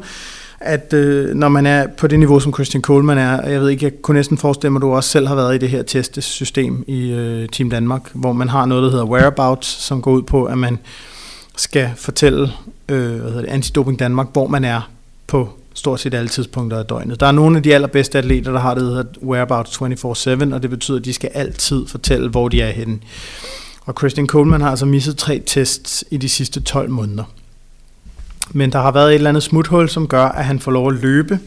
at 0.59 0.93
øh, 0.93 1.35
når 1.35 1.49
man 1.49 1.65
er 1.65 1.87
på 1.87 2.07
det 2.07 2.19
niveau, 2.19 2.39
som 2.39 2.53
Christian 2.53 2.81
Coleman 2.81 3.17
er, 3.17 3.49
jeg 3.49 3.61
ved 3.61 3.69
ikke, 3.69 3.85
jeg 3.85 3.93
kunne 4.01 4.17
næsten 4.17 4.37
forestille 4.37 4.71
mig, 4.71 4.79
at 4.79 4.81
du 4.81 4.93
også 4.93 5.09
selv 5.09 5.27
har 5.27 5.35
været 5.35 5.55
i 5.55 5.57
det 5.57 5.69
her 5.69 5.83
testesystem 5.83 6.83
i 6.87 7.11
øh, 7.11 7.49
Team 7.49 7.69
Danmark, 7.69 8.01
hvor 8.13 8.33
man 8.33 8.49
har 8.49 8.65
noget, 8.65 8.83
der 8.83 8.89
hedder 8.89 9.05
whereabouts, 9.05 9.67
som 9.67 10.01
går 10.01 10.11
ud 10.11 10.21
på, 10.21 10.45
at 10.45 10.57
man 10.57 10.79
skal 11.57 11.89
fortælle 11.97 12.51
øh, 12.89 13.19
hvad 13.19 13.29
hedder 13.29 13.41
det, 13.41 13.49
Antidoping 13.49 13.99
Danmark, 13.99 14.27
hvor 14.33 14.47
man 14.47 14.63
er 14.63 14.89
på 15.27 15.49
stort 15.73 15.99
set 15.99 16.13
alle 16.13 16.29
tidspunkter 16.29 16.79
af 16.79 16.85
døgnet. 16.85 17.19
Der 17.19 17.25
er 17.25 17.31
nogle 17.31 17.57
af 17.57 17.63
de 17.63 17.73
allerbedste 17.73 18.17
atleter, 18.17 18.51
der 18.51 18.59
har 18.59 18.73
det, 18.73 18.83
der 18.83 18.89
hedder 18.89 19.03
whereabouts 19.23 19.77
24-7, 19.77 20.53
og 20.53 20.61
det 20.61 20.69
betyder, 20.69 20.97
at 20.97 21.05
de 21.05 21.13
skal 21.13 21.29
altid 21.33 21.87
fortælle, 21.87 22.29
hvor 22.29 22.49
de 22.49 22.61
er 22.61 22.71
henne. 22.71 22.99
Og 23.85 23.93
Christian 23.97 24.27
Coleman 24.27 24.61
har 24.61 24.69
altså 24.69 24.85
misset 24.85 25.17
tre 25.17 25.43
tests 25.45 26.03
i 26.11 26.17
de 26.17 26.29
sidste 26.29 26.61
12 26.61 26.89
måneder. 26.89 27.23
Men 28.51 28.71
der 28.71 28.81
har 28.81 28.91
været 28.91 29.09
et 29.09 29.15
eller 29.15 29.29
andet 29.29 29.43
smuthul, 29.43 29.89
som 29.89 30.07
gør, 30.07 30.25
at 30.25 30.45
han 30.45 30.59
får 30.59 30.71
lov 30.71 30.87
at 30.87 30.93
løbe 30.93 31.39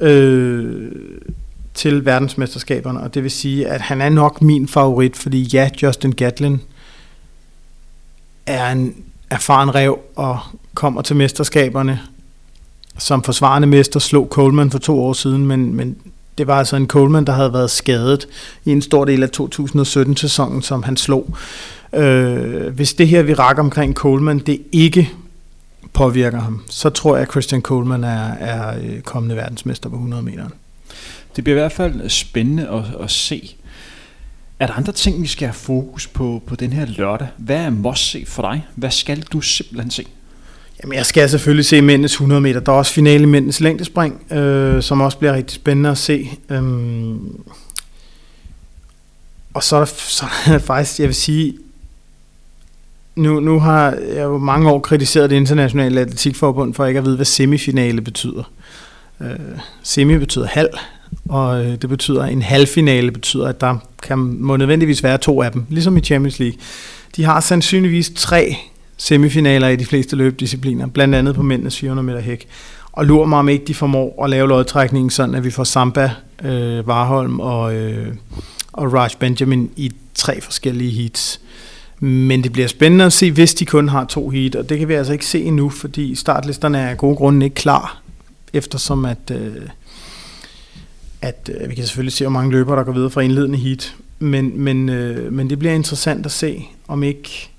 øh, 0.00 0.92
til 1.74 2.04
verdensmesterskaberne. 2.04 3.00
Og 3.00 3.14
det 3.14 3.22
vil 3.22 3.30
sige, 3.30 3.68
at 3.68 3.80
han 3.80 4.00
er 4.00 4.08
nok 4.08 4.42
min 4.42 4.68
favorit, 4.68 5.16
fordi 5.16 5.42
ja, 5.42 5.70
Justin 5.82 6.12
Gatlin 6.12 6.60
er 8.46 8.72
en 8.72 8.94
erfaren 9.30 9.74
rev 9.74 9.98
og 10.16 10.38
kommer 10.74 11.02
til 11.02 11.16
mesterskaberne 11.16 12.00
som 12.98 13.22
forsvarende 13.22 13.68
mester, 13.68 14.00
slog 14.00 14.28
Coleman 14.30 14.70
for 14.70 14.78
to 14.78 15.04
år 15.04 15.12
siden, 15.12 15.46
men, 15.46 15.74
men 15.74 15.96
det 16.38 16.46
var 16.46 16.58
altså 16.58 16.76
en 16.76 16.86
Coleman, 16.86 17.24
der 17.24 17.32
havde 17.32 17.52
været 17.52 17.70
skadet 17.70 18.28
i 18.64 18.70
en 18.70 18.82
stor 18.82 19.04
del 19.04 19.22
af 19.22 19.28
2017-sæsonen, 19.40 20.62
som 20.62 20.82
han 20.82 20.96
slog. 20.96 21.36
Øh, 21.94 22.74
hvis 22.74 22.94
det 22.94 23.08
her, 23.08 23.22
vi 23.22 23.34
rækker 23.34 23.62
omkring 23.62 23.94
Coleman, 23.94 24.38
det 24.38 24.62
ikke 24.72 25.10
påvirker 25.92 26.40
ham, 26.40 26.62
så 26.70 26.90
tror 26.90 27.16
jeg, 27.16 27.22
at 27.22 27.30
Christian 27.30 27.62
Coleman 27.62 28.04
er, 28.04 28.32
er 28.32 28.78
øh, 28.78 29.00
kommende 29.00 29.36
verdensmester 29.36 29.88
på 29.88 29.94
100 29.94 30.22
meter. 30.22 30.44
Det 31.36 31.44
bliver 31.44 31.56
i 31.56 31.60
hvert 31.60 31.72
fald 31.72 32.08
spændende 32.08 32.68
at, 32.68 33.02
at 33.02 33.10
se. 33.10 33.56
Er 34.60 34.66
der 34.66 34.74
andre 34.74 34.92
ting, 34.92 35.22
vi 35.22 35.26
skal 35.26 35.48
have 35.48 35.54
fokus 35.54 36.06
på 36.06 36.42
på 36.46 36.56
den 36.56 36.72
her 36.72 36.86
lørdag? 36.86 37.28
Hvad 37.36 37.56
er 37.56 37.70
must 37.70 38.10
se 38.10 38.24
for 38.26 38.42
dig? 38.42 38.66
Hvad 38.74 38.90
skal 38.90 39.22
du 39.22 39.40
simpelthen 39.40 39.90
se? 39.90 40.06
Jamen, 40.82 40.96
jeg 40.96 41.06
skal 41.06 41.30
selvfølgelig 41.30 41.64
se 41.64 41.82
mændenes 41.82 42.12
100 42.12 42.40
meter. 42.40 42.60
Der 42.60 42.72
er 42.72 42.76
også 42.76 42.92
finale 42.92 43.22
i 43.22 43.26
mændenes 43.26 43.60
længdespring, 43.60 44.32
øh, 44.32 44.82
som 44.82 45.00
også 45.00 45.18
bliver 45.18 45.34
rigtig 45.34 45.54
spændende 45.54 45.90
at 45.90 45.98
se. 45.98 46.30
Øhm, 46.50 47.40
og 49.54 49.62
så 49.62 49.76
er, 49.76 49.80
der, 49.80 49.92
så 50.18 50.24
er 50.46 50.52
der 50.52 50.58
faktisk, 50.58 51.00
jeg 51.00 51.06
vil 51.08 51.14
sige, 51.14 51.54
nu, 53.16 53.40
nu 53.40 53.60
har 53.60 53.90
jeg 53.90 54.22
jo 54.22 54.38
mange 54.38 54.70
år 54.70 54.80
kritiseret 54.80 55.30
det 55.30 55.36
internationale 55.36 56.00
atletikforbund 56.00 56.74
for 56.74 56.86
ikke 56.86 56.98
at 56.98 57.04
vide, 57.04 57.16
hvad 57.16 57.26
semifinale 57.26 58.00
betyder. 58.00 58.52
Øh, 59.20 59.28
semi 59.82 60.18
betyder 60.18 60.46
halv, 60.46 60.70
og 61.28 61.64
øh, 61.64 61.82
det 61.82 61.88
betyder, 61.88 62.22
at 62.22 62.32
en 62.32 62.42
halvfinale 62.42 63.10
betyder, 63.10 63.48
at 63.48 63.60
der 63.60 63.76
kan, 64.02 64.18
må 64.18 64.56
nødvendigvis 64.56 65.02
være 65.02 65.18
to 65.18 65.42
af 65.42 65.52
dem, 65.52 65.66
ligesom 65.68 65.96
i 65.96 66.00
Champions 66.00 66.38
League. 66.38 66.58
De 67.16 67.24
har 67.24 67.40
sandsynligvis 67.40 68.12
tre 68.14 68.56
semifinaler 69.02 69.68
i 69.68 69.76
de 69.76 69.84
fleste 69.84 70.16
løbediscipliner, 70.16 70.86
blandt 70.86 71.14
andet 71.14 71.34
på 71.34 71.42
mændenes 71.42 71.78
400 71.78 72.06
meter 72.06 72.20
hæk. 72.20 72.48
Og 72.92 73.06
lurer 73.06 73.26
mig 73.26 73.38
om 73.38 73.48
ikke 73.48 73.64
de 73.64 73.74
formår 73.74 74.24
at 74.24 74.30
lave 74.30 74.48
lodtrækningen 74.48 75.10
sådan, 75.10 75.34
at 75.34 75.44
vi 75.44 75.50
får 75.50 75.64
Samba, 75.64 76.10
øh, 76.44 76.86
Varholm 76.86 77.40
og, 77.40 77.74
øh, 77.74 78.14
og 78.72 78.92
Raj 78.92 79.08
Benjamin 79.18 79.70
i 79.76 79.92
tre 80.14 80.40
forskellige 80.40 80.90
heats. 80.90 81.40
Men 82.00 82.44
det 82.44 82.52
bliver 82.52 82.68
spændende 82.68 83.04
at 83.04 83.12
se, 83.12 83.32
hvis 83.32 83.54
de 83.54 83.66
kun 83.66 83.88
har 83.88 84.04
to 84.04 84.28
heat, 84.28 84.54
og 84.54 84.68
det 84.68 84.78
kan 84.78 84.88
vi 84.88 84.94
altså 84.94 85.12
ikke 85.12 85.26
se 85.26 85.42
endnu, 85.42 85.68
fordi 85.68 86.14
startlisterne 86.14 86.78
er 86.78 86.88
af 86.88 86.96
gode 86.96 87.16
grunde 87.16 87.46
ikke 87.46 87.54
klar, 87.54 88.02
eftersom 88.52 89.04
at, 89.04 89.30
øh, 89.30 89.62
at 91.22 91.50
øh, 91.60 91.70
vi 91.70 91.74
kan 91.74 91.84
selvfølgelig 91.84 92.12
se, 92.12 92.24
hvor 92.24 92.32
mange 92.32 92.52
løbere, 92.52 92.76
der 92.76 92.84
går 92.84 92.92
videre 92.92 93.10
fra 93.10 93.20
indledende 93.20 93.58
heat, 93.58 93.94
men, 94.18 94.60
men, 94.60 94.88
øh, 94.88 95.32
men 95.32 95.50
det 95.50 95.58
bliver 95.58 95.74
interessant 95.74 96.26
at 96.26 96.32
se, 96.32 96.64
om 96.88 97.02
ikke 97.02 97.51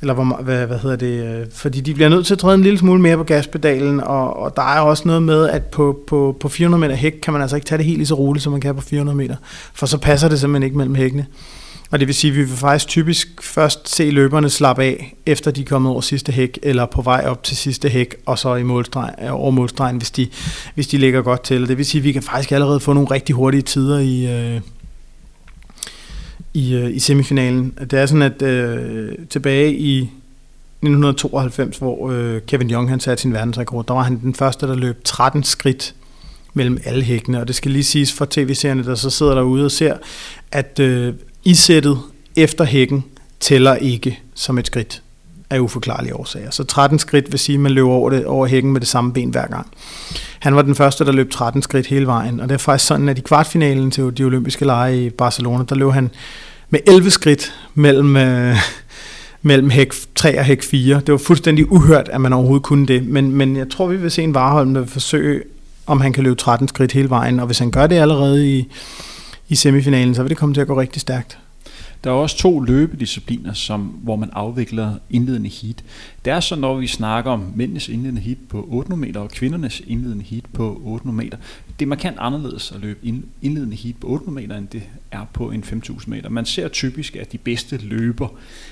eller 0.00 0.14
hvor, 0.14 0.42
hvad, 0.42 0.66
hvad 0.66 0.78
hedder 0.78 0.96
det, 0.96 1.40
øh, 1.40 1.46
fordi 1.52 1.80
de 1.80 1.94
bliver 1.94 2.08
nødt 2.08 2.26
til 2.26 2.34
at 2.34 2.38
træde 2.38 2.54
en 2.54 2.62
lille 2.62 2.78
smule 2.78 3.00
mere 3.00 3.16
på 3.16 3.24
gaspedalen, 3.24 4.00
og, 4.00 4.36
og 4.36 4.56
der 4.56 4.62
er 4.62 4.80
også 4.80 5.02
noget 5.06 5.22
med, 5.22 5.48
at 5.48 5.64
på, 5.64 5.98
på, 6.06 6.36
på 6.40 6.48
400 6.48 6.80
meter 6.80 6.94
hæk 6.94 7.12
kan 7.22 7.32
man 7.32 7.42
altså 7.42 7.56
ikke 7.56 7.66
tage 7.66 7.78
det 7.78 7.86
helt 7.86 7.98
lige 7.98 8.06
så 8.06 8.14
roligt, 8.14 8.42
som 8.42 8.52
man 8.52 8.60
kan 8.60 8.74
på 8.74 8.80
400 8.80 9.16
meter, 9.16 9.36
for 9.74 9.86
så 9.86 9.98
passer 9.98 10.28
det 10.28 10.40
simpelthen 10.40 10.62
ikke 10.62 10.78
mellem 10.78 10.94
hækkene. 10.94 11.26
Og 11.90 12.00
det 12.00 12.08
vil 12.08 12.14
sige, 12.14 12.30
at 12.30 12.36
vi 12.36 12.42
vil 12.42 12.56
faktisk 12.56 12.88
typisk 12.88 13.42
først 13.42 13.96
se 13.96 14.10
løberne 14.10 14.50
slappe 14.50 14.82
af, 14.82 15.14
efter 15.26 15.50
de 15.50 15.60
er 15.60 15.64
kommet 15.64 15.92
over 15.92 16.00
sidste 16.00 16.32
hæk, 16.32 16.58
eller 16.62 16.86
på 16.86 17.02
vej 17.02 17.24
op 17.26 17.42
til 17.42 17.56
sidste 17.56 17.88
hæk, 17.88 18.14
og 18.26 18.38
så 18.38 18.54
i 18.54 18.62
målstreg, 18.62 19.14
over 19.30 19.50
målstregen, 19.50 19.96
hvis 19.96 20.10
de, 20.10 20.28
hvis 20.74 20.86
de 20.88 20.98
ligger 20.98 21.22
godt 21.22 21.42
til. 21.42 21.68
Det 21.68 21.78
vil 21.78 21.86
sige, 21.86 22.00
at 22.00 22.04
vi 22.04 22.12
kan 22.12 22.22
faktisk 22.22 22.52
allerede 22.52 22.80
få 22.80 22.92
nogle 22.92 23.10
rigtig 23.10 23.34
hurtige 23.34 23.62
tider 23.62 23.98
i, 23.98 24.26
øh, 24.26 24.60
i, 26.56 26.74
øh, 26.74 26.96
i 26.96 26.98
semifinalen. 26.98 27.74
Det 27.80 27.92
er 27.92 28.06
sådan, 28.06 28.22
at 28.22 28.42
øh, 28.42 29.12
tilbage 29.30 29.76
i 29.76 29.98
1992, 29.98 31.78
hvor 31.78 32.10
øh, 32.10 32.40
Kevin 32.46 32.70
Young 32.70 32.88
han 32.88 33.00
satte 33.00 33.22
sin 33.22 33.32
verdensrekord, 33.32 33.86
der 33.86 33.94
var 33.94 34.02
han 34.02 34.20
den 34.20 34.34
første, 34.34 34.66
der 34.66 34.74
løb 34.74 35.04
13 35.04 35.44
skridt 35.44 35.94
mellem 36.54 36.78
alle 36.84 37.04
hækkene. 37.04 37.40
Og 37.40 37.48
det 37.48 37.56
skal 37.56 37.70
lige 37.70 37.84
siges 37.84 38.12
for 38.12 38.26
tv-serierne, 38.30 38.84
der 38.84 38.94
så 38.94 39.10
sidder 39.10 39.34
derude 39.34 39.64
og 39.64 39.70
ser, 39.70 39.96
at 40.52 40.78
øh, 40.80 41.14
isættet 41.44 41.98
efter 42.36 42.64
hækken 42.64 43.04
tæller 43.40 43.74
ikke 43.74 44.18
som 44.34 44.58
et 44.58 44.66
skridt 44.66 45.02
af 45.50 45.58
uforklarlige 45.58 46.16
årsager. 46.16 46.50
Så 46.50 46.64
13 46.64 46.98
skridt 46.98 47.32
vil 47.32 47.38
sige, 47.38 47.54
at 47.54 47.60
man 47.60 47.72
løber 47.72 47.90
over, 47.90 48.10
det, 48.10 48.26
over 48.26 48.46
hækken 48.46 48.72
med 48.72 48.80
det 48.80 48.88
samme 48.88 49.12
ben 49.12 49.30
hver 49.30 49.46
gang. 49.46 49.66
Han 50.38 50.56
var 50.56 50.62
den 50.62 50.74
første, 50.74 51.04
der 51.04 51.12
løb 51.12 51.30
13 51.30 51.62
skridt 51.62 51.86
hele 51.86 52.06
vejen, 52.06 52.40
og 52.40 52.48
det 52.48 52.54
er 52.54 52.58
faktisk 52.58 52.88
sådan, 52.88 53.08
at 53.08 53.18
i 53.18 53.20
kvartfinalen 53.20 53.90
til 53.90 54.18
de 54.18 54.24
olympiske 54.24 54.64
lege 54.64 55.06
i 55.06 55.10
Barcelona, 55.10 55.64
der 55.68 55.74
løb 55.74 55.90
han 55.90 56.10
med 56.70 56.80
11 56.86 57.10
skridt 57.10 57.54
mellem, 57.74 58.16
øh, 58.16 58.56
mellem 59.42 59.70
hæk 59.70 59.92
3 60.14 60.38
og 60.38 60.44
hæk 60.44 60.62
4. 60.62 61.00
Det 61.00 61.12
var 61.12 61.18
fuldstændig 61.18 61.72
uhørt, 61.72 62.08
at 62.08 62.20
man 62.20 62.32
overhovedet 62.32 62.64
kunne 62.64 62.86
det, 62.86 63.06
men, 63.06 63.32
men 63.32 63.56
jeg 63.56 63.68
tror, 63.70 63.86
vi 63.86 63.96
vil 63.96 64.10
se 64.10 64.22
en 64.22 64.34
Vareholm, 64.34 64.74
der 64.74 64.80
vil 64.80 64.90
forsøge, 64.90 65.42
om 65.86 66.00
han 66.00 66.12
kan 66.12 66.24
løbe 66.24 66.36
13 66.36 66.68
skridt 66.68 66.92
hele 66.92 67.10
vejen, 67.10 67.40
og 67.40 67.46
hvis 67.46 67.58
han 67.58 67.70
gør 67.70 67.86
det 67.86 67.96
allerede 67.96 68.56
i, 68.56 68.68
i 69.48 69.54
semifinalen, 69.54 70.14
så 70.14 70.22
vil 70.22 70.30
det 70.30 70.38
komme 70.38 70.54
til 70.54 70.60
at 70.60 70.66
gå 70.66 70.80
rigtig 70.80 71.00
stærkt. 71.00 71.38
Der 72.04 72.10
er 72.10 72.14
også 72.14 72.38
to 72.38 72.60
løbediscipliner, 72.60 73.52
som, 73.52 73.80
hvor 73.80 74.16
man 74.16 74.30
afvikler 74.32 74.94
indledende 75.10 75.48
heat. 75.48 75.84
Det 76.24 76.32
er 76.32 76.40
så, 76.40 76.56
når 76.56 76.76
vi 76.76 76.86
snakker 76.86 77.30
om 77.30 77.52
mændenes 77.54 77.88
indledende 77.88 78.20
heat 78.20 78.38
på 78.48 78.66
800 78.70 79.00
meter 79.00 79.20
og 79.20 79.30
kvindernes 79.30 79.82
indledende 79.86 80.24
heat 80.24 80.44
på 80.52 80.80
800 80.84 81.24
meter. 81.24 81.38
Det 81.78 81.84
er 81.84 81.88
markant 81.88 82.16
anderledes 82.20 82.72
at 82.72 82.80
løbe 82.80 83.22
indledende 83.42 83.76
heat 83.76 83.96
på 83.96 84.06
800 84.06 84.46
meter, 84.46 84.58
end 84.58 84.68
det 84.68 84.82
er 85.10 85.24
på 85.32 85.50
en 85.50 85.64
5000 85.64 86.14
meter. 86.14 86.28
Man 86.28 86.44
ser 86.44 86.68
typisk, 86.68 87.16
at 87.16 87.32
de 87.32 87.38
bedste 87.38 87.76
løber 87.76 88.28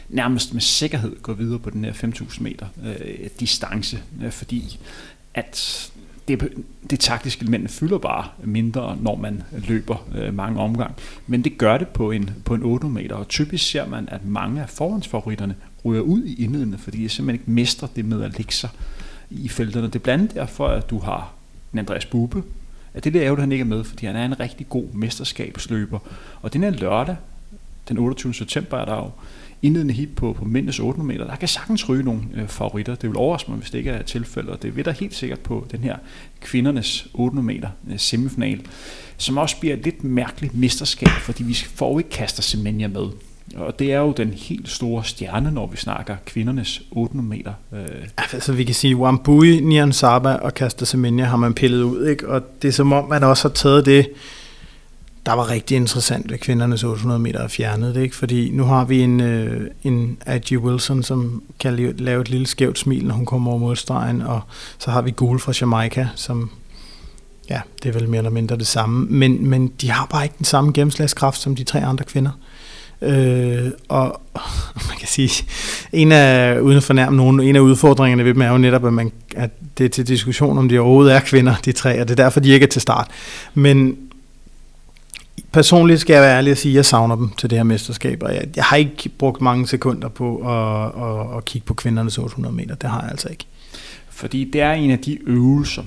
nærmest 0.09 0.53
med 0.53 0.61
sikkerhed 0.61 1.17
går 1.23 1.33
videre 1.33 1.59
på 1.59 1.71
den 1.71 1.85
her 1.85 1.93
5000 1.93 2.45
meter 2.45 2.67
øh, 2.85 3.29
distance, 3.41 4.03
øh, 4.23 4.31
fordi 4.31 4.79
at 5.35 5.91
det, 6.29 6.53
det 6.91 7.01
taktiske 7.01 7.43
element 7.43 7.71
fylder 7.71 7.99
bare 7.99 8.29
mindre, 8.45 8.99
når 9.01 9.17
man 9.17 9.43
løber 9.69 10.07
øh, 10.15 10.35
mange 10.35 10.61
omgang. 10.61 10.95
Men 11.27 11.45
det 11.45 11.59
gør 11.59 11.79
det 11.79 11.89
på 11.89 12.11
en, 12.11 12.31
på 12.45 12.55
en 12.55 12.63
800 12.63 13.03
meter, 13.03 13.17
og 13.17 13.29
typisk 13.29 13.71
ser 13.71 13.87
man, 13.87 14.09
at 14.09 14.25
mange 14.25 14.63
af 14.63 14.71
forhåndsfavoritterne 14.71 15.55
ryger 15.85 16.03
ud 16.03 16.25
i 16.25 16.45
indledende, 16.45 16.79
fordi 16.79 17.03
de 17.03 17.09
simpelthen 17.09 17.41
ikke 17.41 17.51
mestrer 17.51 17.89
det 17.97 18.05
med 18.05 18.23
at 18.23 18.39
lægge 18.39 18.53
sig 18.53 18.71
i 19.31 19.49
felterne. 19.49 19.87
Det 19.87 19.95
er 19.95 19.99
blandt 19.99 20.23
andet 20.23 20.35
derfor, 20.35 20.69
at 20.69 20.91
du 20.91 20.99
har 20.99 21.33
en 21.73 21.79
Andreas 21.79 22.07
Bube, 22.07 22.43
at 22.95 23.05
det 23.05 23.17
er 23.17 23.23
ærgerligt, 23.23 23.39
at 23.39 23.43
han 23.43 23.53
ikke 23.53 23.63
er 23.63 23.67
med, 23.67 23.85
fordi 23.85 24.07
han 24.07 24.17
er 24.17 24.25
en 24.25 24.41
rigtig 24.41 24.69
god 24.69 24.87
mesterskabsløber. 24.93 25.99
Og 26.43 26.53
den 26.53 26.63
her 26.63 26.71
lørdag, 26.71 27.17
den 27.89 27.99
28. 27.99 28.35
september, 28.35 28.79
er 28.79 28.85
der 28.85 28.97
jo 28.97 29.11
indledende 29.63 29.95
hit 29.95 30.17
på, 30.17 30.33
på 30.33 30.45
mændenes 30.45 30.79
800 30.79 31.19
meter. 31.19 31.31
Der 31.31 31.37
kan 31.37 31.49
sagtens 31.49 31.89
ryge 31.89 32.03
nogle 32.03 32.23
øh, 32.35 32.49
favoritter. 32.49 32.95
Det 32.95 33.11
vil 33.11 33.17
overraske 33.17 33.51
mig, 33.51 33.59
hvis 33.59 33.71
det 33.71 33.79
ikke 33.79 33.91
er 33.91 34.03
tilfældet. 34.03 34.51
Og 34.53 34.63
det 34.63 34.77
vil 34.77 34.85
der 34.85 34.93
helt 34.93 35.15
sikkert 35.15 35.41
på 35.41 35.67
den 35.71 35.81
her 35.81 35.97
kvindernes 36.41 37.07
800 37.15 37.47
meter 37.47 37.69
øh, 37.91 37.99
semifinal, 37.99 38.61
som 39.17 39.39
også 39.39 39.61
bliver 39.61 39.77
et 39.77 39.85
lidt 39.85 40.05
mærkeligt 40.05 40.55
mesterskab, 40.55 41.09
fordi 41.09 41.45
vi 41.45 41.55
får 41.55 41.93
jo 41.93 41.99
ikke 41.99 42.11
Kaster 42.11 42.43
Semenya 42.43 42.89
med. 42.89 43.07
Og 43.57 43.79
det 43.79 43.93
er 43.93 43.99
jo 43.99 44.13
den 44.13 44.31
helt 44.31 44.69
store 44.69 45.05
stjerne, 45.05 45.51
når 45.51 45.67
vi 45.67 45.77
snakker 45.77 46.17
kvindernes 46.27 46.83
800 46.91 47.29
meter. 47.29 47.53
Øh. 47.73 47.87
Altså 48.33 48.53
vi 48.53 48.65
kan 48.65 48.75
sige, 48.75 48.97
Wambui, 48.97 49.61
Nian 49.61 49.93
Saba 49.93 50.35
og 50.35 50.55
Kaster 50.55 50.87
Semenya 50.87 51.25
har 51.25 51.37
man 51.37 51.55
pillet 51.55 51.83
ud, 51.83 52.07
ikke? 52.07 52.29
og 52.29 52.43
det 52.63 52.69
er 52.69 52.73
som 52.73 52.93
om, 52.93 53.09
man 53.09 53.23
også 53.23 53.49
har 53.49 53.55
taget 53.55 53.87
det, 53.87 54.09
der 55.27 55.33
var 55.33 55.51
rigtig 55.51 55.77
interessant 55.77 56.31
ved 56.31 56.39
kvindernes 56.39 56.85
800 56.85 57.21
meter 57.21 57.41
er 57.41 57.49
fjernet 57.49 57.95
det, 57.95 58.03
ikke? 58.03 58.17
fordi 58.17 58.51
nu 58.51 58.65
har 58.65 58.85
vi 58.85 59.01
en, 59.01 59.21
øh, 59.21 59.71
en 59.83 60.19
Aggie 60.27 60.59
Wilson, 60.59 61.03
som 61.03 61.43
kan 61.61 61.95
lave 61.99 62.21
et 62.21 62.31
lille 62.31 62.47
skævt 62.47 62.79
smil, 62.79 63.05
når 63.05 63.15
hun 63.15 63.27
kommer 63.27 63.51
over 63.51 63.61
målstregen, 63.61 64.23
og 64.23 64.41
så 64.79 64.91
har 64.91 65.03
vi 65.03 65.11
Gul 65.11 65.39
fra 65.39 65.53
Jamaica, 65.61 66.09
som 66.15 66.51
ja, 67.51 67.61
det 67.83 67.89
er 67.89 67.93
vel 67.93 68.09
mere 68.09 68.19
eller 68.19 68.31
mindre 68.31 68.57
det 68.57 68.67
samme, 68.67 69.07
men, 69.11 69.49
men 69.49 69.69
de 69.81 69.91
har 69.91 70.07
bare 70.07 70.23
ikke 70.23 70.35
den 70.39 70.45
samme 70.45 70.73
gennemslagskraft 70.73 71.41
som 71.41 71.57
de 71.57 71.65
tre 71.65 71.85
andre 71.85 72.05
kvinder. 72.05 72.31
Øh, 73.03 73.71
og 73.89 74.21
man 74.89 74.99
kan 74.99 75.09
sige, 75.09 75.45
en 75.93 76.13
af, 76.13 76.59
uden 76.61 76.77
at 76.77 76.83
fornærme 76.83 77.17
nogen, 77.17 77.41
en 77.41 77.57
af 77.57 77.61
udfordringerne 77.61 78.25
ved 78.25 78.35
dem 78.35 78.43
er 78.43 78.51
jo 78.51 78.59
netop, 78.59 78.85
at, 78.85 78.93
man, 78.93 79.13
at 79.37 79.51
det 79.79 79.85
er 79.85 79.89
til 79.89 80.09
diskussion, 80.09 80.59
om 80.59 80.69
de 80.69 80.79
overhovedet 80.79 81.15
er 81.15 81.21
kvinder, 81.21 81.55
de 81.65 81.73
tre, 81.73 82.01
og 82.01 82.09
det 82.09 82.21
er 82.21 82.25
derfor, 82.25 82.41
de 82.41 82.51
ikke 82.51 82.65
er 82.65 82.69
til 82.69 82.83
start. 82.83 83.11
Men 83.55 83.97
personligt 85.53 86.01
skal 86.01 86.15
jeg 86.15 86.23
være 86.23 86.37
ærlig 86.37 86.51
og 86.51 86.59
sige, 86.59 86.73
at 86.73 86.77
jeg 86.77 86.85
savner 86.85 87.17
dem 87.17 87.29
til 87.29 87.51
det 87.51 87.59
her 87.59 87.63
mesterskab, 87.63 88.23
og 88.23 88.35
jeg, 88.35 88.49
jeg 88.57 88.65
har 88.65 88.77
ikke 88.77 89.09
brugt 89.09 89.41
mange 89.41 89.69
sekunder 89.69 90.09
på 90.09 90.37
at, 90.37 91.03
at, 91.03 91.37
at 91.37 91.45
kigge 91.45 91.67
på 91.67 91.75
kvindernes 91.75 92.19
800 92.19 92.55
meter. 92.55 92.75
Det 92.75 92.91
har 92.91 93.01
jeg 93.01 93.11
altså 93.11 93.29
ikke. 93.29 93.45
Fordi 94.11 94.45
det 94.45 94.61
er 94.61 94.73
en 94.73 94.91
af 94.91 94.99
de 94.99 95.19
øvelser, 95.27 95.83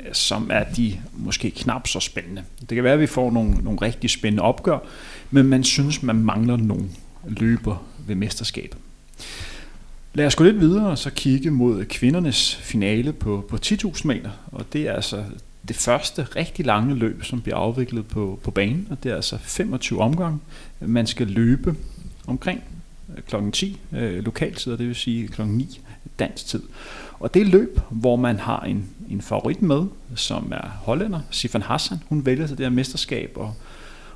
øh, 0.00 0.06
som 0.12 0.50
er 0.52 0.64
de 0.76 1.00
måske 1.12 1.50
knap 1.50 1.86
så 1.86 2.00
spændende. 2.00 2.42
Det 2.60 2.74
kan 2.74 2.84
være, 2.84 2.92
at 2.92 3.00
vi 3.00 3.06
får 3.06 3.30
nogle, 3.30 3.50
nogle 3.50 3.78
rigtig 3.82 4.10
spændende 4.10 4.42
opgør, 4.42 4.78
men 5.30 5.46
man 5.46 5.64
synes, 5.64 6.02
man 6.02 6.16
mangler 6.16 6.56
nogle 6.56 6.84
løber 7.26 7.84
ved 8.06 8.14
mesterskabet. 8.14 8.78
Lad 10.14 10.26
os 10.26 10.34
gå 10.34 10.44
lidt 10.44 10.60
videre 10.60 10.86
og 10.86 10.98
så 10.98 11.10
kigge 11.10 11.50
mod 11.50 11.84
kvindernes 11.84 12.56
finale 12.56 13.12
på, 13.12 13.44
på 13.48 13.58
10.000 13.66 14.06
meter, 14.06 14.30
og 14.52 14.64
det 14.72 14.88
er 14.88 14.92
altså 14.92 15.24
det 15.68 15.76
første 15.76 16.22
rigtig 16.22 16.66
lange 16.66 16.94
løb, 16.94 17.24
som 17.24 17.40
bliver 17.40 17.56
afviklet 17.56 18.06
på, 18.06 18.40
på 18.42 18.50
banen, 18.50 18.86
og 18.90 19.02
det 19.02 19.10
er 19.12 19.16
altså 19.16 19.38
25 19.38 20.00
omgange. 20.00 20.38
Man 20.80 21.06
skal 21.06 21.26
løbe 21.26 21.76
omkring 22.26 22.62
øh, 23.16 23.22
kl. 23.22 23.50
10 23.52 23.80
øh, 23.92 24.24
lokaltid, 24.24 24.72
det 24.72 24.86
vil 24.86 24.94
sige 24.94 25.28
kl. 25.28 25.42
9 25.42 25.80
dansk 26.18 26.46
tid. 26.46 26.62
Og 27.20 27.34
det 27.34 27.42
er 27.42 27.46
løb, 27.46 27.80
hvor 27.90 28.16
man 28.16 28.38
har 28.38 28.60
en, 28.60 28.88
en 29.10 29.20
favorit 29.20 29.62
med, 29.62 29.86
som 30.14 30.52
er 30.52 30.68
hollænder, 30.68 31.20
Sifan 31.30 31.62
Hassan. 31.62 31.98
Hun 32.08 32.26
vælger 32.26 32.46
til 32.46 32.58
det 32.58 32.66
her 32.66 32.70
mesterskab 32.70 33.32
og, 33.36 33.54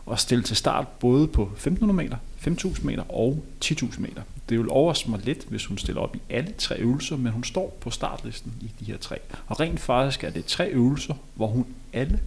og 0.06 0.18
stille 0.18 0.44
til 0.44 0.56
start 0.56 0.88
både 0.88 1.26
på 1.26 1.42
1500 1.42 1.96
meter, 1.96 2.16
5000 2.48 2.86
meter 2.86 3.02
og 3.08 3.44
10.000 3.64 4.00
meter. 4.00 4.22
Det 4.48 4.58
vil 4.58 4.70
overraske 4.70 5.10
mig 5.10 5.20
lidt, 5.24 5.44
hvis 5.48 5.66
hun 5.66 5.78
stiller 5.78 6.02
op 6.02 6.16
i 6.16 6.20
alle 6.30 6.52
tre 6.58 6.78
øvelser, 6.78 7.16
men 7.16 7.32
hun 7.32 7.44
står 7.44 7.76
på 7.80 7.90
startlisten 7.90 8.52
i 8.60 8.70
de 8.80 8.84
her 8.84 8.96
tre. 8.98 9.16
Og 9.46 9.60
rent 9.60 9.80
faktisk 9.80 10.24
er 10.24 10.30
det 10.30 10.44
tre 10.44 10.68
øvelser, 10.68 11.14
hvor 11.34 11.46
hun 11.46 11.66
alle, 11.92 12.20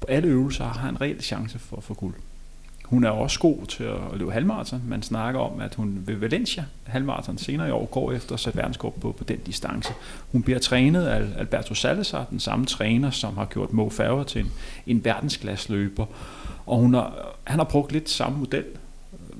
på 0.00 0.06
alle 0.06 0.28
øvelser 0.28 0.64
har 0.64 0.88
en 0.88 1.00
reel 1.00 1.22
chance 1.22 1.58
for 1.58 1.76
at 1.76 1.82
få 1.82 1.94
guld. 1.94 2.14
Hun 2.84 3.04
er 3.04 3.10
også 3.10 3.38
god 3.40 3.66
til 3.66 3.84
at 3.84 3.98
løbe 4.16 4.32
halvmarathon. 4.32 4.82
Man 4.88 5.02
snakker 5.02 5.40
om, 5.40 5.60
at 5.60 5.74
hun 5.74 6.02
ved 6.06 6.14
Valencia 6.14 6.64
halvmarathon 6.84 7.38
senere 7.38 7.68
i 7.68 7.70
år 7.70 7.86
går 7.86 8.12
efter 8.12 8.34
at 8.34 8.40
sætte 8.40 8.56
verdenskort 8.56 8.94
på, 8.94 9.12
på 9.12 9.24
den 9.24 9.38
distance. 9.38 9.92
Hun 10.32 10.42
bliver 10.42 10.58
trænet 10.58 11.06
af 11.06 11.38
Alberto 11.38 11.74
Salazar, 11.74 12.26
den 12.30 12.40
samme 12.40 12.66
træner, 12.66 13.10
som 13.10 13.36
har 13.36 13.44
gjort 13.44 13.72
Mo 13.72 13.90
Farah 13.90 14.26
til 14.26 14.40
en, 14.40 14.52
en 14.86 15.04
verdensklassløber. 15.04 16.06
Og 16.66 16.78
hun 16.78 16.94
har, 16.94 17.36
han 17.44 17.58
har 17.58 17.64
brugt 17.64 17.92
lidt 17.92 18.10
samme 18.10 18.38
model 18.38 18.64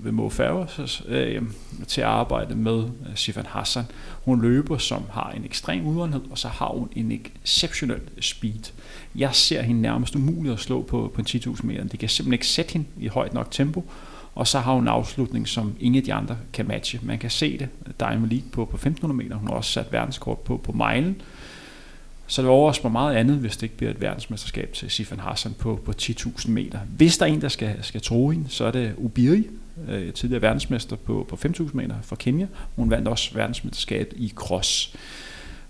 ved 0.04 0.12
Mo 0.12 0.28
Farah 0.28 0.68
øh, 1.08 1.42
til 1.86 2.00
at 2.00 2.06
arbejde 2.06 2.54
med 2.54 2.78
øh, 2.82 3.14
Sifan 3.14 3.46
Hassan. 3.46 3.84
Hun 4.24 4.42
løber, 4.42 4.78
som 4.78 5.02
har 5.10 5.30
en 5.30 5.44
ekstrem 5.44 5.86
udholdenhed, 5.86 6.22
og 6.30 6.38
så 6.38 6.48
har 6.48 6.68
hun 6.68 6.88
en 6.96 7.12
exceptionel 7.12 8.00
speed. 8.20 8.72
Jeg 9.14 9.34
ser 9.34 9.62
hende 9.62 9.82
nærmest 9.82 10.16
umuligt 10.16 10.54
at 10.54 10.60
slå 10.60 10.82
på, 10.82 11.12
på 11.14 11.20
en 11.20 11.26
10.000 11.26 11.66
meter. 11.66 11.84
Det 11.84 11.98
kan 11.98 12.08
simpelthen 12.08 12.32
ikke 12.32 12.46
sætte 12.46 12.72
hende 12.72 12.86
i 12.98 13.06
højt 13.06 13.34
nok 13.34 13.50
tempo. 13.50 13.84
Og 14.34 14.46
så 14.46 14.58
har 14.58 14.72
hun 14.72 14.82
en 14.82 14.88
afslutning, 14.88 15.48
som 15.48 15.74
ingen 15.80 16.02
af 16.02 16.04
de 16.04 16.14
andre 16.14 16.36
kan 16.52 16.68
matche. 16.68 17.00
Man 17.02 17.18
kan 17.18 17.30
se 17.30 17.58
det. 17.58 17.68
Diamond 18.00 18.30
League 18.30 18.48
på, 18.52 18.64
på 18.64 18.76
1500 18.76 19.24
meter. 19.24 19.36
Hun 19.36 19.48
har 19.48 19.54
også 19.54 19.72
sat 19.72 19.92
verdenskort 19.92 20.38
på, 20.38 20.56
på 20.56 20.72
milen. 20.72 21.22
Så 22.26 22.42
det 22.42 22.50
overrasker 22.50 22.84
mig 22.84 22.92
meget 22.92 23.16
andet, 23.16 23.36
hvis 23.36 23.56
det 23.56 23.62
ikke 23.62 23.76
bliver 23.76 23.90
et 23.90 24.00
verdensmesterskab 24.00 24.72
til 24.72 24.90
Sifan 24.90 25.20
Hassan 25.20 25.54
på, 25.58 25.80
på 25.84 25.92
10.000 26.02 26.50
meter. 26.50 26.78
Hvis 26.78 27.18
der 27.18 27.26
er 27.26 27.30
en, 27.30 27.40
der 27.40 27.48
skal, 27.48 27.76
skal 27.82 28.00
tro 28.00 28.30
hende, 28.30 28.48
så 28.48 28.64
er 28.64 28.70
det 28.70 28.94
Ubiri, 28.96 29.46
øh, 29.88 30.12
tidligere 30.12 30.42
verdensmester 30.42 30.96
på, 30.96 31.26
på 31.28 31.38
5.000 31.44 31.70
meter 31.72 31.94
fra 32.02 32.16
Kenya. 32.16 32.46
Hun 32.76 32.90
vandt 32.90 33.08
også 33.08 33.34
verdensmesterskabet 33.34 34.18
i 34.18 34.32
cross. 34.36 34.96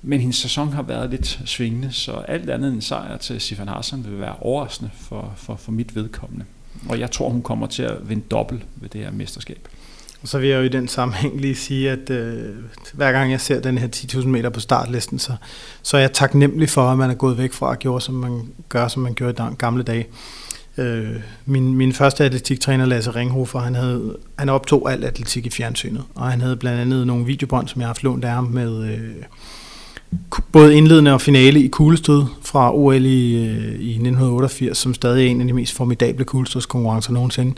Men 0.03 0.21
hendes 0.21 0.37
sæson 0.37 0.73
har 0.73 0.83
været 0.83 1.11
lidt 1.11 1.41
svingende, 1.45 1.93
så 1.93 2.13
alt 2.13 2.51
andet 2.51 2.73
end 2.73 2.83
sejr 2.83 3.17
til 3.17 3.41
Sifan 3.41 3.69
Hassan 3.69 4.05
vil 4.05 4.21
være 4.21 4.37
overraskende 4.41 4.91
for, 4.95 5.33
for, 5.37 5.57
for 5.57 5.73
mit 5.73 5.97
vedkommende. 5.97 6.45
Og 6.89 7.01
jeg 7.01 7.11
tror, 7.11 7.29
hun 7.29 7.43
kommer 7.43 7.67
til 7.67 7.83
at 7.83 8.09
vinde 8.09 8.23
dobbelt 8.31 8.63
ved 8.77 8.89
det 8.89 9.01
her 9.01 9.11
mesterskab. 9.11 9.69
Og 10.23 10.29
så 10.29 10.39
vil 10.39 10.49
jeg 10.49 10.59
jo 10.59 10.63
i 10.63 10.69
den 10.69 10.89
sammenhæng 10.89 11.41
lige 11.41 11.55
sige, 11.55 11.91
at 11.91 12.11
øh, 12.11 12.55
hver 12.93 13.13
gang 13.13 13.31
jeg 13.31 13.41
ser 13.41 13.61
den 13.61 13.79
her 13.79 13.89
10.000 13.89 14.27
meter 14.27 14.51
på 14.51 14.61
startlisten, 14.61 15.19
så, 15.19 15.33
så 15.83 15.97
er 15.97 16.01
jeg 16.01 16.13
taknemmelig 16.13 16.69
for, 16.69 16.83
at 16.83 16.99
man 16.99 17.11
er 17.11 17.15
gået 17.15 17.39
væk 17.39 17.53
fra 17.53 17.73
at 17.73 17.79
gøre, 17.83 18.01
som 18.01 18.15
man 18.15 18.53
gør, 18.69 18.89
som 18.89 19.03
man 19.03 19.15
gjorde 19.15 19.51
i 19.53 19.55
gamle 19.59 19.83
dage. 19.83 20.07
Øh, 20.81 21.17
min, 21.47 21.75
min 21.75 21.93
første 21.93 22.25
atletiktræner, 22.25 22.87
Lasse 22.87 23.11
Ringhofer, 23.11 23.59
han, 23.59 23.75
havde, 23.75 24.17
han 24.39 24.49
optog 24.49 24.93
alt 24.93 25.05
atletik 25.05 25.47
i 25.47 25.51
fjernsynet, 25.51 26.05
og 26.15 26.31
han 26.31 26.41
havde 26.41 26.57
blandt 26.57 26.81
andet 26.81 27.07
nogle 27.07 27.27
videobånd, 27.27 27.69
som 27.69 27.81
jeg 27.81 27.87
har 27.87 27.89
haft 27.89 28.03
lånt 28.03 28.25
af 28.25 28.31
ham 28.31 28.45
med 28.45 28.85
øh, 28.85 29.25
både 30.53 30.77
indledende 30.77 31.13
og 31.13 31.21
finale 31.21 31.63
i 31.63 31.69
kuglestød 31.69 32.25
fra 32.43 32.75
OL 32.75 33.05
i, 33.07 33.47
øh, 33.47 33.81
i 33.81 33.91
1988, 33.91 34.79
som 34.79 34.95
stadig 34.95 35.27
er 35.27 35.31
en 35.31 35.41
af 35.41 35.47
de 35.47 35.53
mest 35.53 35.75
formidable 35.75 36.25
kuglestødskonkurrencer 36.25 37.13
nogensinde. 37.13 37.55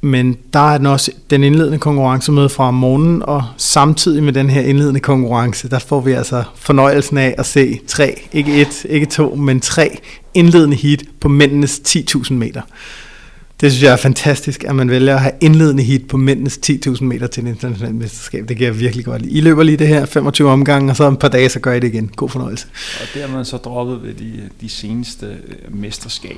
Men 0.00 0.36
der 0.52 0.72
er 0.72 0.78
den 0.78 0.86
også 0.86 1.10
den 1.30 1.44
indledende 1.44 1.78
konkurrence 1.78 2.32
med 2.32 2.48
fra 2.48 2.70
morgenen, 2.70 3.22
og 3.22 3.44
samtidig 3.56 4.22
med 4.22 4.32
den 4.32 4.50
her 4.50 4.60
indledende 4.60 5.00
konkurrence, 5.00 5.68
der 5.68 5.78
får 5.78 6.00
vi 6.00 6.12
altså 6.12 6.44
fornøjelsen 6.54 7.18
af 7.18 7.34
at 7.38 7.46
se 7.46 7.80
tre, 7.86 8.28
ikke 8.32 8.60
et, 8.60 8.86
ikke 8.88 9.06
to, 9.06 9.34
men 9.34 9.60
tre 9.60 9.98
indledende 10.34 10.76
heat 10.76 11.02
på 11.20 11.28
mændenes 11.28 11.80
10.000 11.88 12.32
meter. 12.32 12.62
Det 13.60 13.72
synes 13.72 13.82
jeg 13.82 13.92
er 13.92 13.96
fantastisk, 13.96 14.64
at 14.64 14.74
man 14.74 14.90
vælger 14.90 15.14
at 15.14 15.20
have 15.20 15.32
indledende 15.40 15.82
hit 15.82 16.08
på 16.08 16.16
mændenes 16.16 16.58
10.000 16.66 17.04
meter 17.04 17.26
til 17.26 17.40
en 17.40 17.46
internationalt 17.46 17.94
mesterskab. 17.94 18.48
Det 18.48 18.56
giver 18.56 18.70
virkelig 18.70 19.04
godt. 19.04 19.22
I 19.24 19.40
løber 19.40 19.62
lige 19.62 19.76
det 19.76 19.88
her 19.88 20.06
25 20.06 20.50
omgange, 20.50 20.92
og 20.92 20.96
så 20.96 21.04
om 21.04 21.12
et 21.12 21.18
par 21.18 21.28
dage, 21.28 21.48
så 21.48 21.60
gør 21.60 21.72
I 21.72 21.80
det 21.80 21.88
igen. 21.88 22.10
God 22.16 22.28
fornøjelse. 22.28 22.66
Og 23.00 23.06
det 23.14 23.22
har 23.22 23.36
man 23.36 23.44
så 23.44 23.56
droppet 23.56 24.02
ved 24.02 24.14
de, 24.14 24.48
de 24.60 24.68
seneste 24.68 25.26
øh, 25.26 25.76
mesterskab. 25.76 26.36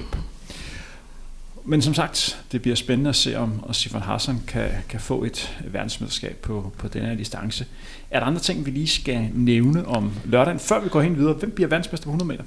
Men 1.65 1.83
som 1.83 1.95
sagt, 1.95 2.45
det 2.53 2.63
bliver 2.63 2.77
spændende 2.77 3.09
at 3.09 3.17
se, 3.17 3.39
om 3.39 3.73
Sifan 3.73 4.01
Hassan 4.01 4.41
kan, 4.47 4.71
kan 4.89 5.01
få 5.01 5.25
et 5.25 5.61
verdensmesterskab 5.65 6.37
på, 6.37 6.73
på 6.79 6.89
denne 6.89 7.09
her 7.09 7.15
distance. 7.17 7.67
Er 8.11 8.21
der 8.21 8.27
andre 8.27 8.41
ting, 8.41 8.67
vi 8.67 8.71
lige 8.71 8.89
skal 8.89 9.31
nævne 9.35 9.87
om 9.87 10.13
lørdagen, 10.25 10.59
før 10.59 10.81
vi 10.81 10.89
går 10.89 11.01
hen 11.01 11.17
videre? 11.17 11.35
Hvem 11.35 11.51
bliver 11.51 11.69
verdensmester 11.69 12.05
på 12.05 12.11
100 12.11 12.29
meter? 12.29 12.45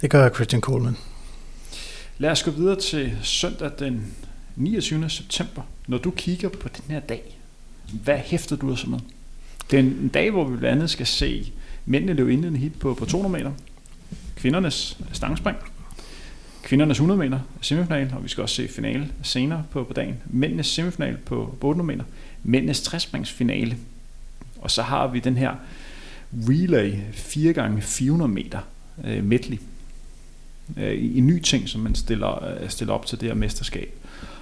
Det 0.00 0.10
gør 0.10 0.28
Christian 0.28 0.60
Coleman. 0.62 0.96
Lad 2.18 2.30
os 2.30 2.42
gå 2.42 2.50
videre 2.50 2.80
til 2.80 3.12
søndag 3.22 3.70
den 3.78 4.14
29. 4.56 5.10
september. 5.10 5.62
Når 5.86 5.98
du 5.98 6.10
kigger 6.10 6.48
på 6.48 6.68
den 6.68 6.84
her 6.88 7.00
dag, 7.00 7.38
hvad 7.92 8.18
hæfter 8.18 8.56
du 8.56 8.76
så 8.76 8.90
med? 8.90 8.98
Det 9.70 9.78
er 9.78 9.82
en 9.82 10.08
dag, 10.08 10.30
hvor 10.30 10.44
vi 10.44 10.56
blandt 10.56 10.76
andet 10.76 10.90
skal 10.90 11.06
se 11.06 11.52
mændene 11.86 12.12
løbe 12.12 12.32
indledende 12.32 12.60
hit 12.60 12.78
på, 12.78 12.94
på 12.94 13.04
200 13.04 13.32
meter, 13.32 13.52
kvindernes 14.36 14.98
stangspring, 15.12 15.56
kvindernes 16.62 16.96
100 16.96 17.18
meter 17.18 17.38
semifinal, 17.60 18.12
og 18.16 18.24
vi 18.24 18.28
skal 18.28 18.42
også 18.42 18.54
se 18.54 18.68
finale 18.68 19.08
senere 19.22 19.64
på, 19.70 19.84
på 19.84 19.92
dagen. 19.92 20.16
Mændenes 20.26 20.66
semifinal 20.66 21.16
på, 21.16 21.56
på 21.60 21.68
800 21.68 21.86
meter, 21.86 22.04
mændenes 22.42 22.82
træspringsfinale, 22.82 23.76
og 24.58 24.70
så 24.70 24.82
har 24.82 25.06
vi 25.06 25.20
den 25.20 25.36
her 25.36 25.54
relay 26.32 26.94
4 27.12 27.52
gange 27.52 27.82
400 27.82 28.32
meter 28.32 28.58
øh, 29.04 29.24
medley 29.24 29.58
øh, 30.76 31.16
en 31.16 31.26
ny 31.26 31.40
ting, 31.40 31.68
som 31.68 31.80
man 31.80 31.94
stiller, 31.94 32.44
øh, 32.44 32.68
stiller 32.68 32.94
op 32.94 33.06
til 33.06 33.20
det 33.20 33.28
her 33.28 33.34
mesterskab. 33.34 33.94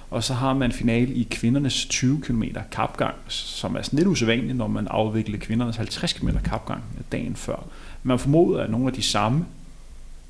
Og 0.09 0.23
så 0.23 0.33
har 0.33 0.53
man 0.53 0.71
finale 0.71 1.13
i 1.13 1.27
kvindernes 1.31 1.85
20 1.85 2.21
km 2.21 2.43
kapgang, 2.71 3.15
som 3.27 3.75
er 3.75 3.81
sådan 3.81 3.97
lidt 3.97 4.07
usædvanligt, 4.07 4.57
når 4.57 4.67
man 4.67 4.87
afvikler 4.87 5.37
kvindernes 5.37 5.75
50 5.75 6.13
km 6.13 6.29
kapgang 6.43 6.83
dagen 7.11 7.35
før. 7.35 7.67
Man 8.03 8.19
formoder, 8.19 8.63
at 8.63 8.69
nogle 8.69 8.87
af 8.87 8.93
de 8.93 9.01
samme 9.01 9.45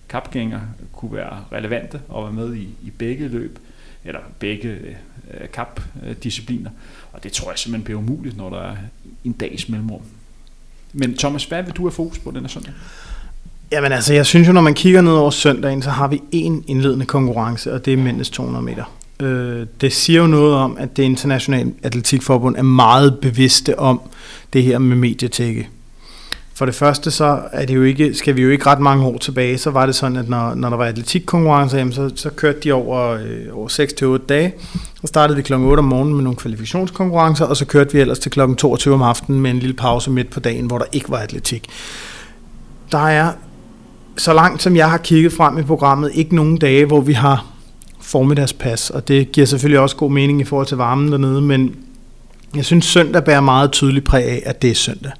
kapgænger 0.09 0.59
kunne 0.93 1.13
være 1.13 1.37
relevante 1.51 2.01
og 2.09 2.23
være 2.23 2.33
med 2.33 2.55
i, 2.55 2.67
i 2.83 2.89
begge 2.97 3.27
løb, 3.27 3.59
eller 4.05 4.19
begge 4.39 4.69
øh, 4.69 5.49
kapdiscipliner. 5.53 6.69
Og 7.13 7.23
det 7.23 7.31
tror 7.31 7.51
jeg 7.51 7.59
simpelthen 7.59 7.83
bliver 7.83 7.99
umuligt, 7.99 8.37
når 8.37 8.49
der 8.49 8.61
er 8.61 8.75
en 9.23 9.31
dags 9.31 9.69
mellemrum. 9.69 10.01
Men 10.93 11.17
Thomas, 11.17 11.45
hvad 11.45 11.63
vil 11.63 11.73
du 11.73 11.83
have 11.83 11.91
fokus 11.91 12.19
på 12.19 12.31
den 12.31 12.41
her 12.41 12.47
søndag? 12.47 12.73
Jamen 13.71 13.91
altså, 13.91 14.13
jeg 14.13 14.25
synes 14.25 14.47
jo, 14.47 14.53
når 14.53 14.61
man 14.61 14.73
kigger 14.73 15.01
ned 15.01 15.11
over 15.11 15.29
søndagen, 15.29 15.81
så 15.81 15.89
har 15.89 16.07
vi 16.07 16.21
en 16.31 16.63
indledende 16.67 17.05
konkurrence, 17.05 17.73
og 17.73 17.85
det 17.85 17.93
er 17.93 17.97
mændenes 17.97 18.29
200 18.29 18.65
meter. 18.65 18.83
Øh, 19.19 19.67
det 19.81 19.93
siger 19.93 20.21
jo 20.21 20.27
noget 20.27 20.55
om, 20.55 20.77
at 20.79 20.97
det 20.97 21.03
internationale 21.03 21.73
atletikforbund 21.83 22.55
er 22.55 22.61
meget 22.61 23.19
bevidste 23.19 23.79
om 23.79 24.01
det 24.53 24.63
her 24.63 24.77
med 24.77 24.97
medietække. 24.97 25.69
For 26.59 26.65
det 26.65 26.75
første 26.75 27.11
så 27.11 27.39
er 27.51 27.65
det 27.65 27.75
jo 27.75 27.83
ikke, 27.83 28.13
skal 28.13 28.35
vi 28.35 28.41
jo 28.41 28.49
ikke 28.49 28.65
ret 28.65 28.79
mange 28.79 29.05
år 29.05 29.17
tilbage, 29.17 29.57
så 29.57 29.69
var 29.69 29.85
det 29.85 29.95
sådan, 29.95 30.17
at 30.17 30.29
når, 30.29 30.55
når 30.55 30.69
der 30.69 30.77
var 30.77 30.85
atletikkonkurrencer, 30.85 31.91
så, 31.91 32.11
så 32.15 32.29
kørte 32.29 32.59
de 32.59 32.71
over, 32.71 33.09
øh, 33.09 33.57
over 33.57 34.17
6-8 34.19 34.25
dage. 34.25 34.53
Så 35.01 35.07
startede 35.07 35.37
vi 35.37 35.43
kl. 35.43 35.53
8 35.53 35.79
om 35.79 35.85
morgenen 35.85 36.15
med 36.15 36.23
nogle 36.23 36.37
kvalifikationskonkurrencer, 36.37 37.45
og 37.45 37.57
så 37.57 37.65
kørte 37.65 37.93
vi 37.93 37.99
ellers 37.99 38.19
til 38.19 38.31
kl. 38.31 38.39
22 38.57 38.93
om 38.93 39.01
aftenen 39.01 39.41
med 39.41 39.51
en 39.51 39.59
lille 39.59 39.73
pause 39.73 40.11
midt 40.11 40.29
på 40.29 40.39
dagen, 40.39 40.65
hvor 40.65 40.77
der 40.77 40.85
ikke 40.91 41.09
var 41.09 41.17
atletik. 41.17 41.67
Der 42.91 43.07
er 43.07 43.31
så 44.17 44.33
langt 44.33 44.61
som 44.61 44.75
jeg 44.75 44.89
har 44.89 44.97
kigget 44.97 45.33
frem 45.33 45.57
i 45.57 45.63
programmet, 45.63 46.11
ikke 46.13 46.35
nogen 46.35 46.57
dage, 46.57 46.85
hvor 46.85 47.01
vi 47.01 47.13
har 47.13 47.45
formiddagspas, 48.01 48.89
og 48.89 49.07
det 49.07 49.31
giver 49.31 49.47
selvfølgelig 49.47 49.79
også 49.79 49.95
god 49.95 50.11
mening 50.11 50.41
i 50.41 50.43
forhold 50.43 50.67
til 50.67 50.77
varmen 50.77 51.11
dernede, 51.11 51.41
men 51.41 51.75
jeg 52.55 52.65
synes 52.65 52.85
søndag 52.85 53.23
bærer 53.23 53.41
meget 53.41 53.71
tydeligt 53.71 54.05
præg 54.05 54.25
af, 54.25 54.43
at 54.45 54.61
det 54.61 54.71
er 54.71 54.75
søndag. 54.75 55.11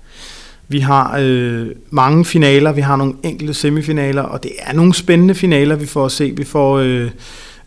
Vi 0.69 0.79
har 0.79 1.17
øh, 1.21 1.67
mange 1.89 2.25
finaler, 2.25 2.71
vi 2.71 2.81
har 2.81 2.95
nogle 2.95 3.13
enkelte 3.23 3.53
semifinaler, 3.53 4.21
og 4.21 4.43
det 4.43 4.51
er 4.59 4.73
nogle 4.73 4.93
spændende 4.93 5.35
finaler, 5.35 5.75
vi 5.75 5.85
får 5.85 6.05
at 6.05 6.11
se. 6.11 6.33
Vi 6.37 6.43
får 6.43 6.77
øh, 6.77 7.09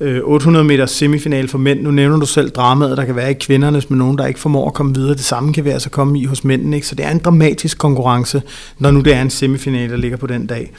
øh 0.01 0.21
800 0.25 0.65
meter 0.65 0.87
semifinal 0.87 1.49
for 1.49 1.59
mænd. 1.59 1.81
Nu 1.83 1.91
nævner 1.91 2.17
du 2.17 2.27
selv 2.27 2.51
dramaet, 2.51 2.97
der 2.97 3.05
kan 3.05 3.17
være 3.17 3.31
i 3.31 3.35
kvindernes 3.35 3.91
med 3.91 3.99
nogen, 3.99 4.19
der 4.19 4.27
ikke 4.27 4.41
formår 4.41 4.67
at 4.67 4.75
komme 4.75 4.95
videre. 4.95 5.15
Det 5.15 5.25
samme 5.25 5.53
kan 5.53 5.65
vi 5.65 5.71
altså 5.71 5.91
komme 5.91 6.21
i 6.21 6.25
hos 6.25 6.45
mændene. 6.45 6.77
Ikke? 6.77 6.87
Så 6.87 6.95
det 6.95 7.07
er 7.07 7.11
en 7.11 7.19
dramatisk 7.19 7.79
konkurrence, 7.79 8.43
når 8.79 8.91
nu 8.91 9.01
det 9.01 9.15
er 9.15 9.23
en 9.23 9.31
semifinal, 9.31 9.91
der 9.91 9.97
ligger 9.97 10.17
på 10.17 10.27
den 10.27 10.47
dag 10.47 10.73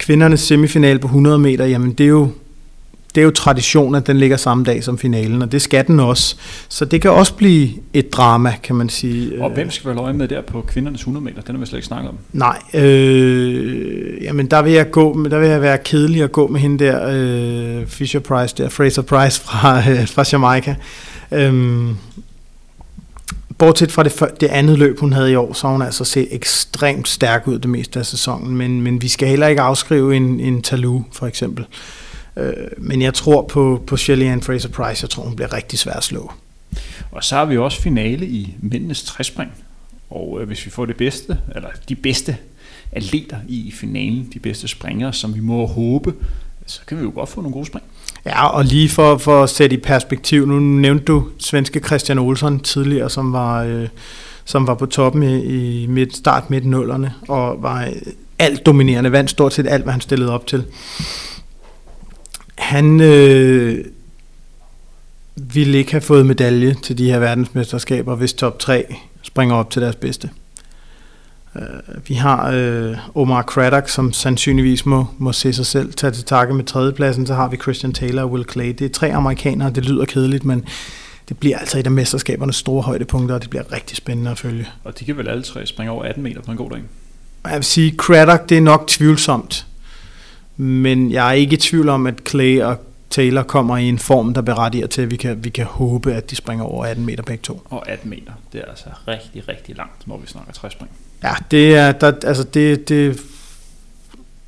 kvindernes 0.00 0.40
semifinal 0.40 0.98
på 0.98 1.06
100 1.06 1.38
meter, 1.38 1.64
jamen 1.64 1.92
det 1.92 2.04
er 2.04 2.08
jo 2.08 2.28
det 3.14 3.20
er 3.20 3.24
jo 3.24 3.30
tradition, 3.30 3.94
at 3.94 4.06
den 4.06 4.16
ligger 4.18 4.36
samme 4.36 4.64
dag 4.64 4.84
som 4.84 4.98
finalen, 4.98 5.42
og 5.42 5.52
det 5.52 5.62
skal 5.62 5.86
den 5.86 6.00
også. 6.00 6.36
Så 6.68 6.84
det 6.84 7.02
kan 7.02 7.10
også 7.10 7.34
blive 7.34 7.68
et 7.92 8.12
drama, 8.12 8.54
kan 8.62 8.76
man 8.76 8.88
sige. 8.88 9.42
Og 9.42 9.50
hvem 9.50 9.70
skal 9.70 9.86
være 9.86 9.96
løje 9.96 10.12
med 10.12 10.28
der 10.28 10.42
på 10.42 10.60
kvindernes 10.60 11.00
100 11.00 11.24
meter? 11.24 11.40
Den 11.42 11.54
har 11.54 11.60
vi 11.60 11.66
slet 11.66 11.78
ikke 11.78 11.86
snakket 11.86 12.08
om. 12.08 12.18
Nej, 12.32 12.58
øh, 12.74 14.22
jamen 14.22 14.46
der 14.46 14.62
vil 14.62 14.72
jeg 14.72 14.90
gå, 14.90 15.26
der 15.30 15.38
vil 15.38 15.48
jeg 15.48 15.62
være 15.62 15.78
kedelig 15.78 16.22
at 16.22 16.32
gå 16.32 16.46
med 16.46 16.60
hende 16.60 16.84
der, 16.84 17.08
øh, 17.80 17.86
Fisher 17.86 18.20
Price 18.20 18.54
der, 18.58 18.68
Fraser 18.68 19.02
Price 19.02 19.40
fra, 19.40 19.78
øh, 19.78 20.08
fra 20.08 20.24
Jamaica. 20.32 20.74
Øh, 21.32 21.88
bortset 23.58 23.92
fra 23.92 24.02
det, 24.02 24.40
det 24.40 24.46
andet 24.46 24.78
løb, 24.78 24.98
hun 24.98 25.12
havde 25.12 25.32
i 25.32 25.34
år, 25.34 25.52
så 25.52 25.66
hun 25.66 25.82
altså 25.82 26.04
set 26.04 26.28
ekstremt 26.30 27.08
stærk 27.08 27.48
ud 27.48 27.58
det 27.58 27.70
meste 27.70 27.98
af 27.98 28.06
sæsonen, 28.06 28.56
men, 28.56 28.80
men 28.80 29.02
vi 29.02 29.08
skal 29.08 29.28
heller 29.28 29.46
ikke 29.46 29.62
afskrive 29.62 30.16
en, 30.16 30.40
en 30.40 30.62
Talou, 30.62 31.04
for 31.12 31.26
eksempel. 31.26 31.64
Øh, 31.64 32.09
men 32.78 33.02
jeg 33.02 33.14
tror 33.14 33.42
på, 33.42 33.82
på 33.86 33.96
Shelly 33.96 34.24
Ann 34.24 34.42
Fraser 34.42 34.68
Price, 34.68 35.04
jeg 35.04 35.10
tror, 35.10 35.22
hun 35.22 35.36
bliver 35.36 35.52
rigtig 35.52 35.78
svær 35.78 35.92
at 35.92 36.04
slå. 36.04 36.32
Og 37.10 37.24
så 37.24 37.34
har 37.34 37.44
vi 37.44 37.58
også 37.58 37.82
finale 37.82 38.26
i 38.26 38.54
mændenes 38.60 39.02
træspring, 39.02 39.50
og 40.10 40.38
øh, 40.40 40.46
hvis 40.46 40.66
vi 40.66 40.70
får 40.70 40.86
det 40.86 40.96
bedste, 40.96 41.38
eller 41.54 41.68
de 41.88 41.94
bedste 41.94 42.36
atleter 42.92 43.36
i 43.48 43.72
finalen, 43.74 44.28
de 44.34 44.38
bedste 44.38 44.68
springere, 44.68 45.12
som 45.12 45.34
vi 45.34 45.40
må 45.40 45.66
håbe, 45.66 46.14
så 46.66 46.80
kan 46.86 46.98
vi 46.98 47.02
jo 47.02 47.12
godt 47.14 47.28
få 47.28 47.40
nogle 47.40 47.52
gode 47.52 47.66
spring. 47.66 47.84
Ja, 48.26 48.46
og 48.46 48.64
lige 48.64 48.88
for, 48.88 49.18
for 49.18 49.42
at 49.42 49.50
sætte 49.50 49.76
i 49.76 49.80
perspektiv, 49.80 50.46
nu 50.46 50.58
nævnte 50.58 51.04
du 51.04 51.28
svenske 51.38 51.80
Christian 51.80 52.18
Olsson 52.18 52.60
tidligere, 52.60 53.10
som 53.10 53.32
var, 53.32 53.62
øh, 53.62 53.88
som 54.44 54.66
var 54.66 54.74
på 54.74 54.86
toppen 54.86 55.22
i, 55.22 55.82
i 55.82 55.86
midt, 55.86 56.16
start 56.16 56.50
midt 56.50 56.66
nullerne, 56.66 57.14
og 57.28 57.62
var 57.62 57.88
alt 58.38 58.66
dominerende, 58.66 59.12
vandt 59.12 59.30
stort 59.30 59.52
set 59.52 59.66
alt, 59.68 59.82
hvad 59.82 59.92
han 59.92 60.00
stillede 60.00 60.32
op 60.32 60.46
til. 60.46 60.64
Han 62.70 63.00
øh, 63.00 63.84
ville 65.36 65.78
ikke 65.78 65.90
have 65.90 66.00
fået 66.00 66.26
medalje 66.26 66.74
til 66.82 66.98
de 66.98 67.10
her 67.10 67.18
verdensmesterskaber, 67.18 68.14
hvis 68.14 68.32
top 68.32 68.58
3 68.58 68.96
springer 69.22 69.54
op 69.54 69.70
til 69.70 69.82
deres 69.82 69.96
bedste. 69.96 70.30
Uh, 71.54 71.62
vi 72.08 72.14
har 72.14 72.56
uh, 72.56 73.16
Omar 73.16 73.42
Craddock, 73.42 73.88
som 73.88 74.12
sandsynligvis 74.12 74.86
må, 74.86 75.06
må 75.18 75.32
se 75.32 75.52
sig 75.52 75.66
selv 75.66 75.92
tage 75.92 76.10
til 76.10 76.24
takke 76.24 76.54
med 76.54 76.64
tredjepladsen. 76.64 77.26
Så 77.26 77.34
har 77.34 77.48
vi 77.48 77.56
Christian 77.56 77.92
Taylor 77.92 78.22
og 78.22 78.30
Will 78.32 78.44
Clay. 78.52 78.68
Det 78.68 78.82
er 78.82 78.88
tre 78.88 79.12
amerikanere, 79.12 79.70
det 79.70 79.84
lyder 79.84 80.04
kedeligt, 80.04 80.44
men 80.44 80.64
det 81.28 81.38
bliver 81.38 81.58
altså 81.58 81.78
et 81.78 81.86
af 81.86 81.92
mesterskabernes 81.92 82.56
store 82.56 82.82
højdepunkter, 82.82 83.34
og 83.34 83.42
det 83.42 83.50
bliver 83.50 83.72
rigtig 83.72 83.96
spændende 83.96 84.30
at 84.30 84.38
følge. 84.38 84.66
Og 84.84 84.98
de 84.98 85.04
kan 85.04 85.16
vel 85.16 85.28
alle 85.28 85.42
tre 85.42 85.66
springe 85.66 85.92
over 85.92 86.04
18 86.04 86.22
meter 86.22 86.40
på 86.42 86.50
en 86.50 86.56
god 86.56 86.70
dag? 86.70 86.80
Jeg 87.44 87.54
vil 87.54 87.64
sige, 87.64 87.94
Craddock, 87.96 88.48
det 88.48 88.56
er 88.56 88.62
nok 88.62 88.84
tvivlsomt. 88.86 89.66
Men 90.60 91.12
jeg 91.12 91.28
er 91.28 91.32
ikke 91.32 91.54
i 91.54 91.56
tvivl 91.56 91.88
om, 91.88 92.06
at 92.06 92.14
Clay 92.28 92.60
og 92.60 92.76
Taylor 93.10 93.42
kommer 93.42 93.76
i 93.76 93.84
en 93.84 93.98
form, 93.98 94.34
der 94.34 94.40
berettiger 94.40 94.86
til, 94.86 95.02
at 95.02 95.10
vi 95.10 95.16
kan, 95.16 95.44
vi 95.44 95.50
kan 95.50 95.64
håbe, 95.66 96.14
at 96.14 96.30
de 96.30 96.36
springer 96.36 96.64
over 96.64 96.84
18 96.84 97.06
meter 97.06 97.22
begge 97.22 97.42
to. 97.42 97.62
Og 97.64 97.88
18 97.88 98.10
meter, 98.10 98.32
det 98.52 98.60
er 98.60 98.64
altså 98.64 98.84
rigtig, 99.08 99.48
rigtig 99.48 99.76
langt, 99.76 100.06
når 100.06 100.18
vi 100.18 100.26
snakker 100.26 100.52
træspring. 100.52 100.90
Ja, 101.22 101.32
det 101.50 101.74
er, 101.74 101.92
der, 101.92 102.12
altså 102.24 102.42
det, 102.42 102.88
det, 102.88 103.20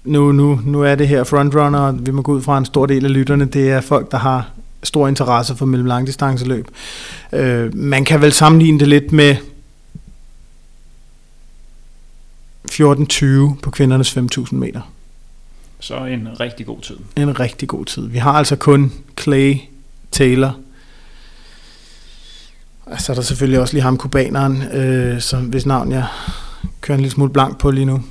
nu, 0.05 0.33
nu, 0.33 0.61
nu 0.65 0.83
er 0.83 0.95
det 0.95 1.09
her 1.09 1.25
frontrunner, 1.25 1.79
og 1.79 2.07
vi 2.07 2.11
må 2.11 2.23
gå 2.23 2.33
ud 2.33 2.43
fra 2.43 2.59
en 2.59 2.65
stor 2.65 2.87
del 2.87 3.05
af 3.05 3.13
lytterne, 3.13 3.45
det 3.45 3.71
er 3.71 3.81
folk, 3.81 4.11
der 4.11 4.19
har 4.19 4.51
stor 4.83 5.09
interesse 5.09 5.57
for 5.57 5.67
mellemlangdistanceløb. 5.67 6.69
Øh, 7.33 7.75
man 7.75 8.05
kan 8.05 8.21
vel 8.21 8.33
sammenligne 8.33 8.81
det 8.81 8.89
lidt 8.89 9.13
med 9.13 9.37
14.20 12.73 13.61
på 13.63 13.71
kvindernes 13.71 14.17
5.000 14.17 14.55
meter. 14.55 14.81
Så 15.83 16.05
en 16.05 16.41
rigtig 16.41 16.67
god 16.67 16.81
tid. 16.81 16.97
En 17.17 17.41
rigtig 17.41 17.69
god 17.69 17.85
tid. 17.85 18.09
Vi 18.09 18.19
har 18.19 18.33
altså 18.33 18.57
kun 18.57 18.93
Clay, 19.21 19.55
Taylor, 20.11 20.59
så 22.99 23.13
er 23.13 23.15
der 23.15 23.23
selvfølgelig 23.23 23.61
også 23.61 23.75
lige 23.75 23.83
ham, 23.83 23.99
kubaneren, 23.99 24.63
øh, 24.63 25.21
som, 25.21 25.45
hvis 25.45 25.67
navn 25.67 25.93
jeg 25.93 26.07
kører 26.81 26.97
en 26.97 27.01
lille 27.01 27.13
smule 27.13 27.33
blank 27.33 27.59
på 27.59 27.71
lige 27.71 27.85
nu. 27.85 28.03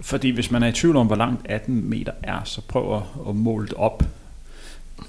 Fordi 0.00 0.30
hvis 0.30 0.50
man 0.50 0.62
er 0.62 0.68
i 0.68 0.72
tvivl 0.72 0.96
om, 0.96 1.06
hvor 1.06 1.16
langt 1.16 1.40
18 1.44 1.90
meter 1.90 2.12
er, 2.22 2.40
så 2.44 2.60
prøv 2.60 3.02
at 3.28 3.36
måle 3.36 3.66
det 3.66 3.74
op. 3.74 4.02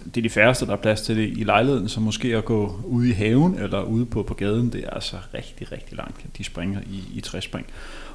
Det 0.05 0.17
er 0.17 0.21
de 0.21 0.29
færreste, 0.29 0.65
der 0.65 0.71
er 0.71 0.77
plads 0.77 1.01
til 1.01 1.17
det 1.17 1.37
i 1.37 1.43
lejligheden, 1.43 1.89
så 1.89 1.99
måske 1.99 2.37
at 2.37 2.45
gå 2.45 2.79
ude 2.83 3.09
i 3.09 3.11
haven 3.11 3.59
eller 3.59 3.81
ude 3.81 4.05
på, 4.05 4.23
på 4.23 4.33
gaden, 4.33 4.69
det 4.69 4.83
er 4.83 4.89
altså 4.89 5.15
rigtig, 5.33 5.71
rigtig 5.71 5.97
langt, 5.97 6.25
de 6.37 6.43
springer 6.43 6.79
i, 6.91 7.03
i 7.13 7.21
træspring. 7.21 7.65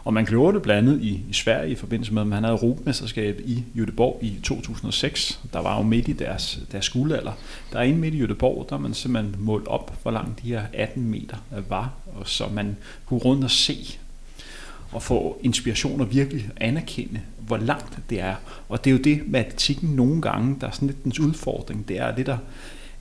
Og 0.05 0.15
man 0.15 0.25
gjorde 0.25 0.55
det 0.55 0.63
blandt 0.63 0.89
andet 0.89 1.03
i, 1.03 1.23
i 1.31 1.33
Sverige 1.33 1.71
i 1.71 1.75
forbindelse 1.75 2.15
med, 2.15 2.23
at 2.23 2.29
han 2.29 2.45
havde 2.45 2.57
Europamesterskab 2.57 3.41
i 3.45 3.65
Göteborg 3.77 4.25
i 4.25 4.41
2006. 4.43 5.41
Der 5.53 5.59
var 5.59 5.77
jo 5.77 5.83
midt 5.83 6.09
i 6.09 6.13
deres, 6.13 6.61
deres 6.73 6.89
guldalder. 6.89 7.33
Der 7.73 7.79
er 7.79 7.83
en 7.83 7.99
midt 7.99 8.15
i 8.15 8.25
Göteborg, 8.25 8.71
der 8.71 8.79
man 8.79 8.95
simpelthen 8.95 9.37
målt 9.39 9.69
op, 9.69 9.99
hvor 10.03 10.11
langt 10.11 10.43
de 10.43 10.49
her 10.49 10.63
18 10.73 11.11
meter 11.11 11.37
var, 11.69 11.93
og 12.17 12.29
så 12.29 12.49
man 12.49 12.77
kunne 13.07 13.21
rundt 13.21 13.45
og 13.45 13.51
se 13.51 13.99
og 14.93 15.03
få 15.03 15.39
inspiration 15.43 16.01
og 16.01 16.13
virkelig 16.13 16.51
anerkende, 16.57 17.21
hvor 17.39 17.57
langt 17.57 17.99
det 18.11 18.21
er. 18.21 18.35
Og 18.69 18.85
det 18.85 18.91
er 18.91 18.93
jo 18.93 19.03
det, 19.03 19.23
matematikken 19.27 19.89
nogle 19.89 20.23
gange, 20.23 20.57
der 20.61 20.67
er 20.67 20.71
sådan 20.71 20.89
lidt 20.89 21.05
dens 21.05 21.21
udfordring, 21.21 21.89
det 21.89 21.99
er 21.99 22.15
det 22.15 22.27
der, 22.27 22.39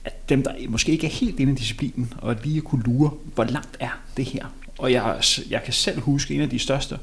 at 0.04 0.28
dem, 0.28 0.42
der 0.42 0.52
måske 0.68 0.92
ikke 0.92 1.06
er 1.06 1.10
helt 1.10 1.40
inde 1.40 1.52
i 1.52 1.56
disciplinen, 1.56 2.12
og 2.18 2.36
lige 2.44 2.56
at 2.56 2.64
kunne 2.64 2.82
lure, 2.82 3.10
hvor 3.34 3.44
langt 3.44 3.76
er 3.80 4.00
det 4.16 4.24
her? 4.24 4.46
Og 4.80 4.92
jeg, 4.92 5.22
jeg 5.50 5.62
kan 5.62 5.72
selv 5.72 6.00
huske 6.00 6.34
en 6.34 6.40
af 6.40 6.50
de 6.50 6.58
største, 6.58 6.98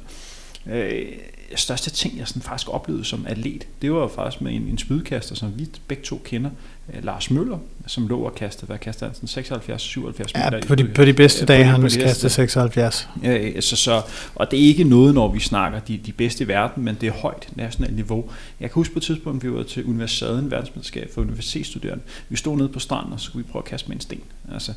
øh, 0.65 1.05
største 1.55 1.89
ting, 1.89 2.17
jeg 2.17 2.27
sådan 2.27 2.41
faktisk 2.41 2.69
oplevede 2.69 3.05
som 3.05 3.25
atlet. 3.27 3.67
Det 3.81 3.93
var 3.93 4.07
faktisk 4.07 4.41
med 4.41 4.55
en, 4.55 4.61
en 4.61 4.77
spydkaster, 4.77 5.35
som 5.35 5.59
vi 5.59 5.67
begge 5.87 6.03
to 6.03 6.21
kender, 6.25 6.49
Lars 7.03 7.31
Møller, 7.31 7.57
som 7.87 8.07
lå 8.07 8.19
og 8.19 8.35
kastede, 8.35 8.65
hvad 8.67 8.77
kastede 8.77 9.11
han, 9.21 9.43
76-77 9.43 10.31
ja, 10.35 10.49
meter? 10.49 10.67
på 10.67 10.75
de, 10.75 10.87
på 10.87 11.05
de 11.05 11.13
bedste 11.13 11.45
dage 11.45 11.63
har 11.63 11.71
han 11.71 11.89
kastet 11.89 12.31
76. 12.31 13.09
Ja, 13.23 13.61
så, 13.61 13.75
så, 13.75 14.01
og 14.35 14.51
det 14.51 14.59
er 14.59 14.63
ikke 14.63 14.83
noget, 14.83 15.13
når 15.13 15.31
vi 15.31 15.39
snakker 15.39 15.79
de, 15.79 15.99
de 16.05 16.11
bedste 16.11 16.43
i 16.43 16.47
verden, 16.47 16.83
men 16.83 16.97
det 17.01 17.07
er 17.07 17.13
højt 17.13 17.49
nationalt 17.55 17.95
niveau. 17.95 18.29
Jeg 18.59 18.69
kan 18.69 18.75
huske 18.75 18.93
på 18.93 18.99
et 18.99 19.03
tidspunkt, 19.03 19.43
vi 19.43 19.51
var 19.51 19.63
til 19.63 19.85
universiteten, 19.85 20.51
verdensmesterskab 20.51 21.09
for 21.13 21.21
universitetsstuderende. 21.21 22.03
Vi 22.29 22.37
stod 22.37 22.57
nede 22.57 22.69
på 22.69 22.79
stranden, 22.79 23.13
og 23.13 23.19
så 23.19 23.25
skulle 23.25 23.45
vi 23.45 23.51
prøve 23.51 23.61
at 23.61 23.69
kaste 23.69 23.87
med 23.87 23.95
en 23.95 24.01
sten. 24.01 24.21
Altså, 24.53 24.73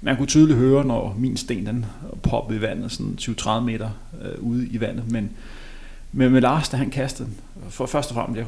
man 0.00 0.16
kunne 0.16 0.26
tydeligt 0.26 0.58
høre, 0.58 0.84
når 0.84 1.16
min 1.18 1.36
sten 1.36 1.66
den 1.66 1.86
poppede 2.22 2.58
i 2.58 2.62
vandet, 2.62 2.92
sådan 2.92 3.18
20-30 3.20 3.60
meter 3.60 3.90
øh, 4.22 4.42
ude 4.42 4.66
i 4.66 4.80
vandet, 4.80 5.10
men 5.10 5.30
med, 6.12 6.30
med 6.30 6.40
Lars, 6.40 6.68
da 6.68 6.76
han 6.76 6.90
kastede 6.90 7.28
den, 7.28 7.36
for 7.70 7.86
først 7.86 8.10
og 8.10 8.14
fremmest, 8.14 8.38
jeg, 8.38 8.46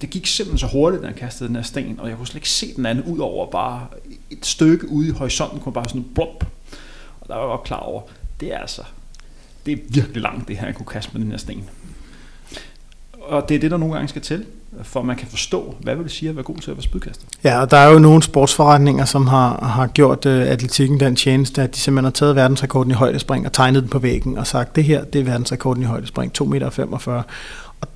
det 0.00 0.10
gik 0.10 0.26
simpelthen 0.26 0.58
så 0.58 0.76
hurtigt, 0.76 1.02
da 1.02 1.06
han 1.06 1.16
kastede 1.16 1.48
den 1.48 1.56
her 1.56 1.62
sten, 1.62 2.00
og 2.00 2.08
jeg 2.08 2.16
kunne 2.16 2.26
slet 2.26 2.36
ikke 2.36 2.50
se 2.50 2.76
den 2.76 2.86
anden 2.86 3.04
ud 3.04 3.18
over 3.18 3.50
bare 3.50 3.86
et 4.30 4.46
stykke 4.46 4.88
ude 4.88 5.08
i 5.08 5.10
horisonten, 5.10 5.60
kunne 5.60 5.72
bare 5.72 5.88
sådan 5.88 6.06
blop. 6.14 6.46
Og 7.20 7.28
der 7.28 7.34
var 7.34 7.42
jeg 7.42 7.48
godt 7.48 7.64
klar 7.64 7.80
over, 7.80 8.02
det 8.40 8.54
er 8.54 8.58
altså, 8.58 8.82
det 9.66 9.72
er 9.72 9.76
virkelig 9.88 10.22
langt 10.22 10.48
det 10.48 10.56
her, 10.56 10.64
han 10.64 10.74
kunne 10.74 10.86
kaste 10.86 11.10
med 11.12 11.20
den 11.20 11.30
her 11.30 11.38
sten. 11.38 11.64
Og 13.12 13.48
det 13.48 13.54
er 13.54 13.58
det, 13.58 13.70
der 13.70 13.76
nogle 13.76 13.94
gange 13.94 14.08
skal 14.08 14.22
til 14.22 14.46
for 14.82 15.02
man 15.02 15.16
kan 15.16 15.28
forstå, 15.28 15.74
hvad 15.80 15.94
vil 15.94 16.04
det 16.04 16.12
sige 16.12 16.28
at 16.28 16.36
være 16.36 16.44
god 16.44 16.56
til 16.56 16.70
at 16.70 16.76
være 16.76 16.82
spydkaster. 16.82 17.24
Ja, 17.44 17.60
og 17.60 17.70
der 17.70 17.76
er 17.76 17.92
jo 17.92 17.98
nogle 17.98 18.22
sportsforretninger, 18.22 19.04
som 19.04 19.26
har, 19.26 19.64
har 19.64 19.86
gjort 19.86 20.26
øh, 20.26 20.46
atletikken 20.46 21.00
den 21.00 21.16
tjeneste, 21.16 21.62
at 21.62 21.74
de 21.74 21.80
simpelthen 21.80 22.04
har 22.04 22.10
taget 22.10 22.36
verdensrekorden 22.36 22.90
i 22.90 22.94
højdespring 22.94 23.46
og 23.46 23.52
tegnet 23.52 23.82
den 23.82 23.90
på 23.90 23.98
væggen 23.98 24.38
og 24.38 24.46
sagt, 24.46 24.76
det 24.76 24.84
her 24.84 25.04
det 25.04 25.20
er 25.20 25.24
verdensrekorden 25.24 25.82
i 25.82 25.86
højdespring, 25.86 26.32
2,45 26.38 26.44
meter. 26.44 27.22
Og 27.80 27.88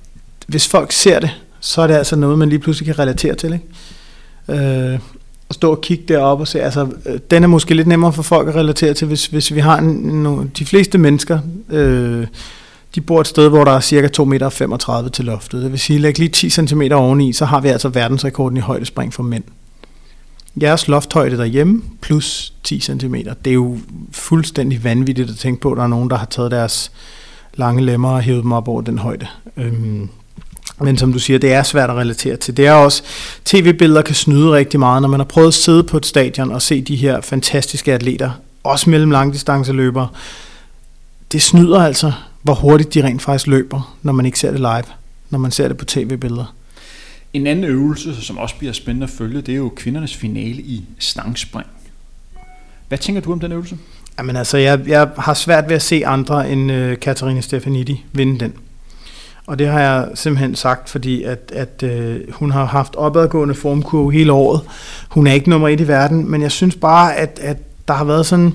hvis 0.47 0.67
folk 0.67 0.91
ser 0.91 1.19
det, 1.19 1.29
så 1.59 1.81
er 1.81 1.87
det 1.87 1.93
altså 1.93 2.15
noget, 2.15 2.37
man 2.37 2.49
lige 2.49 2.59
pludselig 2.59 2.85
kan 2.85 2.99
relatere 2.99 3.35
til. 3.35 3.53
Ikke? 3.53 4.93
Øh, 4.93 4.99
at 5.49 5.55
stå 5.55 5.71
og 5.71 5.81
kigge 5.81 6.03
derop 6.07 6.39
og 6.39 6.47
se, 6.47 6.61
altså 6.61 6.87
øh, 7.05 7.19
den 7.31 7.43
er 7.43 7.47
måske 7.47 7.73
lidt 7.73 7.87
nemmere 7.87 8.13
for 8.13 8.23
folk 8.23 8.47
at 8.47 8.55
relatere 8.55 8.93
til, 8.93 9.07
hvis, 9.07 9.25
hvis 9.25 9.53
vi 9.53 9.59
har 9.59 9.77
en, 9.77 9.85
no, 10.23 10.43
de 10.59 10.65
fleste 10.65 10.97
mennesker, 10.97 11.39
øh, 11.69 12.27
de 12.95 13.01
bor 13.01 13.21
et 13.21 13.27
sted, 13.27 13.49
hvor 13.49 13.63
der 13.63 13.71
er 13.71 13.79
cirka 13.79 14.07
2,35 14.17 14.25
meter 14.25 15.09
til 15.13 15.25
loftet. 15.25 15.63
Det 15.63 15.71
vil 15.71 15.79
sige, 15.79 15.99
læg 15.99 16.19
lige 16.19 16.29
10 16.29 16.49
cm 16.49 16.81
oveni, 16.91 17.33
så 17.33 17.45
har 17.45 17.61
vi 17.61 17.67
altså 17.67 17.89
verdensrekorden 17.89 18.57
i 18.57 18.61
højdespring 18.61 19.13
for 19.13 19.23
mænd. 19.23 19.43
Jeres 20.61 20.87
lofthøjde 20.87 21.37
derhjemme 21.37 21.81
plus 22.01 22.53
10 22.63 22.79
cm. 22.79 23.15
Det 23.15 23.47
er 23.47 23.53
jo 23.53 23.77
fuldstændig 24.11 24.83
vanvittigt 24.83 25.29
at 25.29 25.37
tænke 25.37 25.61
på, 25.61 25.71
at 25.71 25.77
der 25.77 25.83
er 25.83 25.87
nogen, 25.87 26.09
der 26.09 26.17
har 26.17 26.25
taget 26.25 26.51
deres 26.51 26.91
lange 27.53 27.85
lemmer 27.85 28.09
og 28.09 28.21
hævet 28.21 28.43
dem 28.43 28.51
op 28.51 28.67
over 28.67 28.81
den 28.81 28.97
højde. 28.97 29.27
Øhm, 29.57 30.09
men 30.81 30.97
som 30.97 31.13
du 31.13 31.19
siger, 31.19 31.39
det 31.39 31.53
er 31.53 31.63
svært 31.63 31.89
at 31.89 31.95
relatere 31.95 32.35
til. 32.35 32.57
Det 32.57 32.67
er 32.67 32.73
også, 32.73 33.03
tv-billeder 33.45 34.01
kan 34.01 34.15
snyde 34.15 34.51
rigtig 34.51 34.79
meget, 34.79 35.01
når 35.01 35.09
man 35.09 35.19
har 35.19 35.25
prøvet 35.25 35.47
at 35.47 35.53
sidde 35.53 35.83
på 35.83 35.97
et 35.97 36.05
stadion 36.05 36.51
og 36.51 36.61
se 36.61 36.81
de 36.81 36.95
her 36.95 37.21
fantastiske 37.21 37.93
atleter, 37.93 38.31
også 38.63 38.89
mellem 38.89 39.11
langdistanceløbere. 39.11 40.07
Det 41.31 41.41
snyder 41.41 41.83
altså 41.83 42.11
hvor 42.41 42.53
hurtigt 42.53 42.93
de 42.93 43.03
rent 43.03 43.21
faktisk 43.21 43.47
løber, 43.47 43.97
når 44.01 44.13
man 44.13 44.25
ikke 44.25 44.39
ser 44.39 44.51
det 44.51 44.59
live, 44.59 44.83
når 45.29 45.39
man 45.39 45.51
ser 45.51 45.67
det 45.67 45.77
på 45.77 45.85
tv-billeder. 45.85 46.55
En 47.33 47.47
anden 47.47 47.65
øvelse, 47.65 48.21
som 48.21 48.37
også 48.37 48.55
bliver 48.55 48.73
spændende 48.73 49.03
at 49.03 49.09
følge, 49.09 49.41
det 49.41 49.51
er 49.51 49.57
jo 49.57 49.73
kvindernes 49.75 50.15
finale 50.15 50.61
i 50.61 50.85
stangspring. 50.99 51.67
Hvad 52.87 52.97
tænker 52.97 53.21
du 53.21 53.31
om 53.31 53.39
den 53.39 53.51
øvelse? 53.51 53.77
Jamen 54.17 54.35
altså, 54.35 54.57
jeg, 54.57 54.87
jeg 54.87 55.09
har 55.17 55.33
svært 55.33 55.69
ved 55.69 55.75
at 55.75 55.81
se 55.81 56.05
andre 56.05 56.51
end 56.51 56.71
uh, 56.71 56.93
Katarina 56.99 57.41
Stefanidi 57.41 58.05
vinde 58.11 58.39
den. 58.39 58.53
Og 59.45 59.59
det 59.59 59.67
har 59.67 59.79
jeg 59.79 60.09
simpelthen 60.15 60.55
sagt, 60.55 60.89
fordi 60.89 61.23
at, 61.23 61.51
at 61.55 61.83
uh, 61.83 62.33
hun 62.33 62.51
har 62.51 62.65
haft 62.65 62.95
opadgående 62.95 63.55
formkurve 63.55 64.13
hele 64.13 64.31
året. 64.31 64.61
Hun 65.09 65.27
er 65.27 65.33
ikke 65.33 65.49
nummer 65.49 65.67
et 65.67 65.79
i 65.79 65.87
verden, 65.87 66.31
men 66.31 66.41
jeg 66.41 66.51
synes 66.51 66.75
bare, 66.75 67.15
at, 67.15 67.39
at 67.41 67.57
der 67.87 67.93
har 67.93 68.03
været 68.03 68.25
sådan... 68.25 68.53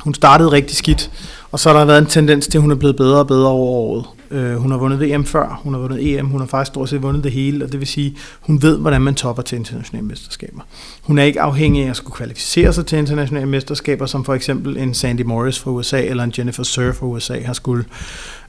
Hun 0.00 0.14
startede 0.14 0.52
rigtig 0.52 0.76
skidt, 0.76 1.10
og 1.56 1.60
så 1.60 1.68
har 1.68 1.78
der 1.78 1.84
været 1.84 1.98
en 1.98 2.06
tendens 2.06 2.46
til, 2.46 2.58
at 2.58 2.62
hun 2.62 2.70
er 2.70 2.74
blevet 2.74 2.96
bedre 2.96 3.18
og 3.18 3.26
bedre 3.26 3.48
over 3.48 3.70
året. 3.70 4.04
Øh, 4.30 4.56
hun 4.56 4.70
har 4.70 4.78
vundet 4.78 5.00
VM 5.00 5.24
før, 5.24 5.60
hun 5.62 5.74
har 5.74 5.80
vundet 5.80 6.18
EM, 6.18 6.26
hun 6.26 6.40
har 6.40 6.46
faktisk 6.46 6.72
stort 6.72 6.88
set 6.88 7.02
vundet 7.02 7.24
det 7.24 7.32
hele, 7.32 7.64
og 7.64 7.72
det 7.72 7.80
vil 7.80 7.88
sige, 7.88 8.16
hun 8.40 8.62
ved, 8.62 8.78
hvordan 8.78 9.00
man 9.00 9.14
topper 9.14 9.42
til 9.42 9.56
internationale 9.58 10.06
mesterskaber. 10.06 10.60
Hun 11.02 11.18
er 11.18 11.22
ikke 11.22 11.40
afhængig 11.40 11.84
af 11.84 11.90
at 11.90 11.96
skulle 11.96 12.16
kvalificere 12.16 12.72
sig 12.72 12.86
til 12.86 12.98
internationale 12.98 13.46
mesterskaber, 13.46 14.06
som 14.06 14.24
for 14.24 14.34
eksempel 14.34 14.76
en 14.76 14.94
Sandy 14.94 15.20
Morris 15.20 15.58
fra 15.58 15.70
USA 15.70 16.02
eller 16.02 16.24
en 16.24 16.32
Jennifer 16.38 16.62
Sir 16.62 16.92
fra 16.92 17.06
USA 17.06 17.40
har 17.40 17.52
skulle. 17.52 17.84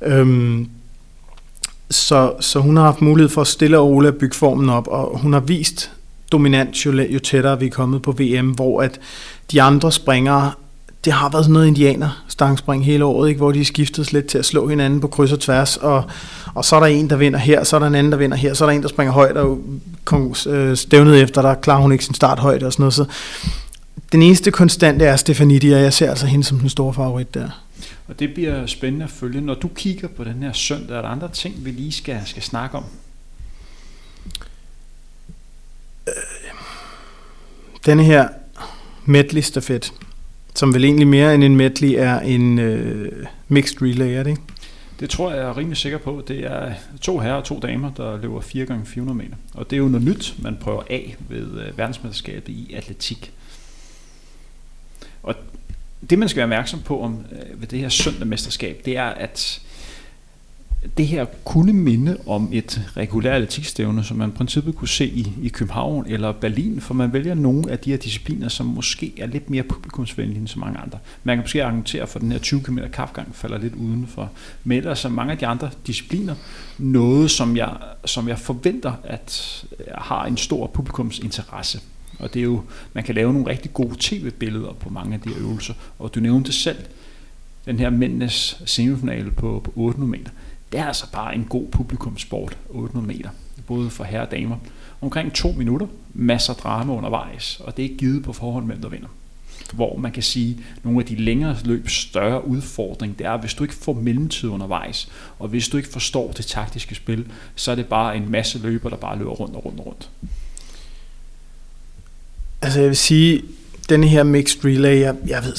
Øhm, 0.01 0.70
så, 1.89 2.34
så 2.39 2.60
hun 2.60 2.78
har 2.78 2.84
haft 2.84 3.01
mulighed 3.01 3.30
for 3.30 3.41
at 3.41 3.47
stille 3.47 3.80
og 3.80 3.88
roligt 3.88 4.14
at 4.14 4.20
bygge 4.20 4.36
formen 4.36 4.70
op, 4.70 4.88
og 4.88 5.20
hun 5.20 5.34
har 5.34 5.39
vist 5.39 5.91
dominant 6.32 6.86
jo, 6.86 6.91
jo 6.91 7.20
tættere 7.20 7.60
vi 7.60 7.66
er 7.66 7.72
kommet 7.72 8.01
på 8.01 8.12
VM, 8.12 8.49
hvor 8.49 8.82
at 8.82 8.99
de 9.51 9.62
andre 9.62 9.91
springere 9.91 10.51
det 11.08 11.16
har 11.16 11.30
været 11.30 11.45
sådan 11.45 11.53
noget 11.53 11.68
indianer 11.68 12.24
stangspring 12.28 12.86
hele 12.86 13.05
året, 13.05 13.30
ikke? 13.30 13.38
hvor 13.38 13.51
de 13.51 13.66
skiftet 13.66 14.14
lidt 14.14 14.26
til 14.26 14.38
at 14.38 14.45
slå 14.45 14.68
hinanden 14.68 14.99
på 14.99 15.08
kryds 15.08 15.32
og 15.32 15.39
tværs, 15.39 15.78
og, 15.78 16.03
og 16.53 16.66
så 16.66 16.76
er 16.76 16.80
der 16.80 16.88
en, 16.88 17.10
der 17.10 17.16
vinder 17.16 17.39
her, 17.39 17.64
så 17.64 17.76
er 17.76 17.80
der 17.80 17.88
en 17.88 17.95
anden, 17.95 18.12
der 18.12 18.18
vinder 18.18 18.38
her, 18.38 18.53
så 18.53 18.66
er 18.66 18.70
der 18.70 18.76
en, 18.76 18.82
der 18.82 18.88
springer 18.88 19.14
højt, 19.14 19.38
og 19.38 19.60
øh, 20.47 20.78
stævnet 20.78 21.22
efter, 21.22 21.41
der 21.41 21.55
klarer 21.55 21.82
hun 21.82 21.91
ikke 21.91 22.05
sin 22.05 22.14
starthøjde 22.14 22.66
og 22.66 22.74
sådan 22.74 22.82
noget. 22.82 22.93
Så 22.93 23.05
den 24.12 24.22
eneste 24.22 24.51
konstante 24.51 25.05
er 25.05 25.16
Stefanidi, 25.16 25.72
og 25.72 25.82
jeg 25.82 25.93
ser 25.93 26.10
altså 26.10 26.26
hende 26.26 26.43
som 26.43 26.60
den 26.60 26.70
store 26.70 26.93
favorit 26.93 27.34
der. 27.34 27.49
Og 28.08 28.20
det 28.20 28.34
bliver 28.34 28.66
spændende 28.66 29.03
at 29.03 29.12
følge. 29.12 29.41
Når 29.41 29.53
du 29.53 29.68
kigger 29.68 30.08
på 30.08 30.24
den 30.24 30.43
her 30.43 30.53
søndag, 30.53 30.97
er 30.97 31.01
der 31.01 31.10
andre 31.10 31.30
ting, 31.34 31.66
vi 31.66 31.72
lige 31.72 31.91
skal, 31.91 32.22
skal 32.26 32.43
snakke 32.43 32.78
om? 32.78 32.84
Denne 37.86 38.03
her 38.03 38.28
medley 39.05 39.41
stafet, 39.41 39.93
som 40.58 40.74
vel 40.74 40.84
egentlig 40.84 41.08
mere 41.08 41.36
end 41.36 41.43
en 41.43 41.55
medley 41.55 41.93
er 41.97 42.20
en 42.20 42.60
øh, 42.60 43.26
mixed 43.47 43.82
relay, 43.82 44.08
er 44.08 44.24
det 44.24 44.30
ikke? 44.30 44.41
Det 44.99 45.10
tror 45.10 45.32
jeg 45.32 45.39
er 45.39 45.58
rimelig 45.58 45.78
sikker 45.78 45.97
på. 45.97 46.24
Det 46.28 46.39
er 46.39 46.74
to 47.01 47.20
herrer 47.20 47.36
og 47.36 47.43
to 47.43 47.60
damer, 47.60 47.91
der 47.97 48.22
løber 48.22 48.41
4 48.41 48.66
gange 48.66 48.86
400 48.86 49.18
meter. 49.18 49.36
Og 49.53 49.70
det 49.70 49.76
er 49.76 49.78
jo 49.78 49.88
noget 49.88 50.08
nyt, 50.08 50.36
man 50.39 50.58
prøver 50.62 50.84
af 50.89 51.16
ved 51.30 51.62
øh, 51.62 51.78
verdensmesterskabet 51.78 52.49
i 52.49 52.74
atletik. 52.74 53.32
Og 55.24 55.36
det, 56.10 56.20
man 56.20 56.30
skal 56.30 56.38
være 56.38 56.45
opmærksom 56.45 56.82
på 56.82 57.01
om, 57.01 57.26
øh, 57.32 57.62
ved 57.62 57.68
det 57.68 57.80
her 57.80 57.89
søndag 57.89 58.28
mesterskab, 58.28 58.82
det 58.86 58.97
er, 58.97 59.05
at 59.05 59.62
det 60.97 61.07
her 61.07 61.25
kunne 61.45 61.73
minde 61.73 62.17
om 62.27 62.49
et 62.51 62.91
regulært 62.97 63.33
atletikstævne, 63.33 64.03
som 64.03 64.17
man 64.17 64.29
i 64.29 64.31
princippet 64.31 64.75
kunne 64.75 64.88
se 64.88 65.05
i, 65.05 65.33
i 65.41 65.47
København 65.47 66.05
eller 66.07 66.31
Berlin, 66.31 66.81
for 66.81 66.93
man 66.93 67.13
vælger 67.13 67.33
nogle 67.33 67.71
af 67.71 67.79
de 67.79 67.89
her 67.89 67.97
discipliner, 67.97 68.49
som 68.49 68.65
måske 68.65 69.13
er 69.17 69.27
lidt 69.27 69.49
mere 69.49 69.63
publikumsvenlige 69.63 70.39
end 70.39 70.47
så 70.47 70.59
mange 70.59 70.79
andre. 70.79 70.99
Man 71.23 71.38
kan 71.38 71.43
måske 71.43 71.63
argumentere 71.63 72.07
for, 72.07 72.19
at 72.19 72.23
den 72.23 72.31
her 72.31 72.39
20 72.39 72.61
km 72.61 72.79
kapgang 72.93 73.35
falder 73.35 73.57
lidt 73.57 73.75
udenfor. 73.75 74.31
Men 74.63 74.77
ellers 74.77 75.05
er 75.05 75.09
mange 75.09 75.31
af 75.31 75.38
de 75.38 75.47
andre 75.47 75.69
discipliner 75.88 76.35
noget, 76.77 77.31
som 77.31 77.57
jeg, 77.57 77.77
som 78.05 78.27
jeg 78.27 78.39
forventer, 78.39 78.93
at 79.03 79.63
øh, 79.79 79.85
har 79.97 80.25
en 80.25 80.38
stor 80.38 80.67
publikumsinteresse. 80.67 81.79
Og 82.19 82.33
det 82.33 82.39
er 82.39 82.43
jo, 82.43 82.61
man 82.93 83.03
kan 83.03 83.15
lave 83.15 83.33
nogle 83.33 83.49
rigtig 83.49 83.73
gode 83.73 83.95
tv-billeder 83.99 84.73
på 84.79 84.89
mange 84.89 85.13
af 85.13 85.21
de 85.21 85.29
her 85.29 85.38
øvelser. 85.39 85.73
Og 85.99 86.15
du 86.15 86.19
nævnte 86.19 86.51
selv, 86.51 86.77
den 87.65 87.79
her 87.79 87.89
mændenes 87.89 88.61
semifinale 88.65 89.31
på, 89.31 89.61
på 89.63 89.73
800 89.75 90.11
meter 90.11 90.31
det 90.72 90.80
er 90.80 90.86
altså 90.86 91.11
bare 91.11 91.36
en 91.36 91.45
god 91.45 91.68
publikumsport, 91.68 92.57
800 92.70 93.18
meter, 93.18 93.30
både 93.68 93.89
for 93.89 94.03
herre 94.03 94.22
og 94.22 94.32
damer. 94.32 94.57
Omkring 95.01 95.34
to 95.34 95.51
minutter, 95.51 95.88
masser 96.13 96.53
af 96.53 96.59
drama 96.59 96.93
undervejs, 96.93 97.59
og 97.63 97.78
det 97.78 97.86
er 97.86 97.97
givet 97.97 98.24
på 98.24 98.34
forhånd, 98.34 98.65
hvem 98.65 98.82
der 98.82 98.89
vinder. 98.89 99.07
Hvor 99.74 99.97
man 99.97 100.11
kan 100.11 100.24
sige, 100.24 100.57
at 100.78 100.86
nogle 100.86 100.99
af 100.99 101.05
de 101.05 101.15
længere 101.15 101.57
løb 101.63 101.89
større 101.89 102.47
udfordring, 102.47 103.20
det 103.20 103.28
er, 103.28 103.38
hvis 103.38 103.53
du 103.53 103.63
ikke 103.63 103.76
får 103.76 103.93
mellemtid 103.93 104.49
undervejs, 104.49 105.09
og 105.39 105.47
hvis 105.47 105.68
du 105.68 105.78
ikke 105.78 105.89
forstår 105.89 106.32
det 106.32 106.45
taktiske 106.45 106.95
spil, 106.95 107.26
så 107.55 107.72
er 107.72 107.76
det 107.76 107.86
bare 107.86 108.18
en 108.18 108.32
masse 108.32 108.59
løber, 108.59 108.89
der 108.89 108.97
bare 108.97 109.18
løber 109.18 109.32
rundt 109.32 109.55
og 109.55 109.65
rundt 109.65 109.80
og 109.80 109.86
rundt. 109.86 110.09
Altså 112.61 112.80
jeg 112.80 112.89
vil 112.89 112.97
sige, 112.97 113.43
den 113.89 114.03
her 114.03 114.24
mixed 114.24 114.65
relay, 114.65 114.99
jeg, 114.99 115.15
jeg 115.28 115.43
ved 115.43 115.55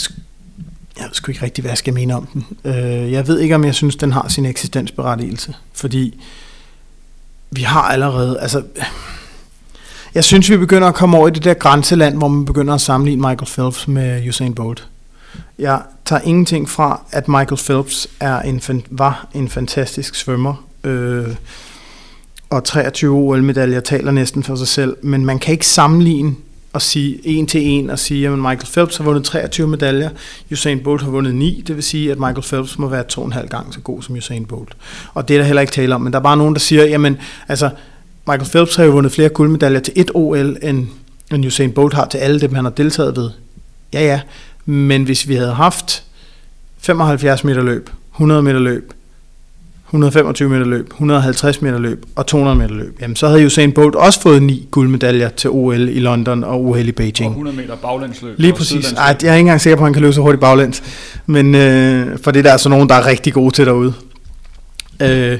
jeg 0.99 1.07
ved 1.07 1.15
sgu 1.15 1.31
ikke 1.31 1.45
rigtig, 1.45 1.63
hvad 1.63 1.71
jeg 1.71 1.79
skal 1.79 1.95
mene 1.95 2.15
om 2.15 2.27
den. 2.27 2.47
Øh, 2.65 3.13
jeg 3.13 3.29
ved 3.29 3.41
ikke, 3.41 3.55
om 3.55 3.65
jeg 3.65 3.75
synes, 3.75 3.97
den 3.97 4.13
har 4.13 4.29
sin 4.29 4.47
eksistensberettigelse, 4.47 5.55
fordi 5.73 6.21
vi 7.51 7.63
har 7.63 7.83
allerede, 7.83 8.41
altså, 8.41 8.63
jeg 10.15 10.25
synes, 10.25 10.51
vi 10.51 10.57
begynder 10.57 10.89
at 10.89 10.95
komme 10.95 11.17
over 11.17 11.29
i 11.29 11.31
det 11.31 11.45
der 11.45 11.55
grænseland, 11.55 12.17
hvor 12.17 12.29
man 12.29 12.45
begynder 12.45 12.75
at 12.75 12.81
sammenligne 12.81 13.23
Michael 13.23 13.51
Phelps 13.55 13.89
med 13.89 14.29
Usain 14.29 14.55
Bolt. 14.55 14.89
Jeg 15.59 15.83
tager 16.05 16.23
ingenting 16.23 16.69
fra, 16.69 17.01
at 17.13 17.29
Michael 17.29 17.61
Phelps 17.65 18.09
er 18.21 18.41
en, 18.41 18.63
var 18.91 19.29
en 19.35 19.49
fantastisk 19.49 20.15
svømmer, 20.15 20.65
øh, 20.85 21.29
og 22.51 22.65
23 22.65 23.17
OL-medaljer 23.17 23.81
taler 23.81 24.11
næsten 24.11 24.43
for 24.43 24.57
sig 24.57 24.69
selv, 24.69 24.97
men 25.03 25.25
man 25.25 25.39
kan 25.39 25.53
ikke 25.53 25.67
sammenligne 25.67 26.35
at 26.79 26.83
sige 26.83 27.21
en 27.25 27.47
til 27.47 27.61
en 27.63 27.91
og 27.91 27.99
sige, 27.99 28.29
at 28.29 28.39
Michael 28.39 28.69
Phelps 28.73 28.97
har 28.97 29.05
vundet 29.05 29.25
23 29.25 29.69
medaljer, 29.69 30.11
Usain 30.53 30.81
Bolt 30.81 31.03
har 31.03 31.11
vundet 31.11 31.35
9, 31.35 31.65
det 31.67 31.77
vil 31.77 31.85
sige, 31.85 32.13
at 32.13 32.19
Michael 32.19 32.43
Phelps 32.43 32.79
må 32.79 32.89
være 32.89 33.05
to 33.05 33.21
og 33.21 33.27
en 33.27 33.33
halv 33.33 33.49
gang 33.49 33.75
så 33.75 33.81
god 33.81 34.03
som 34.03 34.17
Usain 34.17 34.45
Bolt. 34.45 34.77
Og 35.15 35.29
det 35.29 35.35
er 35.35 35.39
der 35.39 35.47
heller 35.47 35.61
ikke 35.61 35.73
tale 35.73 35.95
om, 35.95 36.01
men 36.01 36.13
der 36.13 36.19
er 36.19 36.23
bare 36.23 36.37
nogen, 36.37 36.55
der 36.55 36.61
siger, 36.61 36.85
jamen, 36.85 37.17
altså, 37.49 37.71
Michael 38.27 38.51
Phelps 38.51 38.77
har 38.77 38.85
jo 38.85 38.91
vundet 38.91 39.13
flere 39.13 39.29
guldmedaljer 39.29 39.81
til 39.81 39.93
et 39.97 40.11
OL, 40.15 40.57
end, 40.63 40.87
end 41.33 41.47
Usain 41.47 41.73
Bolt 41.73 41.95
har 41.95 42.07
til 42.07 42.19
alle 42.19 42.41
dem, 42.41 42.55
han 42.55 42.65
har 42.65 42.73
deltaget 42.73 43.17
ved. 43.17 43.31
Ja, 43.93 44.05
ja, 44.05 44.21
men 44.65 45.05
hvis 45.05 45.29
vi 45.29 45.35
havde 45.35 45.53
haft 45.53 46.03
75 46.79 47.45
meter 47.45 47.63
løb, 47.63 47.91
100 48.15 48.43
meter 48.43 48.59
løb, 48.59 48.93
125 49.89 50.49
meter 50.49 50.65
løb, 50.65 50.87
150 50.91 51.63
meter 51.63 51.79
løb 51.79 52.05
og 52.17 52.27
200 52.27 52.59
meter 52.59 52.75
løb, 52.75 52.99
jamen 53.01 53.17
så 53.17 53.29
havde 53.29 53.47
Usain 53.47 53.73
Bolt 53.73 53.95
også 53.95 54.21
fået 54.21 54.43
ni 54.43 54.69
guldmedaljer 54.71 55.29
til 55.29 55.51
OL 55.51 55.89
i 55.89 56.01
London 56.01 56.45
og 56.45 56.65
OL 56.65 56.89
i 56.89 56.93
Beijing. 56.93 57.27
Og 57.27 57.31
100 57.31 57.57
meter 57.57 57.77
baglændsløb. 57.77 58.35
Lige 58.39 58.53
præcis. 58.53 58.93
Ej, 58.93 59.17
jeg 59.23 59.29
er 59.29 59.35
ikke 59.35 59.41
engang 59.41 59.61
sikker 59.61 59.77
på, 59.77 59.83
at 59.83 59.87
han 59.87 59.93
kan 59.93 60.03
løbe 60.03 60.15
så 60.15 60.21
hurtigt 60.21 60.41
baglæns. 60.41 60.83
Men 61.27 61.55
øh, 61.55 62.19
for 62.19 62.31
det 62.31 62.45
der 62.45 62.51
er 62.51 62.53
altså 62.53 62.69
nogen, 62.69 62.89
der 62.89 62.95
er 62.95 63.07
rigtig 63.07 63.33
gode 63.33 63.55
til 63.55 63.67
derude. 63.67 63.95
Øh, 65.03 65.39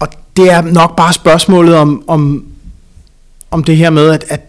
og 0.00 0.08
det 0.36 0.52
er 0.52 0.62
nok 0.62 0.96
bare 0.96 1.12
spørgsmålet 1.12 1.74
om, 1.74 2.04
om, 2.06 2.44
om 3.50 3.64
det 3.64 3.76
her 3.76 3.90
med, 3.90 4.10
at, 4.10 4.24
at 4.28 4.40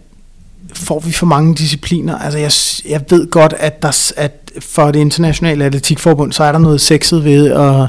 får 0.74 1.00
vi 1.00 1.12
for 1.12 1.26
mange 1.26 1.54
discipliner? 1.54 2.18
Altså 2.18 2.38
jeg, 2.38 2.52
jeg 2.92 3.04
ved 3.10 3.30
godt, 3.30 3.54
at, 3.58 3.82
der, 3.82 4.12
at 4.16 4.45
for 4.60 4.90
det 4.90 5.00
internationale 5.00 5.64
atletikforbund, 5.64 6.32
så 6.32 6.44
er 6.44 6.52
der 6.52 6.58
noget 6.58 6.80
sexet 6.80 7.24
ved 7.24 7.50
at, 7.50 7.88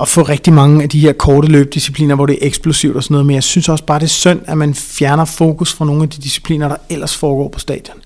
at 0.00 0.08
få 0.08 0.22
rigtig 0.22 0.52
mange 0.52 0.82
af 0.82 0.88
de 0.88 1.00
her 1.00 1.12
korte 1.12 1.48
løbdiscipliner, 1.48 2.14
hvor 2.14 2.26
det 2.26 2.38
er 2.42 2.46
eksplosivt 2.46 2.96
og 2.96 3.02
sådan 3.02 3.14
noget, 3.14 3.26
men 3.26 3.34
jeg 3.34 3.42
synes 3.42 3.68
også 3.68 3.84
bare, 3.84 3.98
det 3.98 4.04
er 4.04 4.08
synd, 4.08 4.40
at 4.46 4.58
man 4.58 4.74
fjerner 4.74 5.24
fokus 5.24 5.72
fra 5.72 5.84
nogle 5.84 6.02
af 6.02 6.08
de 6.08 6.22
discipliner, 6.22 6.68
der 6.68 6.76
ellers 6.90 7.16
foregår 7.16 7.48
på 7.48 7.58
stadion. 7.58 7.96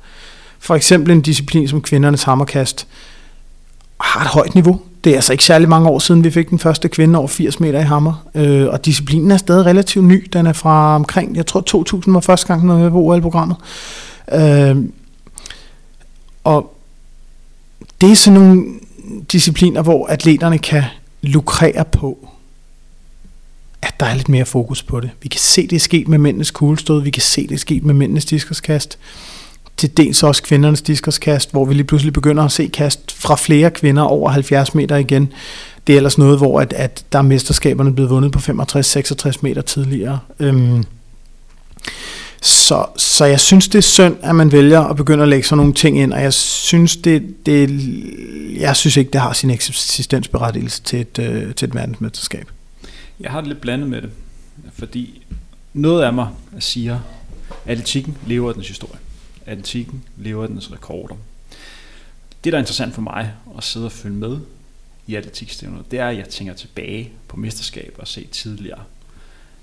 For 0.59 0.75
eksempel 0.75 1.13
en 1.13 1.21
disciplin 1.21 1.69
som 1.69 1.83
kvindernes 1.83 2.23
hammerkast 2.23 2.87
har 4.01 4.21
et 4.21 4.29
højt 4.29 4.55
niveau. 4.55 4.81
Det 5.05 5.11
er 5.13 5.15
altså 5.15 5.33
ikke 5.33 5.45
særlig 5.45 5.69
mange 5.69 5.89
år 5.89 5.99
siden, 5.99 6.25
vi 6.25 6.31
fik 6.31 6.51
den 6.51 6.59
første 6.59 6.89
kvinde 6.89 7.19
over 7.19 7.29
80 7.29 7.61
meter 7.61 7.81
i 7.81 7.83
hammer. 7.83 8.29
Øh, 8.35 8.67
og 8.69 8.85
disciplinen 8.85 9.31
er 9.31 9.37
stadig 9.37 9.67
relativt 9.67 10.05
ny. 10.05 10.29
Den 10.33 10.47
er 10.47 10.53
fra 10.53 10.95
omkring, 10.95 11.37
jeg 11.37 11.47
tror 11.47 11.61
2000 11.61 12.15
var 12.15 12.21
første 12.21 12.47
gang, 12.47 12.61
den 12.61 12.69
var 12.69 12.79
med 12.79 12.91
på 12.91 12.99
OL-programmet. 12.99 13.57
Øh, 14.33 14.77
og 16.45 16.78
det 18.01 18.11
er 18.11 18.15
sådan 18.15 18.41
nogle 18.41 18.65
discipliner, 19.33 19.83
hvor 19.83 20.07
atleterne 20.07 20.59
kan 20.59 20.85
lukrere 21.23 21.85
på, 21.85 22.29
at 23.83 24.01
der 24.01 24.07
er 24.07 24.15
lidt 24.15 24.29
mere 24.29 24.45
fokus 24.45 24.83
på 24.83 25.01
det. 25.01 25.11
Vi 25.23 25.29
kan 25.29 25.41
se, 25.41 25.67
det 25.67 25.77
er 25.77 25.81
sket 25.81 26.09
med 26.09 26.19
mændenes 26.19 26.51
kuglestød, 26.51 27.03
vi 27.03 27.11
kan 27.11 27.23
se, 27.23 27.43
det 27.43 27.55
er 27.55 27.59
sket 27.59 27.85
med 27.85 27.95
mændenes 27.95 28.25
diskoskast, 28.25 28.99
til 29.77 29.97
dels 29.97 30.23
også 30.23 30.43
kvindernes 30.43 30.83
diskoskast, 30.83 31.51
hvor 31.51 31.65
vi 31.65 31.75
lige 31.75 31.85
pludselig 31.85 32.13
begynder 32.13 32.45
at 32.45 32.53
se 32.53 32.67
kast 32.67 33.13
fra 33.13 33.37
flere 33.37 33.71
kvinder 33.71 34.03
over 34.03 34.31
70 34.31 34.75
meter 34.75 34.97
igen. 34.97 35.33
Det 35.87 35.93
er 35.93 35.97
ellers 35.97 36.19
noget, 36.19 36.39
hvor 36.39 36.61
at, 36.61 36.73
at 36.73 37.05
der 37.13 37.19
er 37.19 37.23
mesterskaberne 37.23 37.95
blevet 37.95 38.11
vundet 38.11 38.33
på 38.33 38.39
65-66 38.39 39.33
meter 39.43 39.63
tidligere. 39.63 40.19
Øhm, 40.41 40.85
så, 42.43 42.87
så 42.97 43.25
jeg 43.25 43.41
synes, 43.41 43.69
det 43.69 43.79
er 43.79 43.83
synd, 43.83 44.17
at 44.23 44.35
man 44.35 44.53
vælger 44.53 44.81
at 44.81 44.97
begynde 44.97 45.23
at 45.23 45.29
lægge 45.29 45.47
sådan 45.47 45.57
nogle 45.57 45.75
ting 45.75 45.99
ind, 45.99 46.13
og 46.13 46.23
jeg 46.23 46.33
synes, 46.33 46.97
det, 46.97 47.47
det, 47.47 47.71
jeg 48.61 48.77
synes 48.77 48.97
ikke, 48.97 49.11
det 49.11 49.21
har 49.21 49.33
sin 49.33 49.51
eksistensberettigelse 49.51 50.83
til 50.83 51.01
et, 51.01 51.19
øh, 51.19 51.55
til 51.55 51.69
et 51.69 51.75
verdensmesterskab. 51.75 52.51
Jeg 53.21 53.31
har 53.31 53.41
det 53.41 53.49
lidt 53.49 53.61
blandet 53.61 53.91
med 53.91 54.03
det, 54.03 54.11
fordi 54.73 55.27
noget 55.73 56.05
af 56.05 56.13
mig 56.13 56.29
siger, 56.59 56.95
at 56.95 57.73
atletikken 57.73 58.17
lever 58.27 58.49
af 58.49 58.55
dens 58.55 58.69
historie. 58.69 58.99
Atletikken 59.47 60.05
lever 60.17 60.43
af 60.43 60.49
dens 60.49 60.73
rekorder. 60.73 61.15
Det, 62.45 62.53
der 62.53 62.59
er 62.59 62.63
interessant 62.63 62.95
for 62.95 63.03
mig 63.03 63.33
at 63.59 63.65
sidde 63.65 63.87
og 63.87 63.93
følge 63.93 64.17
med 64.17 64.39
i 65.07 65.15
atletikstævnet, 65.15 65.91
det 65.91 65.99
er, 65.99 66.09
at 66.09 66.17
jeg 66.17 66.29
tænker 66.29 66.55
tilbage 66.55 67.11
på 67.29 67.37
mesterskaber 67.37 68.01
og 68.01 68.09
se 68.09 68.27
tidligere 68.33 68.81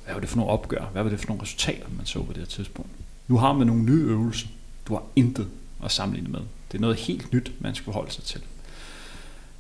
hvad 0.06 0.14
var 0.14 0.20
det 0.20 0.30
for 0.30 0.38
nogle 0.38 0.52
opgør? 0.52 0.86
Hvad 0.92 1.04
var 1.04 1.10
det 1.10 1.20
for 1.20 1.28
nogle 1.28 1.44
resultater, 1.44 1.86
man 1.98 2.06
så 2.06 2.24
på 2.24 2.34
det 2.34 2.38
her 2.38 2.46
tidspunkt? 2.46 2.92
Nu 3.28 3.38
har 3.38 3.54
man 3.54 3.68
nogle 3.68 3.84
nye 3.84 4.02
øvelser. 4.02 4.48
Du 4.88 4.94
har 4.94 5.04
intet 5.16 5.48
at 5.84 5.92
sammenligne 5.92 6.30
med. 6.30 6.40
Det 6.72 6.78
er 6.78 6.82
noget 6.82 6.96
helt 6.96 7.34
nyt, 7.34 7.52
man 7.60 7.76
skal 7.76 7.94
holde 7.94 8.12
sig 8.12 8.24
til. 8.24 8.42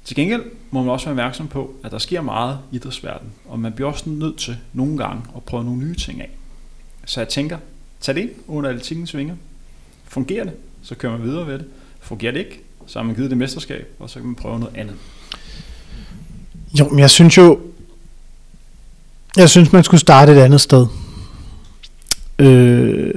Til 0.06 0.16
gengæld 0.16 0.44
må 0.72 0.82
man 0.82 0.90
også 0.90 1.06
være 1.06 1.12
opmærksom 1.12 1.48
på, 1.48 1.76
at 1.84 1.92
der 1.92 1.98
sker 1.98 2.22
meget 2.22 2.60
i 2.72 2.76
idrætsverdenen, 2.76 3.32
og 3.46 3.60
man 3.60 3.74
bliver 3.74 3.92
også 3.92 4.10
nødt 4.10 4.38
til 4.38 4.58
nogle 4.74 4.98
gange 4.98 5.24
at 5.36 5.44
prøve 5.44 5.64
nogle 5.64 5.80
nye 5.80 5.96
ting 5.96 6.22
af. 6.22 6.30
Så 7.06 7.20
jeg 7.20 7.30
tænker, 7.30 7.58
tag 8.02 8.16
det 8.16 8.22
ind 8.22 8.32
under 8.48 8.70
atletikkens 8.70 9.16
vinger. 9.16 9.36
Fungerer 10.04 10.44
det, 10.44 10.54
så 10.82 10.96
kører 10.96 11.18
man 11.18 11.28
videre 11.28 11.48
ved 11.48 11.54
det. 11.54 11.66
Fungerer 12.00 12.32
det 12.32 12.40
ikke, 12.40 12.62
så 12.86 13.00
har 13.00 13.04
man 13.04 13.16
givet 13.16 13.30
det 13.30 13.38
mesterskab, 13.38 13.88
og 14.00 14.10
så 14.10 14.20
kan 14.20 14.26
man 14.26 14.36
prøve 14.36 14.60
noget 14.60 14.76
andet. 14.76 14.96
Jo, 16.80 16.90
men 16.90 17.00
jeg 17.00 17.10
synes 17.10 17.38
jo, 17.38 17.60
jeg 19.38 19.50
synes, 19.50 19.74
man 19.74 19.84
skulle 19.84 20.02
starte 20.02 20.32
et 20.32 20.38
andet 20.38 20.62
sted. 20.62 20.88
Øh, 22.40 23.14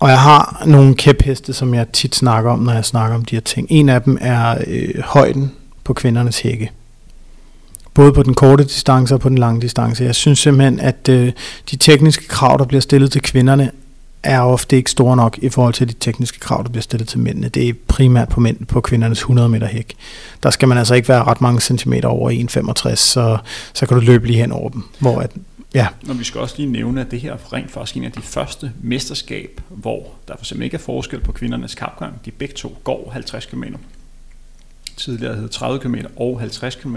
og 0.00 0.08
jeg 0.08 0.20
har 0.20 0.62
nogle 0.66 0.94
kæpheste, 0.94 1.52
som 1.52 1.74
jeg 1.74 1.86
tit 1.92 2.14
snakker 2.14 2.50
om, 2.50 2.58
når 2.58 2.72
jeg 2.72 2.84
snakker 2.84 3.16
om 3.16 3.24
de 3.24 3.36
her 3.36 3.40
ting. 3.40 3.66
En 3.70 3.88
af 3.88 4.02
dem 4.02 4.18
er 4.20 4.58
øh, 4.66 5.02
højden 5.04 5.52
på 5.84 5.92
kvindernes 5.92 6.40
hække. 6.40 6.70
Både 7.94 8.12
på 8.12 8.22
den 8.22 8.34
korte 8.34 8.64
distance 8.64 9.14
og 9.14 9.20
på 9.20 9.28
den 9.28 9.38
lange 9.38 9.60
distance. 9.60 10.04
Jeg 10.04 10.14
synes 10.14 10.38
simpelthen, 10.38 10.80
at 10.80 11.08
øh, 11.08 11.32
de 11.70 11.76
tekniske 11.76 12.28
krav, 12.28 12.58
der 12.58 12.64
bliver 12.64 12.80
stillet 12.80 13.12
til 13.12 13.22
kvinderne, 13.22 13.70
er 14.22 14.40
ofte 14.40 14.76
ikke 14.76 14.90
store 14.90 15.16
nok 15.16 15.38
i 15.38 15.48
forhold 15.48 15.74
til 15.74 15.88
de 15.88 15.92
tekniske 15.92 16.40
krav, 16.40 16.62
der 16.62 16.70
bliver 16.70 16.82
stillet 16.82 17.08
til 17.08 17.18
mændene. 17.18 17.48
Det 17.48 17.68
er 17.68 17.72
primært 17.88 18.28
på 18.28 18.40
mænd 18.40 18.66
på 18.66 18.80
kvindernes 18.80 19.18
100 19.18 19.48
meter 19.48 19.66
hæk. 19.66 19.94
Der 20.42 20.50
skal 20.50 20.68
man 20.68 20.78
altså 20.78 20.94
ikke 20.94 21.08
være 21.08 21.24
ret 21.24 21.40
mange 21.40 21.60
centimeter 21.60 22.08
over 22.08 22.30
1,65, 22.90 22.94
så, 22.96 23.38
så 23.72 23.86
kan 23.86 23.98
du 23.98 24.04
løbe 24.04 24.26
lige 24.26 24.38
hen 24.38 24.52
over 24.52 24.68
dem. 24.68 24.84
Hvor 24.98 25.20
at, 25.20 25.30
ja. 25.74 25.86
Når 26.02 26.14
vi 26.14 26.24
skal 26.24 26.40
også 26.40 26.54
lige 26.58 26.70
nævne, 26.70 27.00
at 27.00 27.10
det 27.10 27.20
her 27.20 27.32
er 27.32 27.52
rent 27.52 27.70
faktisk 27.70 27.96
en 27.96 28.04
af 28.04 28.12
de 28.12 28.22
første 28.22 28.72
mesterskab, 28.82 29.60
hvor 29.68 30.06
der 30.28 30.34
for 30.36 30.42
eksempel 30.42 30.64
ikke 30.64 30.74
er 30.74 30.78
forskel 30.78 31.20
på 31.20 31.32
kvindernes 31.32 31.74
kapgang. 31.74 32.24
De 32.24 32.30
begge 32.30 32.54
to 32.54 32.76
går 32.84 33.10
50 33.12 33.46
km. 33.46 33.64
Tidligere 34.96 35.34
hed 35.34 35.48
30 35.48 35.80
km 35.80 35.94
og 36.16 36.40
50 36.40 36.74
km. 36.74 36.96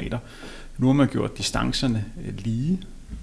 Nu 0.78 0.88
har 0.88 0.94
man 0.94 1.08
gjort 1.08 1.38
distancerne 1.38 2.06
øh, 2.26 2.34
lige, 2.38 2.80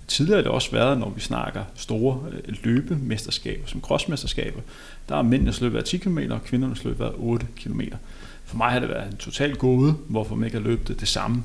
Tidligere 0.09 0.37
har 0.37 0.43
det 0.43 0.53
også 0.53 0.71
været, 0.71 0.99
når 0.99 1.11
vi 1.11 1.21
snakker 1.21 1.65
store 1.75 2.19
øh, 2.33 2.55
løbemesterskaber, 2.63 3.67
som 3.67 3.81
crossmesterskaber, 3.81 4.61
der 5.09 5.15
har 5.15 5.23
mændenes 5.23 5.61
løbet 5.61 5.79
af 5.79 5.85
10 5.85 5.97
km, 5.97 6.19
og 6.31 6.45
kvindernes 6.45 6.85
løbet 6.85 7.05
af 7.05 7.11
8 7.17 7.47
km. 7.57 7.81
For 8.45 8.57
mig 8.57 8.71
har 8.71 8.81
det 8.81 8.89
været 8.89 9.13
en 9.13 9.17
total 9.17 9.57
gåde, 9.57 9.95
hvorfor 10.09 10.35
man 10.35 10.45
ikke 10.45 10.59
har 10.59 10.65
løbet 10.65 10.89
det, 10.89 11.01
det 11.01 11.09
samme. 11.09 11.43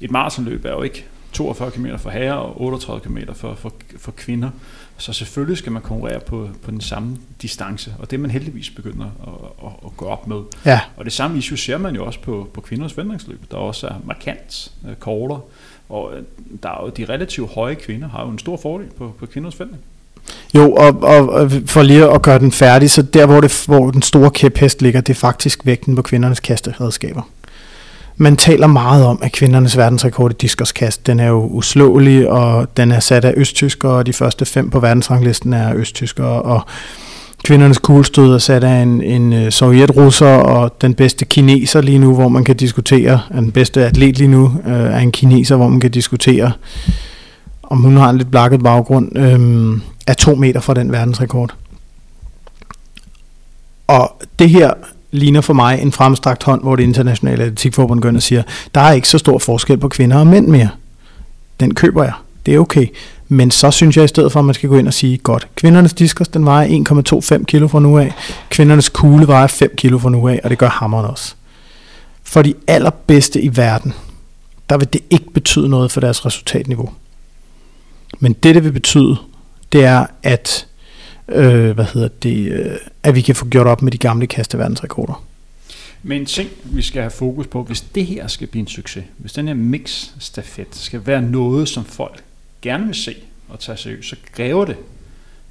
Et 0.00 0.10
maratonløb 0.10 0.64
er 0.64 0.70
jo 0.70 0.82
ikke 0.82 1.06
42 1.32 1.70
km 1.70 1.86
for 1.98 2.10
herrer 2.10 2.34
og 2.34 2.60
38 2.60 3.00
km 3.00 3.18
for, 3.34 3.54
for, 3.54 3.72
for 3.98 4.12
kvinder. 4.12 4.50
Så 4.96 5.12
selvfølgelig 5.12 5.58
skal 5.58 5.72
man 5.72 5.82
konkurrere 5.82 6.20
på, 6.20 6.48
på 6.62 6.70
den 6.70 6.80
samme 6.80 7.16
distance, 7.42 7.94
og 7.98 8.10
det 8.10 8.16
er 8.16 8.20
man 8.20 8.30
heldigvis 8.30 8.70
begynder 8.70 9.04
at, 9.04 9.66
at, 9.66 9.72
at 9.84 9.96
gå 9.96 10.04
op 10.04 10.26
med. 10.26 10.42
Ja. 10.66 10.80
Og 10.96 11.04
det 11.04 11.12
samme 11.12 11.38
issue 11.38 11.58
ser 11.58 11.78
man 11.78 11.94
jo 11.94 12.06
også 12.06 12.20
på, 12.20 12.50
på 12.54 12.60
kvindernes 12.60 12.96
vendingsløb, 12.96 13.40
der 13.50 13.56
også 13.56 13.86
er 13.86 13.94
markant 14.04 14.72
uh, 14.82 14.94
kortere. 14.94 15.40
Og 15.92 16.12
øh, 16.16 16.22
der 16.62 16.68
er 16.68 16.84
jo 16.84 16.88
de 16.96 17.12
relativt 17.12 17.50
høje 17.54 17.74
kvinder, 17.74 18.08
har 18.08 18.24
jo 18.24 18.30
en 18.30 18.38
stor 18.38 18.56
fordel 18.56 18.86
på, 18.98 19.12
på 19.18 19.26
kvinders 19.26 19.54
fældning. 19.54 19.82
Jo, 20.54 20.72
og, 20.72 21.02
og, 21.02 21.28
og 21.28 21.52
for 21.66 21.82
lige 21.82 22.10
at 22.10 22.22
gøre 22.22 22.38
den 22.38 22.52
færdig, 22.52 22.90
så 22.90 23.02
der 23.02 23.26
hvor, 23.26 23.40
det, 23.40 23.64
hvor 23.66 23.90
den 23.90 24.02
store 24.02 24.30
kæphest 24.30 24.82
ligger, 24.82 25.00
det 25.00 25.14
er 25.14 25.18
faktisk 25.18 25.66
vægten 25.66 25.96
på 25.96 26.02
kvindernes 26.02 26.40
kasteredskaber. 26.40 27.22
Man 28.16 28.36
taler 28.36 28.66
meget 28.66 29.04
om, 29.06 29.18
at 29.22 29.32
kvindernes 29.32 29.76
verdensrekord 29.76 30.30
i 30.30 30.34
diskoskast, 30.40 31.06
den 31.06 31.20
er 31.20 31.28
jo 31.28 31.46
uslåelig, 31.46 32.28
og 32.28 32.76
den 32.76 32.92
er 32.92 33.00
sat 33.00 33.24
af 33.24 33.34
østtyskere, 33.36 33.92
og 33.92 34.06
de 34.06 34.12
første 34.12 34.44
fem 34.44 34.70
på 34.70 34.80
verdensranglisten 34.80 35.52
er 35.52 35.74
østtyskere, 35.76 36.42
og 36.42 36.66
kvindernes 37.44 37.78
kuglestød 37.78 38.34
er 38.34 38.38
sat 38.38 38.64
af 38.64 38.82
en, 38.82 39.02
en 39.02 39.32
øh, 39.32 39.52
sovjetrusser 39.52 40.26
og 40.26 40.80
den 40.80 40.94
bedste 40.94 41.24
kineser 41.24 41.80
lige 41.80 41.98
nu, 41.98 42.14
hvor 42.14 42.28
man 42.28 42.44
kan 42.44 42.56
diskutere, 42.56 43.20
den 43.32 43.52
bedste 43.52 43.86
atlet 43.86 44.18
lige 44.18 44.28
nu 44.28 44.52
øh, 44.66 44.72
er 44.72 44.98
en 44.98 45.12
kineser, 45.12 45.56
hvor 45.56 45.68
man 45.68 45.80
kan 45.80 45.90
diskutere, 45.90 46.52
om 47.62 47.78
hun 47.78 47.96
har 47.96 48.10
en 48.10 48.18
lidt 48.18 48.30
blakket 48.30 48.62
baggrund, 48.62 49.18
øh, 49.18 49.80
er 50.06 50.14
to 50.14 50.34
meter 50.34 50.60
fra 50.60 50.74
den 50.74 50.92
verdensrekord. 50.92 51.54
Og 53.86 54.16
det 54.38 54.50
her 54.50 54.70
ligner 55.10 55.40
for 55.40 55.52
mig 55.52 55.82
en 55.82 55.92
fremstrakt 55.92 56.42
hånd, 56.42 56.62
hvor 56.62 56.76
det 56.76 56.82
internationale 56.82 57.42
atletikforbund 57.42 58.00
går 58.00 58.08
ind 58.08 58.16
og 58.16 58.22
siger, 58.22 58.42
der 58.74 58.80
er 58.80 58.92
ikke 58.92 59.08
så 59.08 59.18
stor 59.18 59.38
forskel 59.38 59.78
på 59.78 59.88
kvinder 59.88 60.18
og 60.18 60.26
mænd 60.26 60.46
mere. 60.48 60.68
Den 61.60 61.74
køber 61.74 62.02
jeg. 62.04 62.12
Det 62.46 62.54
er 62.54 62.58
okay. 62.58 62.86
Men 63.32 63.50
så 63.50 63.70
synes 63.70 63.96
jeg 63.96 64.04
i 64.04 64.08
stedet 64.08 64.32
for, 64.32 64.40
at 64.40 64.44
man 64.44 64.54
skal 64.54 64.68
gå 64.68 64.76
ind 64.76 64.86
og 64.86 64.94
sige, 64.94 65.18
godt, 65.18 65.48
kvindernes 65.54 65.92
diskos, 65.92 66.28
den 66.28 66.44
vejer 66.44 66.68
1,25 67.38 67.44
kilo 67.44 67.68
fra 67.68 67.80
nu 67.80 67.98
af. 67.98 68.12
Kvindernes 68.50 68.88
kugle 68.88 69.26
vejer 69.26 69.46
5 69.46 69.74
kilo 69.76 69.98
fra 69.98 70.10
nu 70.10 70.28
af, 70.28 70.40
og 70.44 70.50
det 70.50 70.58
gør 70.58 70.68
hammeren 70.68 71.06
også. 71.06 71.34
For 72.22 72.42
de 72.42 72.54
allerbedste 72.66 73.40
i 73.40 73.56
verden, 73.56 73.94
der 74.70 74.78
vil 74.78 74.92
det 74.92 75.00
ikke 75.10 75.30
betyde 75.30 75.68
noget 75.68 75.90
for 75.90 76.00
deres 76.00 76.26
resultatniveau. 76.26 76.90
Men 78.18 78.32
det, 78.32 78.54
det 78.54 78.64
vil 78.64 78.72
betyde, 78.72 79.16
det 79.72 79.84
er, 79.84 80.06
at, 80.22 80.66
øh, 81.28 81.70
hvad 81.70 81.86
hedder 81.94 82.08
det, 82.08 82.52
øh, 82.52 82.76
at 83.02 83.14
vi 83.14 83.20
kan 83.20 83.34
få 83.34 83.46
gjort 83.46 83.66
op 83.66 83.82
med 83.82 83.92
de 83.92 83.98
gamle 83.98 84.26
kasteverdensrekorder. 84.26 85.24
Men 86.02 86.20
en 86.20 86.26
ting, 86.26 86.48
vi 86.64 86.82
skal 86.82 87.02
have 87.02 87.10
fokus 87.10 87.46
på, 87.46 87.62
hvis 87.62 87.80
det 87.80 88.06
her 88.06 88.26
skal 88.26 88.46
blive 88.46 88.60
en 88.60 88.66
succes, 88.66 89.04
hvis 89.18 89.32
den 89.32 89.48
her 89.48 89.54
mix-stafet 89.54 90.68
skal 90.70 91.06
være 91.06 91.22
noget, 91.22 91.68
som 91.68 91.84
folk 91.84 92.22
gerne 92.62 92.86
vil 92.86 92.94
se 92.94 93.16
og 93.48 93.60
tage 93.60 93.76
seriøst, 93.76 94.08
så 94.08 94.16
kræver 94.32 94.64
det, 94.64 94.76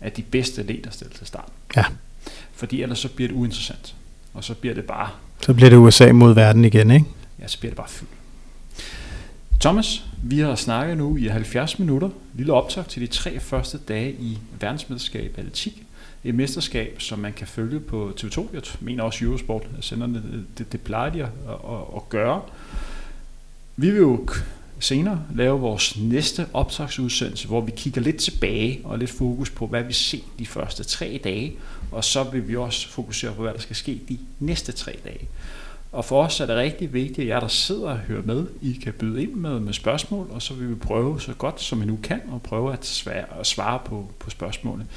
at 0.02 0.18
de 0.18 0.22
bedste 0.22 0.64
leder 0.64 0.90
stiller 0.90 1.14
til 1.18 1.28
start. 1.28 1.50
Ja. 1.76 1.86
Fordi 2.54 2.82
ellers 2.82 3.00
så 3.00 3.10
bliver 3.10 3.28
det 3.28 3.36
uinteressant. 3.36 3.96
Og 4.34 4.44
så 4.44 4.54
bliver 4.54 4.76
det 4.76 4.86
bare... 4.86 5.10
Så 5.42 5.54
bliver 5.54 5.70
det 5.70 5.78
USA 5.78 6.12
mod 6.12 6.34
verden 6.34 6.66
igen, 6.66 6.92
ikke? 6.92 7.06
Ja, 7.40 7.48
så 7.48 7.60
bliver 7.60 7.72
det 7.72 7.78
bare 7.78 7.90
fyldt. 7.90 8.12
Thomas, 9.62 10.04
vi 10.24 10.40
har 10.40 10.56
snakket 10.56 10.98
nu 10.98 11.18
i 11.18 11.28
70 11.28 11.80
minutter, 11.80 12.10
lille 12.34 12.54
optag 12.54 12.86
til 12.88 13.02
de 13.02 13.08
tre 13.08 13.40
første 13.40 13.78
dage 13.78 14.12
i 14.12 14.38
verdensmesterskab 14.60 15.34
atletik. 15.38 15.84
Et 16.24 16.36
mesterskab, 16.36 17.02
som 17.02 17.20
man 17.20 17.34
kan 17.34 17.48
følge 17.48 17.80
på 17.80 18.14
TV2. 18.20 18.46
Jeg 18.54 18.62
mener 18.80 19.04
også 19.04 19.26
Eurosport 19.26 19.64
sender 19.80 20.08
det, 20.08 20.46
det, 20.58 20.72
det 20.72 20.82
plejer 20.82 21.10
de 21.10 21.24
at, 21.24 21.30
at, 21.48 21.82
at 21.96 22.10
gøre. 22.10 22.42
Vi 23.78 23.90
vil 23.90 24.00
jo 24.00 24.28
senere 24.82 25.24
lave 25.36 25.60
vores 25.60 25.98
næste 25.98 26.48
optagsudsendelse, 26.54 27.48
hvor 27.48 27.62
vi 27.62 27.72
kigger 27.76 28.02
lidt 28.02 28.18
tilbage 28.18 28.82
og 28.84 29.00
lidt 29.00 29.10
fokus 29.10 29.50
på, 29.50 29.68
hvad 29.68 29.84
vi 29.84 29.94
ser 29.94 30.20
de 30.40 30.46
første 30.46 30.84
tre 30.84 31.22
dage, 31.24 31.54
og 31.92 32.04
så 32.04 32.24
vil 32.24 32.48
vi 32.48 32.56
også 32.56 32.90
fokusere 32.90 33.34
på, 33.34 33.42
hvad 33.42 33.54
der 33.54 33.60
skal 33.60 33.76
ske 33.76 34.02
de 34.10 34.18
næste 34.40 34.72
tre 34.72 34.96
dage. 35.04 35.28
Og 35.92 36.06
for 36.06 36.24
os 36.24 36.40
er 36.40 36.46
det 36.46 36.56
rigtig 36.56 36.94
vigtigt, 36.94 37.20
at 37.20 37.28
jer, 37.28 37.40
der 37.40 37.48
sidder 37.48 37.90
og 37.90 37.98
hører 37.98 38.22
med, 38.26 38.46
I 38.62 38.80
kan 38.84 38.94
byde 38.94 39.24
ind 39.24 39.34
med, 39.34 39.60
med 39.60 39.74
spørgsmål, 39.74 40.28
og 40.32 40.42
så 40.42 40.54
vil 40.54 40.70
vi 40.70 40.76
prøve 40.76 41.22
så 41.22 41.34
godt 41.34 41.62
som 41.62 41.82
vi 41.82 41.86
nu 41.86 42.00
kan, 42.04 42.22
at 42.36 42.42
prøve 42.42 42.74
at 42.74 42.86
svare, 42.86 43.40
at 43.40 43.48
svare 43.48 43.80
på, 43.86 44.12
på 44.20 44.30
spørgsmålene. 44.30 44.88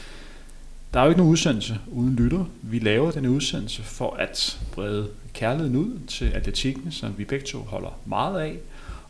Der 0.94 1.00
er 1.00 1.04
jo 1.04 1.10
ikke 1.10 1.18
nogen 1.18 1.32
udsendelse 1.32 1.78
uden 1.86 2.16
lytter. 2.16 2.44
Vi 2.62 2.78
laver 2.78 3.10
denne 3.10 3.30
udsendelse 3.30 3.82
for 3.82 4.14
at 4.14 4.60
brede 4.72 5.08
kærligheden 5.32 5.76
ud 5.76 5.98
til 6.06 6.24
atletikken, 6.24 6.92
som 6.92 7.14
vi 7.18 7.24
begge 7.24 7.46
to 7.46 7.58
holder 7.58 7.98
meget 8.06 8.40
af, 8.40 8.58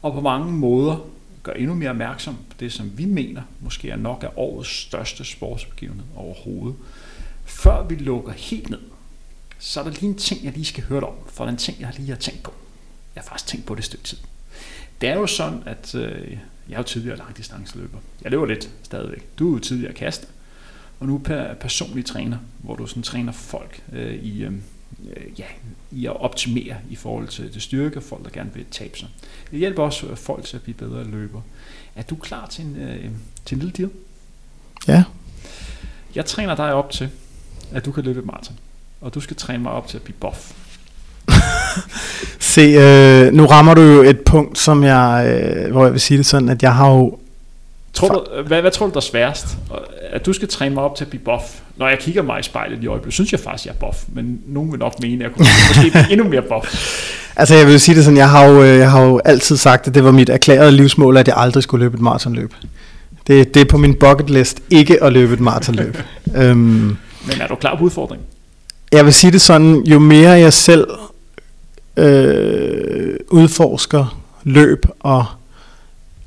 og 0.05 0.13
på 0.13 0.21
mange 0.21 0.53
måder 0.53 0.97
gør 1.43 1.53
endnu 1.53 1.75
mere 1.75 1.91
opmærksom 1.91 2.35
på 2.35 2.57
det, 2.61 2.73
som 2.73 2.99
vi 2.99 3.05
mener 3.05 3.43
måske 3.61 3.91
er 3.91 3.97
nok 3.97 4.23
af 4.23 4.29
årets 4.37 4.71
største 4.71 5.25
sportsbegivenhed 5.25 6.05
overhovedet. 6.17 6.77
Før 7.45 7.83
vi 7.83 7.95
lukker 7.95 8.33
helt 8.33 8.71
ned, 8.71 8.81
så 9.59 9.81
er 9.81 9.85
der 9.85 9.91
lige 9.91 10.07
en 10.07 10.19
ting, 10.19 10.45
jeg 10.45 10.53
lige 10.53 10.65
skal 10.65 10.85
høre 10.85 11.01
dig 11.01 11.09
om, 11.09 11.15
for 11.27 11.47
den 11.47 11.57
ting, 11.57 11.81
jeg 11.81 11.93
lige 11.97 12.09
har 12.09 12.17
tænkt 12.17 12.43
på. 12.43 12.53
Jeg 13.15 13.23
har 13.23 13.29
faktisk 13.29 13.47
tænkt 13.47 13.67
på 13.67 13.75
det 13.75 13.79
et 13.79 13.85
stykke 13.85 14.05
tid. 14.05 14.19
Det 15.01 15.09
er 15.09 15.15
jo 15.15 15.27
sådan, 15.27 15.63
at 15.67 15.95
øh, 15.95 16.39
jeg 16.69 16.75
er 16.75 16.79
jo 16.79 16.83
tidligere 16.83 17.17
langdistanceløber. 17.17 17.99
Jeg 18.23 18.31
løber 18.31 18.47
lidt 18.47 18.71
stadigvæk. 18.83 19.39
Du 19.39 19.49
er 19.49 19.53
jo 19.53 19.59
tidligere 19.59 19.93
kaster, 19.93 20.27
og 21.01 21.07
nu 21.07 21.23
er 21.27 21.55
personlig 21.55 22.05
træner, 22.05 22.39
hvor 22.59 22.77
du 22.77 22.87
sådan 22.87 23.03
træner 23.03 23.33
folk 23.33 23.83
øh, 23.93 24.15
i, 24.15 24.43
øh, 24.43 24.53
ja, 25.39 25.45
i 25.91 26.07
at 26.07 26.21
optimere 26.21 26.77
i 26.91 26.97
forhold 26.97 27.29
til 27.29 27.55
det 27.55 27.63
styrke, 27.63 28.01
folk 28.01 28.25
der 28.25 28.31
gerne 28.31 28.51
vil 28.55 28.65
tabe 28.71 28.99
sig. 28.99 29.09
Det 29.51 29.59
hjælper 29.59 29.83
også 29.83 30.15
folk 30.15 30.45
til 30.45 30.57
at 30.57 30.63
blive 30.63 30.75
bedre 30.75 31.05
løber. 31.05 31.41
Er 31.97 32.03
du 32.03 32.17
klar 32.17 32.47
til 32.47 32.65
en, 32.65 32.77
øh, 32.77 33.11
til 33.45 33.55
en 33.55 33.61
lille 33.61 33.73
deal? 33.73 33.91
Ja. 34.89 35.05
Jeg 36.15 36.27
træner 36.27 36.55
dig 36.55 36.73
op 36.73 36.91
til, 36.91 37.09
at 37.73 37.85
du 37.85 37.93
kan 37.93 38.05
løbe 38.05 38.19
et 38.19 38.27
maraton 38.27 38.59
og 39.05 39.15
du 39.15 39.21
skal 39.21 39.37
træne 39.37 39.63
mig 39.63 39.73
op 39.73 39.89
til 39.89 39.97
at 39.97 40.03
blive 40.03 40.17
buff. 40.21 40.53
Se, 42.55 42.61
øh, 42.61 43.33
nu 43.33 43.47
rammer 43.47 43.75
du 43.75 43.81
jo 43.81 44.03
et 44.03 44.21
punkt, 44.21 44.59
som 44.59 44.85
jeg, 44.85 45.27
øh, 45.29 45.73
hvor 45.73 45.85
jeg 45.85 45.93
vil 45.93 46.01
sige 46.01 46.19
det 46.19 46.27
sådan, 46.27 46.49
at 46.49 46.63
jeg 46.63 46.75
har 46.75 46.91
jo... 46.91 47.19
Tror 47.95 48.09
du, 48.09 48.43
hvad, 48.47 48.61
hvad 48.61 48.71
tror 48.71 48.87
du 48.87 48.91
der 48.91 48.97
er 48.97 49.01
sværest? 49.01 49.47
At 50.11 50.27
du 50.27 50.33
skal 50.33 50.49
træne 50.49 50.75
mig 50.75 50.85
op 50.85 50.97
til 50.97 51.05
at 51.05 51.11
blive 51.11 51.23
buff? 51.25 51.45
Når 51.77 51.89
jeg 51.89 51.99
kigger 51.99 52.23
mig 52.23 52.41
i 52.41 52.43
spejlet 52.43 52.83
i 52.83 52.87
øjeblikket, 52.87 53.15
synes 53.15 53.33
jeg 53.33 53.41
faktisk, 53.41 53.67
jeg 53.67 53.73
er 53.73 53.87
buff, 53.87 53.99
men 54.09 54.41
nogen 54.47 54.73
vil 54.73 54.79
nok 54.79 55.03
mene, 55.03 55.25
at 55.25 55.31
jeg 55.31 55.37
kunne 55.37 55.47
måske 55.69 55.91
blive 55.91 56.13
endnu 56.13 56.29
mere 56.29 56.43
buff. 56.43 56.75
Altså 57.37 57.55
jeg 57.55 57.67
vil 57.67 57.81
sige 57.81 57.95
det 57.95 58.05
sådan, 58.05 58.17
jeg 58.17 58.31
har, 58.31 58.45
jo, 58.45 58.63
øh, 58.63 58.79
jeg 58.79 58.91
har 58.91 59.03
jo 59.03 59.21
altid 59.25 59.57
sagt, 59.57 59.89
at 59.89 59.95
det 59.95 60.05
var 60.05 60.11
mit 60.11 60.29
erklærede 60.29 60.73
livsmål, 60.73 61.17
at 61.17 61.29
jeg 61.29 61.37
aldrig 61.37 61.63
skulle 61.63 61.85
løbe 61.85 61.95
et 61.95 62.01
maratonløb. 62.01 62.55
Det, 63.27 63.55
det 63.55 63.61
er 63.61 63.65
på 63.65 63.77
min 63.77 63.95
bucket 63.95 64.31
list 64.31 64.61
ikke 64.71 65.03
at 65.03 65.13
løbe 65.13 65.35
et 65.35 65.41
maratonløb. 65.41 65.97
øhm, 66.37 66.57
men 67.27 67.41
er 67.41 67.47
du 67.47 67.55
klar 67.55 67.77
på 67.77 67.85
udfordringen? 67.85 68.27
jeg 68.95 69.05
vil 69.05 69.13
sige 69.13 69.31
det 69.31 69.41
sådan, 69.41 69.83
jo 69.87 69.99
mere 69.99 70.31
jeg 70.31 70.53
selv 70.53 70.87
øh, 71.97 73.17
udforsker 73.31 74.21
løb 74.45 74.87
og 75.01 75.27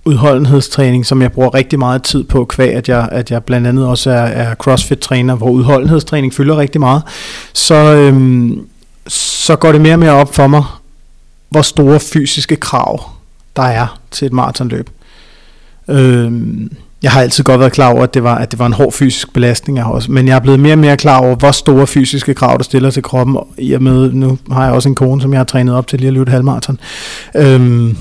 udholdenhedstræning, 0.07 1.05
som 1.05 1.21
jeg 1.21 1.31
bruger 1.31 1.53
rigtig 1.53 1.79
meget 1.79 2.03
tid 2.03 2.23
på, 2.23 2.45
kvæg 2.45 2.73
at 2.73 2.89
jeg, 2.89 3.09
at 3.11 3.31
jeg 3.31 3.43
blandt 3.43 3.67
andet 3.67 3.87
også 3.87 4.09
er, 4.11 4.15
er 4.15 4.55
CrossFit-træner, 4.55 5.35
hvor 5.35 5.49
udholdenhedstræning 5.49 6.33
fylder 6.33 6.57
rigtig 6.57 6.81
meget, 6.81 7.01
så, 7.53 7.75
øhm, 7.75 8.67
så 9.07 9.55
går 9.55 9.71
det 9.71 9.81
mere 9.81 9.93
og 9.93 9.99
mere 9.99 10.11
op 10.11 10.35
for 10.35 10.47
mig, 10.47 10.63
hvor 11.49 11.61
store 11.61 11.99
fysiske 11.99 12.55
krav 12.55 13.09
der 13.55 13.63
er 13.63 13.99
til 14.11 14.25
et 14.25 14.33
maratonløb. 14.33 14.89
Øhm, 15.87 16.71
jeg 17.03 17.11
har 17.11 17.21
altid 17.21 17.43
godt 17.43 17.59
været 17.59 17.71
klar 17.71 17.93
over, 17.93 18.03
at 18.03 18.13
det 18.13 18.23
var, 18.23 18.35
at 18.35 18.51
det 18.51 18.59
var 18.59 18.65
en 18.65 18.73
hård 18.73 18.93
fysisk 18.93 19.33
belastning, 19.33 19.79
af 19.79 19.91
os, 19.91 20.09
men 20.09 20.27
jeg 20.27 20.35
er 20.35 20.39
blevet 20.39 20.59
mere 20.59 20.73
og 20.73 20.79
mere 20.79 20.97
klar 20.97 21.17
over, 21.17 21.35
hvor 21.35 21.51
store 21.51 21.87
fysiske 21.87 22.33
krav, 22.33 22.57
der 22.57 22.63
stiller 22.63 22.89
til 22.89 23.03
kroppen. 23.03 23.37
I 23.57 23.73
og 23.73 23.83
med, 23.83 24.11
nu 24.11 24.37
har 24.51 24.63
jeg 24.63 24.73
også 24.73 24.89
en 24.89 24.95
kone, 24.95 25.21
som 25.21 25.33
jeg 25.33 25.39
har 25.39 25.45
trænet 25.45 25.75
op 25.75 25.87
til 25.87 25.99
lige 25.99 26.07
at 26.07 26.13
løbe 26.13 26.23
et 26.23 26.29
halvmarathon. 26.29 26.79
Øhm, 27.35 27.97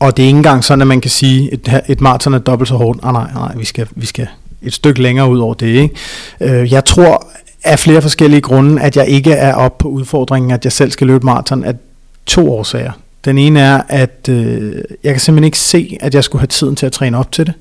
og 0.00 0.16
det 0.16 0.22
er 0.22 0.26
ikke 0.26 0.36
engang 0.36 0.64
sådan, 0.64 0.82
at 0.82 0.88
man 0.88 1.00
kan 1.00 1.10
sige, 1.10 1.52
at 1.52 1.58
et, 1.68 1.80
et 1.88 2.00
maraton 2.00 2.34
er 2.34 2.38
dobbelt 2.38 2.68
så 2.68 2.74
hårdt. 2.74 3.00
Ah, 3.02 3.12
nej, 3.12 3.32
nej, 3.34 3.54
vi 3.56 3.64
skal, 3.64 3.86
vi 3.96 4.06
skal 4.06 4.26
et 4.62 4.72
stykke 4.72 5.02
længere 5.02 5.30
ud 5.30 5.38
over 5.38 5.54
det. 5.54 5.66
Ikke? 5.66 5.94
Øh, 6.40 6.72
jeg 6.72 6.84
tror 6.84 7.26
af 7.64 7.78
flere 7.78 8.02
forskellige 8.02 8.40
grunde, 8.40 8.82
at 8.82 8.96
jeg 8.96 9.08
ikke 9.08 9.32
er 9.32 9.54
op 9.54 9.78
på 9.78 9.88
udfordringen, 9.88 10.50
at 10.50 10.64
jeg 10.64 10.72
selv 10.72 10.90
skal 10.90 11.06
løbe 11.06 11.26
maraton 11.26 11.64
af 11.64 11.74
to 12.26 12.52
årsager. 12.52 12.92
Den 13.24 13.38
ene 13.38 13.60
er, 13.60 13.82
at 13.88 14.28
øh, 14.30 14.72
jeg 15.04 15.12
kan 15.12 15.20
simpelthen 15.20 15.44
ikke 15.44 15.58
se, 15.58 15.96
at 16.00 16.14
jeg 16.14 16.24
skulle 16.24 16.40
have 16.40 16.46
tiden 16.46 16.76
til 16.76 16.86
at 16.86 16.92
træne 16.92 17.18
op 17.18 17.32
til 17.32 17.46
det. 17.46 17.54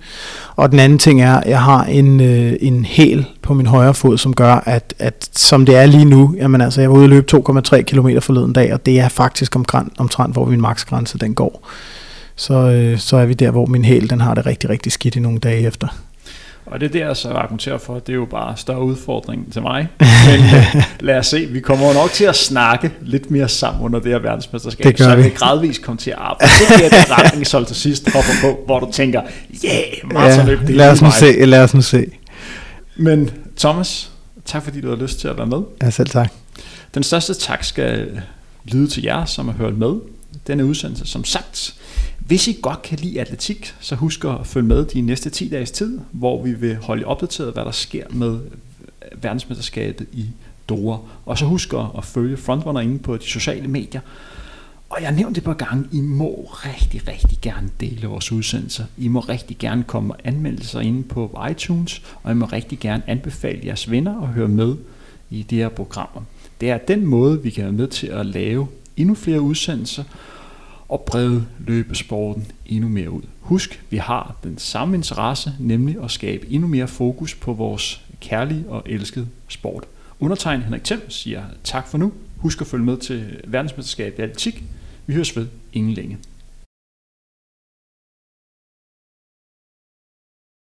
Og 0.55 0.71
den 0.71 0.79
anden 0.79 0.99
ting 0.99 1.21
er, 1.21 1.35
at 1.35 1.49
jeg 1.49 1.61
har 1.61 1.83
en, 1.83 2.21
øh, 2.21 2.53
en 2.61 2.85
hæl 2.85 3.25
på 3.41 3.53
min 3.53 3.65
højre 3.65 3.93
fod, 3.93 4.17
som 4.17 4.33
gør, 4.33 4.63
at, 4.65 4.93
at 4.99 5.29
som 5.35 5.65
det 5.65 5.75
er 5.75 5.85
lige 5.85 6.05
nu, 6.05 6.35
jamen 6.37 6.61
altså, 6.61 6.81
jeg 6.81 6.89
var 6.89 6.95
ude 6.95 7.05
og 7.05 7.09
løbe 7.09 7.37
2,3 7.37 7.81
km 7.81 8.09
forleden 8.21 8.53
dag, 8.53 8.73
og 8.73 8.85
det 8.85 8.99
er 8.99 9.09
faktisk 9.09 9.55
omtrent, 9.55 9.93
omtrent 9.97 10.33
hvor 10.33 10.45
min 10.45 10.61
maksgrænse 10.61 11.17
den 11.17 11.35
går. 11.35 11.67
Så, 12.39 12.53
øh, 12.53 12.99
så 12.99 13.17
er 13.17 13.25
vi 13.25 13.33
der, 13.33 13.51
hvor 13.51 13.65
min 13.65 13.85
hæl 13.85 14.09
den 14.09 14.21
har 14.21 14.33
det 14.33 14.45
rigtig, 14.45 14.69
rigtig 14.69 14.91
skidt 14.91 15.15
i 15.15 15.19
nogle 15.19 15.39
dage 15.39 15.67
efter. 15.67 15.87
Og 16.65 16.79
det 16.79 16.85
er 16.85 16.89
det, 16.91 16.99
jeg 16.99 17.17
så 17.17 17.29
argumenterer 17.29 17.77
for, 17.77 17.99
det 17.99 18.09
er 18.09 18.15
jo 18.15 18.25
bare 18.25 18.57
større 18.57 18.83
udfordring 18.83 19.53
til 19.53 19.61
mig. 19.61 19.87
Men 20.29 20.39
øh, 20.39 20.83
lad 20.99 21.17
os 21.17 21.27
se, 21.27 21.45
vi 21.45 21.59
kommer 21.59 21.93
nok 21.93 22.11
til 22.11 22.23
at 22.25 22.35
snakke 22.35 22.91
lidt 23.01 23.31
mere 23.31 23.49
sammen 23.49 23.83
under 23.85 23.99
det 23.99 24.11
her 24.11 24.19
verdensmesterskab, 24.19 24.85
Det 24.85 24.99
så 24.99 25.15
vi. 25.15 25.23
vi 25.23 25.29
gradvist 25.29 25.81
kommer 25.81 25.99
til 25.99 26.11
at 26.11 26.17
arbejde. 26.19 26.51
Det 26.77 26.85
er 26.85 26.89
den 26.89 27.11
retning, 27.17 27.47
så 27.47 27.63
til 27.63 27.75
sidst 27.75 28.11
hopper 28.13 28.31
på, 28.41 28.59
hvor 28.65 28.79
du 28.79 28.89
tænker, 28.91 29.21
yeah, 29.65 30.13
maratonløb, 30.13 30.59
det 30.59 30.69
er 30.69 30.73
lad 30.73 30.91
os 30.91 31.01
nu 31.01 31.05
mig. 31.05 31.13
se, 31.13 31.45
lad 31.45 31.63
os 31.63 31.73
nu 31.73 31.81
se. 31.81 32.05
Men 32.97 33.29
Thomas, 33.57 34.11
tak 34.45 34.63
fordi 34.63 34.81
du 34.81 34.89
har 34.89 34.95
lyst 34.95 35.19
til 35.19 35.27
at 35.27 35.37
være 35.37 35.47
med. 35.47 35.61
Ja, 35.81 35.89
selv 35.89 36.09
tak. 36.09 36.31
Den 36.93 37.03
største 37.03 37.33
tak 37.33 37.63
skal 37.63 38.21
lyde 38.65 38.87
til 38.87 39.03
jer, 39.03 39.25
som 39.25 39.47
har 39.47 39.55
hørt 39.55 39.77
med. 39.77 39.93
Denne 40.47 40.65
udsendelse, 40.65 41.07
som 41.07 41.25
sagt. 41.25 41.73
Hvis 42.29 42.47
I 42.47 42.57
godt 42.61 42.81
kan 42.81 42.99
lide 42.99 43.21
atletik, 43.21 43.73
så 43.79 43.95
husk 43.95 44.25
at 44.25 44.47
følge 44.47 44.67
med 44.67 44.85
de 44.85 45.01
næste 45.01 45.29
10 45.29 45.49
dages 45.49 45.71
tid, 45.71 45.99
hvor 46.11 46.43
vi 46.43 46.53
vil 46.53 46.75
holde 46.75 47.01
jer 47.01 47.07
opdateret, 47.07 47.53
hvad 47.53 47.65
der 47.65 47.71
sker 47.71 48.05
med 48.09 48.33
øh, 48.33 49.23
verdensmesterskabet 49.23 50.07
i 50.11 50.25
Dora. 50.69 50.99
Og 51.25 51.37
så 51.37 51.45
husk 51.45 51.73
at 51.97 52.05
følge 52.05 52.37
Frontrunner 52.37 52.81
inde 52.81 52.99
på 52.99 53.17
de 53.17 53.23
sociale 53.23 53.67
medier. 53.67 54.01
Og 54.89 55.01
jeg 55.01 55.11
nævnte 55.11 55.35
det 55.35 55.43
på 55.43 55.53
gange, 55.53 55.85
I 55.91 56.01
må 56.01 56.49
rigtig, 56.51 57.07
rigtig 57.07 57.37
gerne 57.41 57.69
dele 57.79 58.07
vores 58.07 58.31
udsendelser. 58.31 58.85
I 58.97 59.07
må 59.07 59.19
rigtig 59.19 59.57
gerne 59.57 59.83
komme 59.83 60.07
med 60.07 60.15
anmeldelser 60.23 60.79
inde 60.79 61.03
på 61.03 61.41
iTunes, 61.51 62.01
og 62.23 62.31
I 62.31 62.35
må 62.35 62.45
rigtig 62.45 62.79
gerne 62.79 63.03
anbefale 63.07 63.61
jeres 63.65 63.91
venner 63.91 64.21
at 64.21 64.27
høre 64.27 64.47
med 64.47 64.75
i 65.29 65.43
de 65.43 65.55
her 65.55 65.69
programmer. 65.69 66.21
Det 66.61 66.69
er 66.69 66.77
den 66.77 67.05
måde, 67.05 67.43
vi 67.43 67.49
kan 67.49 67.63
være 67.63 67.73
med 67.73 67.87
til 67.87 68.07
at 68.07 68.25
lave 68.25 68.67
endnu 68.97 69.15
flere 69.15 69.41
udsendelser 69.41 70.03
og 70.89 71.01
brede 71.01 71.45
løbesporten 71.59 72.51
endnu 72.65 72.89
mere 72.89 73.11
ud. 73.11 73.21
Husk, 73.39 73.83
vi 73.89 73.97
har 73.97 74.35
den 74.43 74.57
samme 74.57 74.95
interesse, 74.95 75.53
nemlig 75.59 76.03
at 76.03 76.11
skabe 76.11 76.47
endnu 76.49 76.67
mere 76.67 76.87
fokus 76.87 77.35
på 77.35 77.53
vores 77.53 78.01
kærlige 78.21 78.65
og 78.67 78.83
elskede 78.85 79.27
sport. 79.47 79.83
Undertegn 80.19 80.61
Henrik 80.61 80.83
Thiem 80.83 81.09
siger 81.09 81.43
tak 81.63 81.87
for 81.87 81.97
nu. 81.97 82.13
Husk 82.37 82.61
at 82.61 82.67
følge 82.67 82.85
med 82.85 82.97
til 82.97 83.41
verdensmesterskabet 83.47 84.19
i 84.19 84.21
atletik. 84.21 84.63
Vi 85.05 85.13
høres 85.13 85.35
ved 85.35 85.47
ingen 85.73 85.93
længe. 85.93 86.17